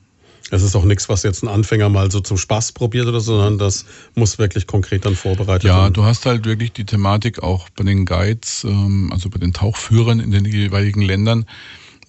Es 0.50 0.62
ist 0.62 0.76
auch 0.76 0.84
nichts, 0.84 1.09
was 1.09 1.22
jetzt 1.22 1.42
ein 1.42 1.48
Anfänger 1.48 1.88
mal 1.88 2.11
so 2.11 2.20
zum 2.20 2.36
Spaß 2.36 2.72
probiert 2.72 3.07
oder 3.07 3.20
so, 3.20 3.36
sondern 3.36 3.57
das 3.57 3.86
muss 4.14 4.38
wirklich 4.38 4.66
konkret 4.66 5.07
dann 5.07 5.16
vorbereitet 5.16 5.64
werden. 5.64 5.84
Ja, 5.84 5.90
du 5.90 6.05
hast 6.05 6.26
halt 6.26 6.44
wirklich 6.44 6.72
die 6.72 6.84
Thematik 6.84 7.42
auch 7.42 7.70
bei 7.70 7.84
den 7.84 8.05
Guides, 8.05 8.64
ähm, 8.64 9.11
also 9.12 9.30
bei 9.30 9.38
den 9.38 9.55
Tauchführern 9.55 10.20
in 10.20 10.30
den 10.30 10.44
jeweiligen 10.44 11.00
Ländern 11.00 11.46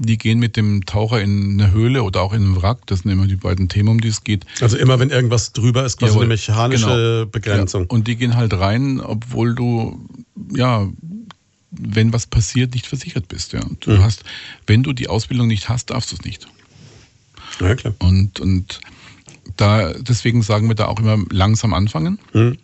die 0.06 0.18
gehen 0.18 0.40
mit 0.40 0.56
dem 0.56 0.86
Taucher 0.86 1.22
in 1.22 1.60
eine 1.60 1.72
Höhle 1.72 2.04
oder 2.04 2.22
auch 2.22 2.34
in 2.34 2.44
einen 2.44 2.62
Wrack. 2.62 2.86
Das 2.86 3.00
sind 3.00 3.12
immer 3.12 3.28
die 3.28 3.36
beiden 3.36 3.70
Themen, 3.70 3.90
um 3.90 4.02
die 4.02 4.10
es 4.10 4.24
geht. 4.24 4.46
Also 4.62 4.78
immer, 4.78 5.00
wenn 5.00 5.10
irgendwas 5.10 5.54
drüber 5.54 5.86
ist, 5.86 5.98
quasi 5.98 6.14
Jawohl, 6.14 6.24
eine 6.24 6.34
mechanische 6.34 6.86
genau. 6.86 7.26
Begrenzung. 7.32 7.84
Ja, 7.84 7.88
und 7.90 8.08
die 8.08 8.16
gehen 8.16 8.36
halt 8.36 8.54
rein, 8.54 9.00
obwohl 9.00 9.56
du, 9.56 10.08
ja, 10.56 10.88
wenn 11.72 12.14
was 12.14 12.28
passiert, 12.28 12.74
nicht 12.74 12.88
versichert 12.88 13.28
bist. 13.28 13.54
Ja. 13.54 13.62
Du 13.80 13.92
mhm. 13.92 14.04
hast, 14.04 14.24
wenn 14.68 14.84
du 14.84 14.94
die 14.94 15.08
Ausbildung 15.08 15.48
nicht 15.48 15.70
hast, 15.70 15.90
darfst 15.90 16.12
du 16.12 16.16
es 16.16 16.24
nicht. 16.24 16.48
Ja, 17.60 17.76
klar. 17.76 17.94
Und, 18.00 18.40
und 18.40 18.82
da, 19.58 19.94
deswegen 19.94 20.42
sagen 20.42 20.68
wir 20.68 20.76
da 20.76 20.88
auch 20.88 21.00
immer 21.00 21.18
langsam 21.30 21.74
anfangen. 21.74 22.20
Mhm. 22.34 22.58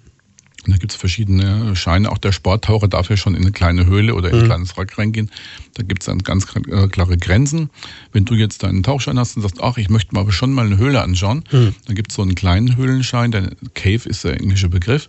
Da 0.70 0.78
gibt 0.78 0.92
es 0.92 0.98
verschiedene 0.98 1.76
Scheine. 1.76 2.12
Auch 2.12 2.18
der 2.18 2.32
Sporttaucher 2.32 2.88
darf 2.88 3.10
ja 3.10 3.18
schon 3.18 3.36
in 3.36 3.42
eine 3.42 3.52
kleine 3.52 3.86
Höhle 3.86 4.16
oder 4.16 4.30
in 4.30 4.36
ein 4.36 4.42
mhm. 4.42 4.46
kleines 4.46 4.78
Wrack 4.78 4.98
reingehen. 4.98 5.32
Da 5.76 5.84
gibt 5.84 6.04
es 6.04 6.08
dann 6.08 6.20
ganz 6.20 6.46
äh, 6.56 6.88
klare 6.88 7.18
Grenzen. 7.18 7.70
Wenn 8.12 8.26
du 8.26 8.36
jetzt 8.36 8.64
deinen 8.64 8.84
Tauchschein 8.84 9.20
hast 9.20 9.36
und 9.36 9.44
sagst, 9.44 9.62
ach, 9.62 9.78
ich 9.78 9.90
möchte 9.90 10.14
mal 10.14 10.30
schon 10.32 10.54
mal 10.54 10.66
eine 10.66 10.78
Höhle 10.78 11.02
anschauen, 11.02 11.44
mhm. 11.52 11.76
dann 11.86 11.96
gibt 11.96 12.12
es 12.12 12.16
so 12.16 12.22
einen 12.22 12.36
kleinen 12.36 12.76
Höhlenschein. 12.76 13.32
Der 13.32 13.52
Cave 13.74 14.08
ist 14.08 14.24
der 14.24 14.40
englische 14.40 14.70
Begriff. 14.70 15.08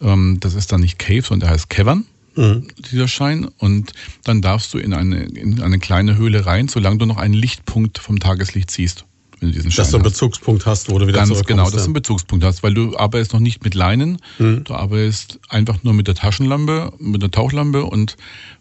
Ähm, 0.00 0.38
das 0.40 0.54
ist 0.54 0.72
dann 0.72 0.80
nicht 0.80 0.98
Cave, 0.98 1.22
sondern 1.22 1.48
der 1.48 1.50
heißt 1.50 1.70
Cavern. 1.70 2.06
Mhm. 2.34 2.68
dieser 2.90 3.08
Schein 3.08 3.50
und 3.58 3.92
dann 4.24 4.40
darfst 4.40 4.72
du 4.72 4.78
in 4.78 4.94
eine, 4.94 5.24
in 5.24 5.60
eine 5.60 5.78
kleine 5.78 6.16
Höhle 6.16 6.46
rein, 6.46 6.66
solange 6.66 6.96
du 6.96 7.04
noch 7.04 7.18
einen 7.18 7.34
Lichtpunkt 7.34 7.98
vom 7.98 8.20
Tageslicht 8.20 8.70
siehst 8.70 9.04
du 9.48 9.52
diesen 9.52 9.70
Schein 9.70 9.82
Dass 9.82 9.90
du 9.90 9.96
einen. 9.96 10.04
Bezugspunkt 10.04 10.66
hast, 10.66 10.90
wo 10.90 10.98
du 10.98 11.06
wieder 11.06 11.18
Ganz 11.18 11.44
genau, 11.44 11.64
dass 11.64 11.72
du 11.72 11.84
einen 11.84 11.92
Bezugspunkt 11.92 12.44
hast, 12.44 12.62
weil 12.62 12.74
du 12.74 12.96
arbeitest 12.96 13.32
noch 13.32 13.40
nicht 13.40 13.64
mit 13.64 13.74
Leinen, 13.74 14.18
mhm. 14.38 14.64
du 14.64 14.74
arbeitest 14.74 15.38
einfach 15.48 15.82
nur 15.82 15.94
mit 15.94 16.08
der 16.08 16.14
Taschenlampe, 16.14 16.92
mit 16.98 17.22
der 17.22 17.30
Tauchlampe 17.30 17.84
und 17.84 18.16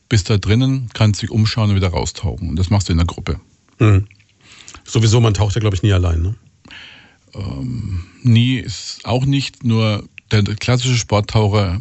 bist 0.10 0.30
da 0.30 0.38
drinnen, 0.38 0.90
kannst 0.94 1.22
dich 1.22 1.32
umschauen 1.32 1.70
und 1.70 1.76
wieder 1.76 1.90
raustauchen. 1.90 2.50
Und 2.50 2.58
das 2.58 2.70
machst 2.70 2.90
du 2.90 2.92
in 2.92 2.98
der 2.98 3.08
Gruppe. 3.08 3.40
Mhm. 3.80 4.08
Sowieso, 4.84 5.22
man 5.22 5.34
taucht 5.34 5.56
ja, 5.56 5.62
glaube 5.62 5.76
ich, 5.76 5.84
nie 5.84 5.94
allein, 5.94 6.22
ne? 6.22 6.36
Ähm, 7.34 8.04
nie 8.24 8.58
ist 8.58 9.00
auch 9.04 9.26
nicht, 9.26 9.64
nur 9.64 10.04
der 10.32 10.44
klassische 10.44 10.96
Sporttaucher 10.96 11.80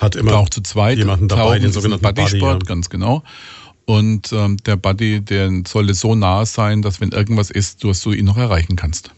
hat 0.00 0.16
immer 0.16 0.32
taucht 0.32 0.54
zu 0.54 0.62
zweit, 0.62 0.98
jemanden 0.98 1.28
dabei, 1.28 1.58
den 1.58 1.72
sogenannten 1.72 2.02
Buddy-Sport, 2.02 2.40
Buddy, 2.40 2.64
ja. 2.64 2.68
ganz 2.68 2.90
genau. 2.90 3.22
Und 3.86 4.32
ähm, 4.32 4.56
der 4.64 4.76
Buddy, 4.76 5.20
der 5.20 5.50
sollte 5.66 5.94
so 5.94 6.14
nah 6.14 6.46
sein, 6.46 6.82
dass 6.82 7.00
wenn 7.00 7.10
irgendwas 7.10 7.50
ist, 7.50 7.84
du, 7.84 7.92
du 7.92 8.12
ihn 8.12 8.24
noch 8.24 8.38
erreichen 8.38 8.76
kannst. 8.76 9.10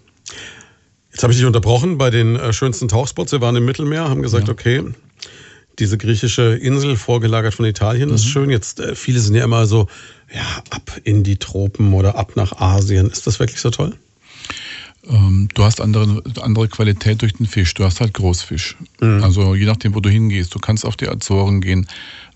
Jetzt 1.13 1.23
habe 1.23 1.33
ich 1.33 1.39
dich 1.39 1.47
unterbrochen 1.47 1.99
bei 1.99 2.11
den 2.11 2.37
äh, 2.37 2.53
schönsten 2.53 2.89
Tauchspots. 2.89 3.33
Wir 3.33 3.41
waren 3.41 3.57
im 3.57 3.65
Mittelmeer, 3.65 4.09
haben 4.09 4.23
gesagt, 4.23 4.49
ja. 4.49 4.53
okay, 4.53 4.83
diese 5.79 5.99
griechische 5.99 6.55
Insel, 6.57 6.97
vorgelagert 6.97 7.55
von 7.55 7.65
Italien, 7.65 8.11
ist 8.11 8.25
mhm. 8.25 8.29
schön. 8.29 8.51
Jetzt, 8.51 8.81
äh, 8.81 8.95
viele 8.95 9.21
sind 9.21 9.35
ja 9.35 9.45
immer 9.45 9.67
so, 9.67 9.89
ja, 10.35 10.45
ab 10.71 10.99
in 11.05 11.23
die 11.23 11.37
Tropen 11.37 11.93
oder 11.93 12.17
ab 12.17 12.33
nach 12.35 12.59
Asien. 12.61 13.09
Ist 13.11 13.27
das 13.27 13.39
wirklich 13.39 13.61
so 13.61 13.71
toll? 13.71 13.95
Ähm, 15.09 15.49
du 15.55 15.65
hast 15.65 15.81
andere, 15.81 16.23
andere 16.41 16.69
Qualität 16.69 17.23
durch 17.23 17.35
den 17.35 17.47
Fisch. 17.47 17.75
Du 17.75 17.85
hast 17.85 18.01
halt 18.01 18.15
Großfisch. 18.15 18.77
Mhm. 19.01 19.23
Also 19.23 19.55
je 19.55 19.67
nachdem, 19.67 19.95
wo 19.95 20.01
du 20.01 20.11
hingehst. 20.11 20.55
Du 20.55 20.59
kannst 20.59 20.85
auf 20.85 20.97
die 20.97 21.09
Azoren 21.09 21.61
gehen, 21.61 21.87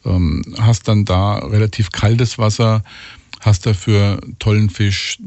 ähm, 0.05 0.43
hast 0.59 0.89
dann 0.89 1.05
da 1.05 1.39
relativ 1.39 1.91
kaltes 1.91 2.39
Wasser, 2.39 2.83
hast 3.41 3.67
dafür 3.67 4.21
tollen 4.39 4.71
Fisch. 4.71 5.19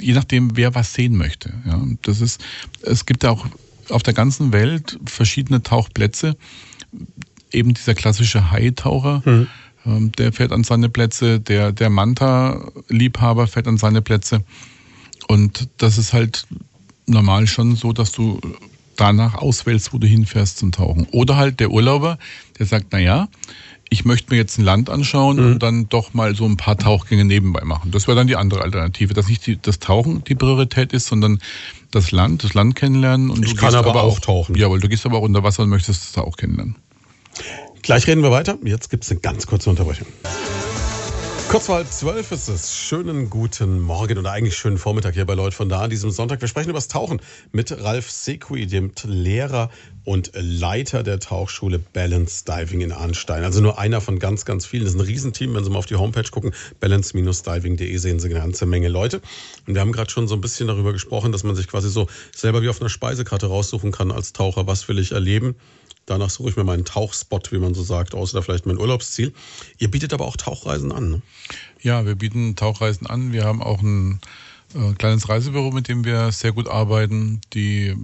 Je 0.00 0.12
nachdem, 0.12 0.56
wer 0.56 0.74
was 0.74 0.94
sehen 0.94 1.16
möchte. 1.16 1.52
Ja, 1.66 1.82
das 2.02 2.20
ist, 2.20 2.44
es 2.82 3.06
gibt 3.06 3.24
auch 3.24 3.46
auf 3.90 4.02
der 4.02 4.14
ganzen 4.14 4.52
Welt 4.52 4.98
verschiedene 5.04 5.62
Tauchplätze. 5.62 6.36
Eben 7.50 7.74
dieser 7.74 7.94
klassische 7.94 8.50
Haitaucher, 8.50 9.22
mhm. 9.24 9.46
ähm, 9.84 10.12
der 10.12 10.32
fährt 10.32 10.52
an 10.52 10.64
seine 10.64 10.88
Plätze, 10.88 11.40
der, 11.40 11.72
der 11.72 11.90
Manta-Liebhaber 11.90 13.46
fährt 13.46 13.68
an 13.68 13.78
seine 13.78 14.02
Plätze. 14.02 14.44
Und 15.28 15.68
das 15.78 15.98
ist 15.98 16.12
halt 16.12 16.46
normal 17.06 17.46
schon 17.46 17.76
so, 17.76 17.92
dass 17.92 18.12
du 18.12 18.40
danach 18.96 19.34
auswählst, 19.34 19.92
wo 19.92 19.98
du 19.98 20.06
hinfährst 20.06 20.58
zum 20.58 20.72
Tauchen. 20.72 21.06
Oder 21.10 21.36
halt 21.36 21.60
der 21.60 21.70
Urlauber, 21.70 22.18
der 22.58 22.66
sagt, 22.66 22.86
na 22.90 22.98
ja, 22.98 23.28
ich 23.90 24.04
möchte 24.04 24.32
mir 24.32 24.36
jetzt 24.36 24.58
ein 24.58 24.64
Land 24.64 24.90
anschauen 24.90 25.36
mhm. 25.36 25.52
und 25.52 25.62
dann 25.62 25.88
doch 25.88 26.14
mal 26.14 26.34
so 26.34 26.44
ein 26.46 26.56
paar 26.56 26.76
Tauchgänge 26.76 27.24
nebenbei 27.24 27.64
machen. 27.64 27.90
Das 27.90 28.06
wäre 28.06 28.16
dann 28.16 28.26
die 28.26 28.36
andere 28.36 28.62
Alternative, 28.62 29.14
dass 29.14 29.28
nicht 29.28 29.46
die, 29.46 29.60
das 29.60 29.78
Tauchen 29.78 30.24
die 30.24 30.34
Priorität 30.34 30.92
ist, 30.92 31.06
sondern 31.06 31.40
das 31.90 32.10
Land, 32.10 32.44
das 32.44 32.54
Land 32.54 32.74
kennenlernen. 32.74 33.30
Und 33.30 33.44
ich 33.44 33.56
kann 33.56 33.74
aber, 33.74 33.90
aber 33.90 34.02
auch 34.02 34.18
tauchen. 34.18 34.56
Jawohl, 34.56 34.80
du 34.80 34.88
gehst 34.88 35.06
aber 35.06 35.18
auch 35.18 35.22
unter 35.22 35.42
Wasser 35.42 35.62
und 35.62 35.68
möchtest 35.68 36.16
das 36.16 36.24
auch 36.24 36.36
kennenlernen. 36.36 36.76
Gleich 37.82 38.06
reden 38.06 38.22
wir 38.22 38.30
weiter. 38.30 38.58
Jetzt 38.64 38.90
gibt 38.90 39.04
es 39.04 39.10
eine 39.10 39.20
ganz 39.20 39.46
kurze 39.46 39.70
Unterbrechung. 39.70 40.06
Kurz 41.54 41.66
vor 41.66 41.76
halb 41.76 41.92
zwölf 41.92 42.32
ist 42.32 42.48
es. 42.48 42.74
Schönen 42.74 43.30
guten 43.30 43.78
Morgen 43.78 44.18
oder 44.18 44.32
eigentlich 44.32 44.56
schönen 44.56 44.76
Vormittag 44.76 45.14
hier 45.14 45.24
bei 45.24 45.34
Leute 45.34 45.54
von 45.54 45.68
da 45.68 45.82
an 45.82 45.90
diesem 45.90 46.10
Sonntag. 46.10 46.40
Wir 46.40 46.48
sprechen 46.48 46.70
über 46.70 46.78
das 46.78 46.88
Tauchen 46.88 47.20
mit 47.52 47.70
Ralf 47.70 48.10
Sequi, 48.10 48.66
dem 48.66 48.90
Lehrer 49.04 49.70
und 50.02 50.32
Leiter 50.34 51.04
der 51.04 51.20
Tauchschule 51.20 51.78
Balance 51.78 52.44
Diving 52.44 52.80
in 52.80 52.90
Arnstein. 52.90 53.44
Also 53.44 53.60
nur 53.60 53.78
einer 53.78 54.00
von 54.00 54.18
ganz, 54.18 54.44
ganz 54.44 54.66
vielen. 54.66 54.82
Das 54.82 54.94
ist 54.94 55.00
ein 55.00 55.06
Riesenteam. 55.06 55.54
Wenn 55.54 55.62
Sie 55.62 55.70
mal 55.70 55.78
auf 55.78 55.86
die 55.86 55.94
Homepage 55.94 56.28
gucken, 56.28 56.52
balance-diving.de 56.80 57.96
sehen 57.98 58.18
Sie 58.18 58.30
eine 58.30 58.40
ganze 58.40 58.66
Menge 58.66 58.88
Leute. 58.88 59.20
Und 59.68 59.74
wir 59.74 59.80
haben 59.80 59.92
gerade 59.92 60.10
schon 60.10 60.26
so 60.26 60.34
ein 60.34 60.40
bisschen 60.40 60.66
darüber 60.66 60.92
gesprochen, 60.92 61.30
dass 61.30 61.44
man 61.44 61.54
sich 61.54 61.68
quasi 61.68 61.88
so 61.88 62.08
selber 62.34 62.62
wie 62.62 62.68
auf 62.68 62.80
einer 62.80 62.90
Speisekarte 62.90 63.46
raussuchen 63.46 63.92
kann 63.92 64.10
als 64.10 64.32
Taucher, 64.32 64.66
was 64.66 64.88
will 64.88 64.98
ich 64.98 65.12
erleben 65.12 65.54
Danach 66.06 66.30
suche 66.30 66.50
ich 66.50 66.56
mir 66.56 66.64
meinen 66.64 66.84
Tauchspot, 66.84 67.50
wie 67.52 67.58
man 67.58 67.74
so 67.74 67.82
sagt, 67.82 68.14
aus 68.14 68.34
oder 68.34 68.42
vielleicht 68.42 68.66
mein 68.66 68.78
Urlaubsziel. 68.78 69.32
Ihr 69.78 69.90
bietet 69.90 70.12
aber 70.12 70.26
auch 70.26 70.36
Tauchreisen 70.36 70.92
an, 70.92 71.10
ne? 71.10 71.22
Ja, 71.80 72.04
wir 72.04 72.14
bieten 72.14 72.56
Tauchreisen 72.56 73.06
an. 73.06 73.32
Wir 73.32 73.44
haben 73.44 73.62
auch 73.62 73.82
ein 73.82 74.20
äh, 74.74 74.92
kleines 74.94 75.28
Reisebüro, 75.28 75.70
mit 75.70 75.88
dem 75.88 76.04
wir 76.04 76.32
sehr 76.32 76.52
gut 76.52 76.68
arbeiten. 76.68 77.40
Die 77.52 77.94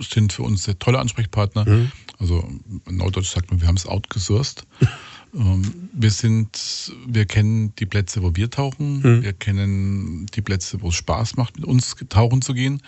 sind 0.00 0.32
für 0.32 0.42
uns 0.42 0.64
sehr 0.64 0.78
tolle 0.78 0.98
Ansprechpartner. 0.98 1.68
Mhm. 1.68 1.92
Also 2.18 2.48
in 2.88 2.96
Norddeutsch 2.96 3.30
sagt 3.30 3.50
man, 3.50 3.60
wir 3.60 3.68
haben 3.68 3.76
es 3.76 3.86
outgesourced. 3.86 4.64
ähm, 5.34 5.88
wir 5.92 6.10
sind, 6.10 6.92
wir 7.06 7.26
kennen 7.26 7.74
die 7.76 7.86
Plätze, 7.86 8.22
wo 8.22 8.34
wir 8.34 8.50
tauchen. 8.50 9.00
Mhm. 9.00 9.22
Wir 9.22 9.32
kennen 9.32 10.26
die 10.26 10.42
Plätze, 10.42 10.82
wo 10.82 10.88
es 10.88 10.94
Spaß 10.94 11.36
macht, 11.36 11.56
mit 11.56 11.64
uns 11.64 11.96
tauchen 12.08 12.42
zu 12.42 12.54
gehen. 12.54 12.82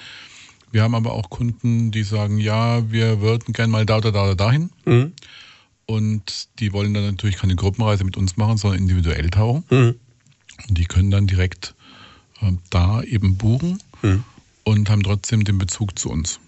Wir 0.74 0.82
haben 0.82 0.96
aber 0.96 1.12
auch 1.12 1.30
Kunden, 1.30 1.92
die 1.92 2.02
sagen, 2.02 2.38
ja, 2.38 2.90
wir 2.90 3.20
würden 3.20 3.52
gerne 3.52 3.70
mal 3.70 3.86
da 3.86 3.98
oder 3.98 4.10
da 4.10 4.24
oder 4.24 4.34
dahin. 4.34 4.70
Mhm. 4.84 5.12
Und 5.86 6.48
die 6.58 6.72
wollen 6.72 6.92
dann 6.92 7.06
natürlich 7.06 7.36
keine 7.36 7.54
Gruppenreise 7.54 8.02
mit 8.02 8.16
uns 8.16 8.36
machen, 8.36 8.56
sondern 8.56 8.80
individuell 8.80 9.30
tauchen. 9.30 9.62
Mhm. 9.70 9.94
Und 10.68 10.76
die 10.76 10.86
können 10.86 11.12
dann 11.12 11.28
direkt 11.28 11.76
äh, 12.40 12.50
da 12.70 13.04
eben 13.04 13.36
buchen 13.36 13.78
mhm. 14.02 14.24
und 14.64 14.90
haben 14.90 15.04
trotzdem 15.04 15.44
den 15.44 15.58
Bezug 15.58 15.96
zu 15.96 16.10
uns. 16.10 16.40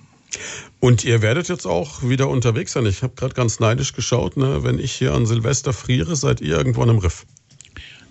Und 0.81 1.05
ihr 1.05 1.23
werdet 1.23 1.49
jetzt 1.49 1.65
auch 1.65 2.03
wieder 2.03 2.29
unterwegs 2.29 2.73
sein. 2.73 2.85
Ich 2.87 3.05
habe 3.05 3.15
gerade 3.15 3.35
ganz 3.35 3.61
neidisch 3.61 3.93
geschaut, 3.93 4.37
ne? 4.37 4.65
wenn 4.65 4.81
ich 4.81 4.91
hier 4.91 5.15
an 5.15 5.27
Silvester 5.27 5.73
friere, 5.73 6.17
seid 6.17 6.41
ihr 6.41 6.57
irgendwo 6.57 6.83
am 6.83 6.99
Riff. 6.99 7.27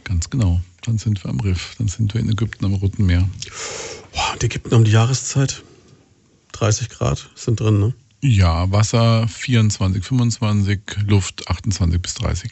Ganz 0.05 0.29
genau. 0.29 0.61
Dann 0.85 0.97
sind 0.97 1.21
wir 1.25 1.29
am 1.29 1.41
Riff. 1.41 1.75
Dann 1.77 1.89
sind 1.89 2.13
wir 2.13 2.21
in 2.21 2.29
Ägypten 2.29 2.63
am 2.63 2.75
Roten 2.75 3.05
Meer. 3.05 3.27
Boah, 4.13 4.31
und 4.31 4.43
Ägypten 4.45 4.73
um 4.75 4.85
die 4.85 4.91
Jahreszeit? 4.91 5.61
30 6.59 6.89
Grad 6.89 7.29
sind 7.35 7.59
drin, 7.59 7.79
ne? 7.79 7.93
Ja, 8.21 8.71
Wasser 8.71 9.27
24, 9.27 10.03
25, 10.03 10.79
Luft 11.07 11.47
28 11.47 12.01
bis 12.01 12.13
30. 12.15 12.51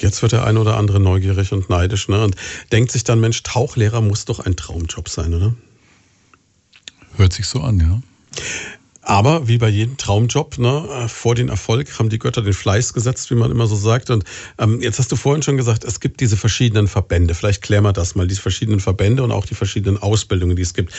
Jetzt 0.00 0.22
wird 0.22 0.32
der 0.32 0.44
eine 0.44 0.58
oder 0.58 0.76
andere 0.76 0.98
neugierig 0.98 1.52
und 1.52 1.68
neidisch 1.68 2.08
ne? 2.08 2.24
und 2.24 2.34
denkt 2.72 2.90
sich 2.90 3.04
dann, 3.04 3.20
Mensch, 3.20 3.42
Tauchlehrer 3.42 4.00
muss 4.00 4.24
doch 4.24 4.40
ein 4.40 4.56
Traumjob 4.56 5.08
sein, 5.08 5.34
oder? 5.34 5.54
Hört 7.16 7.34
sich 7.34 7.46
so 7.46 7.60
an, 7.60 7.78
ja. 7.78 8.00
Aber 9.02 9.48
wie 9.48 9.58
bei 9.58 9.68
jedem 9.68 9.96
Traumjob, 9.96 10.58
ne, 10.58 11.08
vor 11.08 11.34
den 11.34 11.48
Erfolg 11.48 11.98
haben 11.98 12.10
die 12.10 12.18
Götter 12.18 12.42
den 12.42 12.52
Fleiß 12.52 12.92
gesetzt, 12.92 13.30
wie 13.30 13.34
man 13.34 13.50
immer 13.50 13.66
so 13.66 13.76
sagt. 13.76 14.10
Und 14.10 14.24
ähm, 14.58 14.80
jetzt 14.80 14.98
hast 14.98 15.10
du 15.10 15.16
vorhin 15.16 15.42
schon 15.42 15.56
gesagt, 15.56 15.84
es 15.84 16.00
gibt 16.00 16.20
diese 16.20 16.36
verschiedenen 16.36 16.86
Verbände. 16.86 17.34
Vielleicht 17.34 17.62
klären 17.62 17.84
wir 17.84 17.92
das 17.92 18.14
mal, 18.14 18.26
diese 18.26 18.42
verschiedenen 18.42 18.80
Verbände 18.80 19.22
und 19.22 19.32
auch 19.32 19.46
die 19.46 19.54
verschiedenen 19.54 19.98
Ausbildungen, 19.98 20.54
die 20.54 20.62
es 20.62 20.74
gibt 20.74 20.92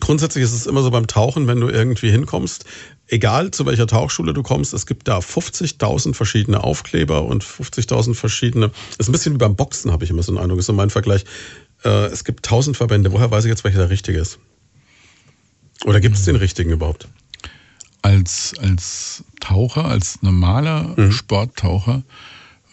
grundsätzlich 0.00 0.44
ist 0.44 0.52
es 0.52 0.66
immer 0.66 0.82
so 0.82 0.90
beim 0.90 1.06
Tauchen, 1.06 1.46
wenn 1.46 1.60
du 1.60 1.68
irgendwie 1.68 2.10
hinkommst, 2.10 2.64
egal 3.06 3.50
zu 3.50 3.66
welcher 3.66 3.86
Tauchschule 3.86 4.34
du 4.34 4.42
kommst, 4.42 4.74
es 4.74 4.86
gibt 4.86 5.08
da 5.08 5.18
50.000 5.18 6.14
verschiedene 6.14 6.62
Aufkleber 6.62 7.24
und 7.24 7.44
50.000 7.44 8.14
verschiedene. 8.14 8.70
ist 8.98 9.08
ein 9.08 9.12
bisschen 9.12 9.34
wie 9.34 9.38
beim 9.38 9.56
Boxen, 9.56 9.90
habe 9.90 10.04
ich 10.04 10.10
immer 10.10 10.22
so 10.22 10.32
einen 10.32 10.38
Eindruck, 10.38 10.58
ist 10.58 10.66
so 10.66 10.72
mein 10.72 10.90
Vergleich. 10.90 11.24
Äh, 11.84 12.06
es 12.06 12.24
gibt 12.24 12.46
1000 12.46 12.76
Verbände. 12.76 13.12
Woher 13.12 13.30
weiß 13.30 13.44
ich 13.44 13.48
jetzt, 13.48 13.64
welcher 13.64 13.78
der 13.78 13.90
richtige 13.90 14.18
ist? 14.18 14.38
Oder 15.84 16.00
gibt 16.00 16.16
es 16.16 16.24
den 16.24 16.36
richtigen 16.36 16.70
überhaupt? 16.70 17.08
Als, 18.02 18.54
als 18.60 19.24
Taucher, 19.40 19.86
als 19.86 20.22
normaler 20.22 20.94
mhm. 20.96 21.12
Sporttaucher, 21.12 22.02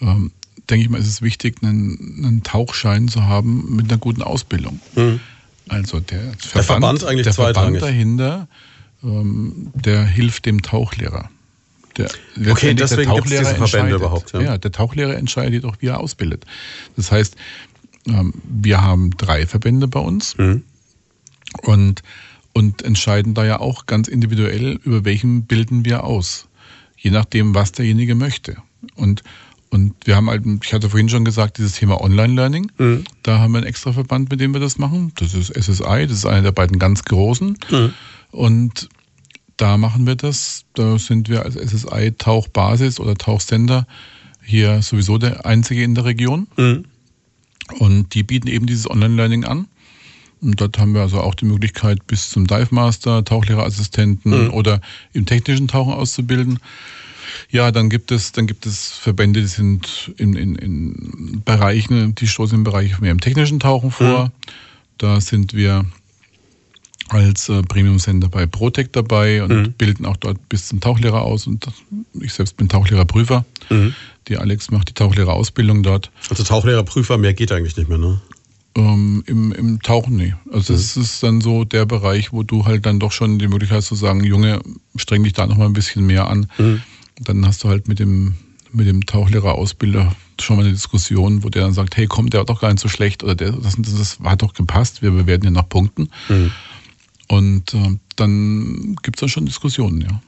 ähm, 0.01 0.31
denke 0.69 0.83
ich 0.83 0.89
mal, 0.89 0.99
ist 0.99 1.07
es 1.07 1.21
wichtig, 1.21 1.57
einen, 1.61 2.23
einen 2.25 2.43
Tauchschein 2.43 3.07
zu 3.07 3.23
haben 3.23 3.75
mit 3.75 3.89
einer 3.89 3.99
guten 3.99 4.21
Ausbildung. 4.21 4.79
Mhm. 4.95 5.19
Also 5.69 5.99
der 5.99 6.19
Verband, 6.19 6.53
der 6.53 6.63
Verband, 6.63 7.03
eigentlich 7.03 7.23
der 7.23 7.33
Verband 7.33 7.81
dahinter, 7.81 8.47
ähm, 9.03 9.71
der 9.73 10.05
hilft 10.05 10.45
dem 10.45 10.61
Tauchlehrer. 10.61 11.29
Der, 11.97 12.09
okay, 12.49 12.73
deswegen 12.73 13.13
gibt 13.13 13.31
es 13.31 13.39
diese 13.39 13.55
Verbände 13.55 13.95
überhaupt. 13.95 14.33
Ja. 14.33 14.41
ja. 14.41 14.57
der 14.57 14.71
Tauchlehrer 14.71 15.15
entscheidet 15.15 15.63
auch, 15.63 15.77
wie 15.79 15.87
er 15.87 15.99
ausbildet. 15.99 16.45
Das 16.97 17.11
heißt, 17.11 17.35
ähm, 18.07 18.33
wir 18.43 18.81
haben 18.81 19.11
drei 19.11 19.47
Verbände 19.47 19.87
bei 19.87 19.99
uns 19.99 20.37
mhm. 20.37 20.63
und, 21.63 22.03
und 22.53 22.81
entscheiden 22.81 23.33
da 23.33 23.45
ja 23.45 23.59
auch 23.59 23.85
ganz 23.85 24.07
individuell, 24.07 24.79
über 24.83 25.05
welchen 25.05 25.45
bilden 25.45 25.85
wir 25.85 26.03
aus. 26.03 26.47
Je 26.97 27.11
nachdem, 27.11 27.55
was 27.55 27.71
derjenige 27.71 28.15
möchte. 28.15 28.57
Und 28.95 29.23
und 29.75 29.93
wir 30.05 30.15
haben 30.15 30.29
halt, 30.29 30.43
ich 30.63 30.73
hatte 30.73 30.89
vorhin 30.89 31.09
schon 31.09 31.25
gesagt, 31.25 31.57
dieses 31.57 31.73
Thema 31.73 31.99
Online-Learning. 31.99 32.71
Mhm. 32.77 33.03
Da 33.23 33.39
haben 33.39 33.51
wir 33.51 33.57
einen 33.57 33.67
extra 33.67 33.91
Verband, 33.91 34.29
mit 34.29 34.39
dem 34.39 34.53
wir 34.53 34.61
das 34.61 34.77
machen. 34.77 35.11
Das 35.17 35.33
ist 35.33 35.53
SSI, 35.53 36.07
das 36.07 36.19
ist 36.19 36.25
einer 36.25 36.43
der 36.43 36.53
beiden 36.53 36.79
ganz 36.79 37.03
großen. 37.03 37.57
Mhm. 37.69 37.93
Und 38.31 38.87
da 39.57 39.75
machen 39.75 40.07
wir 40.07 40.15
das. 40.15 40.63
Da 40.75 40.97
sind 40.97 41.27
wir 41.27 41.43
als 41.43 41.55
SSI 41.55 42.13
Tauchbasis 42.17 43.01
oder 43.01 43.15
Tauchsender 43.15 43.85
hier 44.41 44.81
sowieso 44.81 45.17
der 45.17 45.45
einzige 45.45 45.83
in 45.83 45.93
der 45.93 46.05
Region. 46.05 46.47
Mhm. 46.55 46.85
Und 47.79 48.13
die 48.13 48.23
bieten 48.23 48.47
eben 48.47 48.67
dieses 48.67 48.89
Online-Learning 48.89 49.43
an. 49.43 49.67
Und 50.41 50.61
dort 50.61 50.79
haben 50.79 50.93
wir 50.93 51.01
also 51.01 51.19
auch 51.19 51.35
die 51.35 51.45
Möglichkeit, 51.45 52.07
bis 52.07 52.29
zum 52.29 52.47
Dive 52.47 52.73
Master, 52.73 53.25
Tauchlehrerassistenten 53.25 54.45
mhm. 54.45 54.53
oder 54.53 54.79
im 55.11 55.25
technischen 55.25 55.67
Tauchen 55.67 55.91
auszubilden. 55.91 56.59
Ja, 57.49 57.71
dann 57.71 57.89
gibt 57.89 58.11
es, 58.11 58.31
dann 58.31 58.47
gibt 58.47 58.65
es 58.65 58.91
Verbände, 58.91 59.41
die 59.41 59.47
sind 59.47 60.13
in, 60.17 60.35
in, 60.35 60.55
in 60.55 61.41
Bereichen, 61.45 62.15
die 62.15 62.27
stoßen 62.27 62.57
im 62.57 62.63
Bereich 62.63 62.99
mehr 62.99 63.11
im 63.11 63.21
technischen 63.21 63.59
Tauchen 63.59 63.91
vor. 63.91 64.25
Mhm. 64.25 64.31
Da 64.97 65.21
sind 65.21 65.53
wir 65.53 65.85
als 67.09 67.49
äh, 67.49 67.61
Premium-Sender 67.61 68.29
bei 68.29 68.45
Protec 68.45 68.91
dabei 68.93 69.43
und 69.43 69.51
mhm. 69.51 69.73
bilden 69.73 70.05
auch 70.05 70.17
dort 70.17 70.49
bis 70.49 70.67
zum 70.67 70.79
Tauchlehrer 70.79 71.21
aus. 71.21 71.47
Und 71.47 71.67
ich 72.19 72.33
selbst 72.33 72.57
bin 72.57 72.67
Tauchlehrerprüfer. 72.67 73.45
Mhm. 73.69 73.93
Die 74.27 74.37
Alex 74.37 74.71
macht 74.71 74.89
die 74.89 74.93
Tauchlehrerausbildung 74.93 75.83
dort. 75.83 76.11
Also 76.29 76.43
Tauchlehrerprüfer, 76.43 77.17
mehr 77.17 77.33
geht 77.33 77.51
eigentlich 77.51 77.77
nicht 77.77 77.89
mehr, 77.89 77.99
ne? 77.99 78.19
Ähm, 78.77 79.23
im, 79.27 79.53
Im 79.53 79.81
Tauchen, 79.81 80.15
nee. 80.15 80.33
Also 80.51 80.73
mhm. 80.73 80.77
das 80.77 80.97
ist 80.97 81.23
dann 81.23 81.41
so 81.41 81.63
der 81.63 81.85
Bereich, 81.85 82.33
wo 82.33 82.43
du 82.43 82.65
halt 82.65 82.85
dann 82.85 82.99
doch 82.99 83.11
schon 83.11 83.39
die 83.39 83.47
Möglichkeit 83.47 83.77
hast 83.77 83.87
zu 83.87 83.95
sagen, 83.95 84.23
Junge, 84.23 84.59
streng 84.95 85.23
dich 85.23 85.33
da 85.33 85.45
noch 85.45 85.57
mal 85.57 85.65
ein 85.65 85.73
bisschen 85.73 86.05
mehr 86.05 86.27
an. 86.27 86.47
Mhm 86.57 86.81
dann 87.19 87.45
hast 87.45 87.63
du 87.63 87.69
halt 87.69 87.87
mit 87.87 87.99
dem, 87.99 88.35
mit 88.71 88.87
dem 88.87 89.05
Tauchlehrer-Ausbilder 89.05 90.15
schon 90.41 90.57
mal 90.57 90.63
eine 90.63 90.73
Diskussion, 90.73 91.43
wo 91.43 91.49
der 91.49 91.63
dann 91.63 91.73
sagt, 91.73 91.95
hey 91.97 92.07
komm, 92.07 92.29
der 92.29 92.41
war 92.41 92.45
doch 92.45 92.61
gar 92.61 92.71
nicht 92.71 92.81
so 92.81 92.89
schlecht 92.89 93.23
oder 93.23 93.35
der, 93.35 93.51
das, 93.51 93.75
das 93.77 94.19
hat 94.23 94.41
doch 94.41 94.53
gepasst, 94.53 95.01
wir 95.01 95.11
bewerten 95.11 95.45
ja 95.45 95.51
nach 95.51 95.69
Punkten. 95.69 96.09
Mhm. 96.27 96.51
Und 97.27 97.73
äh, 97.73 97.97
dann 98.15 98.95
gibt 99.01 99.17
es 99.17 99.21
dann 99.21 99.29
schon 99.29 99.45
Diskussionen, 99.45 100.01
ja. 100.01 100.21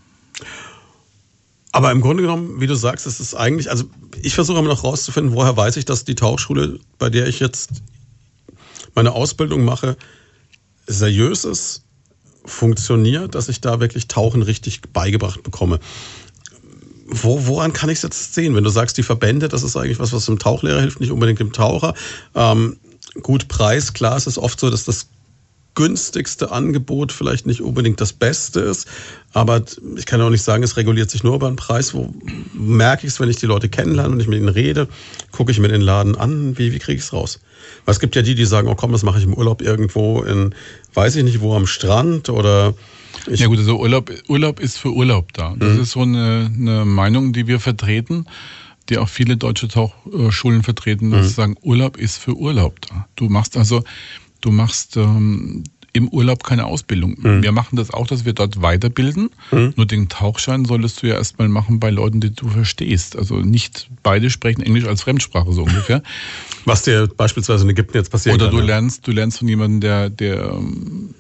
Aber 1.72 1.92
im 1.92 2.02
Grunde 2.02 2.24
genommen, 2.24 2.60
wie 2.60 2.68
du 2.68 2.76
sagst, 2.76 3.06
ist 3.06 3.20
es 3.20 3.36
eigentlich, 3.36 3.70
also 3.70 3.86
ich 4.22 4.34
versuche 4.34 4.58
immer 4.58 4.70
noch 4.70 4.84
rauszufinden, 4.84 5.36
woher 5.36 5.56
weiß 5.56 5.78
ich, 5.78 5.86
dass 5.86 6.06
die 6.06 6.16
Tauchschule, 6.16 6.80
bei 6.98 7.10
der 7.10 7.28
ich 7.28 7.40
jetzt 7.40 7.84
meine 8.96 9.12
Ausbildung 9.12 9.64
mache, 9.64 9.96
seriös 10.88 11.44
ist, 11.44 11.84
funktioniert, 12.46 13.36
dass 13.36 13.50
ich 13.50 13.62
da 13.62 13.80
wirklich 13.80 14.08
Tauchen 14.08 14.42
richtig 14.42 14.82
beigebracht 14.94 15.44
bekomme. 15.44 15.80
Wo, 17.08 17.47
woran 17.47 17.74
kann 17.74 17.89
ich 17.89 17.97
es 17.97 18.03
jetzt 18.03 18.34
sehen? 18.34 18.55
Wenn 18.55 18.64
du 18.64 18.70
sagst, 18.70 18.97
die 18.97 19.03
Verbände, 19.03 19.47
das 19.47 19.64
ist 19.64 19.78
eigentlich 19.78 19.99
was, 19.99 20.14
was 20.14 20.26
dem 20.26 20.39
Tauchlehrer 20.39 20.82
hilft, 20.82 20.99
nicht 20.99 21.12
unbedingt 21.12 21.39
dem 21.39 21.53
Taucher. 21.53 21.93
Ähm, 22.36 22.78
gut, 23.22 23.47
Preis, 23.47 23.93
klar, 23.93 24.18
es 24.18 24.28
ist 24.28 24.38
oft 24.38 24.60
so, 24.60 24.70
dass 24.70 24.84
das 24.84 25.08
günstigste 25.78 26.51
Angebot 26.51 27.12
vielleicht 27.12 27.45
nicht 27.45 27.62
unbedingt 27.62 28.01
das 28.01 28.12
Beste 28.12 28.62
ist. 28.62 28.88
Aber 29.32 29.62
ich 29.95 30.08
kann 30.08 30.20
auch 30.22 30.32
nicht 30.32 30.41
sagen, 30.41 30.64
es 30.64 30.76
reguliert 30.76 31.12
sich 31.12 31.24
nur 31.24 31.36
über 31.36 31.47
den 31.47 31.55
Preis. 31.55 31.93
Wo 31.93 32.14
merke 32.53 33.05
ich 33.05 33.14
es, 33.14 33.20
wenn 33.20 33.30
ich 33.30 33.38
die 33.38 33.45
Leute 33.45 33.70
kennenlerne 33.70 34.12
und 34.12 34.20
ich 34.20 34.28
mit 34.28 34.39
ihnen 34.39 34.49
rede, 34.49 34.88
gucke 35.32 35.51
ich 35.51 35.60
mir 35.60 35.68
den 35.68 35.82
Laden 35.82 36.18
an, 36.18 36.58
wie, 36.58 36.74
wie 36.74 36.80
kriege 36.80 36.97
ich 36.97 37.05
es 37.05 37.14
raus? 37.14 37.39
Weil 37.86 37.93
es 37.93 37.99
gibt 37.99 38.16
ja 38.16 38.24
die, 38.24 38.34
die 38.34 38.45
sagen, 38.45 38.68
oh 38.68 38.76
komm, 38.76 38.91
das 38.91 39.03
mache 39.03 39.20
ich 39.20 39.26
im 39.26 39.36
Urlaub 39.36 39.62
irgendwo 39.62 40.24
in, 40.24 40.55
weiß 40.95 41.16
ich 41.16 41.24
nicht 41.24 41.41
wo, 41.41 41.55
am 41.55 41.68
Strand 41.68 42.30
oder 42.30 42.74
ja 43.34 43.48
gut, 43.48 43.58
also 43.58 43.80
Urlaub, 43.80 44.12
Urlaub 44.28 44.60
ist 44.60 44.78
für 44.78 44.94
Urlaub 44.94 45.34
da. 45.34 45.56
Das 45.58 45.74
mhm. 45.74 45.82
ist 45.82 45.92
so 45.92 46.02
eine, 46.02 46.52
eine 46.54 46.86
Meinung, 46.86 47.34
die 47.34 47.48
wir 47.48 47.60
vertreten 47.60 48.26
die 48.90 48.98
auch 48.98 49.10
viele 49.10 49.38
deutsche 49.38 49.68
Tauchschulen 49.68 50.64
vertreten, 50.64 51.12
dass 51.12 51.24
mhm. 51.24 51.28
sie 51.28 51.34
sagen, 51.34 51.56
Urlaub 51.62 51.98
ist 51.98 52.18
für 52.18 52.36
Urlaub 52.36 52.80
da. 52.82 53.08
Du 53.16 53.30
machst 53.30 53.58
also 53.58 53.84
du 54.42 54.52
machst 54.52 54.98
ähm, 54.98 55.64
im 55.94 56.10
Urlaub 56.10 56.44
keine 56.44 56.66
Ausbildung. 56.66 57.18
Mhm. 57.20 57.44
Wir 57.44 57.52
machen 57.52 57.76
das 57.76 57.92
auch, 57.92 58.08
dass 58.08 58.26
wir 58.26 58.34
dort 58.34 58.62
weiterbilden. 58.62 59.30
Mhm. 59.52 59.74
Nur 59.76 59.86
den 59.86 60.10
Tauchschein 60.10 60.66
solltest 60.66 61.02
du 61.02 61.08
ja 61.08 61.16
erstmal 61.16 61.50
machen 61.50 61.80
bei 61.80 61.90
Leuten, 61.90 62.22
die 62.22 62.32
du 62.32 62.48
verstehst. 62.50 63.18
Also 63.18 63.38
nicht 63.38 63.90
beide 64.04 64.30
sprechen 64.30 64.62
Englisch 64.62 64.86
als 64.86 65.02
Fremdsprache 65.02 65.52
so 65.54 65.64
ungefähr. 65.64 66.04
Was 66.66 66.84
dir 66.84 67.08
beispielsweise 67.08 67.64
in 67.64 67.70
Ägypten 67.70 67.98
jetzt 67.98 68.12
passiert. 68.12 68.36
Oder 68.36 68.50
du 68.50 68.60
lernst, 68.60 69.08
du 69.08 69.12
lernst 69.12 69.40
von 69.40 69.48
jemandem, 69.48 69.82
der, 69.82 70.10
der 70.10 70.52
ähm, 70.52 71.16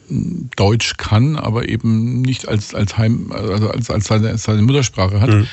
Deutsch 0.55 0.97
kann, 0.97 1.35
aber 1.35 1.69
eben 1.69 2.21
nicht 2.21 2.47
als, 2.47 2.75
als 2.75 2.97
Heim, 2.97 3.31
also 3.31 3.69
als, 3.69 3.89
als 3.89 4.05
seine, 4.05 4.37
seine 4.37 4.61
Muttersprache 4.61 5.21
hat. 5.21 5.29
Mhm. 5.29 5.47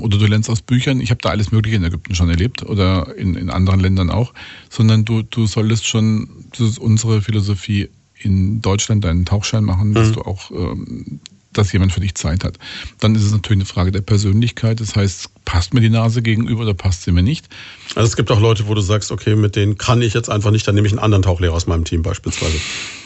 Oder 0.00 0.16
du 0.16 0.26
lernst 0.26 0.48
aus 0.48 0.62
Büchern, 0.62 1.00
ich 1.00 1.10
habe 1.10 1.20
da 1.20 1.28
alles 1.28 1.52
Mögliche 1.52 1.76
in 1.76 1.84
Ägypten 1.84 2.14
schon 2.14 2.30
erlebt 2.30 2.62
oder 2.62 3.14
in, 3.16 3.34
in 3.34 3.50
anderen 3.50 3.80
Ländern 3.80 4.10
auch, 4.10 4.32
sondern 4.70 5.04
du, 5.04 5.22
du 5.22 5.46
solltest 5.46 5.86
schon, 5.86 6.28
das 6.52 6.60
ist 6.60 6.78
unsere 6.78 7.20
Philosophie, 7.20 7.90
in 8.24 8.62
Deutschland 8.62 9.04
deinen 9.04 9.24
Tauchschein 9.24 9.64
machen, 9.64 9.94
dass 9.94 10.08
mhm. 10.08 10.12
du 10.14 10.20
auch, 10.22 10.50
ähm, 10.50 11.20
dass 11.52 11.72
jemand 11.72 11.92
für 11.92 12.00
dich 12.00 12.14
Zeit 12.14 12.44
hat. 12.44 12.58
Dann 12.98 13.14
ist 13.14 13.22
es 13.22 13.32
natürlich 13.32 13.58
eine 13.58 13.66
Frage 13.66 13.92
der 13.92 14.00
Persönlichkeit. 14.00 14.80
Das 14.80 14.96
heißt, 14.96 15.28
passt 15.44 15.72
mir 15.74 15.80
die 15.80 15.90
Nase 15.90 16.22
gegenüber 16.22 16.62
oder 16.62 16.74
passt 16.74 17.02
sie 17.02 17.12
mir 17.12 17.22
nicht? 17.22 17.48
Also 17.94 18.08
es 18.08 18.16
gibt 18.16 18.30
auch 18.30 18.40
Leute, 18.40 18.66
wo 18.66 18.74
du 18.74 18.80
sagst, 18.80 19.12
okay, 19.12 19.36
mit 19.36 19.54
denen 19.56 19.78
kann 19.78 20.02
ich 20.02 20.14
jetzt 20.14 20.30
einfach 20.30 20.50
nicht, 20.50 20.66
dann 20.66 20.74
nehme 20.74 20.86
ich 20.86 20.92
einen 20.92 21.00
anderen 21.00 21.22
Tauchlehrer 21.22 21.54
aus 21.54 21.66
meinem 21.66 21.84
Team 21.84 22.02
beispielsweise. 22.02 22.56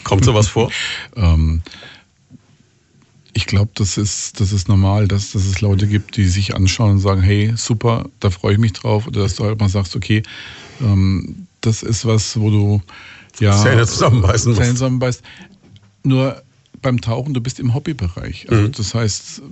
Kommt 0.04 0.24
sowas 0.24 0.48
vor? 0.48 0.70
ähm, 1.16 1.62
ich 3.38 3.46
glaube, 3.46 3.70
das 3.74 3.98
ist, 3.98 4.40
das 4.40 4.50
ist 4.50 4.68
normal, 4.68 5.06
dass, 5.06 5.30
dass 5.30 5.44
es 5.44 5.60
Leute 5.60 5.86
gibt, 5.86 6.16
die 6.16 6.26
sich 6.26 6.56
anschauen 6.56 6.90
und 6.92 6.98
sagen, 6.98 7.22
hey, 7.22 7.52
super, 7.56 8.06
da 8.18 8.30
freue 8.30 8.54
ich 8.54 8.58
mich 8.58 8.72
drauf. 8.72 9.06
Oder 9.06 9.20
dass 9.20 9.36
du 9.36 9.44
halt 9.44 9.60
mal 9.60 9.68
sagst, 9.68 9.94
okay, 9.94 10.24
ähm, 10.80 11.46
das 11.60 11.84
ist 11.84 12.04
was, 12.04 12.40
wo 12.40 12.50
du 12.50 12.82
ja, 13.40 13.56
Zähne 13.62 13.86
zusammenbeißen 13.86 14.54
Zähne 14.54 14.72
zusammenbeißt. 14.72 15.22
Nur 16.02 16.42
beim 16.80 17.00
Tauchen, 17.00 17.34
du 17.34 17.40
bist 17.40 17.60
im 17.60 17.74
Hobbybereich. 17.74 18.50
Also 18.50 18.62
mhm. 18.62 18.72
das 18.72 18.94
heißt, 18.94 19.42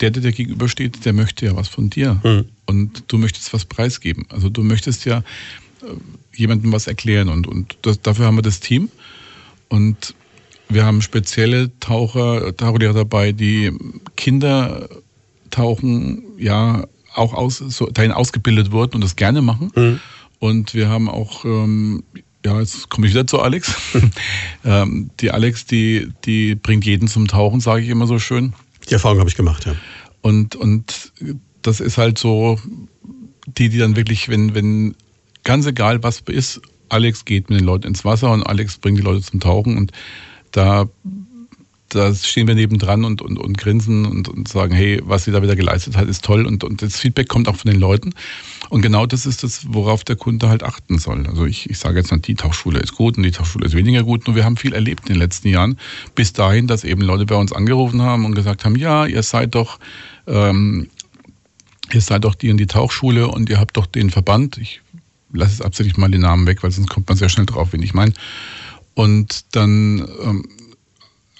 der, 0.00 0.10
der 0.10 0.22
dir 0.22 0.32
gegenübersteht, 0.32 1.04
der 1.04 1.12
möchte 1.12 1.46
ja 1.46 1.56
was 1.56 1.68
von 1.68 1.90
dir. 1.90 2.20
Mhm. 2.24 2.46
Und 2.66 3.04
du 3.08 3.18
möchtest 3.18 3.52
was 3.52 3.64
preisgeben. 3.64 4.26
Also 4.28 4.48
du 4.48 4.62
möchtest 4.62 5.04
ja 5.04 5.18
äh, 5.18 5.86
jemandem 6.34 6.72
was 6.72 6.86
erklären. 6.86 7.28
Und, 7.28 7.46
und 7.46 7.76
das, 7.82 8.00
dafür 8.00 8.26
haben 8.26 8.36
wir 8.36 8.42
das 8.42 8.60
Team. 8.60 8.88
Und 9.68 10.14
wir 10.68 10.84
haben 10.84 11.02
spezielle 11.02 11.70
Taucher, 11.80 12.56
Tauchlehrer 12.56 12.94
dabei, 12.94 13.32
die 13.32 13.72
Kinder 14.16 14.88
tauchen, 15.50 16.22
ja, 16.38 16.86
auch 17.14 17.34
aus, 17.34 17.58
so, 17.58 17.86
dahin 17.86 18.12
ausgebildet 18.12 18.72
wurden 18.72 18.96
und 18.96 19.04
das 19.04 19.16
gerne 19.16 19.42
machen. 19.42 19.70
Mhm. 19.74 20.00
Und 20.38 20.74
wir 20.74 20.88
haben 20.88 21.08
auch, 21.08 21.44
ähm, 21.44 22.02
ja, 22.44 22.58
jetzt 22.60 22.88
komme 22.88 23.06
ich 23.06 23.12
wieder 23.12 23.26
zu 23.26 23.40
Alex. 23.40 23.74
ähm, 24.64 25.10
die 25.20 25.30
Alex, 25.30 25.66
die, 25.66 26.08
die 26.24 26.54
bringt 26.54 26.84
jeden 26.84 27.08
zum 27.08 27.28
Tauchen, 27.28 27.60
sage 27.60 27.82
ich 27.82 27.88
immer 27.88 28.06
so 28.06 28.18
schön. 28.18 28.54
Die 28.88 28.94
Erfahrung 28.94 29.18
habe 29.18 29.30
ich 29.30 29.36
gemacht, 29.36 29.66
ja. 29.66 29.74
Und, 30.22 30.56
und 30.56 31.12
das 31.62 31.80
ist 31.80 31.98
halt 31.98 32.18
so, 32.18 32.58
die, 33.46 33.68
die 33.68 33.78
dann 33.78 33.96
wirklich, 33.96 34.28
wenn, 34.28 34.54
wenn, 34.54 34.94
ganz 35.44 35.66
egal 35.66 36.02
was 36.02 36.20
ist, 36.20 36.60
Alex 36.88 37.24
geht 37.24 37.50
mit 37.50 37.60
den 37.60 37.66
Leuten 37.66 37.86
ins 37.86 38.04
Wasser 38.04 38.30
und 38.30 38.42
Alex 38.42 38.78
bringt 38.78 38.98
die 38.98 39.02
Leute 39.02 39.22
zum 39.22 39.40
Tauchen 39.40 39.76
und 39.76 39.92
da, 40.50 40.88
da 41.94 42.14
stehen 42.14 42.46
wir 42.46 42.54
nebendran 42.54 43.04
und, 43.04 43.22
und, 43.22 43.38
und 43.38 43.58
grinsen 43.58 44.06
und, 44.06 44.28
und 44.28 44.48
sagen, 44.48 44.74
hey, 44.74 45.00
was 45.04 45.24
sie 45.24 45.32
da 45.32 45.42
wieder 45.42 45.56
geleistet 45.56 45.96
hat, 45.96 46.08
ist 46.08 46.24
toll. 46.24 46.46
Und, 46.46 46.64
und 46.64 46.82
das 46.82 46.98
Feedback 46.98 47.28
kommt 47.28 47.48
auch 47.48 47.56
von 47.56 47.70
den 47.70 47.80
Leuten. 47.80 48.14
Und 48.70 48.82
genau 48.82 49.06
das 49.06 49.26
ist 49.26 49.42
das, 49.42 49.66
worauf 49.68 50.04
der 50.04 50.16
Kunde 50.16 50.48
halt 50.48 50.62
achten 50.62 50.98
soll. 50.98 51.26
Also 51.26 51.44
ich, 51.44 51.68
ich 51.68 51.78
sage 51.78 51.98
jetzt 51.98 52.10
nicht, 52.10 52.26
die 52.26 52.34
Tauchschule 52.34 52.80
ist 52.80 52.94
gut 52.94 53.16
und 53.16 53.22
die 53.22 53.30
Tauchschule 53.30 53.66
ist 53.66 53.74
weniger 53.74 54.02
gut. 54.02 54.26
Nur 54.26 54.36
wir 54.36 54.44
haben 54.44 54.56
viel 54.56 54.72
erlebt 54.72 55.08
in 55.08 55.14
den 55.14 55.18
letzten 55.18 55.48
Jahren. 55.48 55.78
Bis 56.14 56.32
dahin, 56.32 56.66
dass 56.66 56.84
eben 56.84 57.02
Leute 57.02 57.26
bei 57.26 57.36
uns 57.36 57.52
angerufen 57.52 58.02
haben 58.02 58.24
und 58.24 58.34
gesagt 58.34 58.64
haben, 58.64 58.76
ja, 58.76 59.04
ihr 59.06 59.22
seid 59.22 59.54
doch, 59.54 59.78
ähm, 60.26 60.88
ihr 61.92 62.00
seid 62.00 62.24
doch 62.24 62.34
die 62.34 62.48
in 62.48 62.56
die 62.56 62.66
Tauchschule 62.66 63.28
und 63.28 63.50
ihr 63.50 63.60
habt 63.60 63.76
doch 63.76 63.86
den 63.86 64.10
Verband. 64.10 64.56
Ich 64.58 64.80
lasse 65.32 65.52
jetzt 65.52 65.64
absichtlich 65.64 65.96
mal 65.96 66.10
den 66.10 66.22
Namen 66.22 66.46
weg, 66.46 66.62
weil 66.62 66.70
sonst 66.70 66.88
kommt 66.88 67.08
man 67.08 67.18
sehr 67.18 67.28
schnell 67.28 67.46
drauf, 67.46 67.68
wen 67.72 67.82
ich 67.82 67.94
meine. 67.94 68.12
Und 68.94 69.54
dann, 69.54 70.06
ähm, 70.22 70.48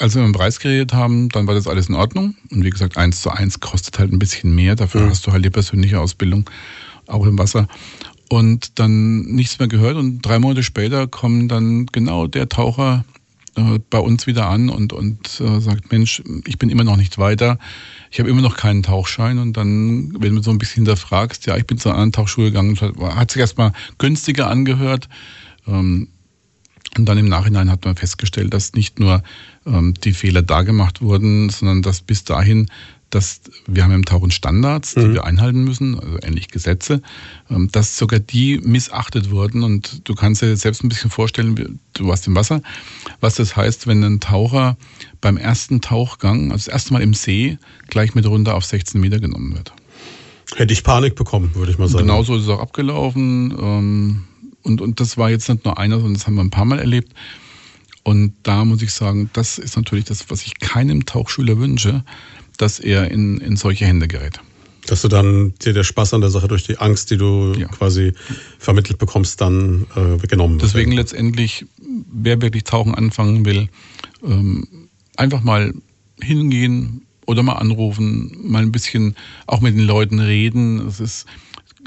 als 0.03 0.17
wir 0.17 0.23
dem 0.23 0.33
Preis 0.33 0.59
geredet 0.59 0.93
haben, 0.93 1.29
dann 1.29 1.47
war 1.47 1.55
das 1.55 1.69
alles 1.69 1.89
in 1.89 1.95
Ordnung. 1.95 2.35
Und 2.51 2.65
wie 2.65 2.71
gesagt, 2.71 2.97
eins 2.97 3.23
zu 3.23 3.31
eins 3.31 3.61
kostet 3.61 4.01
halt 4.01 4.13
ein 4.13 4.19
bisschen 4.19 4.53
mehr. 4.53 4.75
Dafür 4.75 5.03
mhm. 5.03 5.11
hast 5.11 5.27
du 5.27 5.33
halt 5.33 5.45
die 5.45 5.51
persönliche 5.51 6.01
Ausbildung, 6.01 6.51
auch 7.07 7.25
im 7.25 7.39
Wasser. 7.39 7.69
Und 8.29 8.81
dann 8.81 9.23
nichts 9.23 9.61
mehr 9.61 9.69
gehört. 9.69 9.97
Und 9.97 10.23
drei 10.23 10.41
Monate 10.41 10.65
später 10.65 11.07
kommen 11.07 11.47
dann 11.47 11.87
genau 11.87 12.27
der 12.27 12.49
Taucher 12.49 13.05
äh, 13.55 13.79
bei 13.91 13.99
uns 13.99 14.27
wieder 14.27 14.49
an 14.49 14.71
und, 14.71 14.93
und 14.93 15.41
äh, 15.41 15.61
sagt, 15.61 15.93
Mensch, 15.93 16.21
ich 16.47 16.59
bin 16.59 16.69
immer 16.69 16.85
noch 16.85 16.97
nicht 16.97 17.19
weiter. 17.19 17.59
Ich 18.11 18.19
habe 18.19 18.29
immer 18.29 18.43
noch 18.43 18.57
keinen 18.57 18.83
Tauchschein. 18.83 19.39
Und 19.39 19.57
dann, 19.57 20.21
wenn 20.21 20.35
du 20.35 20.43
so 20.43 20.51
ein 20.51 20.59
bisschen 20.59 20.85
hinterfragst, 20.85 21.47
ja, 21.47 21.57
ich 21.57 21.67
bin 21.67 21.79
zu 21.79 21.91
einer 21.91 21.99
anderen 21.99 22.13
Tauchschule 22.13 22.49
gegangen, 22.49 22.77
hat 23.01 23.31
sich 23.31 23.41
erstmal 23.41 23.73
günstiger 23.99 24.49
angehört. 24.49 25.09
Ähm, 25.69 26.09
und 26.99 27.07
dann 27.07 27.19
im 27.19 27.29
Nachhinein 27.29 27.71
hat 27.71 27.85
man 27.85 27.97
festgestellt, 27.97 28.53
dass 28.53 28.75
nicht 28.75 29.01
nur 29.01 29.23
ähm, 29.67 29.95
die 29.95 30.13
Fehler 30.13 30.43
da 30.43 30.63
gemacht 30.63 31.01
wurden, 31.01 31.49
sondern 31.49 31.81
dass 31.81 32.03
bis 32.03 32.25
dahin, 32.25 32.67
dass 33.09 33.41
wir 33.67 33.85
haben 33.85 33.93
im 33.93 34.05
Tauchen 34.05 34.31
Standards, 34.31 34.95
die 34.95 35.01
mhm. 35.01 35.15
wir 35.15 35.25
einhalten 35.25 35.65
müssen, 35.65 35.99
also 35.99 36.19
ähnlich 36.23 36.49
Gesetze, 36.49 37.01
ähm, 37.51 37.71
dass 37.73 37.97
sogar 37.97 38.21
die 38.21 38.59
missachtet 38.59 39.31
wurden. 39.31 39.63
Und 39.63 40.07
du 40.07 40.15
kannst 40.15 40.43
dir 40.43 40.55
selbst 40.57 40.85
ein 40.85 40.91
bisschen 40.91 41.11
vorstellen, 41.11 41.81
du 41.95 42.07
warst 42.07 42.27
im 42.27 42.35
Wasser, 42.35 42.61
was 43.21 43.37
das 43.37 43.57
heißt, 43.57 43.87
wenn 43.87 44.03
ein 44.03 44.21
Taucher 44.21 44.77
beim 45.23 45.39
ersten 45.39 45.81
Tauchgang, 45.81 46.53
also 46.53 46.67
das 46.67 46.69
erste 46.69 46.93
Mal 46.93 47.03
im 47.03 47.15
See, 47.15 47.59
gleich 47.89 48.15
mit 48.15 48.27
runter 48.27 48.55
auf 48.55 48.67
16 48.67 49.01
Meter 49.01 49.19
genommen 49.19 49.55
wird. 49.55 49.73
Hätte 50.57 50.75
ich 50.75 50.85
Panik 50.85 51.15
bekommen, 51.15 51.55
würde 51.55 51.73
ich 51.73 51.79
mal 51.79 51.89
sagen. 51.89 52.07
Genauso 52.07 52.37
ist 52.37 52.43
es 52.43 52.49
auch 52.51 52.61
abgelaufen. 52.61 53.55
Ähm, 53.59 54.25
und, 54.63 54.81
und 54.81 55.01
das 55.01 55.19
war 55.19 55.31
jetzt 55.31 55.49
nicht 55.49 55.65
nur 55.65 55.79
einer, 55.79 55.97
sondern 55.97 56.15
das 56.15 56.27
haben 56.27 56.35
wir 56.35 56.43
ein 56.43 56.51
paar 56.51 56.65
Mal 56.65 56.79
erlebt. 56.79 57.13
Und 58.05 58.35
da 58.43 58.65
muss 58.65 58.83
ich 58.83 58.93
sagen, 58.93 59.31
das 59.33 59.59
ist 59.59 59.77
natürlich 59.77 60.07
das, 60.07 60.29
was 60.29 60.43
ich 60.43 60.59
keinem 60.59 61.07
Tauchschüler 61.07 61.59
wünsche, 61.59 62.05
dass 62.57 62.81
er 62.81 63.11
in, 63.11 63.39
in 63.39 63.57
solche 63.57 63.87
Hände 63.87 64.09
gerät. 64.09 64.41
Dass 64.87 65.03
du 65.03 65.09
dann 65.09 65.55
dir 65.63 65.73
der 65.73 65.85
Spaß 65.85 66.15
an 66.15 66.21
der 66.21 66.31
Sache 66.31 66.49
durch 66.49 66.65
die 66.65 66.79
Angst, 66.79 67.13
die 67.13 67.17
du 67.17 67.55
ja. 67.57 67.69
quasi 67.69 68.13
vermittelt 68.59 68.99
bekommst, 68.99 69.41
dann 69.41 69.87
äh, 69.95 70.27
genommen 70.27 70.55
wird. 70.55 70.71
Deswegen 70.71 70.93
letztendlich, 70.93 71.65
wer 72.11 72.43
wirklich 72.43 72.65
Tauchen 72.65 72.95
anfangen 72.97 73.45
will, 73.45 73.69
ähm, 74.25 74.67
einfach 75.17 75.43
mal 75.43 75.73
hingehen 76.21 77.03
oder 77.27 77.45
mal 77.45 77.55
anrufen, 77.55 78.37
mal 78.43 78.63
ein 78.63 78.73
bisschen 78.73 79.15
auch 79.47 79.61
mit 79.61 79.77
den 79.77 79.87
Leuten 79.87 80.19
reden. 80.19 80.85
Es 80.89 80.99
ist 80.99 81.27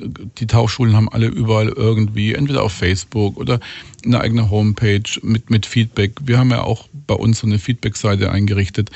die 0.01 0.47
Tauchschulen 0.47 0.95
haben 0.95 1.09
alle 1.09 1.27
überall 1.27 1.69
irgendwie, 1.69 2.33
entweder 2.33 2.63
auf 2.63 2.73
Facebook 2.73 3.37
oder 3.37 3.59
eine 4.03 4.19
eigene 4.21 4.49
Homepage 4.49 5.03
mit, 5.21 5.49
mit 5.49 5.65
Feedback. 5.65 6.13
Wir 6.23 6.37
haben 6.37 6.51
ja 6.51 6.63
auch 6.63 6.87
bei 7.07 7.15
uns 7.15 7.39
so 7.39 7.47
eine 7.47 7.59
Feedback-Seite 7.59 8.31
eingerichtet, 8.31 8.91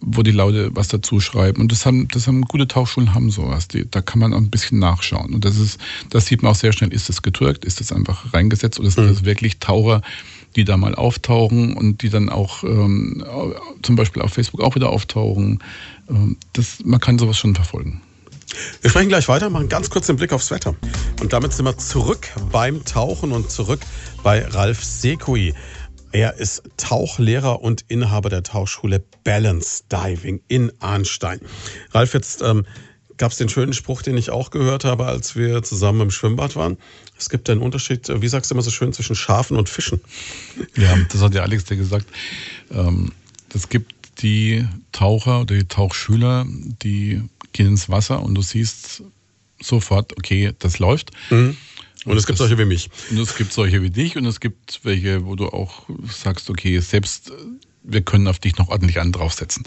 wo 0.00 0.22
die 0.22 0.30
Leute 0.30 0.70
was 0.74 0.88
dazu 0.88 1.20
schreiben. 1.20 1.60
Und 1.60 1.72
das 1.72 1.84
haben, 1.84 2.08
das 2.08 2.26
haben 2.26 2.42
gute 2.42 2.68
Tauchschulen 2.68 3.14
haben 3.14 3.30
sowas. 3.30 3.68
Die, 3.68 3.88
da 3.90 4.00
kann 4.00 4.20
man 4.20 4.32
auch 4.32 4.38
ein 4.38 4.50
bisschen 4.50 4.78
nachschauen. 4.78 5.34
Und 5.34 5.44
das 5.44 5.58
ist, 5.58 5.80
das 6.10 6.26
sieht 6.26 6.42
man 6.42 6.52
auch 6.52 6.56
sehr 6.56 6.72
schnell. 6.72 6.92
Ist 6.92 7.08
das 7.08 7.22
getürkt? 7.22 7.64
Ist 7.64 7.80
das 7.80 7.92
einfach 7.92 8.32
reingesetzt? 8.32 8.78
Oder 8.78 8.90
sind 8.90 9.04
mhm. 9.04 9.08
das 9.10 9.24
wirklich 9.24 9.58
Taucher, 9.58 10.02
die 10.56 10.64
da 10.64 10.76
mal 10.76 10.94
auftauchen 10.94 11.74
und 11.74 12.02
die 12.02 12.10
dann 12.10 12.28
auch 12.28 12.62
ähm, 12.64 13.24
zum 13.82 13.96
Beispiel 13.96 14.22
auf 14.22 14.32
Facebook 14.32 14.60
auch 14.62 14.74
wieder 14.76 14.90
auftauchen? 14.90 15.62
Ähm, 16.08 16.36
das, 16.52 16.78
man 16.84 17.00
kann 17.00 17.18
sowas 17.18 17.36
schon 17.36 17.54
verfolgen. 17.54 18.00
Wir 18.80 18.90
sprechen 18.90 19.08
gleich 19.08 19.28
weiter, 19.28 19.50
machen 19.50 19.68
ganz 19.68 19.90
kurz 19.90 20.06
den 20.06 20.16
Blick 20.16 20.32
aufs 20.32 20.50
Wetter. 20.50 20.74
Und 21.20 21.32
damit 21.32 21.52
sind 21.52 21.64
wir 21.64 21.76
zurück 21.78 22.28
beim 22.50 22.84
Tauchen 22.84 23.32
und 23.32 23.50
zurück 23.50 23.80
bei 24.22 24.44
Ralf 24.46 24.84
Sekui. 24.84 25.54
Er 26.12 26.34
ist 26.34 26.62
Tauchlehrer 26.76 27.60
und 27.60 27.84
Inhaber 27.88 28.30
der 28.30 28.42
Tauchschule 28.42 29.04
Balance 29.24 29.82
Diving 29.92 30.40
in 30.48 30.72
Arnstein. 30.80 31.40
Ralf, 31.92 32.14
jetzt 32.14 32.40
ähm, 32.40 32.64
gab 33.18 33.32
es 33.32 33.38
den 33.38 33.50
schönen 33.50 33.74
Spruch, 33.74 34.00
den 34.00 34.16
ich 34.16 34.30
auch 34.30 34.50
gehört 34.50 34.84
habe, 34.84 35.04
als 35.06 35.36
wir 35.36 35.62
zusammen 35.62 36.00
im 36.02 36.10
Schwimmbad 36.10 36.56
waren. 36.56 36.78
Es 37.18 37.28
gibt 37.28 37.50
einen 37.50 37.60
Unterschied, 37.60 38.08
äh, 38.08 38.22
wie 38.22 38.28
sagst 38.28 38.50
du 38.50 38.54
immer 38.54 38.62
so 38.62 38.70
schön, 38.70 38.92
zwischen 38.92 39.16
Schafen 39.16 39.56
und 39.56 39.68
Fischen. 39.68 40.00
Ja, 40.76 40.96
das 41.12 41.20
hat 41.20 41.34
ja 41.34 41.42
Alex 41.42 41.64
dir 41.64 41.76
gesagt. 41.76 42.06
Ähm, 42.70 43.12
es 43.54 43.68
gibt 43.68 44.22
die 44.22 44.66
Taucher 44.92 45.42
oder 45.42 45.56
die 45.56 45.68
Tauchschüler, 45.68 46.46
die 46.48 47.22
gehen 47.58 47.66
ins 47.66 47.90
Wasser 47.90 48.22
und 48.22 48.34
du 48.34 48.42
siehst 48.42 49.02
sofort, 49.60 50.16
okay, 50.16 50.52
das 50.58 50.78
läuft. 50.78 51.10
Mhm. 51.30 51.56
Und, 52.04 52.16
es 52.16 52.26
gibt 52.26 52.38
das, 52.38 52.48
solche 52.48 52.58
wie 52.58 52.64
mich. 52.64 52.88
Und 53.10 53.18
es 53.18 53.36
gibt 53.36 53.52
solche 53.52 53.82
wie 53.82 53.90
dich 53.90 54.16
und 54.16 54.24
es 54.24 54.40
gibt 54.40 54.80
welche, 54.84 55.26
wo 55.26 55.34
du 55.34 55.48
auch 55.48 55.88
sagst, 56.06 56.48
okay, 56.48 56.78
selbst 56.78 57.32
wir 57.82 58.02
können 58.02 58.28
auf 58.28 58.38
dich 58.38 58.56
noch 58.56 58.68
ordentlich 58.68 59.00
einen 59.00 59.12
draufsetzen. 59.12 59.64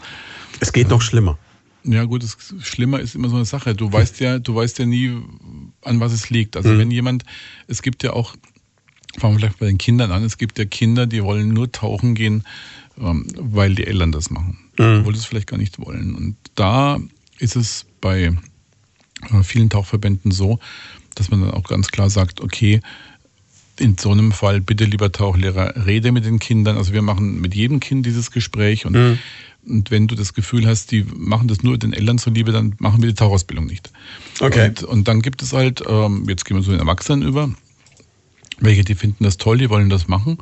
Es 0.60 0.72
geht 0.74 0.90
noch 0.90 1.02
schlimmer. 1.02 1.38
Ja 1.84 2.06
gut, 2.06 2.24
das 2.24 2.38
Schlimmer 2.62 3.00
ist 3.00 3.16
immer 3.16 3.30
so 3.30 3.36
eine 3.36 3.46
Sache. 3.46 3.76
Du 3.76 3.92
weißt 3.92 4.20
ja, 4.20 4.40
du 4.40 4.56
weißt 4.56 4.80
ja 4.80 4.86
nie, 4.86 5.18
an 5.82 6.00
was 6.00 6.14
es 6.14 6.30
liegt. 6.30 6.56
Also 6.56 6.70
mhm. 6.70 6.80
wenn 6.80 6.92
jemand, 6.92 7.26
es 7.68 7.82
gibt 7.82 8.04
ja 8.04 8.14
auch, 8.14 8.36
fangen 9.18 9.36
wir 9.36 9.40
vielleicht 9.40 9.60
bei 9.60 9.66
den 9.66 9.78
Kindern 9.78 10.12
an, 10.12 10.24
es 10.24 10.38
gibt 10.38 10.58
ja 10.58 10.66
Kinder, 10.66 11.08
die 11.08 11.24
wollen 11.24 11.50
nur 11.50 11.72
tauchen 11.72 12.16
gehen, 12.16 12.44
ähm, 13.00 13.28
weil 13.36 13.76
die 13.76 13.86
Eltern 13.86 14.12
das 14.12 14.30
machen. 14.30 14.58
Mhm. 14.78 15.00
Obwohl 15.00 15.14
das 15.14 15.26
vielleicht 15.26 15.48
gar 15.48 15.58
nicht 15.58 15.80
wollen. 15.80 16.16
Und 16.16 16.38
da 16.56 17.00
ist 17.42 17.56
es 17.56 17.86
bei 18.00 18.32
äh, 19.30 19.44
vielen 19.44 19.70
Tauchverbänden 19.70 20.32
so, 20.32 20.60
dass 21.16 21.30
man 21.32 21.42
dann 21.42 21.52
auch 21.52 21.64
ganz 21.64 21.90
klar 21.90 22.10
sagt, 22.10 22.42
okay, 22.42 22.82
in 23.78 23.98
so 23.98 24.12
einem 24.12 24.32
Fall 24.32 24.62
bitte 24.62 24.86
lieber 24.86 25.12
Tauchlehrer, 25.12 25.86
rede 25.86 26.12
mit 26.12 26.26
den 26.26 26.40
Kindern. 26.40 26.78
Also 26.78 26.94
wir 26.94 27.02
machen 27.02 27.42
mit 27.42 27.56
jedem 27.56 27.80
Kind 27.80 28.06
dieses 28.06 28.32
Gespräch 28.32 28.86
und, 28.86 28.94
mhm. 28.94 29.20
und 29.66 29.90
wenn 29.90 30.08
du 30.08 30.16
das 30.16 30.34
Gefühl 30.34 30.68
hast, 30.68 30.92
die 30.92 31.04
machen 31.04 31.48
das 31.48 31.64
nur 31.64 31.78
den 31.78 31.94
Eltern 31.94 32.20
zuliebe, 32.20 32.52
dann 32.52 32.76
machen 32.78 33.02
wir 33.02 33.10
die 33.10 33.16
Tauchausbildung 33.16 33.66
nicht. 33.66 33.92
Okay. 34.40 34.70
Und, 34.70 34.84
und 34.84 35.08
dann 35.08 35.22
gibt 35.22 35.42
es 35.42 35.54
halt, 35.54 35.84
ähm, 35.88 36.26
jetzt 36.30 36.46
gehen 36.46 36.58
wir 36.58 36.64
zu 36.64 36.72
den 36.72 36.80
Erwachsenen 36.80 37.28
über, 37.28 37.50
welche 38.60 38.84
die 38.84 38.96
finden 38.96 39.24
das 39.24 39.38
toll, 39.38 39.58
die 39.58 39.70
wollen 39.70 39.90
das 39.90 40.08
machen. 40.08 40.38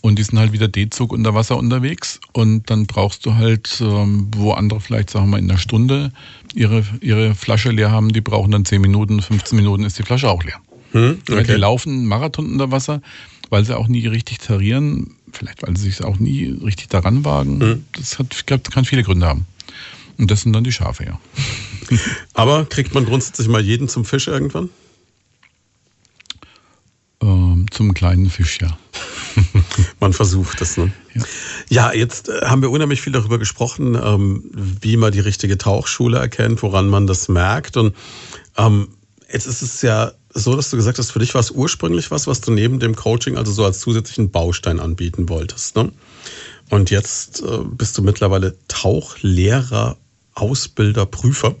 Und 0.00 0.18
die 0.18 0.22
sind 0.22 0.38
halt 0.38 0.52
wieder 0.52 0.68
D-Zug 0.68 1.12
unter 1.12 1.34
Wasser 1.34 1.56
unterwegs. 1.56 2.20
Und 2.32 2.70
dann 2.70 2.86
brauchst 2.86 3.26
du 3.26 3.34
halt, 3.34 3.80
ähm, 3.80 4.28
wo 4.36 4.52
andere 4.52 4.80
vielleicht, 4.80 5.10
sagen 5.10 5.26
wir 5.26 5.30
mal, 5.32 5.38
in 5.38 5.50
einer 5.50 5.58
Stunde 5.58 6.12
ihre, 6.54 6.84
ihre 7.00 7.34
Flasche 7.34 7.70
leer 7.70 7.90
haben, 7.90 8.12
die 8.12 8.20
brauchen 8.20 8.52
dann 8.52 8.64
10 8.64 8.80
Minuten, 8.80 9.20
15 9.20 9.56
Minuten 9.56 9.84
ist 9.84 9.98
die 9.98 10.04
Flasche 10.04 10.30
auch 10.30 10.42
leer. 10.44 10.60
Hm, 10.92 11.18
okay. 11.28 11.44
Die 11.44 11.52
laufen 11.52 12.06
Marathon 12.06 12.50
unter 12.52 12.70
Wasser, 12.70 13.02
weil 13.50 13.64
sie 13.64 13.76
auch 13.76 13.88
nie 13.88 14.06
richtig 14.06 14.38
tarieren, 14.38 15.16
vielleicht 15.32 15.66
weil 15.66 15.76
sie 15.76 15.90
sich 15.90 16.04
auch 16.04 16.18
nie 16.18 16.46
richtig 16.46 16.88
daran 16.88 17.24
wagen. 17.24 17.60
Hm. 17.60 17.84
Das 17.92 18.18
hat, 18.18 18.46
kann 18.46 18.84
viele 18.84 19.02
Gründe 19.02 19.26
haben. 19.26 19.46
Und 20.16 20.30
das 20.30 20.42
sind 20.42 20.52
dann 20.52 20.64
die 20.64 20.72
Schafe, 20.72 21.04
ja. 21.04 21.20
Aber 22.34 22.64
kriegt 22.64 22.94
man 22.94 23.04
grundsätzlich 23.04 23.48
mal 23.48 23.60
jeden 23.60 23.88
zum 23.88 24.04
Fisch 24.04 24.28
irgendwann? 24.28 24.70
Ähm, 27.20 27.66
zum 27.70 27.94
kleinen 27.94 28.30
Fisch, 28.30 28.58
ja. 28.60 28.78
man 30.00 30.12
versucht 30.12 30.60
es. 30.60 30.76
Ne? 30.76 30.92
Ja. 31.14 31.22
ja. 31.68 31.92
jetzt 31.92 32.28
äh, 32.28 32.40
haben 32.46 32.62
wir 32.62 32.70
unheimlich 32.70 33.00
viel 33.00 33.12
darüber 33.12 33.38
gesprochen, 33.38 33.94
ähm, 33.94 34.44
wie 34.52 34.96
man 34.96 35.12
die 35.12 35.20
richtige 35.20 35.58
Tauchschule 35.58 36.18
erkennt, 36.18 36.62
woran 36.62 36.88
man 36.88 37.06
das 37.06 37.28
merkt. 37.28 37.76
Und 37.76 37.94
ähm, 38.56 38.88
jetzt 39.32 39.46
ist 39.46 39.62
es 39.62 39.82
ja 39.82 40.12
so, 40.34 40.54
dass 40.56 40.70
du 40.70 40.76
gesagt 40.76 40.98
hast, 40.98 41.10
für 41.10 41.18
dich 41.18 41.34
war 41.34 41.40
es 41.40 41.50
ursprünglich 41.50 42.10
was, 42.10 42.26
was 42.26 42.40
du 42.40 42.52
neben 42.52 42.78
dem 42.78 42.94
Coaching 42.94 43.36
also 43.36 43.52
so 43.52 43.64
als 43.64 43.80
zusätzlichen 43.80 44.30
Baustein 44.30 44.80
anbieten 44.80 45.28
wolltest. 45.28 45.76
Ne? 45.76 45.90
Und 46.70 46.90
jetzt 46.90 47.42
äh, 47.42 47.58
bist 47.64 47.96
du 47.96 48.02
mittlerweile 48.02 48.56
Tauchlehrer, 48.68 49.96
Ausbilder, 50.34 51.06
Prüfer. 51.06 51.56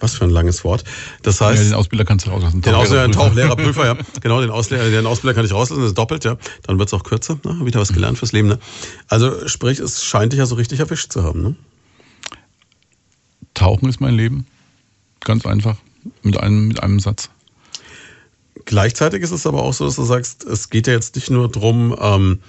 Was 0.00 0.14
für 0.14 0.24
ein 0.24 0.30
langes 0.30 0.64
Wort. 0.64 0.84
Das 1.22 1.40
heißt. 1.40 1.62
Ja, 1.62 1.68
den 1.68 1.74
Ausbilder 1.74 2.04
kannst 2.04 2.26
du 2.26 2.30
rauslassen. 2.30 2.62
Den 2.62 2.74
Ausbilder, 2.74 3.10
Tauchlehrer, 3.10 3.54
Prüfer, 3.56 3.84
ja. 3.84 3.96
Genau, 4.22 4.40
den, 4.40 4.50
Ausbilder, 4.50 4.90
den 4.90 5.06
Ausbilder 5.06 5.34
kann 5.34 5.44
ich 5.44 5.52
rauslassen, 5.52 5.82
das 5.82 5.90
ist 5.90 5.98
doppelt, 5.98 6.24
ja. 6.24 6.36
Dann 6.62 6.78
wird 6.78 6.88
es 6.88 6.94
auch 6.94 7.04
kürzer. 7.04 7.38
Na, 7.44 7.64
wieder 7.64 7.80
was 7.80 7.92
gelernt 7.92 8.18
fürs 8.18 8.32
Leben, 8.32 8.48
ne? 8.48 8.58
Also, 9.08 9.46
sprich, 9.46 9.78
es 9.78 10.04
scheint 10.04 10.32
dich 10.32 10.38
ja 10.38 10.46
so 10.46 10.54
richtig 10.54 10.80
erwischt 10.80 11.12
zu 11.12 11.22
haben, 11.22 11.42
ne? 11.42 11.56
Tauchen 13.54 13.88
ist 13.88 14.00
mein 14.00 14.14
Leben. 14.14 14.46
Ganz 15.20 15.44
einfach. 15.44 15.76
Mit 16.22 16.38
einem, 16.38 16.68
mit 16.68 16.82
einem 16.82 16.98
Satz. 16.98 17.28
Gleichzeitig 18.64 19.22
ist 19.22 19.32
es 19.32 19.46
aber 19.46 19.62
auch 19.62 19.74
so, 19.74 19.84
dass 19.84 19.96
du 19.96 20.04
sagst, 20.04 20.44
es 20.44 20.70
geht 20.70 20.86
ja 20.86 20.92
jetzt 20.92 21.14
nicht 21.16 21.30
nur 21.30 21.50
darum, 21.50 21.94
ähm, 22.00 22.40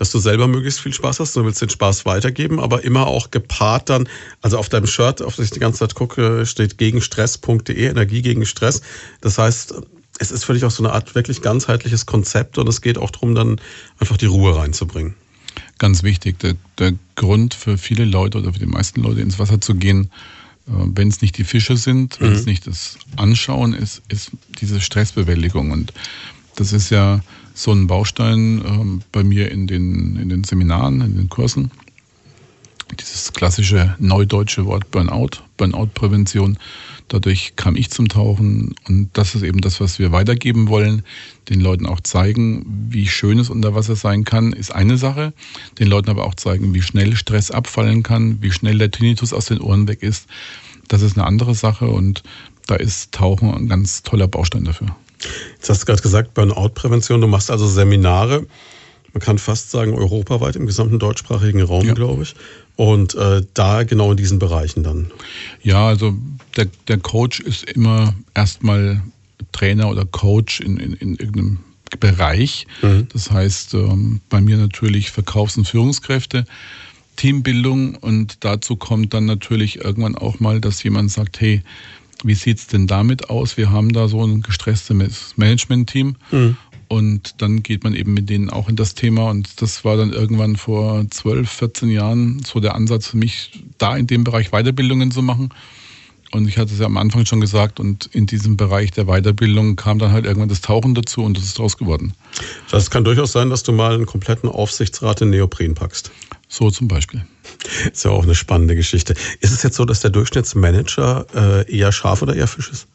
dass 0.00 0.10
du 0.10 0.18
selber 0.18 0.48
möglichst 0.48 0.80
viel 0.80 0.94
Spaß 0.94 1.20
hast, 1.20 1.36
du 1.36 1.44
willst 1.44 1.60
den 1.60 1.68
Spaß 1.68 2.06
weitergeben, 2.06 2.58
aber 2.58 2.84
immer 2.84 3.06
auch 3.06 3.30
gepaart 3.30 3.90
dann, 3.90 4.08
also 4.40 4.56
auf 4.56 4.70
deinem 4.70 4.86
Shirt, 4.86 5.20
auf 5.20 5.36
das 5.36 5.44
ich 5.44 5.50
die 5.50 5.60
ganze 5.60 5.80
Zeit 5.80 5.94
gucke, 5.94 6.46
steht 6.46 6.78
gegenstress.de, 6.78 7.86
Energie 7.86 8.22
gegen 8.22 8.46
Stress. 8.46 8.80
Das 9.20 9.36
heißt, 9.36 9.74
es 10.18 10.30
ist 10.30 10.44
für 10.46 10.54
dich 10.54 10.64
auch 10.64 10.70
so 10.70 10.82
eine 10.82 10.94
Art 10.94 11.14
wirklich 11.14 11.42
ganzheitliches 11.42 12.06
Konzept 12.06 12.56
und 12.56 12.66
es 12.66 12.80
geht 12.80 12.96
auch 12.96 13.10
darum, 13.10 13.34
dann 13.34 13.60
einfach 13.98 14.16
die 14.16 14.24
Ruhe 14.24 14.56
reinzubringen. 14.56 15.16
Ganz 15.76 16.02
wichtig, 16.02 16.38
der, 16.38 16.54
der 16.78 16.94
Grund 17.14 17.52
für 17.52 17.76
viele 17.76 18.06
Leute 18.06 18.38
oder 18.38 18.54
für 18.54 18.58
die 18.58 18.64
meisten 18.64 19.02
Leute 19.02 19.20
ins 19.20 19.38
Wasser 19.38 19.60
zu 19.60 19.74
gehen, 19.74 20.10
äh, 20.66 20.72
wenn 20.94 21.08
es 21.08 21.20
nicht 21.20 21.36
die 21.36 21.44
Fische 21.44 21.76
sind, 21.76 22.18
wenn 22.22 22.32
es 22.32 22.46
mhm. 22.46 22.52
nicht 22.52 22.66
das 22.66 22.96
Anschauen 23.16 23.74
ist, 23.74 24.00
ist 24.08 24.30
diese 24.62 24.80
Stressbewältigung. 24.80 25.72
Und 25.72 25.92
das 26.56 26.72
ist 26.72 26.88
ja 26.88 27.20
so 27.60 27.72
ein 27.72 27.86
Baustein 27.86 28.62
ähm, 28.64 29.02
bei 29.12 29.22
mir 29.22 29.50
in 29.50 29.66
den, 29.66 30.16
in 30.16 30.28
den 30.30 30.44
Seminaren, 30.44 31.02
in 31.02 31.16
den 31.16 31.28
Kursen. 31.28 31.70
Dieses 32.98 33.32
klassische 33.32 33.94
neudeutsche 33.98 34.66
Wort 34.66 34.90
Burnout, 34.90 35.42
Burnout-Prävention. 35.58 36.58
Dadurch 37.08 37.54
kam 37.56 37.76
ich 37.76 37.90
zum 37.90 38.08
Tauchen 38.08 38.74
und 38.88 39.10
das 39.12 39.34
ist 39.34 39.42
eben 39.42 39.60
das, 39.60 39.80
was 39.80 39.98
wir 39.98 40.10
weitergeben 40.10 40.68
wollen. 40.68 41.02
Den 41.48 41.60
Leuten 41.60 41.86
auch 41.86 42.00
zeigen, 42.00 42.64
wie 42.88 43.06
schön 43.06 43.38
es 43.38 43.50
unter 43.50 43.74
Wasser 43.74 43.94
sein 43.96 44.24
kann, 44.24 44.52
ist 44.52 44.74
eine 44.74 44.96
Sache. 44.96 45.32
Den 45.78 45.88
Leuten 45.88 46.08
aber 46.08 46.24
auch 46.24 46.34
zeigen, 46.34 46.72
wie 46.72 46.82
schnell 46.82 47.14
Stress 47.14 47.50
abfallen 47.50 48.02
kann, 48.02 48.40
wie 48.42 48.52
schnell 48.52 48.78
der 48.78 48.90
Tinnitus 48.90 49.32
aus 49.32 49.46
den 49.46 49.60
Ohren 49.60 49.86
weg 49.86 50.02
ist. 50.02 50.28
Das 50.88 51.02
ist 51.02 51.16
eine 51.16 51.26
andere 51.26 51.54
Sache 51.54 51.88
und 51.88 52.22
da 52.66 52.76
ist 52.76 53.12
Tauchen 53.12 53.52
ein 53.52 53.68
ganz 53.68 54.02
toller 54.02 54.28
Baustein 54.28 54.64
dafür. 54.64 54.96
Jetzt 55.54 55.68
hast 55.68 55.82
du 55.82 55.86
gerade 55.86 56.02
gesagt, 56.02 56.34
Burnout-Prävention. 56.34 57.20
Du 57.20 57.26
machst 57.26 57.50
also 57.50 57.66
Seminare, 57.66 58.46
man 59.12 59.20
kann 59.20 59.38
fast 59.38 59.70
sagen 59.70 59.94
europaweit 59.94 60.56
im 60.56 60.66
gesamten 60.66 60.98
deutschsprachigen 60.98 61.62
Raum, 61.62 61.86
ja. 61.86 61.94
glaube 61.94 62.22
ich. 62.22 62.34
Und 62.76 63.14
äh, 63.14 63.42
da 63.54 63.82
genau 63.82 64.12
in 64.12 64.16
diesen 64.16 64.38
Bereichen 64.38 64.82
dann. 64.82 65.10
Ja, 65.62 65.88
also 65.88 66.14
der, 66.56 66.68
der 66.88 66.98
Coach 66.98 67.40
ist 67.40 67.64
immer 67.64 68.14
erstmal 68.34 69.02
Trainer 69.52 69.90
oder 69.90 70.04
Coach 70.04 70.60
in, 70.60 70.76
in, 70.76 70.94
in 70.94 71.16
irgendeinem 71.16 71.58
Bereich. 71.98 72.66
Mhm. 72.82 73.08
Das 73.12 73.30
heißt, 73.30 73.74
ähm, 73.74 74.20
bei 74.28 74.40
mir 74.40 74.56
natürlich 74.56 75.10
Verkaufs- 75.10 75.56
und 75.56 75.66
Führungskräfte. 75.66 76.46
Teambildung 77.16 77.96
und 77.96 78.44
dazu 78.44 78.76
kommt 78.76 79.12
dann 79.12 79.26
natürlich 79.26 79.84
irgendwann 79.84 80.16
auch 80.16 80.40
mal, 80.40 80.60
dass 80.60 80.82
jemand 80.82 81.10
sagt, 81.10 81.40
hey, 81.40 81.62
wie 82.24 82.34
sieht 82.34 82.58
es 82.58 82.66
denn 82.66 82.86
damit 82.86 83.30
aus? 83.30 83.56
Wir 83.56 83.70
haben 83.70 83.92
da 83.92 84.08
so 84.08 84.24
ein 84.24 84.42
gestresstes 84.42 85.36
Management-Team. 85.36 86.16
Mhm. 86.30 86.56
Und 86.88 87.40
dann 87.40 87.62
geht 87.62 87.84
man 87.84 87.94
eben 87.94 88.14
mit 88.14 88.28
denen 88.28 88.50
auch 88.50 88.68
in 88.68 88.74
das 88.74 88.94
Thema. 88.94 89.30
Und 89.30 89.62
das 89.62 89.84
war 89.84 89.96
dann 89.96 90.12
irgendwann 90.12 90.56
vor 90.56 91.08
12, 91.08 91.48
14 91.48 91.88
Jahren 91.88 92.42
so 92.44 92.58
der 92.58 92.74
Ansatz 92.74 93.06
für 93.06 93.16
mich, 93.16 93.62
da 93.78 93.96
in 93.96 94.08
dem 94.08 94.24
Bereich 94.24 94.50
Weiterbildungen 94.50 95.12
zu 95.12 95.22
machen. 95.22 95.50
Und 96.32 96.46
ich 96.46 96.58
hatte 96.58 96.72
es 96.72 96.78
ja 96.78 96.86
am 96.86 96.96
Anfang 96.96 97.26
schon 97.26 97.40
gesagt, 97.40 97.80
und 97.80 98.06
in 98.12 98.26
diesem 98.26 98.56
Bereich 98.56 98.92
der 98.92 99.06
Weiterbildung 99.06 99.74
kam 99.74 99.98
dann 99.98 100.12
halt 100.12 100.26
irgendwann 100.26 100.48
das 100.48 100.60
Tauchen 100.60 100.94
dazu 100.94 101.24
und 101.24 101.36
das 101.36 101.44
ist 101.44 101.58
draus 101.58 101.76
geworden. 101.76 102.14
Das 102.70 102.90
kann 102.90 103.02
durchaus 103.02 103.32
sein, 103.32 103.50
dass 103.50 103.64
du 103.64 103.72
mal 103.72 103.94
einen 103.94 104.06
kompletten 104.06 104.48
Aufsichtsrat 104.48 105.22
in 105.22 105.30
Neopren 105.30 105.74
packst. 105.74 106.12
So 106.48 106.70
zum 106.70 106.86
Beispiel. 106.88 107.24
Ist 107.92 108.04
ja 108.04 108.12
auch 108.12 108.22
eine 108.22 108.34
spannende 108.34 108.76
Geschichte. 108.76 109.14
Ist 109.40 109.52
es 109.52 109.62
jetzt 109.62 109.76
so, 109.76 109.84
dass 109.84 110.00
der 110.00 110.10
Durchschnittsmanager 110.10 111.26
äh, 111.34 111.76
eher 111.76 111.90
Schaf 111.90 112.22
oder 112.22 112.34
eher 112.34 112.46
Fisch 112.46 112.70
ist? 112.70 112.86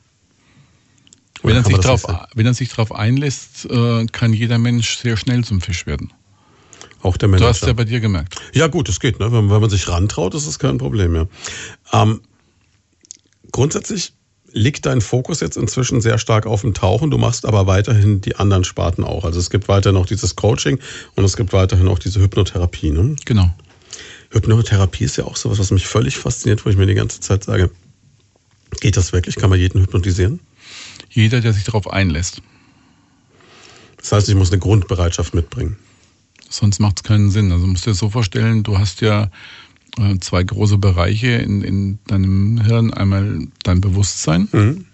wenn 1.43 1.55
er, 1.55 1.63
sich 1.63 1.77
drauf, 1.77 2.03
wenn 2.33 2.45
er 2.45 2.53
sich 2.53 2.69
darauf 2.69 2.91
einlässt, 2.91 3.65
äh, 3.69 4.05
kann 4.07 4.33
jeder 4.33 4.57
Mensch 4.57 4.97
sehr 4.97 5.17
schnell 5.17 5.43
zum 5.43 5.61
Fisch 5.61 5.85
werden. 5.85 6.11
Auch 7.01 7.17
der 7.17 7.29
Manager. 7.29 7.45
Du 7.45 7.49
hast 7.49 7.65
ja 7.67 7.73
bei 7.73 7.83
dir 7.83 7.99
gemerkt. 7.99 8.35
Ja 8.53 8.67
gut, 8.67 8.89
es 8.89 8.99
geht. 8.99 9.19
Ne? 9.19 9.31
Wenn, 9.31 9.49
wenn, 9.49 9.61
man 9.61 9.69
sich 9.69 9.87
rantraut, 9.87 10.33
ist 10.33 10.47
es 10.47 10.57
kein 10.57 10.77
Problem 10.77 11.11
mehr. 11.11 11.27
Ähm, 11.93 12.21
grundsätzlich 13.56 14.14
liegt 14.52 14.86
dein 14.86 15.02
Fokus 15.02 15.40
jetzt 15.41 15.57
inzwischen 15.57 15.99
sehr 15.99 16.18
stark 16.18 16.45
auf 16.45 16.61
dem 16.61 16.73
Tauchen. 16.73 17.11
Du 17.11 17.18
machst 17.18 17.45
aber 17.45 17.68
weiterhin 17.68 18.22
die 18.22 18.36
anderen 18.36 18.64
Sparten 18.64 19.03
auch. 19.03 19.26
Also 19.26 19.40
es 19.40 19.49
gibt 19.49 19.68
weiterhin 19.68 19.95
noch 19.95 20.06
dieses 20.06 20.36
Coaching 20.36 20.80
und 21.15 21.23
es 21.23 21.36
gibt 21.36 21.52
weiterhin 21.52 21.88
auch 21.88 21.99
diese 21.99 22.22
Hypnotherapie. 22.22 22.91
Ne? 22.91 23.15
Genau. 23.26 23.53
Hypnotherapie 24.30 25.03
ist 25.03 25.18
ja 25.18 25.26
auch 25.26 25.36
sowas, 25.36 25.60
was 25.60 25.72
mich 25.72 25.88
völlig 25.88 26.18
fasziniert, 26.18 26.65
wo 26.65 26.69
ich 26.69 26.77
mir 26.77 26.86
die 26.86 26.94
ganze 26.94 27.19
Zeit 27.19 27.44
sage, 27.44 27.72
Geht 28.80 28.98
das 28.98 29.14
wirklich? 29.14 29.36
Kann 29.36 29.49
man 29.49 29.60
jeden 29.60 29.82
hypnotisieren? 29.82 30.40
Jeder, 31.10 31.41
der 31.41 31.53
sich 31.53 31.64
darauf 31.64 31.90
einlässt. 31.91 32.41
Das 33.98 34.11
heißt, 34.11 34.30
ich 34.30 34.36
muss 34.36 34.52
eine 34.52 34.60
Grundbereitschaft 34.60 35.34
mitbringen. 35.34 35.77
Sonst 36.49 36.80
macht 36.80 36.98
es 36.98 37.03
keinen 37.03 37.32
Sinn. 37.32 37.52
Also 37.52 37.65
musst 37.68 37.86
du 37.86 37.91
dir 37.91 37.95
so 37.95 38.10
vorstellen, 38.10 38.64
du 38.64 38.77
hast 38.77 39.02
ja 39.02 39.32
zwei 40.19 40.43
große 40.43 40.77
Bereiche 40.77 41.27
in, 41.27 41.61
in 41.61 41.99
deinem 42.07 42.61
Hirn. 42.61 42.93
Einmal 42.93 43.47
dein 43.63 43.81
Bewusstsein, 43.81 44.47
mhm. 44.51 44.85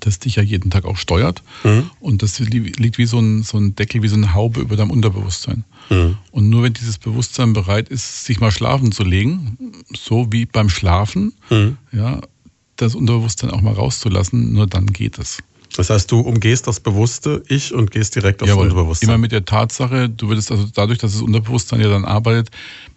das 0.00 0.18
dich 0.18 0.36
ja 0.36 0.42
jeden 0.42 0.70
Tag 0.70 0.84
auch 0.84 0.96
steuert. 0.96 1.42
Mhm. 1.64 1.90
Und 2.00 2.22
das 2.22 2.38
liegt 2.40 2.98
wie 2.98 3.06
so 3.06 3.18
ein, 3.18 3.42
so 3.42 3.58
ein 3.58 3.74
Deckel, 3.76 4.02
wie 4.02 4.08
so 4.08 4.16
eine 4.16 4.34
Haube 4.34 4.60
über 4.60 4.76
deinem 4.76 4.90
Unterbewusstsein. 4.90 5.64
Mhm. 5.90 6.16
Und 6.30 6.48
nur 6.48 6.62
wenn 6.62 6.72
dieses 6.72 6.98
Bewusstsein 6.98 7.52
bereit 7.52 7.88
ist, 7.88 8.24
sich 8.24 8.40
mal 8.40 8.50
schlafen 8.50 8.92
zu 8.92 9.04
legen, 9.04 9.56
so 9.94 10.32
wie 10.32 10.46
beim 10.46 10.68
Schlafen, 10.68 11.34
mhm. 11.50 11.76
ja, 11.92 12.20
das 12.76 12.94
Unterbewusstsein 12.94 13.50
auch 13.50 13.60
mal 13.60 13.74
rauszulassen, 13.74 14.52
nur 14.52 14.66
dann 14.66 14.86
geht 14.86 15.18
es. 15.18 15.38
Das 15.78 15.90
heißt, 15.90 16.10
du 16.10 16.18
umgehst 16.18 16.66
das 16.66 16.80
bewusste 16.80 17.40
Ich 17.46 17.72
und 17.72 17.92
gehst 17.92 18.16
direkt 18.16 18.42
aufs 18.42 18.48
Jawohl. 18.48 18.64
Unterbewusstsein. 18.64 19.10
Immer 19.10 19.18
mit 19.18 19.30
der 19.30 19.44
Tatsache, 19.44 20.08
du 20.08 20.26
würdest 20.26 20.50
also 20.50 20.66
dadurch, 20.74 20.98
dass 20.98 21.12
das 21.12 21.22
Unterbewusstsein 21.22 21.80
ja 21.80 21.88
dann 21.88 22.04
arbeitet, 22.04 22.50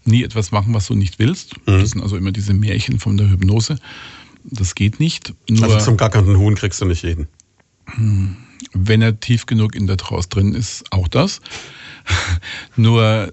nie 0.03 0.23
etwas 0.23 0.51
machen, 0.51 0.73
was 0.73 0.87
du 0.87 0.95
nicht 0.95 1.19
willst. 1.19 1.55
Mhm. 1.67 1.79
Das 1.79 1.91
sind 1.91 2.01
also 2.01 2.17
immer 2.17 2.31
diese 2.31 2.55
Märchen 2.55 2.97
von 2.97 3.17
der 3.17 3.29
Hypnose. 3.29 3.77
Das 4.45 4.73
geht 4.73 4.99
nicht. 4.99 5.35
Nur 5.47 5.63
also 5.65 5.77
zum 5.77 5.95
gackernden 5.95 6.35
Huhn 6.39 6.55
kriegst 6.55 6.81
du 6.81 6.85
nicht 6.85 7.03
jeden. 7.03 7.27
Wenn 8.73 9.01
er 9.03 9.19
tief 9.19 9.45
genug 9.45 9.75
in 9.75 9.85
der 9.85 9.97
Traus 9.97 10.27
drin 10.27 10.55
ist, 10.55 10.83
auch 10.89 11.07
das. 11.07 11.39
Nur 12.75 13.31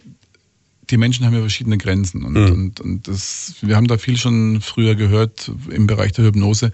die 0.91 0.97
Menschen 0.97 1.25
haben 1.25 1.35
ja 1.35 1.41
verschiedene 1.41 1.79
Grenzen 1.79 2.23
und, 2.23 2.35
mhm. 2.35 2.53
und, 2.53 2.81
und 2.81 3.09
das, 3.09 3.55
wir 3.61 3.77
haben 3.77 3.87
da 3.87 3.99
viel 3.99 4.16
schon 4.16 4.61
früher 4.61 4.95
gehört 4.95 5.51
im 5.70 5.87
Bereich 5.87 6.12
der 6.12 6.27
Hypnose, 6.27 6.73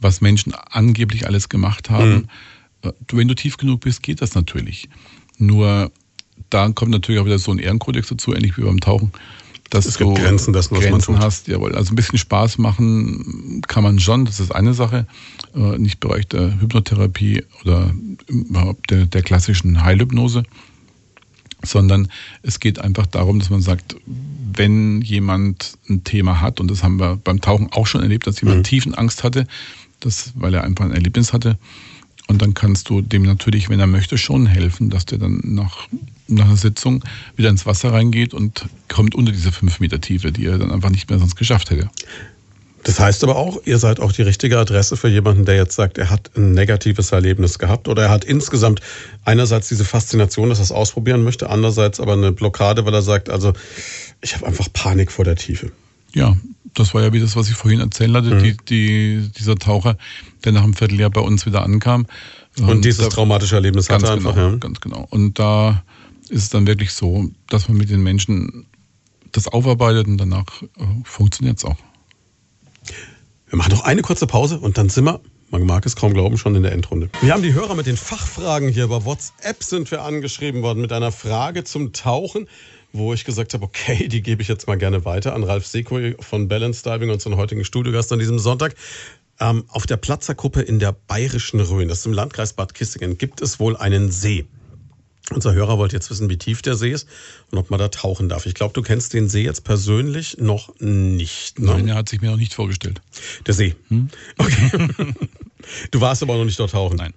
was 0.00 0.20
Menschen 0.20 0.54
angeblich 0.54 1.26
alles 1.26 1.48
gemacht 1.48 1.90
haben. 1.90 2.28
Mhm. 2.82 2.92
Wenn 3.12 3.28
du 3.28 3.34
tief 3.34 3.56
genug 3.56 3.80
bist, 3.80 4.02
geht 4.02 4.22
das 4.22 4.34
natürlich. 4.34 4.88
Nur 5.38 5.90
da 6.50 6.68
kommt 6.70 6.92
natürlich 6.92 7.20
auch 7.20 7.26
wieder 7.26 7.38
so 7.38 7.50
ein 7.50 7.58
Ehrenkodex 7.58 8.08
dazu, 8.08 8.34
ähnlich 8.34 8.56
wie 8.56 8.62
beim 8.62 8.80
Tauchen. 8.80 9.12
Dass 9.70 9.84
es 9.86 9.98
gibt 9.98 10.10
du 10.10 10.14
Grenzen, 10.14 10.52
das, 10.52 10.70
was 10.70 10.78
Grenzen 10.78 11.12
man 11.12 11.20
tut. 11.20 11.26
hast, 11.26 11.48
jawohl. 11.48 11.74
Also 11.74 11.92
ein 11.92 11.96
bisschen 11.96 12.18
Spaß 12.18 12.58
machen 12.58 13.62
kann 13.66 13.82
man 13.82 13.98
schon, 13.98 14.24
das 14.24 14.38
ist 14.38 14.54
eine 14.54 14.74
Sache. 14.74 15.06
Äh, 15.56 15.78
nicht 15.78 15.94
im 15.94 16.08
Bereich 16.08 16.28
der 16.28 16.60
Hypnotherapie 16.60 17.44
oder 17.62 17.92
überhaupt 18.28 18.90
der, 18.90 19.06
der 19.06 19.22
klassischen 19.22 19.82
Heilhypnose 19.82 20.44
sondern 21.62 22.08
es 22.42 22.60
geht 22.60 22.78
einfach 22.78 23.06
darum, 23.06 23.38
dass 23.38 23.50
man 23.50 23.60
sagt, 23.60 23.96
wenn 24.06 25.02
jemand 25.02 25.76
ein 25.88 26.04
Thema 26.04 26.40
hat, 26.40 26.60
und 26.60 26.70
das 26.70 26.82
haben 26.82 26.98
wir 26.98 27.16
beim 27.16 27.40
Tauchen 27.40 27.72
auch 27.72 27.86
schon 27.86 28.02
erlebt, 28.02 28.26
dass 28.26 28.40
jemand 28.40 28.58
mhm. 28.58 28.64
tiefen 28.64 28.94
Angst 28.94 29.24
hatte, 29.24 29.46
das, 30.06 30.32
weil 30.34 30.54
er 30.54 30.64
einfach 30.64 30.84
ein 30.84 30.92
Erlebnis 30.92 31.32
hatte, 31.32 31.58
und 32.28 32.42
dann 32.42 32.54
kannst 32.54 32.88
du 32.88 33.02
dem 33.02 33.22
natürlich, 33.22 33.68
wenn 33.68 33.78
er 33.78 33.86
möchte, 33.86 34.18
schon 34.18 34.46
helfen, 34.46 34.90
dass 34.90 35.06
der 35.06 35.18
dann 35.18 35.40
nach, 35.44 35.86
nach 36.26 36.46
einer 36.46 36.56
Sitzung 36.56 37.04
wieder 37.36 37.50
ins 37.50 37.66
Wasser 37.66 37.92
reingeht 37.92 38.34
und 38.34 38.66
kommt 38.88 39.14
unter 39.14 39.30
diese 39.30 39.52
fünf 39.52 39.78
Meter 39.78 40.00
Tiefe, 40.00 40.32
die 40.32 40.46
er 40.46 40.58
dann 40.58 40.72
einfach 40.72 40.90
nicht 40.90 41.08
mehr 41.08 41.18
sonst 41.18 41.36
geschafft 41.36 41.70
hätte. 41.70 41.88
Das 42.82 43.00
heißt 43.00 43.24
aber 43.24 43.36
auch, 43.36 43.58
ihr 43.64 43.78
seid 43.78 43.98
auch 43.98 44.12
die 44.12 44.22
richtige 44.22 44.58
Adresse 44.58 44.96
für 44.96 45.08
jemanden, 45.08 45.44
der 45.44 45.56
jetzt 45.56 45.74
sagt, 45.74 45.98
er 45.98 46.08
hat 46.08 46.30
ein 46.36 46.52
negatives 46.52 47.10
Erlebnis 47.10 47.58
gehabt 47.58 47.88
oder 47.88 48.04
er 48.04 48.10
hat 48.10 48.24
insgesamt 48.24 48.80
einerseits 49.24 49.68
diese 49.68 49.84
Faszination, 49.84 50.48
dass 50.48 50.60
er 50.60 50.64
es 50.64 50.72
ausprobieren 50.72 51.24
möchte, 51.24 51.50
andererseits 51.50 51.98
aber 51.98 52.12
eine 52.12 52.30
Blockade, 52.30 52.86
weil 52.86 52.94
er 52.94 53.02
sagt, 53.02 53.28
also 53.28 53.52
ich 54.20 54.36
habe 54.36 54.46
einfach 54.46 54.72
Panik 54.72 55.10
vor 55.10 55.24
der 55.24 55.34
Tiefe. 55.34 55.72
Ja, 56.16 56.34
das 56.72 56.94
war 56.94 57.02
ja 57.02 57.12
wie 57.12 57.20
das, 57.20 57.36
was 57.36 57.50
ich 57.50 57.54
vorhin 57.54 57.80
erzählt 57.80 58.14
hatte, 58.14 58.34
mhm. 58.34 58.42
die, 58.42 58.56
die, 58.68 59.30
dieser 59.38 59.56
Taucher, 59.56 59.98
der 60.44 60.52
nach 60.52 60.64
einem 60.64 60.72
Vierteljahr 60.72 61.10
bei 61.10 61.20
uns 61.20 61.44
wieder 61.44 61.62
ankam. 61.62 62.06
Und, 62.58 62.64
und 62.64 62.84
dieses 62.86 63.10
traumatische 63.10 63.56
Erlebnis 63.56 63.90
hatte 63.90 64.06
genau, 64.06 64.14
einfach. 64.14 64.36
Ja. 64.36 64.56
Ganz 64.56 64.80
genau. 64.80 65.06
Und 65.10 65.38
da 65.38 65.84
ist 66.30 66.44
es 66.44 66.48
dann 66.48 66.66
wirklich 66.66 66.92
so, 66.92 67.28
dass 67.50 67.68
man 67.68 67.76
mit 67.76 67.90
den 67.90 68.02
Menschen 68.02 68.64
das 69.32 69.46
aufarbeitet 69.46 70.06
und 70.06 70.16
danach 70.16 70.62
äh, 70.62 70.66
funktioniert 71.04 71.58
es 71.58 71.66
auch. 71.66 71.76
Wir 73.48 73.58
machen 73.58 73.72
noch 73.72 73.84
eine 73.84 74.00
kurze 74.00 74.26
Pause 74.26 74.58
und 74.58 74.78
dann 74.78 74.88
sind 74.88 75.04
wir, 75.04 75.20
man 75.50 75.66
mag 75.66 75.84
es 75.84 75.96
kaum 75.96 76.14
glauben, 76.14 76.38
schon 76.38 76.54
in 76.54 76.62
der 76.62 76.72
Endrunde. 76.72 77.10
Wir 77.20 77.34
haben 77.34 77.42
die 77.42 77.52
Hörer 77.52 77.74
mit 77.74 77.86
den 77.86 77.98
Fachfragen 77.98 78.70
hier. 78.70 78.88
Bei 78.88 79.04
WhatsApp 79.04 79.62
sind 79.62 79.90
wir 79.90 80.02
angeschrieben 80.02 80.62
worden 80.62 80.80
mit 80.80 80.92
einer 80.92 81.12
Frage 81.12 81.64
zum 81.64 81.92
Tauchen, 81.92 82.48
wo 82.92 83.12
ich 83.12 83.24
gesagt 83.24 83.54
habe, 83.54 83.64
okay, 83.64 84.08
die 84.08 84.22
gebe 84.22 84.42
ich 84.42 84.48
jetzt 84.48 84.66
mal 84.66 84.76
gerne 84.76 85.04
weiter 85.04 85.34
an 85.34 85.44
Ralf 85.44 85.66
Seko 85.66 85.98
von 86.20 86.48
Balance 86.48 86.82
Diving, 86.82 87.10
unseren 87.10 87.36
heutigen 87.36 87.64
Studiogast 87.64 88.12
an 88.12 88.18
diesem 88.18 88.38
Sonntag. 88.38 88.74
Ähm, 89.38 89.64
auf 89.68 89.86
der 89.86 89.98
Platzerkuppe 89.98 90.62
in 90.62 90.78
der 90.78 90.92
Bayerischen 90.92 91.60
Rhön, 91.60 91.88
das 91.88 92.00
ist 92.00 92.06
im 92.06 92.12
Landkreis 92.12 92.54
Bad 92.54 92.72
Kissingen, 92.72 93.18
gibt 93.18 93.42
es 93.42 93.60
wohl 93.60 93.76
einen 93.76 94.10
See. 94.10 94.46
Unser 95.34 95.54
Hörer 95.54 95.76
wollte 95.76 95.96
jetzt 95.96 96.08
wissen, 96.08 96.30
wie 96.30 96.36
tief 96.36 96.62
der 96.62 96.76
See 96.76 96.92
ist 96.92 97.08
und 97.50 97.58
ob 97.58 97.68
man 97.68 97.80
da 97.80 97.88
tauchen 97.88 98.28
darf. 98.28 98.46
Ich 98.46 98.54
glaube, 98.54 98.72
du 98.74 98.82
kennst 98.82 99.12
den 99.12 99.28
See 99.28 99.42
jetzt 99.42 99.64
persönlich 99.64 100.38
noch 100.38 100.78
nicht. 100.78 101.58
Ne? 101.58 101.66
Nein, 101.66 101.88
er 101.88 101.96
hat 101.96 102.08
sich 102.08 102.20
mir 102.20 102.30
noch 102.30 102.36
nicht 102.36 102.54
vorgestellt. 102.54 103.02
Der 103.44 103.52
See. 103.52 103.74
Hm? 103.88 104.08
Okay. 104.38 104.70
du 105.90 106.00
warst 106.00 106.22
aber 106.22 106.36
noch 106.36 106.44
nicht 106.44 106.60
dort 106.60 106.70
tauchen. 106.70 106.96
Nein. 106.96 107.12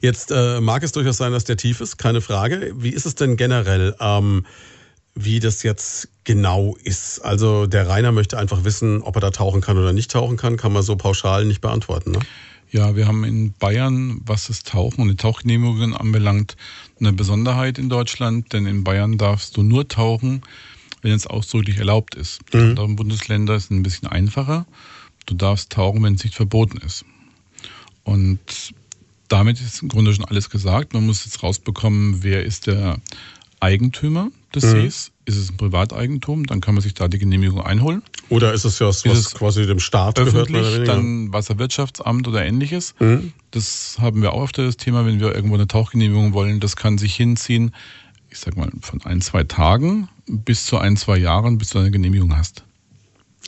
Jetzt 0.00 0.30
äh, 0.30 0.60
mag 0.60 0.82
es 0.82 0.92
durchaus 0.92 1.18
sein, 1.18 1.32
dass 1.32 1.44
der 1.44 1.58
tief 1.58 1.80
ist, 1.80 1.98
keine 1.98 2.22
Frage. 2.22 2.72
Wie 2.76 2.90
ist 2.90 3.04
es 3.04 3.14
denn 3.14 3.36
generell, 3.36 3.94
ähm, 4.00 4.46
wie 5.14 5.40
das 5.40 5.62
jetzt 5.62 6.08
genau 6.24 6.76
ist? 6.82 7.20
Also 7.20 7.66
der 7.66 7.88
Rainer 7.88 8.12
möchte 8.12 8.38
einfach 8.38 8.64
wissen, 8.64 9.02
ob 9.02 9.16
er 9.16 9.20
da 9.20 9.30
tauchen 9.30 9.60
kann 9.60 9.78
oder 9.78 9.92
nicht 9.92 10.10
tauchen 10.10 10.36
kann, 10.36 10.56
kann 10.56 10.72
man 10.72 10.82
so 10.82 10.96
pauschal 10.96 11.44
nicht 11.44 11.60
beantworten. 11.60 12.12
Ne? 12.12 12.20
Ja, 12.70 12.94
wir 12.94 13.08
haben 13.08 13.24
in 13.24 13.52
Bayern, 13.52 14.20
was 14.24 14.46
das 14.46 14.62
Tauchen 14.62 15.02
und 15.02 15.08
die 15.08 15.16
Tauchgenehmigungen 15.16 15.94
anbelangt, 15.94 16.56
eine 17.00 17.12
Besonderheit 17.12 17.78
in 17.78 17.88
Deutschland, 17.88 18.52
denn 18.52 18.66
in 18.66 18.84
Bayern 18.84 19.18
darfst 19.18 19.56
du 19.56 19.62
nur 19.62 19.88
tauchen, 19.88 20.42
wenn 21.02 21.12
es 21.12 21.26
ausdrücklich 21.26 21.78
erlaubt 21.78 22.14
ist. 22.14 22.40
Mhm. 22.52 22.60
anderen 22.60 22.96
Bundesländer 22.96 23.58
sind 23.58 23.78
ein 23.78 23.82
bisschen 23.82 24.08
einfacher. 24.08 24.66
Du 25.26 25.34
darfst 25.34 25.72
tauchen, 25.72 26.02
wenn 26.02 26.14
es 26.14 26.24
nicht 26.24 26.36
verboten 26.36 26.78
ist. 26.78 27.04
Und 28.04 28.38
damit 29.28 29.60
ist 29.60 29.82
im 29.82 29.88
Grunde 29.88 30.14
schon 30.14 30.24
alles 30.24 30.50
gesagt. 30.50 30.94
Man 30.94 31.06
muss 31.06 31.24
jetzt 31.24 31.42
rausbekommen, 31.42 32.22
wer 32.22 32.44
ist 32.44 32.66
der 32.66 33.00
Eigentümer 33.58 34.30
des 34.54 34.64
mhm. 34.64 34.70
Sees. 34.70 35.12
Ist 35.24 35.36
es 35.36 35.50
ein 35.50 35.56
Privateigentum, 35.56 36.46
dann 36.46 36.60
kann 36.60 36.74
man 36.74 36.82
sich 36.82 36.94
da 36.94 37.06
die 37.06 37.18
Genehmigung 37.18 37.60
einholen. 37.60 38.02
Oder 38.30 38.52
ist 38.52 38.64
es 38.64 38.78
ja 38.78 38.88
was, 38.88 39.04
was 39.04 39.34
quasi 39.34 39.66
dem 39.66 39.78
Staat 39.78 40.18
öffentlich, 40.18 40.62
gehört? 40.62 40.88
Dann 40.88 41.32
Wasserwirtschaftsamt 41.32 42.26
oder 42.26 42.44
ähnliches. 42.44 42.94
Mhm. 42.98 43.32
Das 43.52 43.96
haben 44.00 44.22
wir 44.22 44.32
auch 44.32 44.44
öfter 44.44 44.64
das 44.64 44.76
Thema, 44.76 45.06
wenn 45.06 45.20
wir 45.20 45.34
irgendwo 45.34 45.54
eine 45.54 45.68
Tauchgenehmigung 45.68 46.32
wollen. 46.32 46.58
Das 46.58 46.76
kann 46.76 46.98
sich 46.98 47.14
hinziehen, 47.14 47.72
ich 48.28 48.38
sag 48.38 48.56
mal, 48.56 48.70
von 48.80 49.02
ein, 49.02 49.20
zwei 49.20 49.44
Tagen 49.44 50.08
bis 50.26 50.66
zu 50.66 50.78
ein, 50.78 50.96
zwei 50.96 51.18
Jahren, 51.18 51.58
bis 51.58 51.70
du 51.70 51.78
eine 51.78 51.90
Genehmigung 51.90 52.36
hast. 52.36 52.64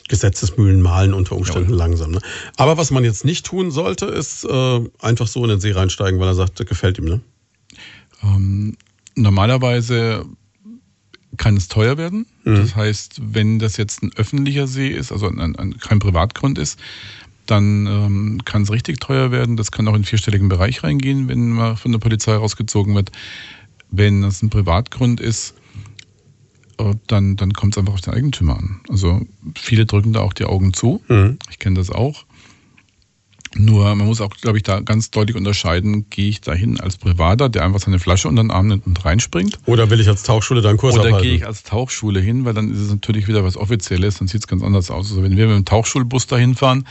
Gesetzesmühlen 0.09 0.81
malen 0.81 1.13
unter 1.13 1.35
Umständen 1.35 1.71
ja. 1.71 1.75
langsam. 1.77 2.11
Ne? 2.11 2.19
Aber 2.57 2.77
was 2.77 2.91
man 2.91 3.03
jetzt 3.03 3.25
nicht 3.25 3.45
tun 3.45 3.71
sollte, 3.71 4.05
ist 4.05 4.43
äh, 4.43 4.81
einfach 4.99 5.27
so 5.27 5.43
in 5.43 5.49
den 5.49 5.59
See 5.59 5.71
reinsteigen, 5.71 6.19
weil 6.19 6.27
er 6.27 6.35
sagt, 6.35 6.59
das 6.59 6.67
gefällt 6.67 6.97
ihm. 6.97 7.05
Ne? 7.05 7.21
Ähm, 8.21 8.77
normalerweise 9.15 10.25
kann 11.37 11.57
es 11.57 11.67
teuer 11.67 11.97
werden. 11.97 12.25
Mhm. 12.43 12.55
Das 12.55 12.75
heißt, 12.75 13.21
wenn 13.33 13.59
das 13.59 13.77
jetzt 13.77 14.03
ein 14.03 14.11
öffentlicher 14.15 14.67
See 14.67 14.89
ist, 14.89 15.11
also 15.11 15.27
ein, 15.27 15.55
ein, 15.55 15.77
kein 15.79 15.99
Privatgrund 15.99 16.57
ist, 16.57 16.79
dann 17.45 17.87
ähm, 17.87 18.41
kann 18.45 18.63
es 18.63 18.71
richtig 18.71 18.99
teuer 18.99 19.31
werden. 19.31 19.57
Das 19.57 19.71
kann 19.71 19.87
auch 19.87 19.95
in 19.95 20.01
den 20.01 20.07
vierstelligen 20.07 20.49
Bereich 20.49 20.83
reingehen, 20.83 21.27
wenn 21.27 21.49
man 21.49 21.77
von 21.77 21.91
der 21.91 21.99
Polizei 21.99 22.33
rausgezogen 22.35 22.95
wird. 22.95 23.11
Wenn 23.91 24.23
es 24.23 24.41
ein 24.41 24.49
Privatgrund 24.49 25.19
ist, 25.19 25.55
äh, 26.77 26.95
dann, 27.07 27.35
dann 27.35 27.53
kommt 27.53 27.73
es 27.73 27.77
einfach 27.77 27.93
auf 27.93 28.01
den 28.01 28.13
Eigentümer 28.13 28.57
an. 28.57 28.79
Also 28.89 29.21
viele 29.55 29.85
drücken 29.85 30.13
da 30.13 30.21
auch 30.21 30.33
die 30.33 30.45
Augen 30.45 30.73
zu. 30.73 31.01
Mhm. 31.07 31.37
Ich 31.49 31.59
kenne 31.59 31.75
das 31.75 31.89
auch. 31.89 32.25
Nur 33.55 33.93
man 33.95 34.07
muss 34.07 34.21
auch, 34.21 34.29
glaube 34.29 34.57
ich, 34.57 34.63
da 34.63 34.79
ganz 34.79 35.11
deutlich 35.11 35.37
unterscheiden, 35.37 36.09
gehe 36.09 36.29
ich 36.29 36.41
da 36.41 36.53
hin 36.53 36.79
als 36.79 36.97
Privater, 36.97 37.49
der 37.49 37.63
einfach 37.63 37.79
seine 37.79 37.99
Flasche 37.99 38.27
unter 38.27 38.43
den 38.43 38.51
Arm 38.51 38.67
nimmt 38.67 38.87
und 38.87 39.05
reinspringt. 39.05 39.59
Oder 39.65 39.89
will 39.89 39.99
ich 39.99 40.07
als 40.07 40.23
Tauchschule 40.23 40.61
dann 40.61 40.77
Kurs 40.77 40.97
Oder 40.97 41.21
gehe 41.21 41.35
ich 41.35 41.45
als 41.45 41.63
Tauchschule 41.63 42.19
hin, 42.19 42.45
weil 42.45 42.53
dann 42.53 42.71
ist 42.71 42.79
es 42.79 42.89
natürlich 42.89 43.27
wieder 43.27 43.43
was 43.43 43.57
Offizielles, 43.57 44.17
dann 44.17 44.27
sieht 44.27 44.41
es 44.41 44.47
ganz 44.47 44.63
anders 44.63 44.89
aus. 44.89 45.09
Also 45.11 45.23
wenn 45.23 45.37
wir 45.37 45.47
mit 45.47 45.55
dem 45.55 45.65
Tauchschulbus 45.65 46.27
dahin 46.27 46.55
fahren, 46.55 46.87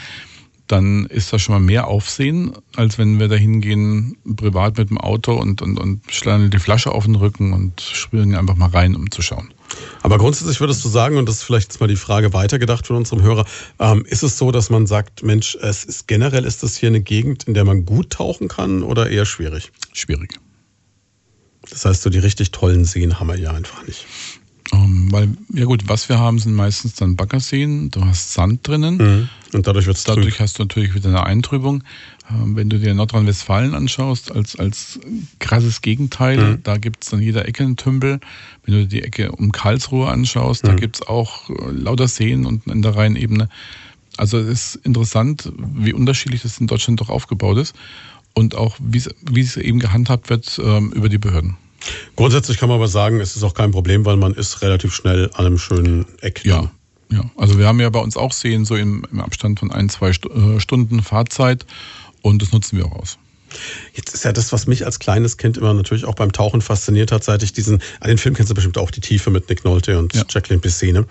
dann 0.68 1.06
ist 1.06 1.32
das 1.32 1.42
schon 1.42 1.54
mal 1.54 1.60
mehr 1.60 1.88
Aufsehen, 1.88 2.52
als 2.76 2.96
wenn 2.96 3.18
wir 3.18 3.28
da 3.28 3.34
hingehen, 3.34 4.16
privat 4.36 4.78
mit 4.78 4.90
dem 4.90 4.98
Auto 4.98 5.34
und, 5.34 5.60
und, 5.60 5.78
und 5.78 6.00
schlagen 6.10 6.50
die 6.50 6.58
Flasche 6.58 6.92
auf 6.92 7.04
den 7.04 7.16
Rücken 7.16 7.52
und 7.52 7.80
springen 7.80 8.36
einfach 8.36 8.56
mal 8.56 8.70
rein, 8.70 8.94
um 8.94 9.10
zu 9.10 9.20
schauen. 9.20 9.52
Aber 10.02 10.18
grundsätzlich 10.18 10.60
würdest 10.60 10.84
du 10.84 10.88
sagen, 10.88 11.16
und 11.16 11.28
das 11.28 11.36
ist 11.36 11.42
vielleicht 11.42 11.72
jetzt 11.72 11.80
mal 11.80 11.86
die 11.86 11.96
Frage 11.96 12.32
weitergedacht 12.32 12.86
von 12.86 12.96
unserem 12.96 13.22
Hörer, 13.22 13.44
ähm, 13.78 14.04
ist 14.06 14.22
es 14.22 14.38
so, 14.38 14.50
dass 14.50 14.70
man 14.70 14.86
sagt, 14.86 15.22
Mensch, 15.22 15.56
es 15.60 15.84
ist 15.84 16.08
generell 16.08 16.44
ist 16.44 16.62
das 16.62 16.76
hier 16.76 16.88
eine 16.88 17.00
Gegend, 17.00 17.44
in 17.44 17.54
der 17.54 17.64
man 17.64 17.84
gut 17.84 18.10
tauchen 18.10 18.48
kann 18.48 18.82
oder 18.82 19.10
eher 19.10 19.26
schwierig? 19.26 19.72
Schwierig. 19.92 20.38
Das 21.70 21.84
heißt, 21.84 22.02
so 22.02 22.10
die 22.10 22.18
richtig 22.18 22.50
tollen 22.50 22.84
Seen 22.84 23.20
haben 23.20 23.28
wir 23.28 23.38
ja 23.38 23.52
einfach 23.52 23.86
nicht. 23.86 24.06
Um, 24.72 24.80
ähm, 24.82 25.12
weil, 25.12 25.28
ja 25.52 25.64
gut, 25.66 25.88
was 25.88 26.08
wir 26.08 26.18
haben, 26.18 26.38
sind 26.38 26.54
meistens 26.54 26.94
dann 26.94 27.16
Baggerseen, 27.16 27.90
du 27.90 28.04
hast 28.04 28.32
Sand 28.32 28.66
drinnen. 28.66 28.96
Mhm. 28.96 29.28
Und 29.52 29.66
dadurch 29.66 29.86
wird 29.86 29.98
es 29.98 30.04
Dadurch 30.04 30.40
hast 30.40 30.58
du 30.58 30.62
natürlich 30.62 30.94
wieder 30.94 31.10
eine 31.10 31.24
Eintrübung. 31.24 31.84
Ähm, 32.32 32.56
wenn 32.56 32.68
du 32.68 32.78
dir 32.78 32.94
Nordrhein-Westfalen 32.94 33.74
anschaust, 33.74 34.32
als, 34.32 34.56
als 34.56 35.00
krasses 35.38 35.82
Gegenteil, 35.82 36.36
mhm. 36.36 36.62
da 36.62 36.76
gibt 36.76 37.04
es 37.04 37.12
an 37.12 37.20
jeder 37.20 37.46
Ecke 37.46 37.64
einen 37.64 37.76
Tümpel. 37.76 38.20
Wenn 38.64 38.74
du 38.74 38.86
die 38.86 39.02
Ecke 39.02 39.32
um 39.32 39.52
Karlsruhe 39.52 40.08
anschaust, 40.08 40.64
mhm. 40.64 40.68
da 40.68 40.74
gibt 40.74 40.96
es 40.96 41.06
auch 41.06 41.50
äh, 41.50 41.70
lauter 41.70 42.08
Seen 42.08 42.46
unten 42.46 42.70
in 42.70 42.82
der 42.82 42.96
Rheinebene. 42.96 43.48
Also 44.16 44.38
es 44.38 44.74
ist 44.76 44.86
interessant, 44.86 45.52
wie 45.56 45.92
unterschiedlich 45.92 46.42
das 46.42 46.58
in 46.58 46.66
Deutschland 46.66 47.00
doch 47.00 47.08
aufgebaut 47.08 47.58
ist 47.58 47.74
und 48.34 48.54
auch 48.54 48.76
wie 48.78 49.40
es 49.40 49.56
eben 49.56 49.78
gehandhabt 49.78 50.30
wird 50.30 50.60
ähm, 50.62 50.92
über 50.92 51.08
die 51.08 51.18
Behörden. 51.18 51.56
Grundsätzlich 52.14 52.58
kann 52.58 52.68
man 52.68 52.76
aber 52.76 52.88
sagen, 52.88 53.20
es 53.20 53.36
ist 53.36 53.42
auch 53.42 53.54
kein 53.54 53.70
Problem, 53.70 54.04
weil 54.04 54.16
man 54.16 54.34
ist 54.34 54.62
relativ 54.62 54.94
schnell 54.94 55.30
an 55.34 55.46
einem 55.46 55.58
schönen 55.58 56.06
Eck. 56.20 56.44
Ja, 56.44 56.70
ja. 57.10 57.24
Also 57.36 57.58
wir 57.58 57.66
haben 57.66 57.80
ja 57.80 57.90
bei 57.90 57.98
uns 57.98 58.16
auch 58.16 58.32
Seen 58.32 58.64
so 58.64 58.76
im, 58.76 59.06
im 59.10 59.20
Abstand 59.20 59.60
von 59.60 59.70
ein, 59.70 59.88
zwei 59.88 60.10
äh, 60.10 60.60
Stunden 60.60 61.02
Fahrzeit 61.02 61.66
und 62.22 62.42
das 62.42 62.52
nutzen 62.52 62.78
wir 62.78 62.86
auch 62.86 62.96
aus. 62.96 63.18
Jetzt 63.92 64.14
ist 64.14 64.24
ja 64.24 64.32
das, 64.32 64.52
was 64.52 64.66
mich 64.66 64.86
als 64.86 64.98
kleines 64.98 65.36
Kind 65.36 65.58
immer 65.58 65.74
natürlich 65.74 66.04
auch 66.04 66.14
beim 66.14 66.32
Tauchen 66.32 66.62
fasziniert 66.62 67.12
hat, 67.12 67.22
seit 67.24 67.42
ich 67.42 67.52
diesen, 67.52 67.82
an 68.00 68.08
den 68.08 68.18
Film 68.18 68.34
kennst 68.34 68.50
du 68.50 68.54
bestimmt 68.54 68.78
auch, 68.78 68.90
Die 68.90 69.00
Tiefe 69.00 69.30
mit 69.30 69.48
Nick 69.48 69.64
Nolte 69.64 69.98
und 69.98 70.14
ja. 70.14 70.22
Jacqueline 70.28 70.60
Piscine. 70.60 71.06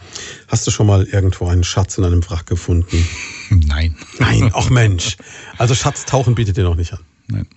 Hast 0.48 0.66
du 0.66 0.72
schon 0.72 0.88
mal 0.88 1.04
irgendwo 1.04 1.48
einen 1.48 1.64
Schatz 1.64 1.98
in 1.98 2.06
einem 2.06 2.28
Wrack 2.28 2.48
gefunden? 2.48 3.08
Nein. 3.50 3.96
Nein, 4.20 4.50
ach 4.54 4.70
Mensch. 4.70 5.18
Also 5.58 5.76
Schatztauchen 5.76 6.36
bietet 6.36 6.58
dir 6.58 6.64
noch 6.64 6.76
nicht 6.76 6.94
an. 6.94 7.00
Nein. 7.28 7.48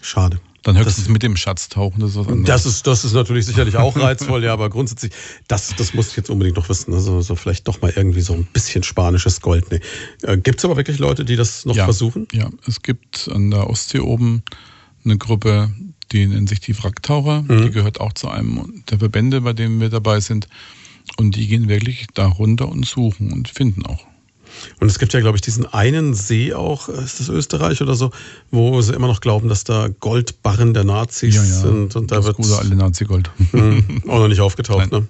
Schade. 0.00 0.40
Dann 0.62 0.76
höchstens 0.76 1.04
das, 1.04 1.08
mit 1.08 1.22
dem 1.22 1.36
Schatz 1.36 1.68
tauchen, 1.68 2.00
das 2.00 2.10
ist 2.10 2.16
was 2.16 2.28
anderes. 2.28 2.46
Das 2.46 2.66
ist, 2.66 2.86
das 2.86 3.04
ist 3.04 3.14
natürlich 3.14 3.46
sicherlich 3.46 3.76
auch 3.76 3.96
reizvoll, 4.00 4.44
ja, 4.44 4.52
aber 4.52 4.68
grundsätzlich, 4.68 5.12
das, 5.48 5.74
das 5.76 5.94
muss 5.94 6.08
ich 6.08 6.16
jetzt 6.16 6.28
unbedingt 6.28 6.56
noch 6.56 6.68
wissen. 6.68 6.92
Also 6.92 7.22
so 7.22 7.34
vielleicht 7.34 7.66
doch 7.66 7.80
mal 7.80 7.92
irgendwie 7.94 8.20
so 8.20 8.34
ein 8.34 8.44
bisschen 8.52 8.82
spanisches 8.82 9.40
Gold. 9.40 9.70
Nee. 9.70 9.80
Äh, 10.22 10.36
gibt 10.36 10.58
es 10.58 10.64
aber 10.64 10.76
wirklich 10.76 10.98
Leute, 10.98 11.24
die 11.24 11.36
das 11.36 11.64
noch 11.64 11.76
ja, 11.76 11.84
versuchen? 11.84 12.28
Ja, 12.32 12.50
es 12.66 12.82
gibt 12.82 13.30
an 13.32 13.50
der 13.50 13.70
Ostsee 13.70 14.00
oben 14.00 14.42
eine 15.04 15.16
Gruppe, 15.16 15.70
die 16.12 16.26
nennt 16.26 16.48
sich 16.48 16.60
die 16.60 16.76
Wracktaucher. 16.76 17.42
Mhm. 17.42 17.62
Die 17.62 17.70
gehört 17.70 18.00
auch 18.00 18.12
zu 18.12 18.28
einem 18.28 18.82
der 18.90 18.98
Verbände, 18.98 19.40
bei 19.40 19.52
denen 19.52 19.80
wir 19.80 19.88
dabei 19.88 20.20
sind. 20.20 20.48
Und 21.16 21.36
die 21.36 21.46
gehen 21.46 21.68
wirklich 21.68 22.06
da 22.14 22.26
runter 22.26 22.68
und 22.68 22.86
suchen 22.86 23.32
und 23.32 23.48
finden 23.48 23.86
auch. 23.86 24.06
Und 24.80 24.88
es 24.88 24.98
gibt 24.98 25.12
ja, 25.12 25.20
glaube 25.20 25.36
ich, 25.36 25.42
diesen 25.42 25.66
einen 25.66 26.14
See 26.14 26.54
auch, 26.54 26.88
ist 26.88 27.20
das 27.20 27.28
Österreich 27.28 27.82
oder 27.82 27.94
so, 27.94 28.10
wo 28.50 28.80
sie 28.82 28.94
immer 28.94 29.06
noch 29.06 29.20
glauben, 29.20 29.48
dass 29.48 29.64
da 29.64 29.88
Goldbarren 29.88 30.74
der 30.74 30.84
Nazis 30.84 31.34
ja, 31.34 31.42
ja. 31.42 31.48
sind. 31.48 31.96
Und 31.96 32.10
da 32.10 32.16
das 32.16 32.26
wird 32.26 32.36
gute 32.36 32.56
alte 32.56 32.74
Nazi-Gold. 32.74 33.30
Hm, 33.52 34.02
auch 34.08 34.18
noch 34.18 34.28
nicht 34.28 34.40
aufgetaucht, 34.40 34.90
ne? 34.92 35.06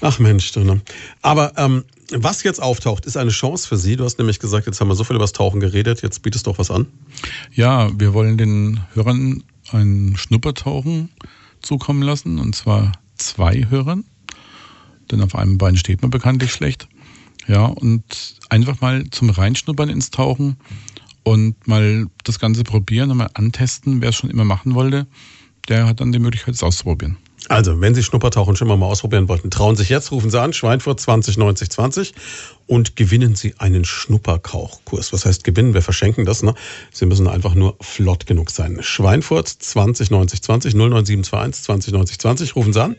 Ach 0.00 0.18
Mensch, 0.18 0.52
du, 0.52 0.60
ne? 0.60 0.80
Aber 1.22 1.52
ähm, 1.56 1.84
was 2.10 2.42
jetzt 2.42 2.62
auftaucht, 2.62 3.06
ist 3.06 3.16
eine 3.16 3.30
Chance 3.30 3.68
für 3.68 3.76
Sie. 3.76 3.96
Du 3.96 4.04
hast 4.04 4.18
nämlich 4.18 4.38
gesagt, 4.38 4.66
jetzt 4.66 4.80
haben 4.80 4.88
wir 4.88 4.94
so 4.94 5.04
viel 5.04 5.16
über 5.16 5.24
das 5.24 5.32
Tauchen 5.32 5.60
geredet, 5.60 6.02
jetzt 6.02 6.22
bietest 6.22 6.46
du 6.46 6.52
auch 6.52 6.58
was 6.58 6.70
an. 6.70 6.86
Ja, 7.52 7.90
wir 7.98 8.14
wollen 8.14 8.38
den 8.38 8.80
Hörern 8.94 9.42
ein 9.72 10.14
Schnuppertauchen 10.16 11.10
zukommen 11.60 12.02
lassen, 12.02 12.38
und 12.38 12.54
zwar 12.54 12.92
zwei 13.16 13.66
Hörern. 13.68 14.04
Denn 15.10 15.22
auf 15.22 15.34
einem 15.34 15.58
Bein 15.58 15.76
steht 15.76 16.02
man 16.02 16.10
bekanntlich 16.10 16.52
schlecht. 16.52 16.88
Ja, 17.48 17.64
und 17.64 18.04
einfach 18.50 18.80
mal 18.80 19.04
zum 19.10 19.30
Reinschnuppern 19.30 19.88
ins 19.88 20.10
Tauchen 20.10 20.58
und 21.22 21.66
mal 21.66 22.06
das 22.24 22.38
Ganze 22.38 22.62
probieren 22.62 23.10
und 23.10 23.16
mal 23.16 23.30
antesten, 23.34 24.00
wer 24.02 24.10
es 24.10 24.16
schon 24.16 24.30
immer 24.30 24.44
machen 24.44 24.74
wollte, 24.74 25.06
der 25.68 25.86
hat 25.86 26.00
dann 26.00 26.12
die 26.12 26.18
Möglichkeit, 26.18 26.54
es 26.54 26.62
auszuprobieren. 26.62 27.16
Also, 27.48 27.80
wenn 27.80 27.94
Sie 27.94 28.02
Schnuppertauchen 28.02 28.56
schon 28.56 28.68
mal 28.68 28.82
ausprobieren 28.82 29.28
wollten, 29.28 29.50
trauen 29.50 29.76
sich 29.76 29.88
jetzt, 29.88 30.10
rufen 30.10 30.30
Sie 30.30 30.40
an, 30.40 30.52
Schweinfurt 30.52 31.00
20 31.00 31.38
90 31.38 31.70
20 31.70 32.14
und 32.66 32.96
gewinnen 32.96 33.36
Sie 33.36 33.54
einen 33.58 33.84
Schnuppertauchkurs. 33.84 35.12
Was 35.12 35.24
heißt 35.24 35.44
gewinnen? 35.44 35.72
Wir 35.72 35.82
verschenken 35.82 36.24
das, 36.24 36.42
ne? 36.42 36.54
Sie 36.92 37.06
müssen 37.06 37.28
einfach 37.28 37.54
nur 37.54 37.76
flott 37.80 38.26
genug 38.26 38.50
sein. 38.50 38.78
Schweinfurt 38.82 39.48
20 39.48 40.10
90 40.10 40.42
20 40.42 40.74
09721 40.74 41.64
20 41.64 41.92
90 41.92 42.18
20, 42.18 42.56
rufen 42.56 42.72
Sie 42.72 42.82
an. 42.82 42.96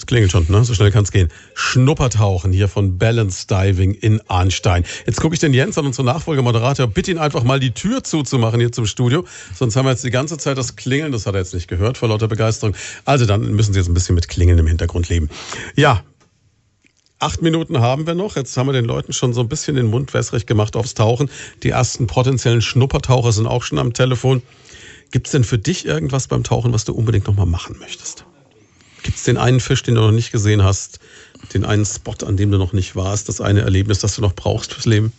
Es 0.00 0.06
klingelt 0.06 0.32
schon, 0.32 0.46
ne? 0.48 0.64
So 0.64 0.72
schnell 0.72 0.90
kann 0.90 1.04
es 1.04 1.12
gehen. 1.12 1.28
Schnuppertauchen 1.52 2.54
hier 2.54 2.68
von 2.68 2.96
Balance 2.96 3.46
Diving 3.46 3.92
in 3.92 4.22
Arnstein. 4.28 4.84
Jetzt 5.04 5.20
gucke 5.20 5.34
ich 5.34 5.40
den 5.40 5.52
Jens 5.52 5.76
an, 5.76 5.84
unseren 5.84 6.06
Nachfolgemoderator. 6.06 6.86
Bitte 6.86 7.10
ihn 7.10 7.18
einfach 7.18 7.44
mal 7.44 7.60
die 7.60 7.72
Tür 7.72 8.02
zuzumachen 8.02 8.60
hier 8.60 8.72
zum 8.72 8.86
Studio. 8.86 9.26
Sonst 9.54 9.76
haben 9.76 9.84
wir 9.84 9.90
jetzt 9.90 10.02
die 10.02 10.10
ganze 10.10 10.38
Zeit 10.38 10.56
das 10.56 10.74
Klingeln. 10.74 11.12
Das 11.12 11.26
hat 11.26 11.34
er 11.34 11.40
jetzt 11.40 11.52
nicht 11.52 11.68
gehört 11.68 11.98
vor 11.98 12.08
lauter 12.08 12.28
Begeisterung. 12.28 12.74
Also 13.04 13.26
dann 13.26 13.52
müssen 13.52 13.74
Sie 13.74 13.78
jetzt 13.78 13.88
ein 13.88 13.94
bisschen 13.94 14.14
mit 14.14 14.28
Klingeln 14.28 14.58
im 14.58 14.66
Hintergrund 14.66 15.10
leben. 15.10 15.28
Ja, 15.76 16.02
Acht 17.18 17.42
Minuten 17.42 17.80
haben 17.80 18.06
wir 18.06 18.14
noch. 18.14 18.36
Jetzt 18.36 18.56
haben 18.56 18.68
wir 18.68 18.72
den 18.72 18.86
Leuten 18.86 19.12
schon 19.12 19.34
so 19.34 19.42
ein 19.42 19.48
bisschen 19.48 19.76
den 19.76 19.84
Mund 19.84 20.14
wässrig 20.14 20.46
gemacht 20.46 20.74
aufs 20.76 20.94
Tauchen. 20.94 21.28
Die 21.62 21.68
ersten 21.68 22.06
potenziellen 22.06 22.62
Schnuppertaucher 22.62 23.32
sind 23.32 23.46
auch 23.46 23.62
schon 23.62 23.78
am 23.78 23.92
Telefon. 23.92 24.40
Gibt 25.10 25.26
es 25.26 25.32
denn 25.32 25.44
für 25.44 25.58
dich 25.58 25.84
irgendwas 25.84 26.28
beim 26.28 26.42
Tauchen, 26.44 26.72
was 26.72 26.86
du 26.86 26.94
unbedingt 26.94 27.26
nochmal 27.26 27.44
machen 27.44 27.76
möchtest? 27.78 28.24
Gibt 29.02 29.16
es 29.16 29.24
den 29.24 29.36
einen 29.36 29.60
Fisch, 29.60 29.82
den 29.82 29.94
du 29.94 30.00
noch 30.00 30.12
nicht 30.12 30.32
gesehen 30.32 30.62
hast, 30.62 31.00
den 31.54 31.64
einen 31.64 31.84
Spot, 31.84 32.14
an 32.26 32.36
dem 32.36 32.50
du 32.50 32.58
noch 32.58 32.72
nicht 32.72 32.96
warst, 32.96 33.28
das 33.28 33.40
eine 33.40 33.60
Erlebnis, 33.60 33.98
das 34.00 34.16
du 34.16 34.22
noch 34.22 34.34
brauchst 34.34 34.74
fürs 34.74 34.86
Leben? 34.86 35.12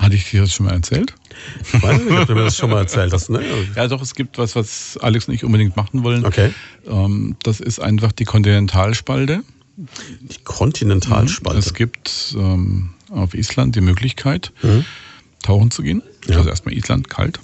Hatte 0.00 0.14
ich 0.14 0.30
dir 0.30 0.42
das 0.42 0.54
schon 0.54 0.66
mal 0.66 0.72
erzählt? 0.72 1.14
Ich 1.62 1.82
weiß 1.82 2.02
nicht, 2.02 2.18
ob 2.18 2.26
du 2.26 2.34
mir 2.34 2.44
das 2.44 2.56
schon 2.56 2.70
mal 2.70 2.78
erzählt 2.78 3.12
hast. 3.12 3.28
Ne? 3.28 3.42
Ja, 3.76 3.86
doch, 3.86 4.00
es 4.00 4.14
gibt 4.14 4.38
was, 4.38 4.56
was 4.56 4.98
Alex 4.98 5.28
und 5.28 5.34
ich 5.34 5.44
unbedingt 5.44 5.76
machen 5.76 6.02
wollen. 6.02 6.24
Okay. 6.24 6.52
Ähm, 6.86 7.36
das 7.42 7.60
ist 7.60 7.80
einfach 7.80 8.12
die 8.12 8.24
Kontinentalspalte. 8.24 9.42
Die 9.76 10.42
Kontinentalspalte? 10.44 11.58
Es 11.58 11.74
gibt 11.74 12.34
ähm, 12.36 12.90
auf 13.10 13.34
Island 13.34 13.76
die 13.76 13.80
Möglichkeit, 13.80 14.52
mhm. 14.62 14.84
tauchen 15.42 15.70
zu 15.70 15.82
gehen. 15.82 16.02
Ja. 16.26 16.38
Also 16.38 16.48
erstmal 16.48 16.74
Island, 16.74 17.10
kalt. 17.10 17.40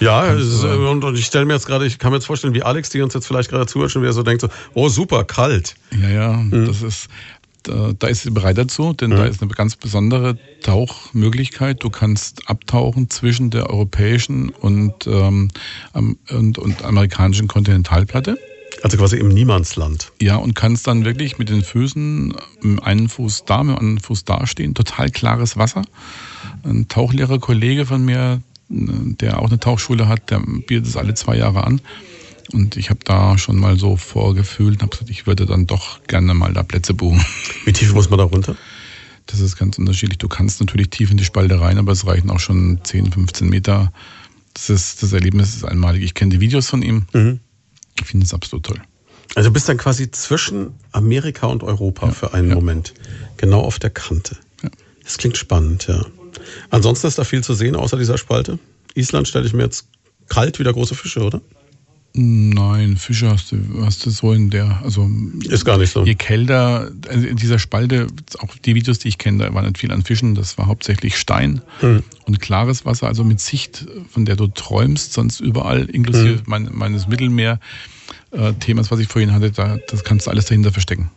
Ja, 0.00 0.24
ist, 0.24 0.64
und, 0.64 1.04
und, 1.04 1.18
ich 1.18 1.26
stelle 1.26 1.44
mir 1.44 1.54
jetzt 1.54 1.66
gerade, 1.66 1.86
ich 1.86 1.98
kann 1.98 2.10
mir 2.10 2.16
jetzt 2.16 2.26
vorstellen, 2.26 2.54
wie 2.54 2.62
Alex, 2.62 2.90
die 2.90 3.02
uns 3.02 3.14
jetzt 3.14 3.26
vielleicht 3.26 3.50
gerade 3.50 3.66
zuhört, 3.66 3.90
schon 3.90 4.02
wieder 4.02 4.12
so 4.12 4.22
denkt, 4.22 4.40
so, 4.40 4.48
oh 4.74 4.88
super, 4.88 5.24
kalt. 5.24 5.74
Ja, 6.00 6.08
ja, 6.08 6.32
mhm. 6.32 6.66
das 6.66 6.82
ist, 6.82 7.08
da, 7.64 7.92
da 7.98 8.06
ist 8.06 8.22
sie 8.22 8.30
bereit 8.30 8.58
dazu, 8.58 8.92
denn 8.92 9.10
mhm. 9.10 9.16
da 9.16 9.24
ist 9.26 9.42
eine 9.42 9.50
ganz 9.50 9.76
besondere 9.76 10.38
Tauchmöglichkeit. 10.62 11.82
Du 11.82 11.90
kannst 11.90 12.48
abtauchen 12.48 13.10
zwischen 13.10 13.50
der 13.50 13.68
europäischen 13.68 14.50
und, 14.50 15.06
ähm, 15.06 15.50
und, 15.92 16.58
und 16.58 16.84
amerikanischen 16.84 17.48
Kontinentalplatte. 17.48 18.38
Also 18.82 18.96
quasi 18.96 19.18
im 19.18 19.28
Niemandsland. 19.28 20.12
Ja, 20.22 20.36
und 20.36 20.54
kannst 20.54 20.86
dann 20.86 21.04
wirklich 21.04 21.38
mit 21.38 21.50
den 21.50 21.62
Füßen, 21.62 22.34
mit 22.62 22.82
einen 22.82 23.08
Fuß 23.08 23.44
da, 23.44 23.62
mit 23.62 23.78
einem 23.78 23.98
Fuß 23.98 24.24
da 24.24 24.46
stehen. 24.46 24.74
Total 24.74 25.10
klares 25.10 25.56
Wasser. 25.56 25.82
Ein 26.64 26.88
Tauchlehrer 26.88 27.38
Kollege 27.38 27.84
von 27.84 28.04
mir, 28.04 28.40
der 28.70 29.40
auch 29.40 29.48
eine 29.48 29.58
Tauchschule 29.58 30.08
hat, 30.08 30.30
der 30.30 30.40
bietet 30.40 30.86
es 30.86 30.96
alle 30.96 31.14
zwei 31.14 31.36
Jahre 31.36 31.64
an. 31.64 31.80
Und 32.52 32.76
ich 32.76 32.90
habe 32.90 33.00
da 33.04 33.36
schon 33.38 33.58
mal 33.58 33.78
so 33.78 33.96
vorgefühlt 33.96 34.74
und 34.74 34.82
habe 34.82 34.90
gesagt, 34.90 35.10
ich 35.10 35.26
würde 35.26 35.46
dann 35.46 35.66
doch 35.66 36.02
gerne 36.06 36.34
mal 36.34 36.52
da 36.52 36.62
Plätze 36.62 36.94
buchen. 36.94 37.24
Wie 37.64 37.72
tief 37.72 37.92
muss 37.94 38.10
man 38.10 38.18
da 38.18 38.24
runter? 38.24 38.56
Das 39.26 39.40
ist 39.40 39.56
ganz 39.56 39.78
unterschiedlich. 39.78 40.18
Du 40.18 40.28
kannst 40.28 40.60
natürlich 40.60 40.90
tief 40.90 41.10
in 41.10 41.16
die 41.16 41.24
Spalte 41.24 41.60
rein, 41.60 41.78
aber 41.78 41.92
es 41.92 42.06
reichen 42.06 42.30
auch 42.30 42.40
schon 42.40 42.80
10, 42.82 43.12
15 43.12 43.48
Meter. 43.48 43.92
Das, 44.54 44.70
ist, 44.70 45.02
das 45.02 45.12
Erlebnis 45.12 45.54
ist 45.54 45.64
einmalig. 45.64 46.02
Ich 46.02 46.14
kenne 46.14 46.30
die 46.30 46.40
Videos 46.40 46.68
von 46.68 46.82
ihm. 46.82 47.06
Mhm. 47.12 47.40
Ich 48.00 48.06
finde 48.06 48.26
es 48.26 48.34
absolut 48.34 48.66
toll. 48.66 48.80
Also 49.36 49.50
du 49.50 49.52
bist 49.52 49.68
dann 49.68 49.76
quasi 49.76 50.10
zwischen 50.10 50.74
Amerika 50.90 51.46
und 51.46 51.62
Europa 51.62 52.06
ja, 52.06 52.12
für 52.12 52.34
einen 52.34 52.48
ja. 52.48 52.54
Moment. 52.56 52.94
Genau 53.36 53.60
auf 53.60 53.78
der 53.78 53.90
Kante. 53.90 54.36
Ja. 54.62 54.70
Das 55.04 55.18
klingt 55.18 55.36
spannend, 55.36 55.86
ja. 55.86 56.04
Ansonsten 56.70 57.06
ist 57.06 57.18
da 57.18 57.24
viel 57.24 57.42
zu 57.42 57.54
sehen, 57.54 57.76
außer 57.76 57.96
dieser 57.96 58.18
Spalte. 58.18 58.58
Island 58.94 59.28
stelle 59.28 59.46
ich 59.46 59.52
mir 59.52 59.62
jetzt 59.62 59.88
kalt 60.28 60.58
wieder 60.58 60.72
große 60.72 60.94
Fische, 60.94 61.20
oder? 61.20 61.40
Nein, 62.12 62.96
Fische 62.96 63.30
hast 63.30 63.52
du, 63.52 63.56
hast 63.84 64.04
du 64.04 64.10
so 64.10 64.32
in 64.32 64.50
der, 64.50 64.80
also 64.82 65.08
ist 65.44 65.64
gar 65.64 65.78
nicht 65.78 65.92
so. 65.92 66.04
Je 66.04 66.16
kälter, 66.16 66.90
also 67.08 67.26
in 67.26 67.36
dieser 67.36 67.60
Spalte, 67.60 68.08
auch 68.40 68.56
die 68.56 68.74
Videos, 68.74 68.98
die 68.98 69.08
ich 69.08 69.18
kenne, 69.18 69.44
da 69.44 69.54
war 69.54 69.62
nicht 69.62 69.78
viel 69.78 69.92
an 69.92 70.02
Fischen, 70.02 70.34
das 70.34 70.58
war 70.58 70.66
hauptsächlich 70.66 71.16
Stein 71.16 71.62
mhm. 71.80 72.02
und 72.24 72.40
klares 72.40 72.84
Wasser, 72.84 73.06
also 73.06 73.22
mit 73.22 73.38
Sicht, 73.38 73.86
von 74.10 74.24
der 74.24 74.34
du 74.34 74.48
träumst, 74.48 75.12
sonst 75.12 75.38
überall, 75.38 75.84
inklusive 75.84 76.38
mhm. 76.38 76.42
mein, 76.46 76.68
meines 76.72 77.06
Mittelmeer-Themas, 77.06 78.86
äh, 78.86 78.90
was 78.90 78.98
ich 78.98 79.06
vorhin 79.06 79.32
hatte, 79.32 79.52
da, 79.52 79.78
das 79.88 80.02
kannst 80.02 80.26
du 80.26 80.32
alles 80.32 80.46
dahinter 80.46 80.72
verstecken. 80.72 81.10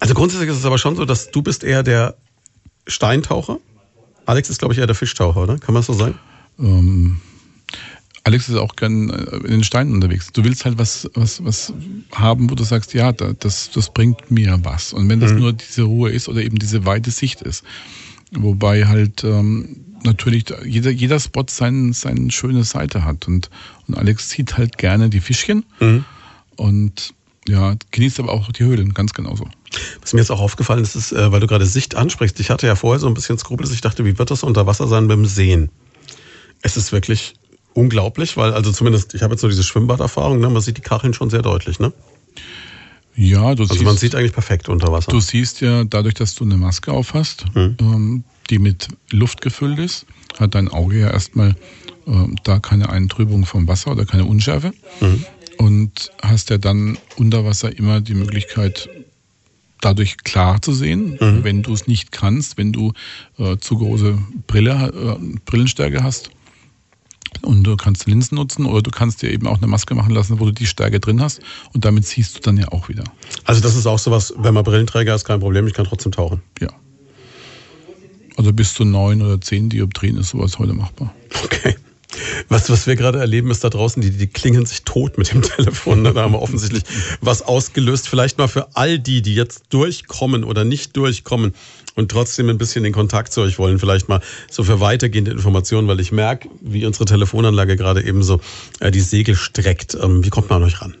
Also 0.00 0.14
grundsätzlich 0.14 0.48
ist 0.48 0.56
es 0.56 0.64
aber 0.64 0.78
schon 0.78 0.96
so, 0.96 1.04
dass 1.04 1.30
du 1.30 1.42
bist 1.42 1.62
eher 1.62 1.82
der 1.82 2.16
Steintaucher 2.86 3.58
Alex 4.26 4.50
ist, 4.50 4.58
glaube 4.58 4.74
ich, 4.74 4.80
eher 4.80 4.86
der 4.86 4.96
Fischtaucher, 4.96 5.42
oder? 5.42 5.58
Kann 5.58 5.72
man 5.72 5.80
das 5.80 5.86
so 5.86 5.92
sagen? 5.94 6.18
Ähm, 6.58 7.20
Alex 8.24 8.48
ist 8.48 8.56
auch 8.56 8.74
gern 8.74 9.10
äh, 9.10 9.36
in 9.36 9.52
den 9.52 9.64
Steinen 9.64 9.94
unterwegs. 9.94 10.32
Du 10.32 10.42
willst 10.42 10.64
halt 10.64 10.78
was, 10.78 11.08
was, 11.14 11.44
was 11.44 11.72
haben, 12.12 12.50
wo 12.50 12.56
du 12.56 12.64
sagst, 12.64 12.92
ja, 12.92 13.12
das, 13.12 13.70
das 13.70 13.92
bringt 13.92 14.30
mir 14.32 14.58
was. 14.64 14.92
Und 14.92 15.08
wenn 15.08 15.20
das 15.20 15.32
mhm. 15.32 15.38
nur 15.38 15.52
diese 15.52 15.82
Ruhe 15.84 16.10
ist 16.10 16.28
oder 16.28 16.42
eben 16.42 16.58
diese 16.58 16.84
weite 16.84 17.12
Sicht 17.12 17.40
ist. 17.40 17.64
Wobei 18.32 18.86
halt 18.86 19.22
ähm, 19.22 19.76
natürlich 20.02 20.46
jeder, 20.64 20.90
jeder 20.90 21.20
Spot 21.20 21.44
seine 21.48 21.92
sein, 21.92 22.16
sein 22.16 22.30
schöne 22.32 22.64
Seite 22.64 23.04
hat. 23.04 23.28
Und, 23.28 23.48
und 23.86 23.96
Alex 23.96 24.30
sieht 24.30 24.58
halt 24.58 24.76
gerne 24.76 25.08
die 25.08 25.20
Fischchen. 25.20 25.64
Mhm. 25.78 26.04
Und 26.56 27.14
ja, 27.48 27.74
genießt 27.90 28.20
aber 28.20 28.32
auch 28.32 28.50
die 28.52 28.64
Höhlen, 28.64 28.94
ganz 28.94 29.12
genauso. 29.12 29.46
Was 30.00 30.12
mir 30.12 30.20
jetzt 30.20 30.30
auch 30.30 30.40
aufgefallen 30.40 30.82
ist, 30.82 30.96
ist, 30.96 31.12
äh, 31.12 31.30
weil 31.32 31.40
du 31.40 31.46
gerade 31.46 31.66
Sicht 31.66 31.94
ansprichst. 31.94 32.40
Ich 32.40 32.50
hatte 32.50 32.66
ja 32.66 32.76
vorher 32.76 32.98
so 32.98 33.06
ein 33.06 33.14
bisschen 33.14 33.38
Skrupel, 33.38 33.70
ich 33.70 33.80
dachte, 33.80 34.04
wie 34.04 34.18
wird 34.18 34.30
das 34.30 34.42
unter 34.42 34.66
Wasser 34.66 34.88
sein 34.88 35.08
beim 35.08 35.26
Sehen? 35.26 35.70
Es 36.62 36.76
ist 36.76 36.92
wirklich 36.92 37.34
unglaublich, 37.74 38.36
weil, 38.36 38.52
also 38.52 38.72
zumindest, 38.72 39.14
ich 39.14 39.22
habe 39.22 39.34
jetzt 39.34 39.42
nur 39.42 39.50
diese 39.50 39.62
Schwimmbaderfahrung, 39.62 40.40
ne? 40.40 40.48
man 40.48 40.62
sieht 40.62 40.78
die 40.78 40.82
Kacheln 40.82 41.14
schon 41.14 41.30
sehr 41.30 41.42
deutlich, 41.42 41.78
ne? 41.78 41.92
Ja, 43.14 43.54
du 43.54 43.62
also 43.62 43.74
siehst, 43.74 43.84
man 43.84 43.96
sieht 43.96 44.14
eigentlich 44.14 44.32
perfekt 44.32 44.68
unter 44.68 44.92
Wasser. 44.92 45.10
Du 45.10 45.20
siehst 45.20 45.60
ja, 45.62 45.84
dadurch, 45.84 46.14
dass 46.14 46.34
du 46.34 46.44
eine 46.44 46.56
Maske 46.56 46.92
auf 46.92 47.14
hast, 47.14 47.46
hm. 47.54 47.76
ähm, 47.80 48.24
die 48.50 48.58
mit 48.58 48.88
Luft 49.10 49.40
gefüllt 49.40 49.78
ist, 49.78 50.06
hat 50.38 50.54
dein 50.54 50.68
Auge 50.68 51.00
ja 51.00 51.10
erstmal 51.10 51.56
äh, 52.06 52.26
da 52.44 52.58
keine 52.58 52.90
Eintrübung 52.90 53.46
vom 53.46 53.66
Wasser 53.68 53.92
oder 53.92 54.04
keine 54.04 54.24
Unschärfe. 54.24 54.72
Mhm. 55.00 55.24
Und 55.58 56.12
hast 56.22 56.50
ja 56.50 56.58
dann 56.58 56.98
unter 57.16 57.44
Wasser 57.44 57.76
immer 57.76 58.00
die 58.00 58.14
Möglichkeit, 58.14 58.88
dadurch 59.80 60.18
klar 60.18 60.60
zu 60.60 60.72
sehen, 60.72 61.16
mhm. 61.20 61.44
wenn 61.44 61.62
du 61.62 61.72
es 61.72 61.86
nicht 61.86 62.12
kannst, 62.12 62.58
wenn 62.58 62.72
du 62.72 62.92
äh, 63.38 63.56
zu 63.58 63.78
große 63.78 64.18
Brille, 64.46 65.18
äh, 65.20 65.38
Brillenstärke 65.44 66.02
hast. 66.02 66.30
Und 67.42 67.64
du 67.64 67.76
kannst 67.76 68.06
Linsen 68.06 68.36
nutzen 68.36 68.64
oder 68.66 68.82
du 68.82 68.90
kannst 68.90 69.22
dir 69.22 69.30
eben 69.30 69.46
auch 69.46 69.58
eine 69.58 69.66
Maske 69.66 69.94
machen 69.94 70.12
lassen, 70.12 70.40
wo 70.40 70.46
du 70.46 70.52
die 70.52 70.66
Stärke 70.66 71.00
drin 71.00 71.20
hast. 71.20 71.40
Und 71.74 71.84
damit 71.84 72.06
siehst 72.06 72.36
du 72.36 72.40
dann 72.40 72.56
ja 72.56 72.68
auch 72.68 72.88
wieder. 72.88 73.04
Also 73.44 73.60
das 73.60 73.76
ist 73.76 73.86
auch 73.86 73.98
sowas, 73.98 74.32
wenn 74.38 74.54
man 74.54 74.64
Brillenträger 74.64 75.14
ist, 75.14 75.24
kein 75.24 75.40
Problem, 75.40 75.66
ich 75.66 75.74
kann 75.74 75.84
trotzdem 75.84 76.12
tauchen. 76.12 76.42
Ja. 76.60 76.70
Also 78.36 78.52
bis 78.52 78.74
zu 78.74 78.84
neun 78.84 79.22
oder 79.22 79.40
zehn 79.40 79.68
Dioptrien 79.68 80.16
ist 80.18 80.30
sowas 80.30 80.58
heute 80.58 80.72
machbar. 80.72 81.14
Okay. 81.44 81.76
Was, 82.48 82.70
was 82.70 82.86
wir 82.86 82.96
gerade 82.96 83.18
erleben, 83.18 83.50
ist 83.50 83.64
da 83.64 83.70
draußen, 83.70 84.02
die, 84.02 84.10
die 84.10 84.26
klingen 84.26 84.66
sich 84.66 84.82
tot 84.82 85.18
mit 85.18 85.32
dem 85.32 85.42
Telefon. 85.56 86.04
Da 86.04 86.14
haben 86.14 86.32
wir 86.32 86.42
offensichtlich 86.42 86.84
was 87.20 87.42
ausgelöst. 87.42 88.08
Vielleicht 88.08 88.38
mal 88.38 88.48
für 88.48 88.68
all 88.74 88.98
die, 88.98 89.22
die 89.22 89.34
jetzt 89.34 89.64
durchkommen 89.70 90.44
oder 90.44 90.64
nicht 90.64 90.96
durchkommen 90.96 91.54
und 91.94 92.10
trotzdem 92.10 92.48
ein 92.48 92.58
bisschen 92.58 92.84
den 92.84 92.92
Kontakt 92.92 93.32
zu 93.32 93.40
euch 93.40 93.58
wollen. 93.58 93.78
Vielleicht 93.78 94.08
mal 94.08 94.20
so 94.50 94.62
für 94.62 94.80
weitergehende 94.80 95.30
Informationen, 95.30 95.88
weil 95.88 96.00
ich 96.00 96.12
merke, 96.12 96.48
wie 96.60 96.86
unsere 96.86 97.06
Telefonanlage 97.06 97.76
gerade 97.76 98.04
eben 98.04 98.22
so 98.22 98.40
äh, 98.80 98.90
die 98.90 99.00
Segel 99.00 99.34
streckt. 99.34 99.96
Ähm, 100.00 100.24
wie 100.24 100.30
kommt 100.30 100.50
man 100.50 100.62
an 100.62 100.68
euch 100.68 100.80
ran? 100.80 100.96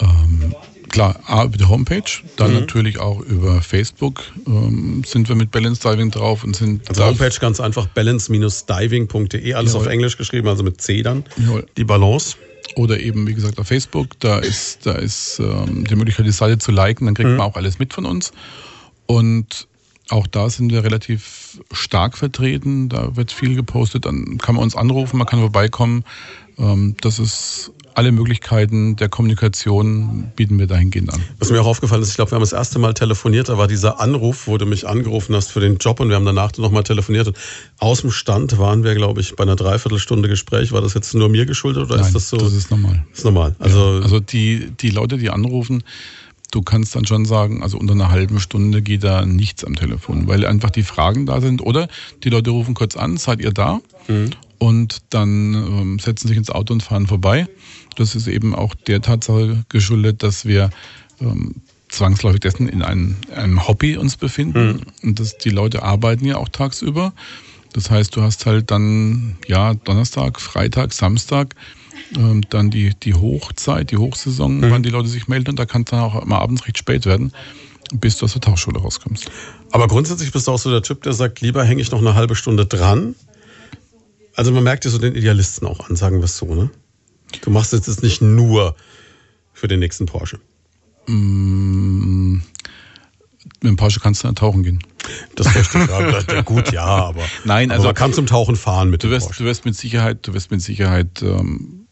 Ähm, 0.00 0.54
klar, 0.96 1.20
A, 1.26 1.44
über 1.44 1.58
die 1.58 1.66
Homepage, 1.66 2.10
dann 2.36 2.54
mhm. 2.54 2.60
natürlich 2.60 2.98
auch 2.98 3.20
über 3.20 3.60
Facebook 3.60 4.22
ähm, 4.46 5.02
sind 5.04 5.28
wir 5.28 5.36
mit 5.36 5.50
Balance 5.50 5.82
Diving 5.82 6.10
drauf 6.10 6.42
und 6.42 6.56
sind. 6.56 6.88
Also 6.88 7.04
Homepage 7.04 7.38
ganz 7.38 7.60
einfach 7.60 7.86
balance-diving.de, 7.88 9.52
alles 9.52 9.72
Jawohl. 9.72 9.86
auf 9.86 9.92
Englisch 9.92 10.16
geschrieben, 10.16 10.48
also 10.48 10.64
mit 10.64 10.80
C 10.80 11.02
dann. 11.02 11.24
Jawohl. 11.36 11.66
Die 11.76 11.84
Balance. 11.84 12.36
Oder 12.76 12.98
eben, 12.98 13.26
wie 13.26 13.34
gesagt, 13.34 13.58
auf 13.58 13.68
Facebook, 13.68 14.18
da 14.20 14.38
ist, 14.38 14.86
da 14.86 14.92
ist 14.92 15.38
ähm, 15.38 15.84
die 15.84 15.96
Möglichkeit, 15.96 16.26
die 16.26 16.32
Seite 16.32 16.56
zu 16.56 16.72
liken, 16.72 17.04
dann 17.04 17.14
kriegt 17.14 17.28
mhm. 17.28 17.36
man 17.36 17.46
auch 17.46 17.56
alles 17.56 17.78
mit 17.78 17.92
von 17.92 18.06
uns. 18.06 18.32
Und 19.04 19.68
auch 20.08 20.26
da 20.26 20.48
sind 20.48 20.72
wir 20.72 20.82
relativ 20.82 21.60
stark 21.72 22.16
vertreten. 22.16 22.88
Da 22.88 23.16
wird 23.16 23.32
viel 23.32 23.54
gepostet. 23.54 24.06
Dann 24.06 24.38
kann 24.38 24.54
man 24.54 24.64
uns 24.64 24.76
anrufen, 24.76 25.18
man 25.18 25.26
kann 25.26 25.40
vorbeikommen. 25.40 26.04
Ähm, 26.58 26.96
das 27.00 27.18
ist 27.18 27.72
alle 27.96 28.12
Möglichkeiten 28.12 28.94
der 28.96 29.08
Kommunikation 29.08 30.30
bieten 30.36 30.58
wir 30.58 30.66
dahingehend 30.66 31.14
an. 31.14 31.22
Was 31.38 31.50
mir 31.50 31.62
auch 31.62 31.66
aufgefallen 31.66 32.02
ist, 32.02 32.10
ich 32.10 32.16
glaube, 32.16 32.30
wir 32.30 32.36
haben 32.36 32.42
das 32.42 32.52
erste 32.52 32.78
Mal 32.78 32.92
telefoniert, 32.92 33.48
da 33.48 33.56
war 33.56 33.68
dieser 33.68 34.00
Anruf, 34.00 34.46
wo 34.46 34.58
du 34.58 34.66
mich 34.66 34.86
angerufen 34.86 35.34
hast 35.34 35.50
für 35.50 35.60
den 35.60 35.78
Job 35.78 36.00
und 36.00 36.10
wir 36.10 36.16
haben 36.16 36.26
danach 36.26 36.52
nochmal 36.58 36.82
telefoniert. 36.82 37.28
Und 37.28 37.38
aus 37.78 38.02
dem 38.02 38.10
Stand 38.10 38.58
waren 38.58 38.84
wir, 38.84 38.94
glaube 38.94 39.22
ich, 39.22 39.34
bei 39.34 39.44
einer 39.44 39.56
Dreiviertelstunde 39.56 40.28
Gespräch. 40.28 40.72
War 40.72 40.82
das 40.82 40.92
jetzt 40.92 41.14
nur 41.14 41.30
mir 41.30 41.46
geschuldet 41.46 41.84
oder 41.84 41.96
Nein, 41.96 42.06
ist 42.06 42.14
das 42.14 42.28
so? 42.28 42.36
Das 42.36 42.52
ist 42.52 42.70
normal. 42.70 43.02
Ist 43.14 43.24
normal. 43.24 43.56
Also, 43.60 43.78
ja, 43.78 44.02
also 44.02 44.20
die, 44.20 44.70
die 44.78 44.90
Leute, 44.90 45.16
die 45.16 45.30
anrufen, 45.30 45.82
du 46.50 46.60
kannst 46.60 46.94
dann 46.96 47.06
schon 47.06 47.24
sagen, 47.24 47.62
also 47.62 47.78
unter 47.78 47.94
einer 47.94 48.10
halben 48.10 48.40
Stunde 48.40 48.82
geht 48.82 49.04
da 49.04 49.24
nichts 49.24 49.64
am 49.64 49.74
Telefon, 49.74 50.28
weil 50.28 50.44
einfach 50.44 50.70
die 50.70 50.82
Fragen 50.82 51.24
da 51.24 51.40
sind. 51.40 51.62
Oder 51.62 51.88
die 52.24 52.28
Leute 52.28 52.50
rufen 52.50 52.74
kurz 52.74 52.94
an, 52.94 53.16
seid 53.16 53.40
ihr 53.40 53.52
da? 53.52 53.80
Mhm. 54.06 54.30
Und 54.58 54.98
dann 55.10 55.54
ähm, 55.54 55.98
setzen 55.98 56.28
sich 56.28 56.36
ins 56.36 56.50
Auto 56.50 56.74
und 56.74 56.82
fahren 56.82 57.06
vorbei. 57.06 57.46
Das 57.96 58.14
ist 58.14 58.26
eben 58.28 58.54
auch 58.54 58.74
der 58.74 59.00
Tatsache 59.00 59.64
geschuldet, 59.68 60.22
dass 60.22 60.44
wir 60.44 60.70
ähm, 61.20 61.56
zwangsläufig 61.88 62.40
dessen 62.40 62.68
in 62.68 62.82
einem, 62.82 63.16
einem 63.34 63.66
Hobby 63.66 63.96
uns 63.96 64.16
befinden. 64.16 64.66
Mhm. 64.66 64.82
Und 65.02 65.20
das, 65.20 65.38
die 65.38 65.50
Leute 65.50 65.82
arbeiten 65.82 66.24
ja 66.24 66.36
auch 66.36 66.48
tagsüber. 66.48 67.12
Das 67.72 67.90
heißt, 67.90 68.16
du 68.16 68.22
hast 68.22 68.46
halt 68.46 68.70
dann, 68.70 69.36
ja, 69.46 69.74
Donnerstag, 69.74 70.40
Freitag, 70.40 70.92
Samstag, 70.92 71.54
ähm, 72.16 72.42
dann 72.48 72.70
die, 72.70 72.94
die 72.94 73.14
Hochzeit, 73.14 73.90
die 73.90 73.96
Hochsaison, 73.96 74.58
mhm. 74.58 74.70
wann 74.70 74.82
die 74.82 74.90
Leute 74.90 75.08
sich 75.08 75.28
melden. 75.28 75.50
Und 75.50 75.58
da 75.58 75.66
kann 75.66 75.82
es 75.82 75.90
dann 75.90 76.00
auch 76.00 76.22
immer 76.22 76.38
abends 76.40 76.66
recht 76.66 76.78
spät 76.78 77.06
werden, 77.06 77.32
bis 77.94 78.18
du 78.18 78.24
aus 78.24 78.32
der 78.32 78.40
Tauchschule 78.40 78.80
rauskommst. 78.80 79.30
Aber 79.72 79.88
grundsätzlich 79.88 80.32
bist 80.32 80.46
du 80.46 80.52
auch 80.52 80.58
so 80.58 80.70
der 80.70 80.82
Typ, 80.82 81.02
der 81.02 81.12
sagt, 81.12 81.40
lieber 81.40 81.64
hänge 81.64 81.82
ich 81.82 81.90
noch 81.90 82.00
eine 82.00 82.14
halbe 82.14 82.34
Stunde 82.34 82.66
dran. 82.66 83.14
Also 84.34 84.52
man 84.52 84.64
merkt 84.64 84.84
dir 84.84 84.90
so 84.90 84.98
den 84.98 85.14
Idealisten 85.14 85.66
auch 85.66 85.88
an, 85.88 85.96
sagen 85.96 86.18
wir 86.18 86.24
es 86.24 86.36
so, 86.36 86.54
ne? 86.54 86.70
Du 87.42 87.50
machst 87.50 87.72
jetzt 87.72 87.88
das 87.88 88.02
nicht 88.02 88.22
nur 88.22 88.76
für 89.52 89.68
den 89.68 89.80
nächsten 89.80 90.06
Porsche. 90.06 90.38
Mm, 91.06 92.34
mit 92.34 93.62
dem 93.62 93.76
Porsche 93.76 94.00
kannst 94.00 94.22
du 94.22 94.28
dann 94.28 94.34
tauchen 94.34 94.62
gehen. 94.62 94.80
Das 95.34 95.54
möchte 95.54 95.78
ich 95.78 95.86
sagen. 95.86 96.44
Gut, 96.44 96.72
ja, 96.72 96.84
aber, 96.84 97.22
Nein, 97.44 97.70
also, 97.70 97.84
aber 97.84 97.88
man 97.88 97.94
kann 97.94 98.12
zum 98.12 98.26
Tauchen 98.26 98.56
fahren 98.56 98.90
mit 98.90 99.02
du 99.02 99.10
wirst, 99.10 99.26
Porsche. 99.26 99.42
Du 99.42 99.48
wirst 99.48 99.64
mit 99.64 99.76
Sicherheit, 99.76 100.26
du 100.26 100.34
wirst 100.34 100.50
mit 100.50 100.62
Sicherheit 100.62 101.22
ähm, 101.22 101.86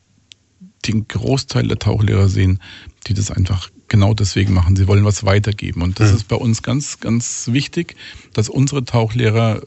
den 0.86 1.08
Großteil 1.08 1.66
der 1.68 1.78
Tauchlehrer 1.78 2.28
sehen, 2.28 2.60
die 3.06 3.14
das 3.14 3.30
einfach 3.30 3.70
genau 3.88 4.14
deswegen 4.14 4.52
machen. 4.52 4.76
Sie 4.76 4.86
wollen 4.88 5.04
was 5.04 5.24
weitergeben. 5.24 5.82
Und 5.82 6.00
das 6.00 6.10
mhm. 6.10 6.16
ist 6.16 6.28
bei 6.28 6.36
uns 6.36 6.62
ganz, 6.62 7.00
ganz 7.00 7.48
wichtig, 7.52 7.96
dass 8.32 8.48
unsere 8.48 8.84
Tauchlehrer 8.84 9.62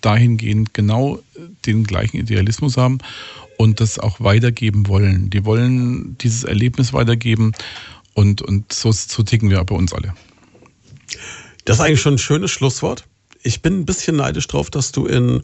dahingehend 0.00 0.74
genau 0.74 1.20
den 1.66 1.84
gleichen 1.84 2.18
Idealismus 2.18 2.76
haben 2.76 2.98
und 3.56 3.80
das 3.80 3.98
auch 3.98 4.20
weitergeben 4.20 4.88
wollen. 4.88 5.30
Die 5.30 5.44
wollen 5.44 6.16
dieses 6.18 6.44
Erlebnis 6.44 6.92
weitergeben 6.92 7.52
und, 8.14 8.42
und 8.42 8.72
so, 8.72 8.92
so 8.92 9.22
ticken 9.22 9.50
wir 9.50 9.62
bei 9.64 9.74
uns 9.74 9.92
alle. 9.92 10.14
Das 11.64 11.78
ist 11.78 11.82
eigentlich 11.82 12.00
schon 12.00 12.14
ein 12.14 12.18
schönes 12.18 12.50
Schlusswort. 12.50 13.04
Ich 13.42 13.62
bin 13.62 13.80
ein 13.80 13.84
bisschen 13.84 14.16
neidisch 14.16 14.46
drauf, 14.46 14.70
dass 14.70 14.92
du 14.92 15.06
in 15.06 15.42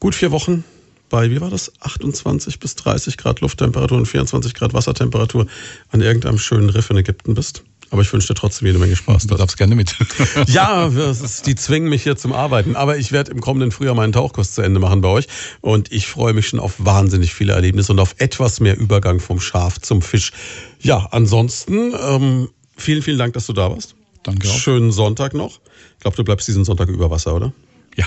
gut 0.00 0.14
vier 0.14 0.30
Wochen 0.30 0.64
bei, 1.10 1.30
wie 1.30 1.40
war 1.40 1.50
das, 1.50 1.72
28 1.80 2.58
bis 2.58 2.74
30 2.76 3.16
Grad 3.16 3.40
Lufttemperatur 3.40 3.98
und 3.98 4.06
24 4.06 4.54
Grad 4.54 4.72
Wassertemperatur 4.72 5.46
an 5.90 6.00
irgendeinem 6.00 6.38
schönen 6.38 6.70
Riff 6.70 6.90
in 6.90 6.96
Ägypten 6.96 7.34
bist. 7.34 7.62
Aber 7.94 8.02
ich 8.02 8.12
wünsche 8.12 8.26
dir 8.26 8.34
trotzdem 8.34 8.66
jede 8.66 8.80
Menge 8.80 8.96
Spaß. 8.96 9.28
Du 9.28 9.36
darfst 9.36 9.56
gerne 9.56 9.76
mit. 9.76 9.94
ja, 10.48 10.88
ist, 10.88 11.46
die 11.46 11.54
zwingen 11.54 11.88
mich 11.88 12.02
hier 12.02 12.16
zum 12.16 12.32
Arbeiten. 12.32 12.74
Aber 12.74 12.98
ich 12.98 13.12
werde 13.12 13.30
im 13.30 13.40
kommenden 13.40 13.70
Frühjahr 13.70 13.94
meinen 13.94 14.12
Tauchkurs 14.12 14.52
zu 14.52 14.62
Ende 14.62 14.80
machen 14.80 15.00
bei 15.00 15.06
euch. 15.10 15.28
Und 15.60 15.92
ich 15.92 16.08
freue 16.08 16.32
mich 16.32 16.48
schon 16.48 16.58
auf 16.58 16.74
wahnsinnig 16.78 17.32
viele 17.32 17.52
Erlebnisse 17.52 17.92
und 17.92 18.00
auf 18.00 18.16
etwas 18.18 18.58
mehr 18.58 18.76
Übergang 18.76 19.20
vom 19.20 19.38
Schaf 19.38 19.80
zum 19.80 20.02
Fisch. 20.02 20.32
Ja, 20.80 21.06
ansonsten 21.12 21.94
ähm, 21.96 22.48
vielen, 22.76 23.00
vielen 23.00 23.18
Dank, 23.18 23.34
dass 23.34 23.46
du 23.46 23.52
da 23.52 23.70
warst. 23.70 23.94
Danke 24.24 24.48
auch. 24.48 24.58
Schönen 24.58 24.90
Sonntag 24.90 25.32
noch. 25.32 25.60
Ich 25.92 26.00
glaube, 26.00 26.16
du 26.16 26.24
bleibst 26.24 26.48
diesen 26.48 26.64
Sonntag 26.64 26.88
über 26.88 27.12
Wasser, 27.12 27.36
oder? 27.36 27.52
Ja. 27.94 28.06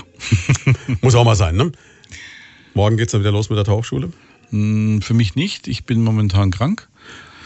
Muss 1.00 1.14
auch 1.14 1.24
mal 1.24 1.34
sein, 1.34 1.56
ne? 1.56 1.72
Morgen 2.74 2.98
geht's 2.98 3.12
dann 3.12 3.22
wieder 3.22 3.32
los 3.32 3.48
mit 3.48 3.56
der 3.56 3.64
Tauchschule? 3.64 4.12
Hm, 4.50 5.00
für 5.00 5.14
mich 5.14 5.34
nicht. 5.34 5.66
Ich 5.66 5.86
bin 5.86 6.04
momentan 6.04 6.50
krank. 6.50 6.90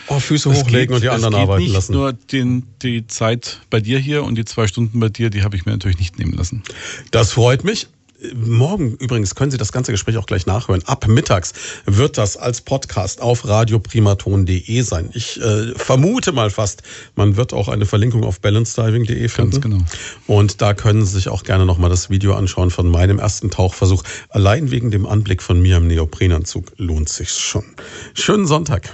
Oh, 0.09 0.19
Füße 0.19 0.51
es 0.51 0.59
hochlegen 0.59 0.89
geht, 0.89 0.97
und 0.97 1.03
die 1.03 1.09
anderen 1.09 1.35
arbeiten 1.35 1.63
nicht 1.63 1.73
lassen. 1.73 1.93
Nur 1.93 2.13
den, 2.13 2.65
die 2.83 3.07
Zeit 3.07 3.61
bei 3.71 3.81
dir 3.81 3.99
hier 3.99 4.25
und 4.25 4.37
die 4.37 4.45
zwei 4.45 4.67
Stunden 4.67 4.99
bei 5.01 5.09
dir, 5.09 5.31
die 5.31 5.43
habe 5.43 5.57
ich 5.57 5.65
mir 5.65 5.73
natürlich 5.73 5.99
nicht 5.99 6.19
nehmen 6.19 6.33
lassen. 6.33 6.63
Das 7.11 7.33
freut 7.33 7.65
mich. 7.65 7.89
Morgen 8.35 8.95
übrigens 8.99 9.35
können 9.35 9.51
Sie 9.51 9.57
das 9.57 9.73
ganze 9.73 9.91
Gespräch 9.91 10.17
auch 10.17 10.27
gleich 10.27 10.47
nachhören. 10.47 10.83
Ab 10.85 11.09
mittags 11.09 11.55
wird 11.87 12.19
das 12.19 12.37
als 12.37 12.61
Podcast 12.61 13.21
auf 13.21 13.47
radioprimaton.de 13.49 14.81
sein. 14.83 15.11
Ich 15.13 15.41
äh, 15.41 15.75
vermute 15.75 16.31
mal 16.31 16.51
fast, 16.51 16.83
man 17.17 17.37
wird 17.37 17.53
auch 17.53 17.69
eine 17.69 17.85
Verlinkung 17.85 18.23
auf 18.23 18.41
balancediving.de 18.41 19.29
finden. 19.29 19.51
Ganz 19.51 19.61
genau. 19.61 19.79
Und 20.29 20.63
da 20.63 20.73
können 20.73 21.05
Sie 21.05 21.13
sich 21.13 21.29
auch 21.29 21.43
gerne 21.43 21.67
nochmal 21.67 21.91
das 21.91 22.11
Video 22.11 22.35
anschauen 22.35 22.71
von 22.71 22.89
meinem 22.89 23.19
ersten 23.19 23.51
Tauchversuch. 23.51 24.05
Allein 24.29 24.71
wegen 24.71 24.93
dem 24.93 25.05
Anblick 25.05 25.43
von 25.43 25.61
mir 25.61 25.79
im 25.79 25.89
Neoprenanzug 25.89 26.73
lohnt 26.77 27.09
sich's 27.09 27.41
schon. 27.41 27.65
Schönen 28.15 28.47
Sonntag. 28.47 28.89